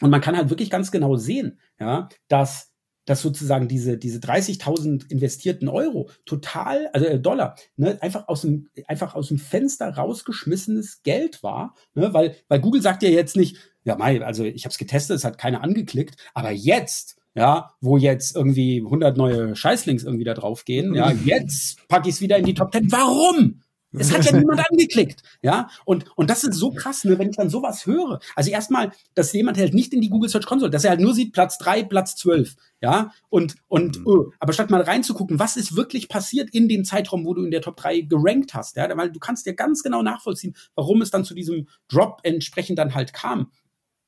Und 0.00 0.10
man 0.10 0.20
kann 0.20 0.36
halt 0.36 0.50
wirklich 0.50 0.70
ganz 0.70 0.90
genau 0.90 1.16
sehen, 1.16 1.58
ja, 1.80 2.08
dass 2.28 2.72
dass 3.06 3.22
sozusagen 3.22 3.68
diese, 3.68 3.96
diese 3.96 4.18
30.000 4.18 5.10
investierten 5.10 5.68
Euro 5.68 6.10
total, 6.26 6.88
also 6.92 7.06
äh, 7.06 7.18
Dollar, 7.18 7.56
ne, 7.76 7.96
einfach 8.02 8.28
aus 8.28 8.42
dem, 8.42 8.68
einfach 8.86 9.14
aus 9.14 9.28
dem 9.28 9.38
Fenster 9.38 9.88
rausgeschmissenes 9.88 11.02
Geld 11.02 11.42
war, 11.42 11.74
ne, 11.94 12.12
weil, 12.12 12.36
weil 12.48 12.60
Google 12.60 12.82
sagt 12.82 13.02
ja 13.02 13.08
jetzt 13.08 13.36
nicht, 13.36 13.56
ja, 13.84 13.96
Mai, 13.96 14.22
also 14.22 14.44
ich 14.44 14.64
habe 14.64 14.72
es 14.72 14.78
getestet, 14.78 15.16
es 15.16 15.24
hat 15.24 15.38
keiner 15.38 15.62
angeklickt, 15.62 16.16
aber 16.34 16.50
jetzt, 16.50 17.16
ja, 17.34 17.70
wo 17.80 17.96
jetzt 17.96 18.34
irgendwie 18.34 18.82
100 18.84 19.16
neue 19.16 19.54
Scheißlinks 19.54 20.02
irgendwie 20.02 20.24
da 20.24 20.34
drauf 20.34 20.64
gehen, 20.64 20.94
ja, 20.94 21.12
jetzt 21.12 21.86
packe 21.88 22.08
ich 22.08 22.16
es 22.16 22.20
wieder 22.20 22.36
in 22.36 22.44
die 22.44 22.54
Top 22.54 22.72
10. 22.72 22.90
Warum? 22.90 23.62
Es 23.98 24.12
hat 24.12 24.24
ja 24.24 24.36
niemand 24.36 24.62
angeklickt, 24.70 25.22
ja. 25.42 25.68
Und, 25.84 26.06
und 26.16 26.30
das 26.30 26.44
ist 26.44 26.54
so 26.54 26.70
krass, 26.70 27.04
ne, 27.04 27.18
wenn 27.18 27.30
ich 27.30 27.36
dann 27.36 27.50
sowas 27.50 27.86
höre. 27.86 28.20
Also 28.34 28.50
erstmal, 28.50 28.92
dass 29.14 29.32
jemand 29.32 29.56
hält 29.58 29.74
nicht 29.74 29.92
in 29.92 30.00
die 30.00 30.10
Google 30.10 30.28
Search 30.30 30.46
Console, 30.46 30.70
dass 30.70 30.84
er 30.84 30.90
halt 30.90 31.00
nur 31.00 31.14
sieht 31.14 31.32
Platz 31.32 31.58
drei, 31.58 31.82
Platz 31.82 32.16
zwölf, 32.16 32.56
ja. 32.80 33.12
Und, 33.28 33.56
und, 33.68 34.00
mhm. 34.00 34.06
oh, 34.06 34.30
aber 34.38 34.52
statt 34.52 34.70
mal 34.70 34.82
reinzugucken, 34.82 35.38
was 35.38 35.56
ist 35.56 35.76
wirklich 35.76 36.08
passiert 36.08 36.50
in 36.50 36.68
dem 36.68 36.84
Zeitraum, 36.84 37.24
wo 37.24 37.34
du 37.34 37.44
in 37.44 37.50
der 37.50 37.62
Top 37.62 37.76
3 37.76 38.02
gerankt 38.02 38.54
hast, 38.54 38.76
ja, 38.76 38.96
weil 38.96 39.10
du 39.10 39.18
kannst 39.18 39.46
dir 39.46 39.54
ganz 39.54 39.82
genau 39.82 40.02
nachvollziehen, 40.02 40.54
warum 40.74 41.02
es 41.02 41.10
dann 41.10 41.24
zu 41.24 41.34
diesem 41.34 41.68
Drop 41.88 42.20
entsprechend 42.22 42.78
dann 42.78 42.94
halt 42.94 43.12
kam. 43.12 43.50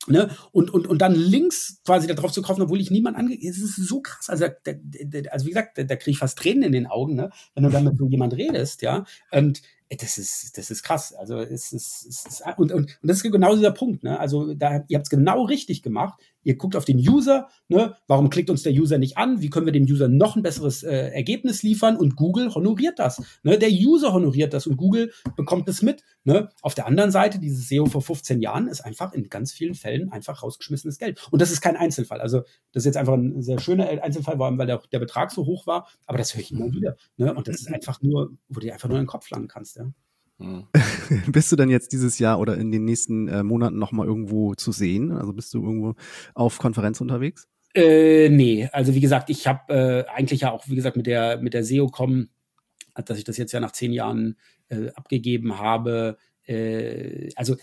Ne? 0.07 0.31
Und, 0.53 0.73
und, 0.73 0.87
und 0.87 1.03
dann 1.03 1.15
links 1.15 1.81
quasi 1.85 2.07
darauf 2.07 2.33
zu 2.33 2.41
kaufen, 2.41 2.63
obwohl 2.63 2.81
ich 2.81 2.91
niemand 2.91 3.17
ange... 3.17 3.37
Es 3.37 3.59
ist 3.59 3.77
so 3.77 4.01
krass. 4.01 4.31
Also, 4.31 4.47
der, 4.65 4.79
der, 4.83 5.33
also 5.33 5.45
wie 5.47 5.51
gesagt, 5.51 5.77
da, 5.77 5.83
da 5.83 5.97
kriege 5.97 6.13
ich 6.13 6.19
fast 6.19 6.39
Tränen 6.39 6.63
in 6.63 6.73
den 6.73 6.87
Augen, 6.87 7.15
ne? 7.15 7.31
wenn 7.55 7.65
du 7.65 7.71
dann 7.71 7.85
mit 7.85 7.99
so 7.99 8.09
jemand 8.09 8.35
redest, 8.35 8.83
ja. 8.83 9.05
Und 9.31 9.61
das 9.97 10.19
ist, 10.19 10.59
das 10.59 10.71
ist 10.71 10.83
krass. 10.83 11.15
Also 11.15 11.39
es 11.39 11.73
ist, 11.73 12.07
es 12.07 12.27
ist 12.27 12.43
und, 12.59 12.73
und, 12.73 12.73
und 12.73 12.99
das 13.03 13.19
ist 13.19 13.23
genau 13.23 13.55
dieser 13.55 13.73
Punkt. 13.73 14.05
Ne? 14.05 14.19
Also 14.19 14.55
da, 14.55 14.85
ihr 14.89 14.97
habt 14.99 15.07
es 15.07 15.11
genau 15.11 15.45
richtig 15.45 15.83
gemacht. 15.83 16.21
Ihr 16.43 16.57
guckt 16.57 16.77
auf 16.77 16.85
den 16.85 16.99
User, 16.99 17.49
ne? 17.69 17.97
warum 18.07 18.31
klickt 18.31 18.51
uns 18.51 18.63
der 18.63 18.73
User 18.73 18.99
nicht 18.99 19.17
an? 19.17 19.41
Wie 19.41 19.51
können 19.51 19.67
wir 19.67 19.73
dem 19.73 19.85
User 19.85 20.09
noch 20.09 20.37
ein 20.37 20.43
besseres 20.43 20.83
äh, 20.83 21.11
Ergebnis 21.11 21.63
liefern? 21.63 21.97
Und 21.97 22.17
Google 22.17 22.55
honoriert 22.55 22.99
das. 22.99 23.23
Ne? 23.43 23.59
Der 23.59 23.71
User 23.71 24.13
honoriert 24.13 24.55
das 24.55 24.67
und 24.67 24.77
Google 24.77 25.13
bekommt 25.37 25.69
es 25.69 25.83
mit. 25.83 26.03
Ne? 26.25 26.49
Auf 26.63 26.75
der 26.75 26.87
anderen 26.87 27.11
Seite, 27.11 27.39
dieses 27.39 27.69
SEO 27.69 27.87
vor 27.87 28.03
15 28.03 28.41
Jahren 28.41 28.69
ist 28.69 28.81
einfach 28.81 29.13
in 29.13 29.29
ganz 29.29 29.53
vielen 29.53 29.75
Fällen 29.75 30.11
einfach 30.11 30.43
rausgeschmissenes 30.43 30.99
Geld. 30.99 31.27
Und 31.31 31.43
das 31.43 31.51
ist 31.51 31.61
kein 31.61 31.77
Einzelfall. 31.77 32.21
Also 32.21 32.43
das 32.73 32.83
ist 32.83 32.87
jetzt 32.87 32.97
einfach 32.97 33.15
ein 33.15 33.43
sehr 33.43 33.59
schöner 33.59 33.89
Einzelfall, 34.03 34.39
weil 34.39 34.67
der, 34.67 34.81
der 34.93 34.99
Betrag 34.99 35.31
so 35.31 35.45
hoch 35.47 35.67
war. 35.67 35.89
Aber 36.07 36.19
das 36.19 36.35
höre 36.35 36.41
ich 36.41 36.53
immer 36.53 36.73
wieder. 36.73 36.97
Ne? 37.17 37.35
Und 37.35 37.49
das 37.49 37.57
ist 37.57 37.69
einfach 37.69 38.01
nur, 38.03 38.31
wo 38.49 38.61
du 38.61 38.67
dir 38.67 38.75
einfach 38.75 38.89
nur 38.89 38.99
in 38.99 39.05
den 39.05 39.09
Kopf 39.09 39.31
langen 39.31 39.49
kannst. 39.49 39.77
Ja? 39.77 39.91
Hm. 40.39 40.67
bist 41.33 41.51
du 41.51 41.57
denn 41.57 41.69
jetzt 41.69 41.93
dieses 41.93 42.19
Jahr 42.19 42.39
oder 42.39 42.57
in 42.57 42.71
den 42.71 42.85
nächsten 42.85 43.29
äh, 43.29 43.43
Monaten 43.43 43.79
noch 43.79 43.93
mal 43.93 44.07
irgendwo 44.07 44.55
zu 44.55 44.73
sehen? 44.73 45.13
Also 45.13 45.33
bist 45.33 45.53
du 45.55 45.63
irgendwo 45.63 45.95
auf 46.35 46.59
Konferenz 46.59 47.01
unterwegs? 47.01 47.49
Äh, 47.75 48.29
nee, 48.31 48.69
also 48.73 48.95
wie 48.95 49.01
gesagt, 49.01 49.31
ich 49.31 49.47
habe 49.47 50.07
äh, 50.09 50.11
eigentlich 50.11 50.43
ja 50.43 50.53
auch, 50.53 50.69
wie 50.69 50.77
gesagt, 50.77 50.97
mit 50.97 51.07
der 51.07 51.39
mit 51.39 51.55
der 51.55 51.65
SEO-Com, 51.65 52.29
dass 52.95 53.19
ich 53.19 53.25
das 53.25 53.37
jetzt 53.37 53.53
ja 53.53 53.61
nach 53.61 53.73
zehn 53.73 53.93
Jahren 53.93 54.37
äh, 54.69 54.91
abgegeben 54.95 55.59
habe. 55.59 56.17
Äh, 56.47 57.31
also 57.37 57.57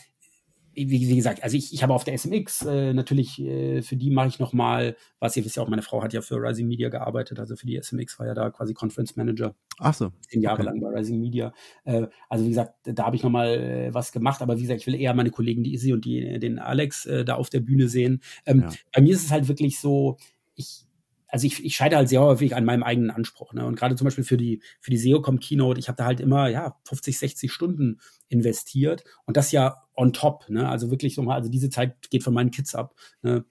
wie, 0.76 0.89
wie, 0.89 1.15
gesagt, 1.15 1.43
also 1.43 1.55
ich, 1.55 1.73
ich 1.73 1.84
habe 1.84 1.93
auf 1.93 2.03
der 2.03 2.17
SMX 2.17 2.65
äh, 2.65 2.93
natürlich, 2.93 3.39
äh, 3.41 3.82
für 3.82 3.95
die 3.95 4.09
mache 4.09 4.28
ich 4.28 4.39
nochmal, 4.39 4.95
was 5.19 5.36
ihr 5.36 5.45
wisst 5.45 5.55
ja 5.55 5.63
auch, 5.63 5.69
meine 5.69 5.82
Frau 5.82 6.03
hat 6.03 6.13
ja 6.13 6.21
für 6.21 6.36
Rising 6.36 6.67
Media 6.67 6.89
gearbeitet, 6.89 7.39
also 7.39 7.55
für 7.55 7.65
die 7.65 7.82
SMX 7.82 8.19
war 8.19 8.28
ja 8.28 8.34
da 8.34 8.49
quasi 8.49 8.73
Conference 8.73 9.15
Manager. 9.15 9.55
Ach 9.80 9.93
so. 9.93 10.11
Zehn 10.30 10.41
Jahre 10.41 10.61
okay. 10.61 10.65
lang 10.65 10.82
bei 10.82 10.89
Rising 10.89 11.19
Media. 11.19 11.53
Äh, 11.86 12.07
also 12.30 12.45
wie 12.45 12.49
gesagt, 12.49 12.73
da 12.84 13.05
habe 13.05 13.15
ich 13.15 13.23
nochmal 13.23 13.49
äh, 13.49 13.93
was 13.93 14.11
gemacht, 14.11 14.41
aber 14.41 14.57
wie 14.57 14.63
gesagt, 14.63 14.82
ich 14.82 14.88
will 14.88 14.95
eher 14.95 15.13
meine 15.13 15.32
Kollegen, 15.32 15.63
die 15.63 15.73
Izzy 15.73 15.93
und 15.93 16.05
die, 16.05 16.39
den 16.39 16.59
Alex 16.59 17.05
äh, 17.05 17.26
da 17.26 17.36
auf 17.36 17.49
der 17.49 17.61
Bühne 17.61 17.88
sehen. 17.88 18.21
Ähm, 18.45 18.61
ja. 18.61 18.69
Bei 18.93 19.01
mir 19.01 19.13
ist 19.13 19.23
es 19.23 19.32
halt 19.32 19.47
wirklich 19.47 19.80
so, 19.80 20.17
ich, 20.55 20.86
also 21.28 21.47
ich, 21.47 21.63
ich 21.65 21.76
scheide 21.76 21.97
halt 21.97 22.09
sehr 22.09 22.21
häufig 22.21 22.55
an 22.55 22.65
meinem 22.65 22.84
eigenen 22.84 23.11
Anspruch. 23.11 23.53
Ne? 23.53 23.65
Und 23.65 23.76
gerade 23.76 23.95
zum 23.95 24.05
Beispiel 24.05 24.23
für 24.23 24.38
die, 24.38 24.61
für 24.80 24.91
die 24.91 24.97
SEOcom 24.97 25.39
Keynote, 25.39 25.80
ich 25.80 25.88
habe 25.88 25.97
da 25.97 26.05
halt 26.05 26.19
immer, 26.19 26.47
ja, 26.47 26.78
50, 26.86 27.17
60 27.17 27.51
Stunden 27.51 27.99
investiert 28.30 29.03
und 29.26 29.38
das 29.38 29.51
ja 29.51 29.84
on 29.96 30.14
top. 30.14 30.50
Ne? 30.50 30.68
Also 30.68 30.91
wirklich 30.91 31.16
so 31.16 31.22
mal, 31.22 31.36
also 31.36 31.50
diese 31.50 31.70
Zeit 31.70 32.10
geht 32.10 32.24
von 32.24 32.34
meinen 32.34 32.52
Kids 32.52 32.76
ab. 32.76 32.96
Ne? 33.22 33.46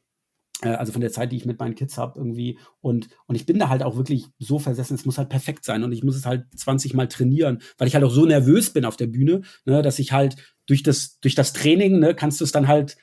Äh, 0.63 0.69
also 0.69 0.93
von 0.93 1.01
der 1.01 1.13
Zeit, 1.13 1.33
die 1.33 1.37
ich 1.37 1.47
mit 1.47 1.59
meinen 1.59 1.75
Kids 1.75 1.99
habe 1.99 2.19
irgendwie. 2.19 2.59
Und, 2.81 3.09
und 3.27 3.35
ich 3.35 3.47
bin 3.47 3.59
da 3.59 3.69
halt 3.69 3.83
auch 3.83 3.97
wirklich 3.97 4.29
so 4.39 4.59
versessen, 4.59 4.95
es 4.95 5.05
muss 5.05 5.19
halt 5.19 5.29
perfekt 5.29 5.65
sein 5.65 5.83
und 5.85 5.93
ich 5.93 6.03
muss 6.03 6.17
es 6.17 6.27
halt 6.27 6.47
20 6.57 6.95
Mal 6.95 7.09
trainieren, 7.09 7.61
weil 7.79 7.89
ich 7.89 7.95
halt 7.95 8.05
auch 8.05 8.11
so 8.11 8.25
nervös 8.25 8.73
bin 8.73 8.85
auf 8.85 8.97
der 8.97 9.07
Bühne, 9.07 9.43
ne, 9.65 9.83
dass 9.83 9.99
ich 9.99 10.13
halt 10.13 10.37
durch 10.67 10.83
das, 10.83 11.21
durch 11.21 11.35
das 11.35 11.53
Training, 11.53 11.99
ne, 11.99 12.15
kannst 12.15 12.41
du 12.41 12.45
es 12.45 12.53
dann 12.53 12.69
halt 12.69 12.97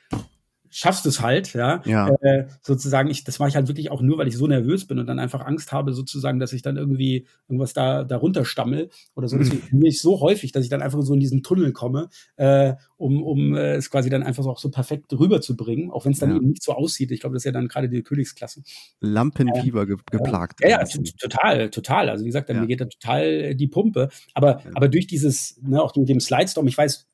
schaffst 0.72 1.06
es 1.06 1.20
halt, 1.20 1.52
ja. 1.52 1.82
ja. 1.84 2.08
Äh, 2.22 2.46
sozusagen, 2.62 3.10
ich, 3.10 3.24
das 3.24 3.38
mache 3.38 3.50
ich 3.50 3.56
halt 3.56 3.68
wirklich 3.68 3.90
auch 3.90 4.00
nur, 4.00 4.18
weil 4.18 4.26
ich 4.26 4.36
so 4.36 4.46
nervös 4.46 4.86
bin 4.86 4.98
und 4.98 5.06
dann 5.06 5.18
einfach 5.18 5.44
Angst 5.44 5.70
habe, 5.70 5.92
sozusagen, 5.92 6.40
dass 6.40 6.52
ich 6.52 6.62
dann 6.62 6.76
irgendwie 6.76 7.26
irgendwas 7.48 7.74
da 7.74 8.04
darunter 8.04 8.44
stammel 8.44 8.90
oder 9.14 9.28
so. 9.28 9.36
Mhm. 9.36 9.40
Deswegen 9.40 9.70
bin 9.70 9.86
ich 9.86 10.00
so 10.00 10.20
häufig, 10.20 10.50
dass 10.52 10.64
ich 10.64 10.70
dann 10.70 10.82
einfach 10.82 11.00
so 11.02 11.14
in 11.14 11.20
diesen 11.20 11.42
Tunnel 11.42 11.72
komme, 11.72 12.08
äh, 12.36 12.74
um, 12.96 13.22
um 13.22 13.54
äh, 13.54 13.74
es 13.74 13.90
quasi 13.90 14.08
dann 14.10 14.22
einfach 14.22 14.46
auch 14.46 14.58
so 14.58 14.70
perfekt 14.70 15.12
rüberzubringen, 15.12 15.90
auch 15.90 16.04
wenn 16.04 16.12
es 16.12 16.18
dann 16.18 16.30
ja. 16.30 16.36
eben 16.36 16.48
nicht 16.48 16.62
so 16.62 16.72
aussieht. 16.72 17.10
Ich 17.10 17.20
glaube, 17.20 17.34
das 17.34 17.42
ist 17.42 17.46
ja 17.46 17.52
dann 17.52 17.68
gerade 17.68 17.88
die 17.88 18.02
Königsklasse. 18.02 18.62
Lampenfieber 19.00 19.86
ge 19.86 19.96
geplagt. 20.10 20.60
Ja, 20.62 20.80
ja, 20.80 20.84
total, 20.84 21.70
total. 21.70 22.08
Also 22.08 22.24
wie 22.24 22.28
gesagt, 22.28 22.48
dann 22.48 22.60
mir 22.60 22.66
geht 22.66 22.80
da 22.80 22.86
total 22.86 23.54
die 23.54 23.68
Pumpe. 23.68 24.08
Aber, 24.34 24.62
aber 24.74 24.88
durch 24.88 25.06
dieses, 25.06 25.60
ne, 25.62 25.82
auch 25.82 25.94
mit 25.96 26.08
dem 26.08 26.20
Slidestorm, 26.20 26.66
ich 26.66 26.78
weiß, 26.78 27.06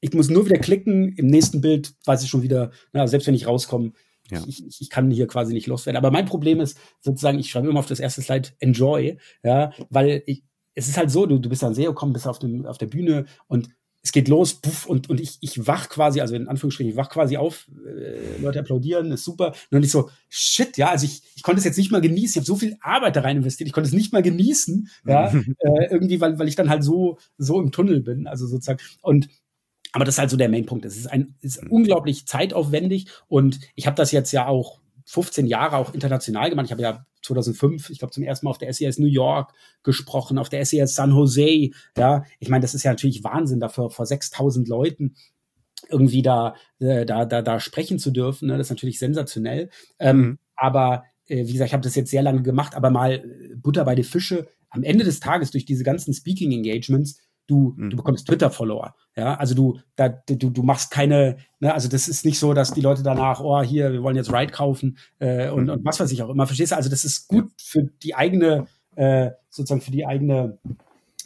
ich 0.00 0.12
muss 0.14 0.30
nur 0.30 0.46
wieder 0.46 0.58
klicken, 0.58 1.14
im 1.16 1.26
nächsten 1.26 1.60
Bild 1.60 1.94
weiß 2.04 2.22
ich 2.22 2.30
schon 2.30 2.42
wieder, 2.42 2.70
na, 2.92 3.06
selbst 3.06 3.26
wenn 3.26 3.34
ich 3.34 3.46
rauskomme, 3.46 3.92
ja. 4.30 4.42
ich, 4.46 4.66
ich, 4.66 4.80
ich, 4.80 4.90
kann 4.90 5.10
hier 5.10 5.26
quasi 5.26 5.52
nicht 5.52 5.66
loswerden. 5.66 5.98
Aber 5.98 6.10
mein 6.10 6.26
Problem 6.26 6.60
ist 6.60 6.78
sozusagen, 7.00 7.38
ich 7.38 7.50
schreibe 7.50 7.68
immer 7.68 7.80
auf 7.80 7.86
das 7.86 8.00
erste 8.00 8.22
Slide 8.22 8.50
Enjoy, 8.60 9.18
ja, 9.42 9.72
weil 9.90 10.22
ich, 10.26 10.44
es 10.74 10.88
ist 10.88 10.96
halt 10.96 11.10
so, 11.10 11.26
du, 11.26 11.38
du 11.38 11.48
bist 11.48 11.62
dann 11.62 11.74
SEO, 11.74 11.92
komm, 11.92 12.12
bist 12.12 12.26
auf, 12.26 12.38
dem, 12.38 12.64
auf 12.66 12.78
der 12.78 12.86
Bühne 12.86 13.26
und 13.48 13.68
es 14.02 14.12
geht 14.12 14.28
los, 14.28 14.54
puff, 14.54 14.86
und, 14.86 15.10
und 15.10 15.20
ich, 15.20 15.36
ich 15.42 15.66
wach 15.66 15.90
quasi, 15.90 16.22
also 16.22 16.34
in 16.34 16.48
Anführungsstrichen, 16.48 16.92
ich 16.92 16.96
wach 16.96 17.10
quasi 17.10 17.36
auf, 17.36 17.68
äh, 17.86 18.40
Leute 18.40 18.60
applaudieren, 18.60 19.12
ist 19.12 19.24
super. 19.24 19.54
Und 19.70 19.84
ich 19.84 19.90
so, 19.90 20.08
shit, 20.30 20.78
ja, 20.78 20.88
also 20.88 21.04
ich, 21.04 21.22
ich 21.34 21.42
konnte 21.42 21.58
es 21.58 21.64
jetzt 21.64 21.76
nicht 21.76 21.92
mal 21.92 22.00
genießen, 22.00 22.30
ich 22.30 22.36
habe 22.36 22.46
so 22.46 22.56
viel 22.56 22.78
Arbeit 22.80 23.16
da 23.16 23.20
rein 23.20 23.36
investiert, 23.36 23.66
ich 23.66 23.74
konnte 23.74 23.88
es 23.88 23.94
nicht 23.94 24.12
mal 24.12 24.22
genießen, 24.22 24.88
ja, 25.04 25.26
äh, 25.58 25.86
irgendwie, 25.90 26.20
weil, 26.20 26.38
weil 26.38 26.48
ich 26.48 26.56
dann 26.56 26.70
halt 26.70 26.82
so, 26.82 27.18
so 27.36 27.60
im 27.60 27.72
Tunnel 27.72 28.00
bin, 28.00 28.26
also 28.26 28.46
sozusagen. 28.46 28.80
Und 29.02 29.28
aber 29.92 30.04
das 30.04 30.14
ist 30.14 30.18
halt 30.18 30.30
so 30.30 30.36
der 30.36 30.48
Mainpunkt. 30.48 30.84
Es 30.84 30.96
ist 30.96 31.06
ein 31.06 31.34
ist 31.40 31.62
mhm. 31.62 31.70
unglaublich 31.70 32.26
zeitaufwendig 32.26 33.06
und 33.28 33.60
ich 33.74 33.86
habe 33.86 33.96
das 33.96 34.12
jetzt 34.12 34.32
ja 34.32 34.46
auch 34.46 34.80
15 35.06 35.46
Jahre 35.46 35.76
auch 35.76 35.92
international 35.92 36.50
gemacht. 36.50 36.66
Ich 36.66 36.72
habe 36.72 36.82
ja 36.82 37.04
2005, 37.22 37.90
ich 37.90 37.98
glaube, 37.98 38.12
zum 38.12 38.22
ersten 38.22 38.46
Mal 38.46 38.50
auf 38.50 38.58
der 38.58 38.72
SES 38.72 38.98
New 38.98 39.06
York 39.06 39.52
gesprochen, 39.82 40.38
auf 40.38 40.48
der 40.48 40.64
SES 40.64 40.94
San 40.94 41.10
Jose. 41.10 41.70
Ja, 41.96 42.24
ich 42.38 42.48
meine, 42.48 42.62
das 42.62 42.74
ist 42.74 42.84
ja 42.84 42.92
natürlich 42.92 43.24
Wahnsinn, 43.24 43.60
dafür 43.60 43.90
vor 43.90 44.06
6000 44.06 44.68
Leuten 44.68 45.16
irgendwie 45.88 46.22
da, 46.22 46.54
äh, 46.78 47.04
da, 47.06 47.24
da, 47.24 47.42
da 47.42 47.58
sprechen 47.58 47.98
zu 47.98 48.10
dürfen. 48.10 48.48
Ne? 48.48 48.56
Das 48.56 48.68
ist 48.68 48.70
natürlich 48.70 48.98
sensationell. 48.98 49.70
Ähm, 49.98 50.18
mhm. 50.18 50.38
Aber 50.54 51.04
äh, 51.26 51.46
wie 51.46 51.52
gesagt, 51.52 51.68
ich 51.68 51.72
habe 51.74 51.82
das 51.82 51.94
jetzt 51.94 52.10
sehr 52.10 52.22
lange 52.22 52.42
gemacht, 52.42 52.74
aber 52.74 52.90
mal 52.90 53.24
Butter 53.56 53.84
bei 53.84 53.94
die 53.94 54.04
Fische. 54.04 54.48
Am 54.68 54.84
Ende 54.84 55.04
des 55.04 55.18
Tages 55.18 55.50
durch 55.50 55.64
diese 55.64 55.82
ganzen 55.82 56.14
Speaking 56.14 56.52
Engagements 56.52 57.20
du, 57.50 57.74
mhm. 57.76 57.90
du 57.90 57.96
bekommst 57.96 58.26
Twitter-Follower. 58.26 58.94
Ja, 59.16 59.34
also 59.34 59.54
du, 59.54 59.80
da, 59.96 60.08
du, 60.08 60.50
du 60.50 60.62
machst 60.62 60.90
keine, 60.90 61.38
ne, 61.58 61.74
also 61.74 61.88
das 61.88 62.08
ist 62.08 62.24
nicht 62.24 62.38
so, 62.38 62.54
dass 62.54 62.72
die 62.72 62.80
Leute 62.80 63.02
danach, 63.02 63.40
oh, 63.40 63.60
hier, 63.62 63.92
wir 63.92 64.02
wollen 64.02 64.16
jetzt 64.16 64.32
Ride 64.32 64.52
kaufen 64.52 64.98
äh, 65.18 65.50
und, 65.50 65.64
mhm. 65.64 65.70
und 65.70 65.84
was 65.84 66.00
weiß 66.00 66.10
ich 66.12 66.22
auch 66.22 66.30
immer. 66.30 66.46
Verstehst 66.46 66.72
du? 66.72 66.76
Also 66.76 66.88
das 66.88 67.04
ist 67.04 67.28
gut 67.28 67.50
für 67.60 67.82
die 68.02 68.14
eigene, 68.14 68.66
äh, 68.96 69.30
sozusagen 69.48 69.80
für 69.80 69.90
die 69.90 70.06
eigene 70.06 70.58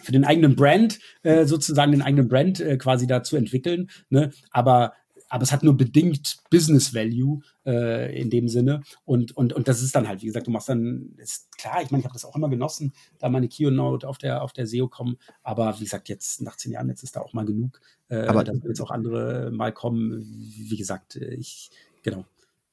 für 0.02 0.12
den 0.12 0.24
eigenen 0.26 0.54
Brand, 0.54 0.98
äh, 1.22 1.46
sozusagen 1.46 1.92
den 1.92 2.02
eigenen 2.02 2.28
Brand 2.28 2.60
äh, 2.60 2.76
quasi 2.76 3.06
da 3.06 3.22
zu 3.22 3.36
entwickeln. 3.36 3.88
Ne? 4.10 4.32
Aber 4.50 4.92
aber 5.34 5.42
es 5.42 5.50
hat 5.50 5.64
nur 5.64 5.76
bedingt 5.76 6.36
Business 6.48 6.94
Value 6.94 7.40
äh, 7.66 8.20
in 8.20 8.30
dem 8.30 8.46
Sinne. 8.48 8.82
Und, 9.04 9.36
und, 9.36 9.52
und 9.52 9.66
das 9.66 9.82
ist 9.82 9.92
dann 9.96 10.06
halt, 10.06 10.22
wie 10.22 10.26
gesagt, 10.26 10.46
du 10.46 10.52
machst 10.52 10.68
dann, 10.68 11.16
ist 11.16 11.50
klar, 11.58 11.82
ich 11.82 11.90
meine, 11.90 12.02
ich 12.02 12.04
habe 12.04 12.12
das 12.12 12.24
auch 12.24 12.36
immer 12.36 12.48
genossen, 12.48 12.92
da 13.18 13.28
meine 13.28 13.48
Keynote 13.48 14.06
auf 14.06 14.16
der, 14.16 14.42
auf 14.42 14.52
der 14.52 14.68
SEO 14.68 14.86
kommen. 14.86 15.16
Aber 15.42 15.80
wie 15.80 15.84
gesagt, 15.84 16.08
jetzt 16.08 16.40
nach 16.40 16.54
zehn 16.54 16.70
Jahren, 16.70 16.88
jetzt 16.88 17.02
ist 17.02 17.16
da 17.16 17.20
auch 17.20 17.32
mal 17.32 17.44
genug. 17.44 17.80
Äh, 18.10 18.28
aber 18.28 18.44
da 18.44 18.52
jetzt 18.52 18.80
auch 18.80 18.92
andere 18.92 19.50
mal 19.50 19.72
kommen. 19.72 20.22
Wie 20.22 20.76
gesagt, 20.76 21.16
äh, 21.16 21.34
ich, 21.34 21.72
genau. 22.04 22.24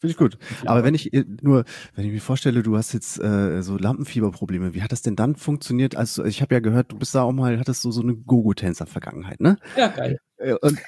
Finde 0.02 0.12
ich 0.14 0.18
gut. 0.18 0.40
Aber 0.66 0.84
wenn 0.84 0.96
ich 0.96 1.14
äh, 1.14 1.24
nur, 1.42 1.64
wenn 1.94 2.06
ich 2.08 2.12
mir 2.12 2.22
vorstelle, 2.22 2.64
du 2.64 2.76
hast 2.76 2.92
jetzt 2.92 3.22
äh, 3.22 3.62
so 3.62 3.78
Lampenfieberprobleme, 3.78 4.74
wie 4.74 4.82
hat 4.82 4.92
das 4.92 5.04
denn 5.04 5.16
dann 5.16 5.36
funktioniert? 5.36 5.96
Also 5.96 6.26
ich 6.26 6.42
habe 6.42 6.56
ja 6.56 6.60
gehört, 6.60 6.92
du 6.92 6.98
bist 6.98 7.14
da 7.14 7.22
auch 7.22 7.32
mal, 7.32 7.60
hattest 7.60 7.84
so 7.84 7.92
so 7.92 8.02
eine 8.02 8.16
Gogo-Tänzer-Vergangenheit, 8.16 9.40
ne? 9.42 9.58
Ja, 9.78 9.90
geil. 9.90 10.20
Äh, 10.38 10.56
und. 10.56 10.80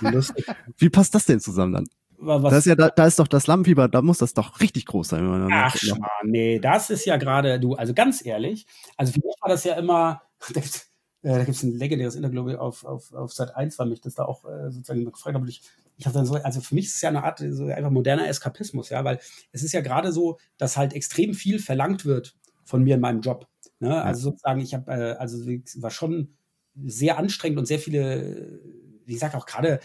Wie 0.78 0.88
passt 0.88 1.14
das 1.14 1.26
denn 1.26 1.38
zusammen 1.38 1.74
dann? 1.74 1.86
Was? 2.16 2.42
Das 2.42 2.58
ist 2.60 2.66
ja, 2.66 2.74
da, 2.74 2.88
da 2.88 3.06
ist 3.06 3.18
doch 3.18 3.28
das 3.28 3.46
Lampenfieber, 3.46 3.88
da 3.88 4.00
muss 4.00 4.18
das 4.18 4.32
doch 4.32 4.60
richtig 4.60 4.86
groß 4.86 5.08
sein. 5.08 5.20
Wenn 5.20 5.40
man 5.40 5.52
Ach, 5.52 5.76
schau, 5.76 5.98
nee, 6.22 6.58
das 6.58 6.88
ist 6.88 7.04
ja 7.04 7.18
gerade, 7.18 7.60
du, 7.60 7.74
also 7.74 7.92
ganz 7.92 8.24
ehrlich, 8.24 8.66
also 8.96 9.12
für 9.12 9.20
mich 9.20 9.34
war 9.42 9.50
das 9.50 9.64
ja 9.64 9.74
immer, 9.74 10.22
da 11.32 11.44
gibt 11.44 11.56
es 11.56 11.62
ein 11.62 11.78
legendäres 11.78 12.16
Interview 12.16 12.56
auf, 12.56 12.84
auf, 12.84 13.12
auf 13.14 13.32
Sat 13.32 13.56
1, 13.56 13.78
weil 13.78 13.86
mich 13.86 14.00
das 14.02 14.14
da 14.14 14.24
auch 14.24 14.44
äh, 14.44 14.70
sozusagen 14.70 15.04
gefragt 15.06 15.34
habe. 15.34 15.48
Ich, 15.48 15.62
ich 15.96 16.06
habe 16.06 16.14
dann 16.14 16.26
so, 16.26 16.34
also 16.34 16.60
für 16.60 16.74
mich 16.74 16.86
ist 16.86 16.96
es 16.96 17.00
ja 17.00 17.08
eine 17.08 17.24
Art 17.24 17.38
so 17.38 17.66
einfach 17.66 17.90
moderner 17.90 18.28
Eskapismus, 18.28 18.90
ja, 18.90 19.04
weil 19.04 19.18
es 19.52 19.62
ist 19.62 19.72
ja 19.72 19.80
gerade 19.80 20.12
so, 20.12 20.38
dass 20.58 20.76
halt 20.76 20.92
extrem 20.92 21.32
viel 21.32 21.58
verlangt 21.58 22.04
wird 22.04 22.36
von 22.64 22.82
mir 22.82 22.96
in 22.96 23.00
meinem 23.00 23.22
Job. 23.22 23.48
Ne? 23.80 24.02
Also 24.02 24.30
sozusagen, 24.30 24.60
ich 24.60 24.74
habe, 24.74 24.90
äh, 24.92 25.12
also 25.16 25.38
war 25.46 25.90
schon 25.90 26.36
sehr 26.84 27.16
anstrengend 27.18 27.58
und 27.58 27.66
sehr 27.66 27.78
viele, 27.78 28.60
wie 29.06 29.14
gesagt, 29.14 29.34
auch 29.34 29.46
gerade 29.46 29.80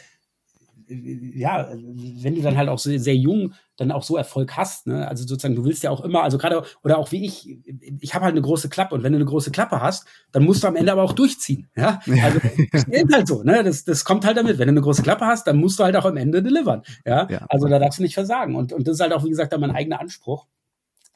ja, 0.89 1.69
wenn 1.71 2.35
du 2.35 2.41
dann 2.41 2.57
halt 2.57 2.69
auch 2.69 2.79
sehr, 2.79 2.99
sehr 2.99 3.15
jung 3.15 3.53
dann 3.77 3.91
auch 3.91 4.03
so 4.03 4.17
Erfolg 4.17 4.57
hast, 4.57 4.87
ne? 4.87 5.07
Also 5.07 5.25
sozusagen, 5.25 5.55
du 5.55 5.63
willst 5.63 5.83
ja 5.83 5.91
auch 5.91 6.01
immer, 6.01 6.23
also 6.23 6.37
gerade, 6.37 6.63
oder 6.83 6.97
auch 6.97 7.11
wie 7.11 7.25
ich, 7.25 7.59
ich 7.99 8.13
habe 8.13 8.25
halt 8.25 8.33
eine 8.33 8.41
große 8.41 8.69
Klappe 8.69 8.95
und 8.95 9.03
wenn 9.03 9.13
du 9.13 9.17
eine 9.17 9.25
große 9.25 9.51
Klappe 9.51 9.81
hast, 9.81 10.05
dann 10.31 10.43
musst 10.43 10.63
du 10.63 10.67
am 10.67 10.75
Ende 10.75 10.91
aber 10.91 11.03
auch 11.03 11.13
durchziehen. 11.13 11.69
Ja, 11.75 11.99
also 12.05 12.39
das 12.71 12.83
ist 12.83 13.13
halt 13.13 13.27
so, 13.27 13.43
ne? 13.43 13.63
Das, 13.63 13.85
das 13.85 14.03
kommt 14.03 14.25
halt 14.25 14.37
damit. 14.37 14.57
Wenn 14.57 14.67
du 14.67 14.73
eine 14.73 14.81
große 14.81 15.03
Klappe 15.03 15.25
hast, 15.25 15.47
dann 15.47 15.57
musst 15.57 15.79
du 15.79 15.83
halt 15.83 15.95
auch 15.95 16.05
am 16.05 16.17
Ende 16.17 16.43
delivern. 16.43 16.83
Ja, 17.05 17.29
ja. 17.29 17.45
also 17.49 17.67
da 17.67 17.79
darfst 17.79 17.99
du 17.99 18.03
nicht 18.03 18.15
versagen. 18.15 18.55
Und, 18.55 18.73
und 18.73 18.87
das 18.87 18.95
ist 18.95 19.01
halt 19.01 19.13
auch, 19.13 19.23
wie 19.23 19.29
gesagt, 19.29 19.53
dann 19.53 19.61
mein 19.61 19.71
eigener 19.71 19.99
Anspruch. 19.99 20.45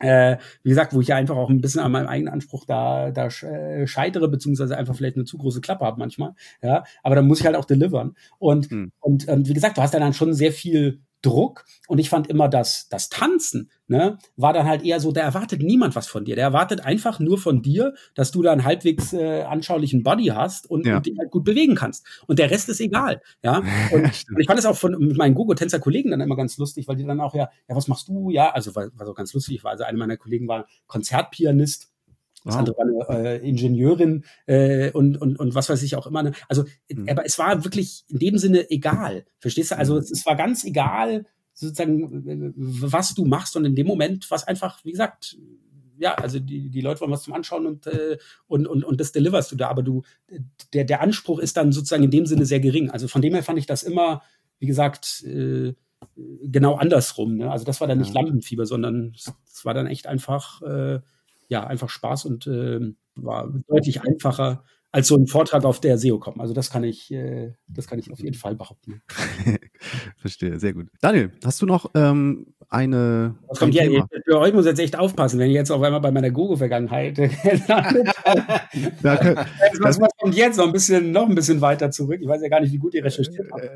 Äh, 0.03 0.37
wie 0.63 0.69
gesagt, 0.69 0.93
wo 0.93 0.99
ich 0.99 1.07
ja 1.07 1.15
einfach 1.15 1.37
auch 1.37 1.49
ein 1.49 1.61
bisschen 1.61 1.81
an 1.81 1.91
meinem 1.91 2.07
eigenen 2.07 2.33
Anspruch 2.33 2.65
da, 2.65 3.11
da 3.11 3.27
äh, 3.27 3.87
scheitere, 3.87 4.27
beziehungsweise 4.27 4.77
einfach 4.77 4.95
vielleicht 4.95 5.15
eine 5.15 5.23
zu 5.23 5.37
große 5.37 5.61
Klappe 5.61 5.85
habe 5.85 5.97
manchmal. 5.97 6.33
Ja, 6.61 6.83
aber 7.03 7.15
dann 7.15 7.25
muss 7.25 7.39
ich 7.39 7.45
halt 7.45 7.55
auch 7.55 7.65
delivern. 7.65 8.15
Und, 8.37 8.69
hm. 8.69 8.91
und, 8.99 9.27
und 9.29 9.47
wie 9.47 9.53
gesagt, 9.53 9.77
du 9.77 9.81
hast 9.81 9.93
ja 9.93 10.01
dann 10.01 10.13
schon 10.13 10.33
sehr 10.33 10.51
viel 10.51 10.99
Druck. 11.23 11.65
Und 11.87 11.97
ich 11.97 12.09
fand 12.09 12.27
immer, 12.27 12.47
dass 12.47 12.87
das 12.89 13.09
Tanzen, 13.09 13.71
ne, 13.87 14.17
war 14.35 14.53
dann 14.53 14.67
halt 14.67 14.83
eher 14.83 14.99
so, 14.99 15.11
da 15.11 15.21
erwartet 15.21 15.63
niemand 15.63 15.95
was 15.95 16.07
von 16.07 16.25
dir. 16.25 16.35
Der 16.35 16.45
erwartet 16.45 16.81
einfach 16.81 17.19
nur 17.19 17.37
von 17.37 17.61
dir, 17.61 17.95
dass 18.13 18.31
du 18.31 18.41
da 18.43 18.51
einen 18.51 18.63
halbwegs 18.63 19.13
äh, 19.13 19.41
anschaulichen 19.41 20.03
Body 20.03 20.27
hast 20.27 20.69
und, 20.69 20.85
ja. 20.85 20.97
und 20.97 21.05
dich 21.05 21.17
halt 21.17 21.31
gut 21.31 21.43
bewegen 21.43 21.75
kannst. 21.75 22.05
Und 22.27 22.39
der 22.39 22.51
Rest 22.51 22.69
ist 22.69 22.79
egal. 22.79 23.21
Ja. 23.41 23.63
Und, 23.93 24.03
und 24.03 24.39
ich 24.39 24.47
fand 24.47 24.59
es 24.59 24.65
auch 24.65 24.75
von 24.75 24.97
mit 24.97 25.17
meinen 25.17 25.35
Gogo-Tänzer-Kollegen 25.35 26.11
dann 26.11 26.21
immer 26.21 26.35
ganz 26.35 26.57
lustig, 26.57 26.87
weil 26.87 26.95
die 26.95 27.05
dann 27.05 27.21
auch 27.21 27.33
ja, 27.33 27.49
ja, 27.67 27.75
was 27.75 27.87
machst 27.87 28.07
du? 28.07 28.29
Ja, 28.29 28.51
also 28.51 28.75
war, 28.75 28.87
war 28.95 29.05
so 29.05 29.13
ganz 29.13 29.33
lustig, 29.33 29.63
war 29.63 29.71
also 29.71 29.83
eine 29.83 29.97
meiner 29.97 30.17
Kollegen 30.17 30.47
war 30.47 30.67
Konzertpianist 30.87 31.92
das 32.43 32.55
wow. 32.55 32.59
andere 32.59 32.77
war 32.77 33.09
eine 33.09 33.29
äh, 33.41 33.49
Ingenieurin 33.49 34.25
äh, 34.45 34.91
und, 34.91 35.17
und, 35.17 35.39
und 35.39 35.55
was 35.55 35.69
weiß 35.69 35.81
ich 35.83 35.95
auch 35.95 36.07
immer. 36.07 36.23
Ne? 36.23 36.33
Also, 36.49 36.65
mhm. 36.89 37.07
aber 37.09 37.25
es 37.25 37.39
war 37.39 37.63
wirklich 37.63 38.03
in 38.09 38.19
dem 38.19 38.37
Sinne 38.37 38.69
egal. 38.69 39.25
Verstehst 39.39 39.71
du? 39.71 39.77
Also, 39.77 39.93
mhm. 39.93 39.99
es, 39.99 40.11
es 40.11 40.25
war 40.25 40.35
ganz 40.35 40.63
egal, 40.63 41.25
sozusagen, 41.53 42.53
was 42.55 43.13
du 43.13 43.25
machst. 43.25 43.55
Und 43.55 43.65
in 43.65 43.75
dem 43.75 43.87
Moment 43.87 44.29
war 44.29 44.37
es 44.37 44.43
einfach, 44.43 44.83
wie 44.83 44.91
gesagt, 44.91 45.37
ja, 45.97 46.15
also 46.15 46.39
die, 46.39 46.69
die 46.69 46.81
Leute 46.81 47.01
wollen 47.01 47.11
was 47.11 47.23
zum 47.23 47.33
Anschauen 47.33 47.65
und, 47.65 47.87
äh, 47.87 48.17
und, 48.47 48.67
und, 48.67 48.83
und 48.83 48.99
das 48.99 49.11
deliverst 49.11 49.51
du 49.51 49.55
da. 49.55 49.69
Aber 49.69 49.83
du, 49.83 50.03
der, 50.73 50.83
der 50.83 51.01
Anspruch 51.01 51.39
ist 51.39 51.55
dann 51.57 51.71
sozusagen 51.71 52.03
in 52.03 52.11
dem 52.11 52.25
Sinne 52.25 52.45
sehr 52.45 52.59
gering. 52.59 52.89
Also 52.89 53.07
von 53.07 53.21
dem 53.21 53.33
her 53.33 53.43
fand 53.43 53.59
ich 53.59 53.67
das 53.67 53.83
immer, 53.83 54.21
wie 54.59 54.67
gesagt, 54.67 55.23
äh, 55.23 55.73
genau 56.43 56.75
andersrum. 56.75 57.37
Ne? 57.37 57.51
Also 57.51 57.63
das 57.63 57.79
war 57.79 57.87
dann 57.87 57.99
nicht 57.99 58.13
Lampenfieber, 58.13 58.65
sondern 58.65 59.13
es 59.15 59.33
war 59.63 59.73
dann 59.73 59.87
echt 59.87 60.07
einfach 60.07 60.61
äh, 60.63 60.99
ja, 61.53 61.67
einfach 61.67 61.89
Spaß 61.89 62.25
und 62.25 62.47
äh, 62.47 62.79
war 63.13 63.47
deutlich 63.67 64.01
einfacher 64.01 64.65
als 64.93 65.07
so 65.07 65.17
ein 65.17 65.25
Vortrag 65.25 65.65
auf 65.65 65.79
der 65.79 65.97
SEO-Com. 65.97 66.39
Also 66.39 66.53
das 66.53 66.69
kann 66.69 66.83
ich, 66.83 67.11
äh, 67.11 67.53
das 67.67 67.87
kann 67.87 67.97
ich 67.97 68.11
auf 68.11 68.19
jeden 68.19 68.35
Fall 68.35 68.55
behaupten. 68.55 69.01
Verstehe, 70.17 70.59
sehr 70.59 70.73
gut. 70.73 70.87
Daniel, 71.01 71.31
hast 71.43 71.61
du 71.63 71.65
noch 71.65 71.89
ähm, 71.95 72.53
eine. 72.69 73.35
Was 73.47 73.59
kommt 73.59 73.77
ein 73.77 73.91
ja, 73.91 74.05
für 74.23 74.39
euch 74.39 74.53
muss 74.53 74.65
jetzt 74.65 74.79
echt 74.79 74.97
aufpassen, 74.97 75.39
wenn 75.39 75.49
ich 75.49 75.55
jetzt 75.55 75.71
auf 75.71 75.81
einmal 75.81 75.99
bei 75.99 76.11
meiner 76.11 76.29
Gogo-Vergangenheit 76.29 77.17
was, 79.01 79.99
was 79.99 80.17
kommt 80.17 80.35
jetzt 80.35 80.57
noch 80.57 80.67
ein 80.67 80.71
bisschen, 80.71 81.11
noch 81.11 81.27
ein 81.27 81.35
bisschen 81.35 81.59
weiter 81.61 81.89
zurück? 81.89 82.19
Ich 82.21 82.27
weiß 82.27 82.41
ja 82.41 82.49
gar 82.49 82.59
nicht, 82.59 82.71
wie 82.71 82.77
gut 82.77 82.93
ihr 82.93 83.03
recherchiert 83.03 83.49
habt. 83.51 83.69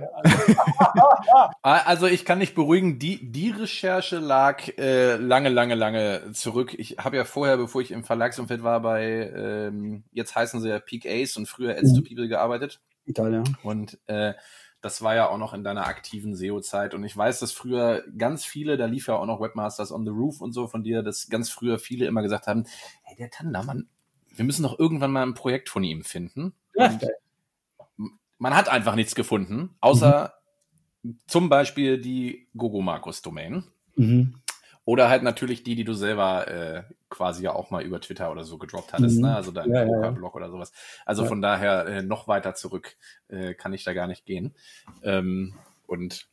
also 1.64 2.06
ich 2.06 2.26
kann 2.26 2.38
nicht 2.38 2.54
beruhigen, 2.54 3.00
die, 3.00 3.32
die 3.32 3.50
Recherche 3.50 4.18
lag 4.18 4.62
äh, 4.78 5.16
lange, 5.16 5.50
lange, 5.50 5.76
lange 5.76 6.32
zurück. 6.34 6.76
Ich 6.78 6.98
habe 7.00 7.18
ja 7.18 7.26
vorher, 7.26 7.58
bevor 7.58 7.82
ich 7.82 7.92
im 7.92 8.04
Verlagsumfeld 8.04 8.64
war, 8.64 8.82
bei 8.82 9.32
ähm, 9.36 10.04
jetzt 10.12 10.36
heißen 10.36 10.62
sie 10.62 10.70
ja 10.70 10.80
Peak 10.80 11.07
Ace 11.08 11.38
und 11.38 11.48
früher 11.48 11.78
Ads 11.78 11.92
mhm. 11.92 11.96
to 11.96 12.02
People 12.04 12.28
gearbeitet. 12.28 12.80
Italien. 13.06 13.58
Und 13.64 14.00
äh, 14.08 14.34
das 14.82 15.02
war 15.02 15.16
ja 15.16 15.30
auch 15.30 15.38
noch 15.38 15.54
in 15.54 15.64
deiner 15.64 15.88
aktiven 15.88 16.36
SEO-Zeit. 16.36 16.94
Und 16.94 17.04
ich 17.04 17.16
weiß, 17.16 17.40
dass 17.40 17.52
früher 17.52 18.04
ganz 18.18 18.46
viele, 18.46 18.78
da 18.78 18.86
lief 18.86 19.08
ja 19.08 19.16
auch 19.16 19.26
noch 19.26 19.42
Webmasters 19.42 19.92
on 19.92 20.06
the 20.06 20.12
Roof 20.12 20.42
und 20.42 20.54
so 20.54 20.68
von 20.68 20.84
dir, 20.84 21.04
dass 21.04 21.30
ganz 21.30 21.50
früher 21.50 21.80
viele 21.80 22.06
immer 22.06 22.22
gesagt 22.22 22.48
haben, 22.48 22.66
hey, 23.02 23.16
der 23.18 23.32
Tandermann, 23.32 23.88
wir 24.36 24.46
müssen 24.46 24.64
doch 24.64 24.78
irgendwann 24.78 25.12
mal 25.12 25.24
ein 25.24 25.34
Projekt 25.34 25.70
von 25.70 25.84
ihm 25.84 26.04
finden. 26.04 26.54
Ja, 26.76 26.98
man 28.38 28.56
hat 28.56 28.70
einfach 28.70 28.96
nichts 28.96 29.16
gefunden, 29.16 29.76
außer 29.80 30.34
mhm. 31.02 31.20
zum 31.26 31.50
Beispiel 31.50 32.00
die 32.00 32.48
Gogo 32.56 32.82
Markus 32.82 33.24
Domain. 33.24 33.64
Mhm. 33.96 34.36
Oder 34.88 35.10
halt 35.10 35.22
natürlich 35.22 35.64
die, 35.64 35.76
die 35.76 35.84
du 35.84 35.92
selber 35.92 36.48
äh, 36.48 36.84
quasi 37.10 37.44
ja 37.44 37.52
auch 37.52 37.72
mal 37.72 37.84
über 37.84 38.00
Twitter 38.00 38.32
oder 38.32 38.46
so 38.46 38.58
gedroppt 38.58 38.94
hattest, 38.94 39.18
mhm. 39.18 39.24
ne? 39.24 39.36
Also 39.36 39.52
dein 39.52 39.70
ja, 39.70 39.84
Poker-Blog 39.84 40.34
ja. 40.34 40.38
oder 40.38 40.50
sowas. 40.50 40.72
Also 41.06 41.24
ja. 41.24 41.28
von 41.28 41.42
daher 41.42 41.86
äh, 41.88 42.02
noch 42.04 42.30
weiter 42.30 42.56
zurück 42.56 42.96
äh, 43.28 43.54
kann 43.54 43.74
ich 43.74 43.84
da 43.84 43.92
gar 43.92 44.08
nicht 44.08 44.26
gehen. 44.26 44.56
Ähm, 45.04 45.56
und 45.88 46.30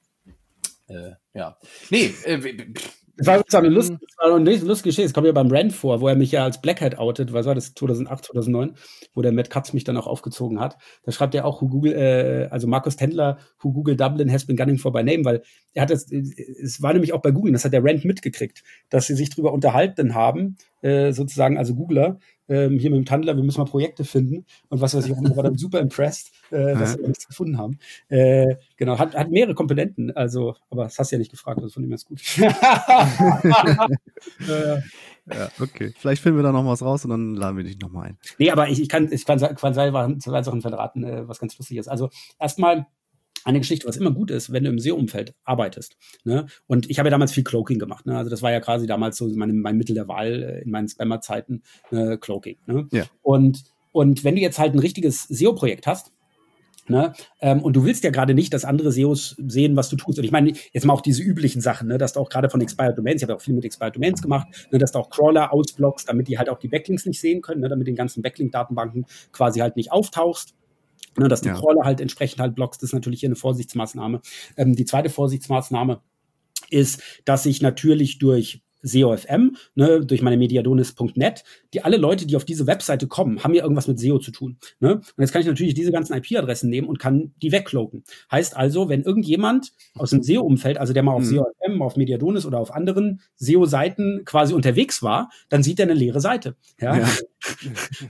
äh, 0.86 1.14
ja. 1.32 1.58
Nee, 1.90 2.14
äh, 2.26 2.72
das 3.16 3.26
war 3.26 3.38
sozusagen 3.38 3.66
eine, 3.66 3.74
Lust, 3.74 3.92
mhm. 3.92 3.98
das 4.00 4.16
war 4.18 4.36
eine 4.36 4.50
lustige 4.50 4.88
Geschichte. 4.88 5.04
Es 5.04 5.12
kommt 5.12 5.26
ja 5.26 5.32
beim 5.32 5.50
Rand 5.50 5.72
vor, 5.72 6.00
wo 6.00 6.08
er 6.08 6.16
mich 6.16 6.32
ja 6.32 6.44
als 6.44 6.60
Blackhead 6.60 6.98
outet. 6.98 7.32
Was 7.32 7.46
war 7.46 7.54
das? 7.54 7.74
2008, 7.74 8.24
2009, 8.24 8.74
wo 9.14 9.22
der 9.22 9.32
Matt 9.32 9.50
Katz 9.50 9.72
mich 9.72 9.84
dann 9.84 9.96
auch 9.96 10.06
aufgezogen 10.06 10.60
hat. 10.60 10.76
Da 11.04 11.12
schreibt 11.12 11.34
er 11.34 11.44
auch, 11.44 11.62
who 11.62 11.68
Google, 11.68 11.92
äh, 11.92 12.48
also 12.50 12.66
Markus 12.66 12.96
Tendler, 12.96 13.38
who 13.60 13.72
Google 13.72 13.96
Dublin 13.96 14.32
has 14.32 14.46
been 14.46 14.56
gunning 14.56 14.78
for 14.78 14.92
by 14.92 15.02
name, 15.02 15.24
weil 15.24 15.42
er 15.74 15.82
hat 15.82 15.90
das, 15.90 16.10
es 16.10 16.82
war 16.82 16.92
nämlich 16.92 17.12
auch 17.12 17.22
bei 17.22 17.30
Google, 17.30 17.52
das 17.52 17.64
hat 17.64 17.72
der 17.72 17.84
Rand 17.84 18.04
mitgekriegt, 18.04 18.62
dass 18.90 19.06
sie 19.06 19.14
sich 19.14 19.30
drüber 19.30 19.52
unterhalten 19.52 20.14
haben, 20.14 20.56
äh, 20.84 21.12
sozusagen, 21.12 21.56
also 21.56 21.74
Googler, 21.74 22.18
ähm, 22.46 22.78
hier 22.78 22.90
mit 22.90 22.98
dem 22.98 23.06
Tandler, 23.06 23.36
wir 23.36 23.42
müssen 23.42 23.60
mal 23.60 23.64
Projekte 23.64 24.04
finden 24.04 24.44
und 24.68 24.82
was 24.82 24.94
weiß 24.94 25.06
ich, 25.06 25.12
war 25.12 25.42
dann 25.42 25.56
super 25.56 25.80
impressed, 25.80 26.30
äh, 26.50 26.74
dass 26.74 26.98
wir 26.98 27.08
nichts 27.08 27.26
gefunden 27.26 27.56
haben. 27.56 27.78
Äh, 28.08 28.56
genau, 28.76 28.98
hat, 28.98 29.16
hat 29.16 29.30
mehrere 29.30 29.54
Komponenten, 29.54 30.14
also, 30.14 30.54
aber 30.68 30.84
das 30.84 30.98
hast 30.98 31.10
du 31.10 31.16
ja 31.16 31.20
nicht 31.20 31.30
gefragt, 31.30 31.62
ist 31.62 31.72
von 31.72 31.84
ihm 31.84 31.90
ganz 31.90 32.04
gut. 32.04 32.20
äh, 32.38 32.48
ja, 35.26 35.48
okay. 35.58 35.94
Vielleicht 35.96 36.22
finden 36.22 36.38
wir 36.38 36.42
da 36.42 36.52
noch 36.52 36.66
was 36.66 36.82
raus 36.82 37.04
und 37.04 37.10
dann 37.10 37.34
laden 37.34 37.56
wir 37.56 37.64
dich 37.64 37.78
nochmal 37.78 38.08
ein. 38.08 38.18
Nee, 38.38 38.50
aber 38.50 38.68
ich, 38.68 38.78
ich 38.78 38.90
kann, 38.90 39.10
ich 39.10 39.24
kann, 39.24 39.38
kann 39.38 39.56
zwei 39.72 40.42
Sachen 40.42 40.60
verraten, 40.60 41.02
äh, 41.02 41.26
was 41.26 41.38
ganz 41.38 41.56
lustig 41.56 41.78
ist. 41.78 41.88
Also 41.88 42.10
erstmal, 42.38 42.86
eine 43.44 43.60
Geschichte, 43.60 43.86
was 43.86 43.96
immer 43.96 44.10
gut 44.10 44.30
ist, 44.30 44.52
wenn 44.52 44.64
du 44.64 44.70
im 44.70 44.78
SEO-Umfeld 44.78 45.34
arbeitest. 45.44 45.96
Ne? 46.24 46.46
Und 46.66 46.90
ich 46.90 46.98
habe 46.98 47.08
ja 47.08 47.10
damals 47.10 47.32
viel 47.32 47.44
Cloaking 47.44 47.78
gemacht. 47.78 48.06
Ne? 48.06 48.16
Also 48.16 48.30
das 48.30 48.42
war 48.42 48.50
ja 48.50 48.60
quasi 48.60 48.86
damals 48.86 49.16
so 49.16 49.28
mein, 49.28 49.58
mein 49.58 49.76
Mittel 49.76 49.94
der 49.94 50.08
Wahl 50.08 50.42
äh, 50.42 50.62
in 50.62 50.70
meinen 50.70 50.88
Spammer-Zeiten, 50.88 51.62
äh, 51.90 52.16
Cloaking. 52.16 52.56
Ne? 52.66 52.88
Ja. 52.90 53.04
Und, 53.22 53.64
und 53.92 54.24
wenn 54.24 54.34
du 54.34 54.40
jetzt 54.40 54.58
halt 54.58 54.74
ein 54.74 54.78
richtiges 54.78 55.24
SEO-Projekt 55.24 55.86
hast, 55.86 56.12
Ne? 56.86 57.12
Ähm, 57.40 57.62
und 57.62 57.74
du 57.76 57.84
willst 57.84 58.04
ja 58.04 58.10
gerade 58.10 58.34
nicht, 58.34 58.52
dass 58.52 58.64
andere 58.64 58.92
SEOs 58.92 59.36
sehen, 59.46 59.74
was 59.76 59.88
du 59.88 59.96
tust. 59.96 60.18
Und 60.18 60.24
ich 60.24 60.32
meine, 60.32 60.52
jetzt 60.72 60.84
mal 60.84 60.92
auch 60.92 61.00
diese 61.00 61.22
üblichen 61.22 61.62
Sachen, 61.62 61.88
ne? 61.88 61.98
dass 61.98 62.12
du 62.12 62.20
auch 62.20 62.28
gerade 62.28 62.50
von 62.50 62.60
Expired 62.60 62.98
Domains, 62.98 63.22
ich 63.22 63.28
habe 63.28 63.36
auch 63.36 63.40
viel 63.40 63.54
mit 63.54 63.64
Expired 63.64 63.96
Domains 63.96 64.20
gemacht, 64.20 64.48
ne? 64.70 64.78
dass 64.78 64.92
du 64.92 64.98
auch 64.98 65.08
Crawler 65.08 65.52
ausblockst, 65.52 66.08
damit 66.08 66.28
die 66.28 66.36
halt 66.36 66.50
auch 66.50 66.58
die 66.58 66.68
Backlinks 66.68 67.06
nicht 67.06 67.20
sehen 67.20 67.40
können, 67.40 67.62
ne? 67.62 67.68
damit 67.68 67.86
den 67.86 67.96
ganzen 67.96 68.22
Backlink-Datenbanken 68.22 69.06
quasi 69.32 69.60
halt 69.60 69.76
nicht 69.76 69.92
auftauchst. 69.92 70.54
Ne, 71.16 71.28
dass 71.28 71.40
die 71.40 71.48
ja. 71.48 71.54
Crawler 71.54 71.84
halt 71.84 72.00
entsprechend 72.00 72.40
halt 72.40 72.54
blockst, 72.54 72.82
ist 72.82 72.92
natürlich 72.92 73.20
hier 73.20 73.28
eine 73.28 73.36
Vorsichtsmaßnahme. 73.36 74.20
Ähm, 74.56 74.74
die 74.74 74.84
zweite 74.84 75.10
Vorsichtsmaßnahme 75.10 76.00
ist, 76.70 77.02
dass 77.24 77.46
ich 77.46 77.62
natürlich 77.62 78.18
durch 78.18 78.62
SEO-FM, 78.84 79.56
ne, 79.74 80.04
durch 80.04 80.22
meine 80.22 80.36
mediadonis.net, 80.36 81.44
die 81.72 81.82
alle 81.82 81.96
Leute, 81.96 82.26
die 82.26 82.36
auf 82.36 82.44
diese 82.44 82.66
Webseite 82.66 83.08
kommen, 83.08 83.42
haben 83.42 83.54
ja 83.54 83.62
irgendwas 83.62 83.88
mit 83.88 83.98
SEO 83.98 84.18
zu 84.18 84.30
tun. 84.30 84.58
Ne? 84.78 84.96
Und 84.96 85.14
jetzt 85.18 85.32
kann 85.32 85.40
ich 85.40 85.48
natürlich 85.48 85.74
diese 85.74 85.90
ganzen 85.90 86.14
IP-Adressen 86.14 86.70
nehmen 86.70 86.86
und 86.86 86.98
kann 86.98 87.32
die 87.42 87.50
wegcloaken. 87.50 88.04
Heißt 88.30 88.56
also, 88.56 88.88
wenn 88.88 89.02
irgendjemand 89.02 89.72
aus 89.94 90.10
dem 90.10 90.22
SEO-Umfeld, 90.22 90.78
also 90.78 90.92
der 90.92 91.02
mal 91.02 91.14
auf 91.14 91.22
mhm. 91.22 91.36
SEO-FM, 91.36 91.82
auf 91.82 91.96
Mediadonis 91.96 92.46
oder 92.46 92.58
auf 92.58 92.72
anderen 92.72 93.22
SEO-Seiten 93.36 94.22
quasi 94.24 94.54
unterwegs 94.54 95.02
war, 95.02 95.30
dann 95.48 95.62
sieht 95.62 95.80
er 95.80 95.84
eine 95.84 95.94
leere 95.94 96.20
Seite. 96.20 96.56
Ja. 96.78 96.98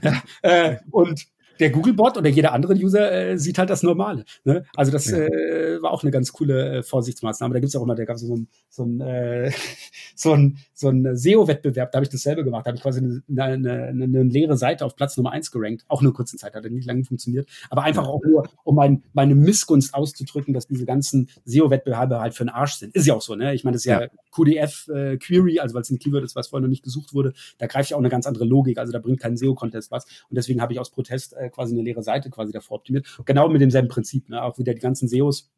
ja. 0.01 0.21
äh, 0.41 0.77
und 0.91 1.25
der 1.59 1.69
Googlebot 1.69 2.17
oder 2.17 2.29
jeder 2.29 2.53
andere 2.53 2.73
User 2.73 3.11
äh, 3.11 3.37
sieht 3.37 3.57
halt 3.57 3.69
das 3.69 3.83
Normale. 3.83 4.25
Ne? 4.43 4.65
Also 4.75 4.91
das 4.91 5.09
ja. 5.09 5.17
äh, 5.17 5.81
war 5.81 5.91
auch 5.91 6.03
eine 6.03 6.11
ganz 6.11 6.31
coole 6.33 6.77
äh, 6.77 6.83
Vorsichtsmaßnahme. 6.83 7.53
Da 7.53 7.59
gibt's 7.59 7.75
auch 7.75 7.83
immer, 7.83 7.95
da 7.95 8.05
gab 8.05 8.15
es 8.15 8.21
so 8.21 8.35
ein, 8.35 8.47
so 8.69 8.83
ein, 8.83 9.01
äh, 9.01 9.51
so 10.15 10.33
ein, 10.33 10.57
so 10.73 10.89
ein 10.89 11.15
SEO-Wettbewerb, 11.15 11.91
da 11.91 11.97
habe 11.97 12.03
ich 12.03 12.09
dasselbe 12.09 12.43
gemacht. 12.43 12.65
Da 12.65 12.69
habe 12.69 12.77
ich 12.77 12.83
quasi 12.83 12.99
eine, 13.29 13.43
eine, 13.43 13.83
eine, 13.83 14.23
leere 14.23 14.57
Seite 14.57 14.85
auf 14.85 14.95
Platz 14.95 15.17
Nummer 15.17 15.31
eins 15.31 15.51
gerankt. 15.51 15.85
Auch 15.87 16.01
nur 16.01 16.13
kurze 16.13 16.37
Zeit, 16.37 16.53
hat 16.55 16.63
nicht 16.65 16.87
lange 16.87 17.03
funktioniert. 17.03 17.47
Aber 17.69 17.83
einfach 17.83 18.07
auch 18.07 18.21
nur, 18.23 18.47
um 18.63 18.75
mein, 18.75 19.03
meine 19.13 19.35
Missgunst 19.35 19.93
auszudrücken, 19.93 20.53
dass 20.53 20.67
diese 20.67 20.85
ganzen 20.85 21.29
SEO-Wettbewerbe 21.45 22.19
halt 22.19 22.33
für 22.33 22.43
den 22.43 22.49
Arsch 22.49 22.75
sind. 22.75 22.95
Ist 22.95 23.05
ja 23.05 23.13
auch 23.13 23.21
so, 23.21 23.35
ne? 23.35 23.53
Ich 23.53 23.63
meine, 23.63 23.75
das 23.75 23.81
ist 23.81 23.85
ja, 23.85 24.01
ja 24.01 24.07
QDF-Query, 24.31 25.57
äh, 25.57 25.59
also 25.59 25.75
weil 25.75 25.81
es 25.81 25.89
ein 25.89 25.99
Keyword 25.99 26.23
ist, 26.23 26.35
was 26.35 26.47
vorher 26.47 26.61
noch 26.61 26.69
nicht 26.69 26.83
gesucht 26.83 27.13
wurde. 27.13 27.33
Da 27.57 27.67
greift 27.67 27.89
ja 27.89 27.97
auch 27.97 28.01
eine 28.01 28.09
ganz 28.09 28.25
andere 28.25 28.45
Logik. 28.45 28.77
Also 28.77 28.91
da 28.91 28.99
bringt 28.99 29.19
kein 29.19 29.37
SEO-Contest 29.37 29.91
was. 29.91 30.05
Und 30.29 30.35
deswegen 30.35 30.61
habe 30.61 30.73
ich 30.73 30.79
aus 30.79 30.91
Protest 30.91 31.33
äh, 31.33 31.44
quasi 31.49 31.73
eine 31.73 31.83
leere 31.83 32.03
Seite 32.03 32.29
quasi 32.29 32.51
davor 32.51 32.77
optimiert. 32.77 33.05
Genau 33.25 33.47
mit 33.49 33.61
demselben 33.61 33.87
Prinzip, 33.87 34.29
ne? 34.29 34.43
Auch 34.43 34.57
wieder 34.57 34.73
die 34.73 34.81
ganzen 34.81 35.07
SEOs 35.07 35.49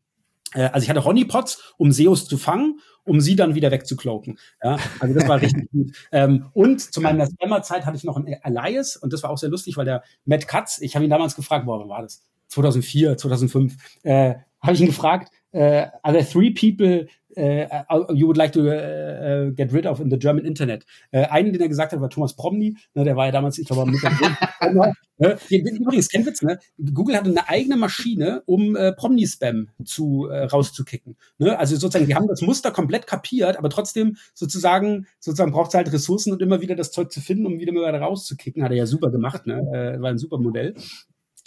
äh, 0.54 0.70
also 0.72 0.84
ich 0.84 0.90
hatte 0.90 1.04
Honeypots, 1.04 1.74
um 1.78 1.92
SEOs 1.92 2.28
zu 2.28 2.38
fangen, 2.38 2.80
um 3.04 3.22
sie 3.22 3.36
dann 3.36 3.56
wieder 3.56 3.72
wegzukloaken. 3.72 4.38
Ja, 4.64 4.78
also 5.00 5.14
das 5.14 5.28
war 5.28 5.42
richtig 5.42 5.70
gut. 5.72 5.92
Ähm, 6.12 6.46
und 6.54 6.80
zu 6.80 7.02
meiner 7.02 7.28
Spammer-Zeit 7.28 7.86
hatte 7.86 7.98
ich 7.98 8.04
noch 8.04 8.16
einen 8.16 8.36
Alias 8.44 8.96
und 8.96 9.12
das 9.14 9.24
war 9.24 9.30
auch 9.30 9.38
sehr 9.38 9.50
lustig, 9.50 9.78
weil 9.78 9.86
der 9.86 10.04
Matt 10.26 10.48
Katz, 10.48 10.80
ich 10.80 10.96
habe 10.96 11.06
ihn 11.06 11.12
damals 11.12 11.36
gefragt, 11.36 11.66
boah, 11.66 11.80
wann 11.80 11.90
war 11.90 12.02
das? 12.02 12.24
2004, 12.48 13.18
2005, 13.18 13.76
äh, 14.04 14.36
habe 14.62 14.74
ich 14.74 14.82
ihn 14.82 14.88
gefragt, 14.88 15.32
äh, 15.52 15.88
are 16.02 16.14
there 16.14 16.26
three 16.26 16.52
people 16.52 17.08
uh, 17.38 18.14
you 18.14 18.28
would 18.28 18.38
like 18.38 18.52
to 18.54 18.62
uh, 18.62 19.52
get 19.56 19.72
rid 19.72 19.86
of 19.86 20.00
in 20.00 20.10
the 20.10 20.18
German 20.18 20.46
Internet. 20.46 20.86
Uh, 21.14 21.28
einen, 21.30 21.54
den 21.54 21.62
er 21.62 21.68
gesagt 21.68 21.94
hat, 21.94 22.02
war 22.02 22.10
Thomas 22.10 22.36
Promny. 22.36 22.76
Ne, 22.96 23.04
der 23.04 23.16
war 23.16 23.28
ja 23.28 23.32
damals, 23.32 23.58
ich 23.58 23.68
glaube, 23.68 23.90
mit 23.90 24.02
ne? 25.18 25.38
Übrigens, 25.50 26.10
kein 26.10 26.26
Witz, 26.26 26.42
ne? 26.42 26.60
Google 26.94 27.16
hatte 27.16 27.30
eine 27.30 27.48
eigene 27.48 27.78
Maschine, 27.78 28.44
um 28.46 28.76
äh, 28.76 28.94
Promny-Spam 28.94 29.70
äh, 29.80 30.44
rauszukicken. 30.46 31.16
Ne? 31.38 31.58
Also 31.58 31.76
sozusagen, 31.76 32.08
die 32.08 32.16
haben 32.16 32.28
das 32.28 32.42
Muster 32.42 32.72
komplett 32.72 33.08
kapiert, 33.08 33.58
aber 33.58 33.70
trotzdem 33.70 34.18
sozusagen, 34.34 35.08
sozusagen 35.20 35.52
braucht 35.52 35.70
es 35.70 35.76
halt 35.76 35.92
Ressourcen 35.92 36.34
und 36.34 36.42
immer 36.42 36.62
wieder 36.62 36.76
das 36.76 36.92
Zeug 36.92 37.12
zu 37.12 37.22
finden, 37.22 37.46
um 37.46 37.60
wieder 37.60 37.74
mal 37.74 37.96
rauszukicken. 37.96 38.64
Hat 38.64 38.72
er 38.72 38.78
ja 38.78 38.86
super 38.86 39.12
gemacht, 39.12 39.46
ne? 39.46 39.60
Äh, 39.74 40.02
war 40.02 40.10
ein 40.10 40.18
super 40.18 40.38
Modell. 40.40 40.76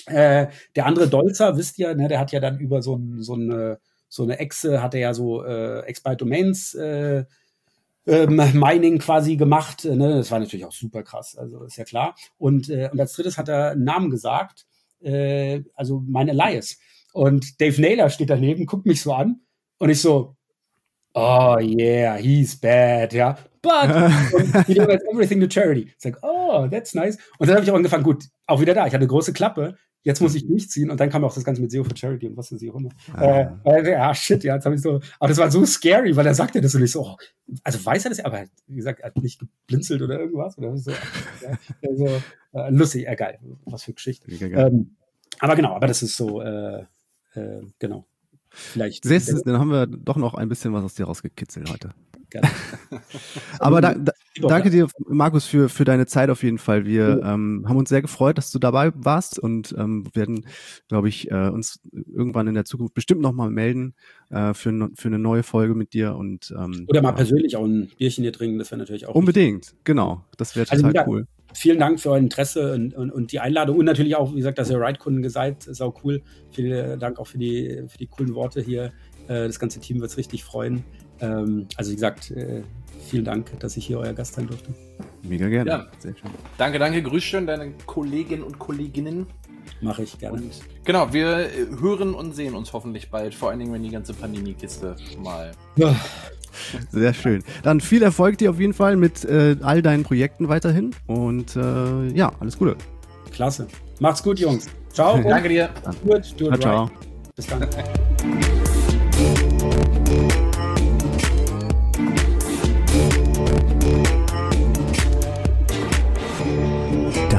Äh, 0.07 0.47
der 0.77 0.87
andere 0.87 1.09
Dolzer, 1.09 1.57
wisst 1.57 1.79
ihr, 1.79 1.95
ne, 1.95 2.09
der 2.09 2.19
hat 2.19 2.33
ja 2.33 2.41
dann 2.41 2.59
über 2.59 2.83
so 2.83 2.97
ein, 2.97 3.23
so 3.23 3.35
ein 3.35 3.77
so 4.11 4.25
eine 4.25 4.39
Exe 4.39 4.83
hat 4.83 4.93
er 4.93 5.01
ja 5.01 5.15
so 5.15 5.45
äh, 5.45 5.81
Expired 5.87 6.21
Domains 6.21 6.75
äh, 6.75 7.25
ähm, 8.07 8.37
Mining 8.55 8.99
quasi 8.99 9.37
gemacht. 9.37 9.85
Äh, 9.85 9.95
ne? 9.95 10.17
Das 10.17 10.31
war 10.31 10.41
natürlich 10.41 10.67
auch 10.67 10.73
super 10.73 11.03
krass, 11.03 11.39
also 11.39 11.63
ist 11.63 11.77
ja 11.77 11.85
klar. 11.85 12.17
Und, 12.37 12.69
äh, 12.69 12.91
und 12.93 13.01
als 13.01 13.13
drittes 13.15 13.39
hat 13.39 13.49
er 13.49 13.71
einen 13.71 13.85
Namen 13.85 14.11
gesagt, 14.11 14.67
äh, 15.01 15.63
also 15.75 16.03
mein 16.07 16.29
Elias. 16.29 16.77
Und 17.13 17.61
Dave 17.61 17.81
Naylor 17.81 18.11
steht 18.11 18.31
daneben, 18.31 18.67
guckt 18.67 18.85
mich 18.85 19.01
so 19.01 19.13
an 19.13 19.41
und 19.79 19.91
ich 19.91 20.01
so, 20.01 20.37
oh 21.15 21.57
yeah, 21.61 22.17
he's 22.17 22.57
bad, 22.57 23.13
ja. 23.13 23.39
But 23.63 23.91
he 24.67 24.75
donates 24.75 25.05
everything 25.13 25.41
to 25.41 25.49
charity. 25.49 25.93
It's 25.95 26.05
like, 26.05 26.19
oh, 26.23 26.67
that's 26.69 26.95
nice. 26.95 27.17
Und 27.39 27.49
dann 27.49 27.57
habe 27.57 27.65
ich 27.65 27.71
auch 27.71 27.77
angefangen, 27.77 28.05
gut, 28.05 28.25
auch 28.47 28.61
wieder 28.61 28.75
da. 28.75 28.87
Ich 28.87 28.93
hatte 28.93 29.03
eine 29.03 29.07
große 29.07 29.33
Klappe 29.33 29.77
jetzt 30.03 30.21
muss 30.21 30.35
ich 30.35 30.47
durchziehen 30.47 30.91
und 30.91 30.99
dann 30.99 31.11
kam 31.11 31.25
auch 31.25 31.35
das 31.35 31.45
Ganze 31.45 31.61
mit 31.61 31.71
SEO 31.71 31.85
for 31.85 31.97
Charity 31.97 32.29
und 32.29 32.37
was 32.37 32.53
weiß 32.53 32.63
ich 32.63 32.71
auch 32.71 32.77
immer. 32.77 32.91
Ah. 33.13 33.59
Äh, 33.65 33.91
ja, 33.91 34.15
shit, 34.15 34.43
ja, 34.45 34.55
jetzt 34.55 34.65
habe 34.65 34.75
ich 34.75 34.83
so, 34.83 35.01
aber 35.19 35.29
das 35.29 35.39
war 35.39 35.51
so 35.51 35.65
scary, 35.65 36.15
weil 36.17 36.27
er 36.27 36.35
sagte 36.35 36.61
das 36.61 36.75
und 36.75 36.83
ich 36.83 36.93
so, 36.93 37.03
oh, 37.03 37.17
also 37.63 37.85
weiß 37.85 38.05
er 38.05 38.11
das, 38.11 38.21
aber 38.21 38.45
wie 38.67 38.77
gesagt, 38.77 39.01
er 39.01 39.07
hat 39.07 39.17
nicht 39.17 39.39
geblinzelt 39.39 40.03
oder 40.03 40.19
irgendwas 40.21 40.57
oder 40.59 40.77
so, 40.77 40.91
ja, 40.91 41.59
also, 41.87 42.07
äh, 42.53 42.71
lustig, 42.71 43.07
äh, 43.07 43.17
geil, 43.17 43.39
was 43.65 43.85
für 43.85 43.93
Geschichte. 43.93 44.31
Ähm, 44.31 44.97
aber 45.39 45.57
genau, 45.57 45.75
aber 45.75 45.87
das 45.87 46.03
ist 46.03 46.17
so, 46.17 46.41
äh, 46.41 46.85
äh, 47.35 47.63
genau. 47.79 48.07
Vielleicht. 48.53 49.05
Siehst 49.05 49.31
du, 49.31 49.41
dann 49.45 49.59
haben 49.59 49.71
wir 49.71 49.87
doch 49.87 50.17
noch 50.17 50.35
ein 50.35 50.49
bisschen 50.49 50.73
was 50.73 50.83
aus 50.83 50.95
dir 50.95 51.05
rausgekitzelt 51.05 51.71
heute. 51.71 51.95
Gerne. 52.31 52.49
Aber 53.59 53.81
da, 53.81 53.95
da, 53.95 54.13
danke 54.41 54.71
dir, 54.71 54.89
Markus, 55.09 55.45
für, 55.45 55.69
für 55.69 55.85
deine 55.85 56.07
Zeit 56.07 56.31
auf 56.31 56.43
jeden 56.43 56.59
Fall. 56.59 56.87
Wir 56.87 57.21
ähm, 57.25 57.65
haben 57.67 57.77
uns 57.77 57.89
sehr 57.89 58.03
gefreut, 58.03 58.39
dass 58.39 58.53
du 58.53 58.59
dabei 58.59 58.93
warst 58.95 59.39
und 59.39 59.75
ähm, 59.77 60.05
werden, 60.15 60.47
glaube 60.89 61.09
ich, 61.09 61.31
äh, 61.31 61.49
uns 61.49 61.81
irgendwann 61.93 62.47
in 62.47 62.55
der 62.55 62.65
Zukunft 62.65 62.95
bestimmt 62.95 63.21
nochmal 63.21 63.51
melden 63.51 63.95
äh, 64.31 64.55
für, 64.55 64.91
für 64.95 65.09
eine 65.09 65.19
neue 65.19 65.43
Folge 65.43 65.75
mit 65.75 65.93
dir. 65.93 66.15
Und, 66.15 66.55
ähm, 66.57 66.87
Oder 66.89 67.03
mal 67.03 67.11
ja. 67.11 67.17
persönlich 67.17 67.57
auch 67.57 67.65
ein 67.65 67.91
Bierchen 67.99 68.23
hier 68.23 68.33
trinken, 68.33 68.59
das 68.59 68.71
wäre 68.71 68.79
natürlich 68.79 69.07
auch. 69.07 69.15
Unbedingt, 69.15 69.67
richtig. 69.67 69.85
genau. 69.85 70.25
Das 70.37 70.55
wäre 70.55 70.71
also 70.71 70.87
total 70.87 71.01
also, 71.01 71.11
cool. 71.11 71.27
Vielen 71.53 71.81
Dank 71.81 71.99
für 71.99 72.11
euer 72.11 72.19
Interesse 72.19 72.75
und, 72.75 72.95
und, 72.95 73.11
und, 73.11 73.33
die 73.33 73.41
Einladung 73.41 73.79
und 73.79 73.85
natürlich 73.85 74.15
auch, 74.15 74.33
wie 74.33 74.37
gesagt, 74.37 74.59
dass 74.59 74.71
ihr 74.71 74.81
Ride-Kunden 74.81 75.29
seid, 75.29 75.67
ist 75.67 75.83
auch 75.83 76.05
cool. 76.05 76.23
Vielen 76.53 77.01
Dank 77.01 77.19
auch 77.19 77.27
für 77.27 77.39
die, 77.39 77.83
für 77.89 77.99
die 77.99 78.07
coolen 78.07 78.37
Worte 78.37 78.61
hier. 78.61 78.93
Äh, 79.27 79.47
das 79.47 79.59
ganze 79.59 79.81
Team 79.81 80.01
wird 80.01 80.11
es 80.11 80.17
richtig 80.17 80.45
freuen. 80.45 80.85
Ähm, 81.21 81.67
also 81.77 81.91
wie 81.91 81.95
gesagt, 81.95 82.31
äh, 82.31 82.63
vielen 83.09 83.25
Dank, 83.25 83.59
dass 83.61 83.77
ich 83.77 83.87
hier 83.87 83.99
euer 83.99 84.13
Gast 84.13 84.35
sein 84.35 84.47
durfte. 84.47 84.75
Mega 85.23 85.49
gerne. 85.49 85.71
Ja. 85.71 85.87
Sehr 85.99 86.15
schön. 86.17 86.31
Danke, 86.59 86.79
danke. 86.79 87.03
Grüß 87.03 87.23
schön 87.23 87.47
deine 87.47 87.73
Kolleginnen 87.87 88.43
und 88.43 88.59
Kolleginnen. 88.59 89.27
Mache 89.81 90.03
ich 90.03 90.19
gerne. 90.19 90.39
Und 90.39 90.53
genau, 90.85 91.13
wir 91.13 91.49
hören 91.81 92.15
und 92.15 92.35
sehen 92.35 92.55
uns 92.55 92.73
hoffentlich 92.73 93.11
bald, 93.11 93.35
vor 93.35 93.51
allen 93.51 93.61
Dingen, 93.61 93.73
wenn 93.73 93.83
die 93.83 93.91
ganze 93.91 94.13
Pandemie-Kiste 94.13 94.97
mal. 95.23 95.53
Ja. 95.77 95.95
Sehr 96.91 97.15
schön. 97.15 97.45
Dann 97.63 97.81
viel 97.81 98.03
Erfolg 98.03 98.39
dir 98.39 98.51
auf 98.51 98.59
jeden 98.59 98.75
Fall 98.75 98.97
mit 98.97 99.25
äh, 99.25 99.57
all 99.63 99.83
deinen 99.83 100.03
Projekten 100.03 100.49
weiterhin 100.49 100.91
und 101.07 101.57
äh, 101.57 102.09
ja, 102.09 102.33
alles 102.41 102.59
Gute. 102.59 102.77
Klasse. 103.33 103.69
Macht's 104.01 104.23
gut, 104.23 104.39
Jungs. 104.39 104.67
Ciao. 104.93 105.21
Danke 105.23 105.49
dir. 105.49 105.71
Gut, 106.05 106.35
ciao, 106.37 106.59
ciao. 106.59 106.91
Bis 107.37 107.47
dann. 107.47 107.67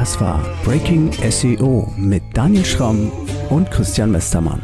Das 0.01 0.19
war 0.19 0.43
Breaking 0.63 1.11
SEO 1.29 1.93
mit 1.95 2.23
Daniel 2.33 2.65
Schramm 2.65 3.11
und 3.51 3.69
Christian 3.69 4.11
Westermann. 4.11 4.59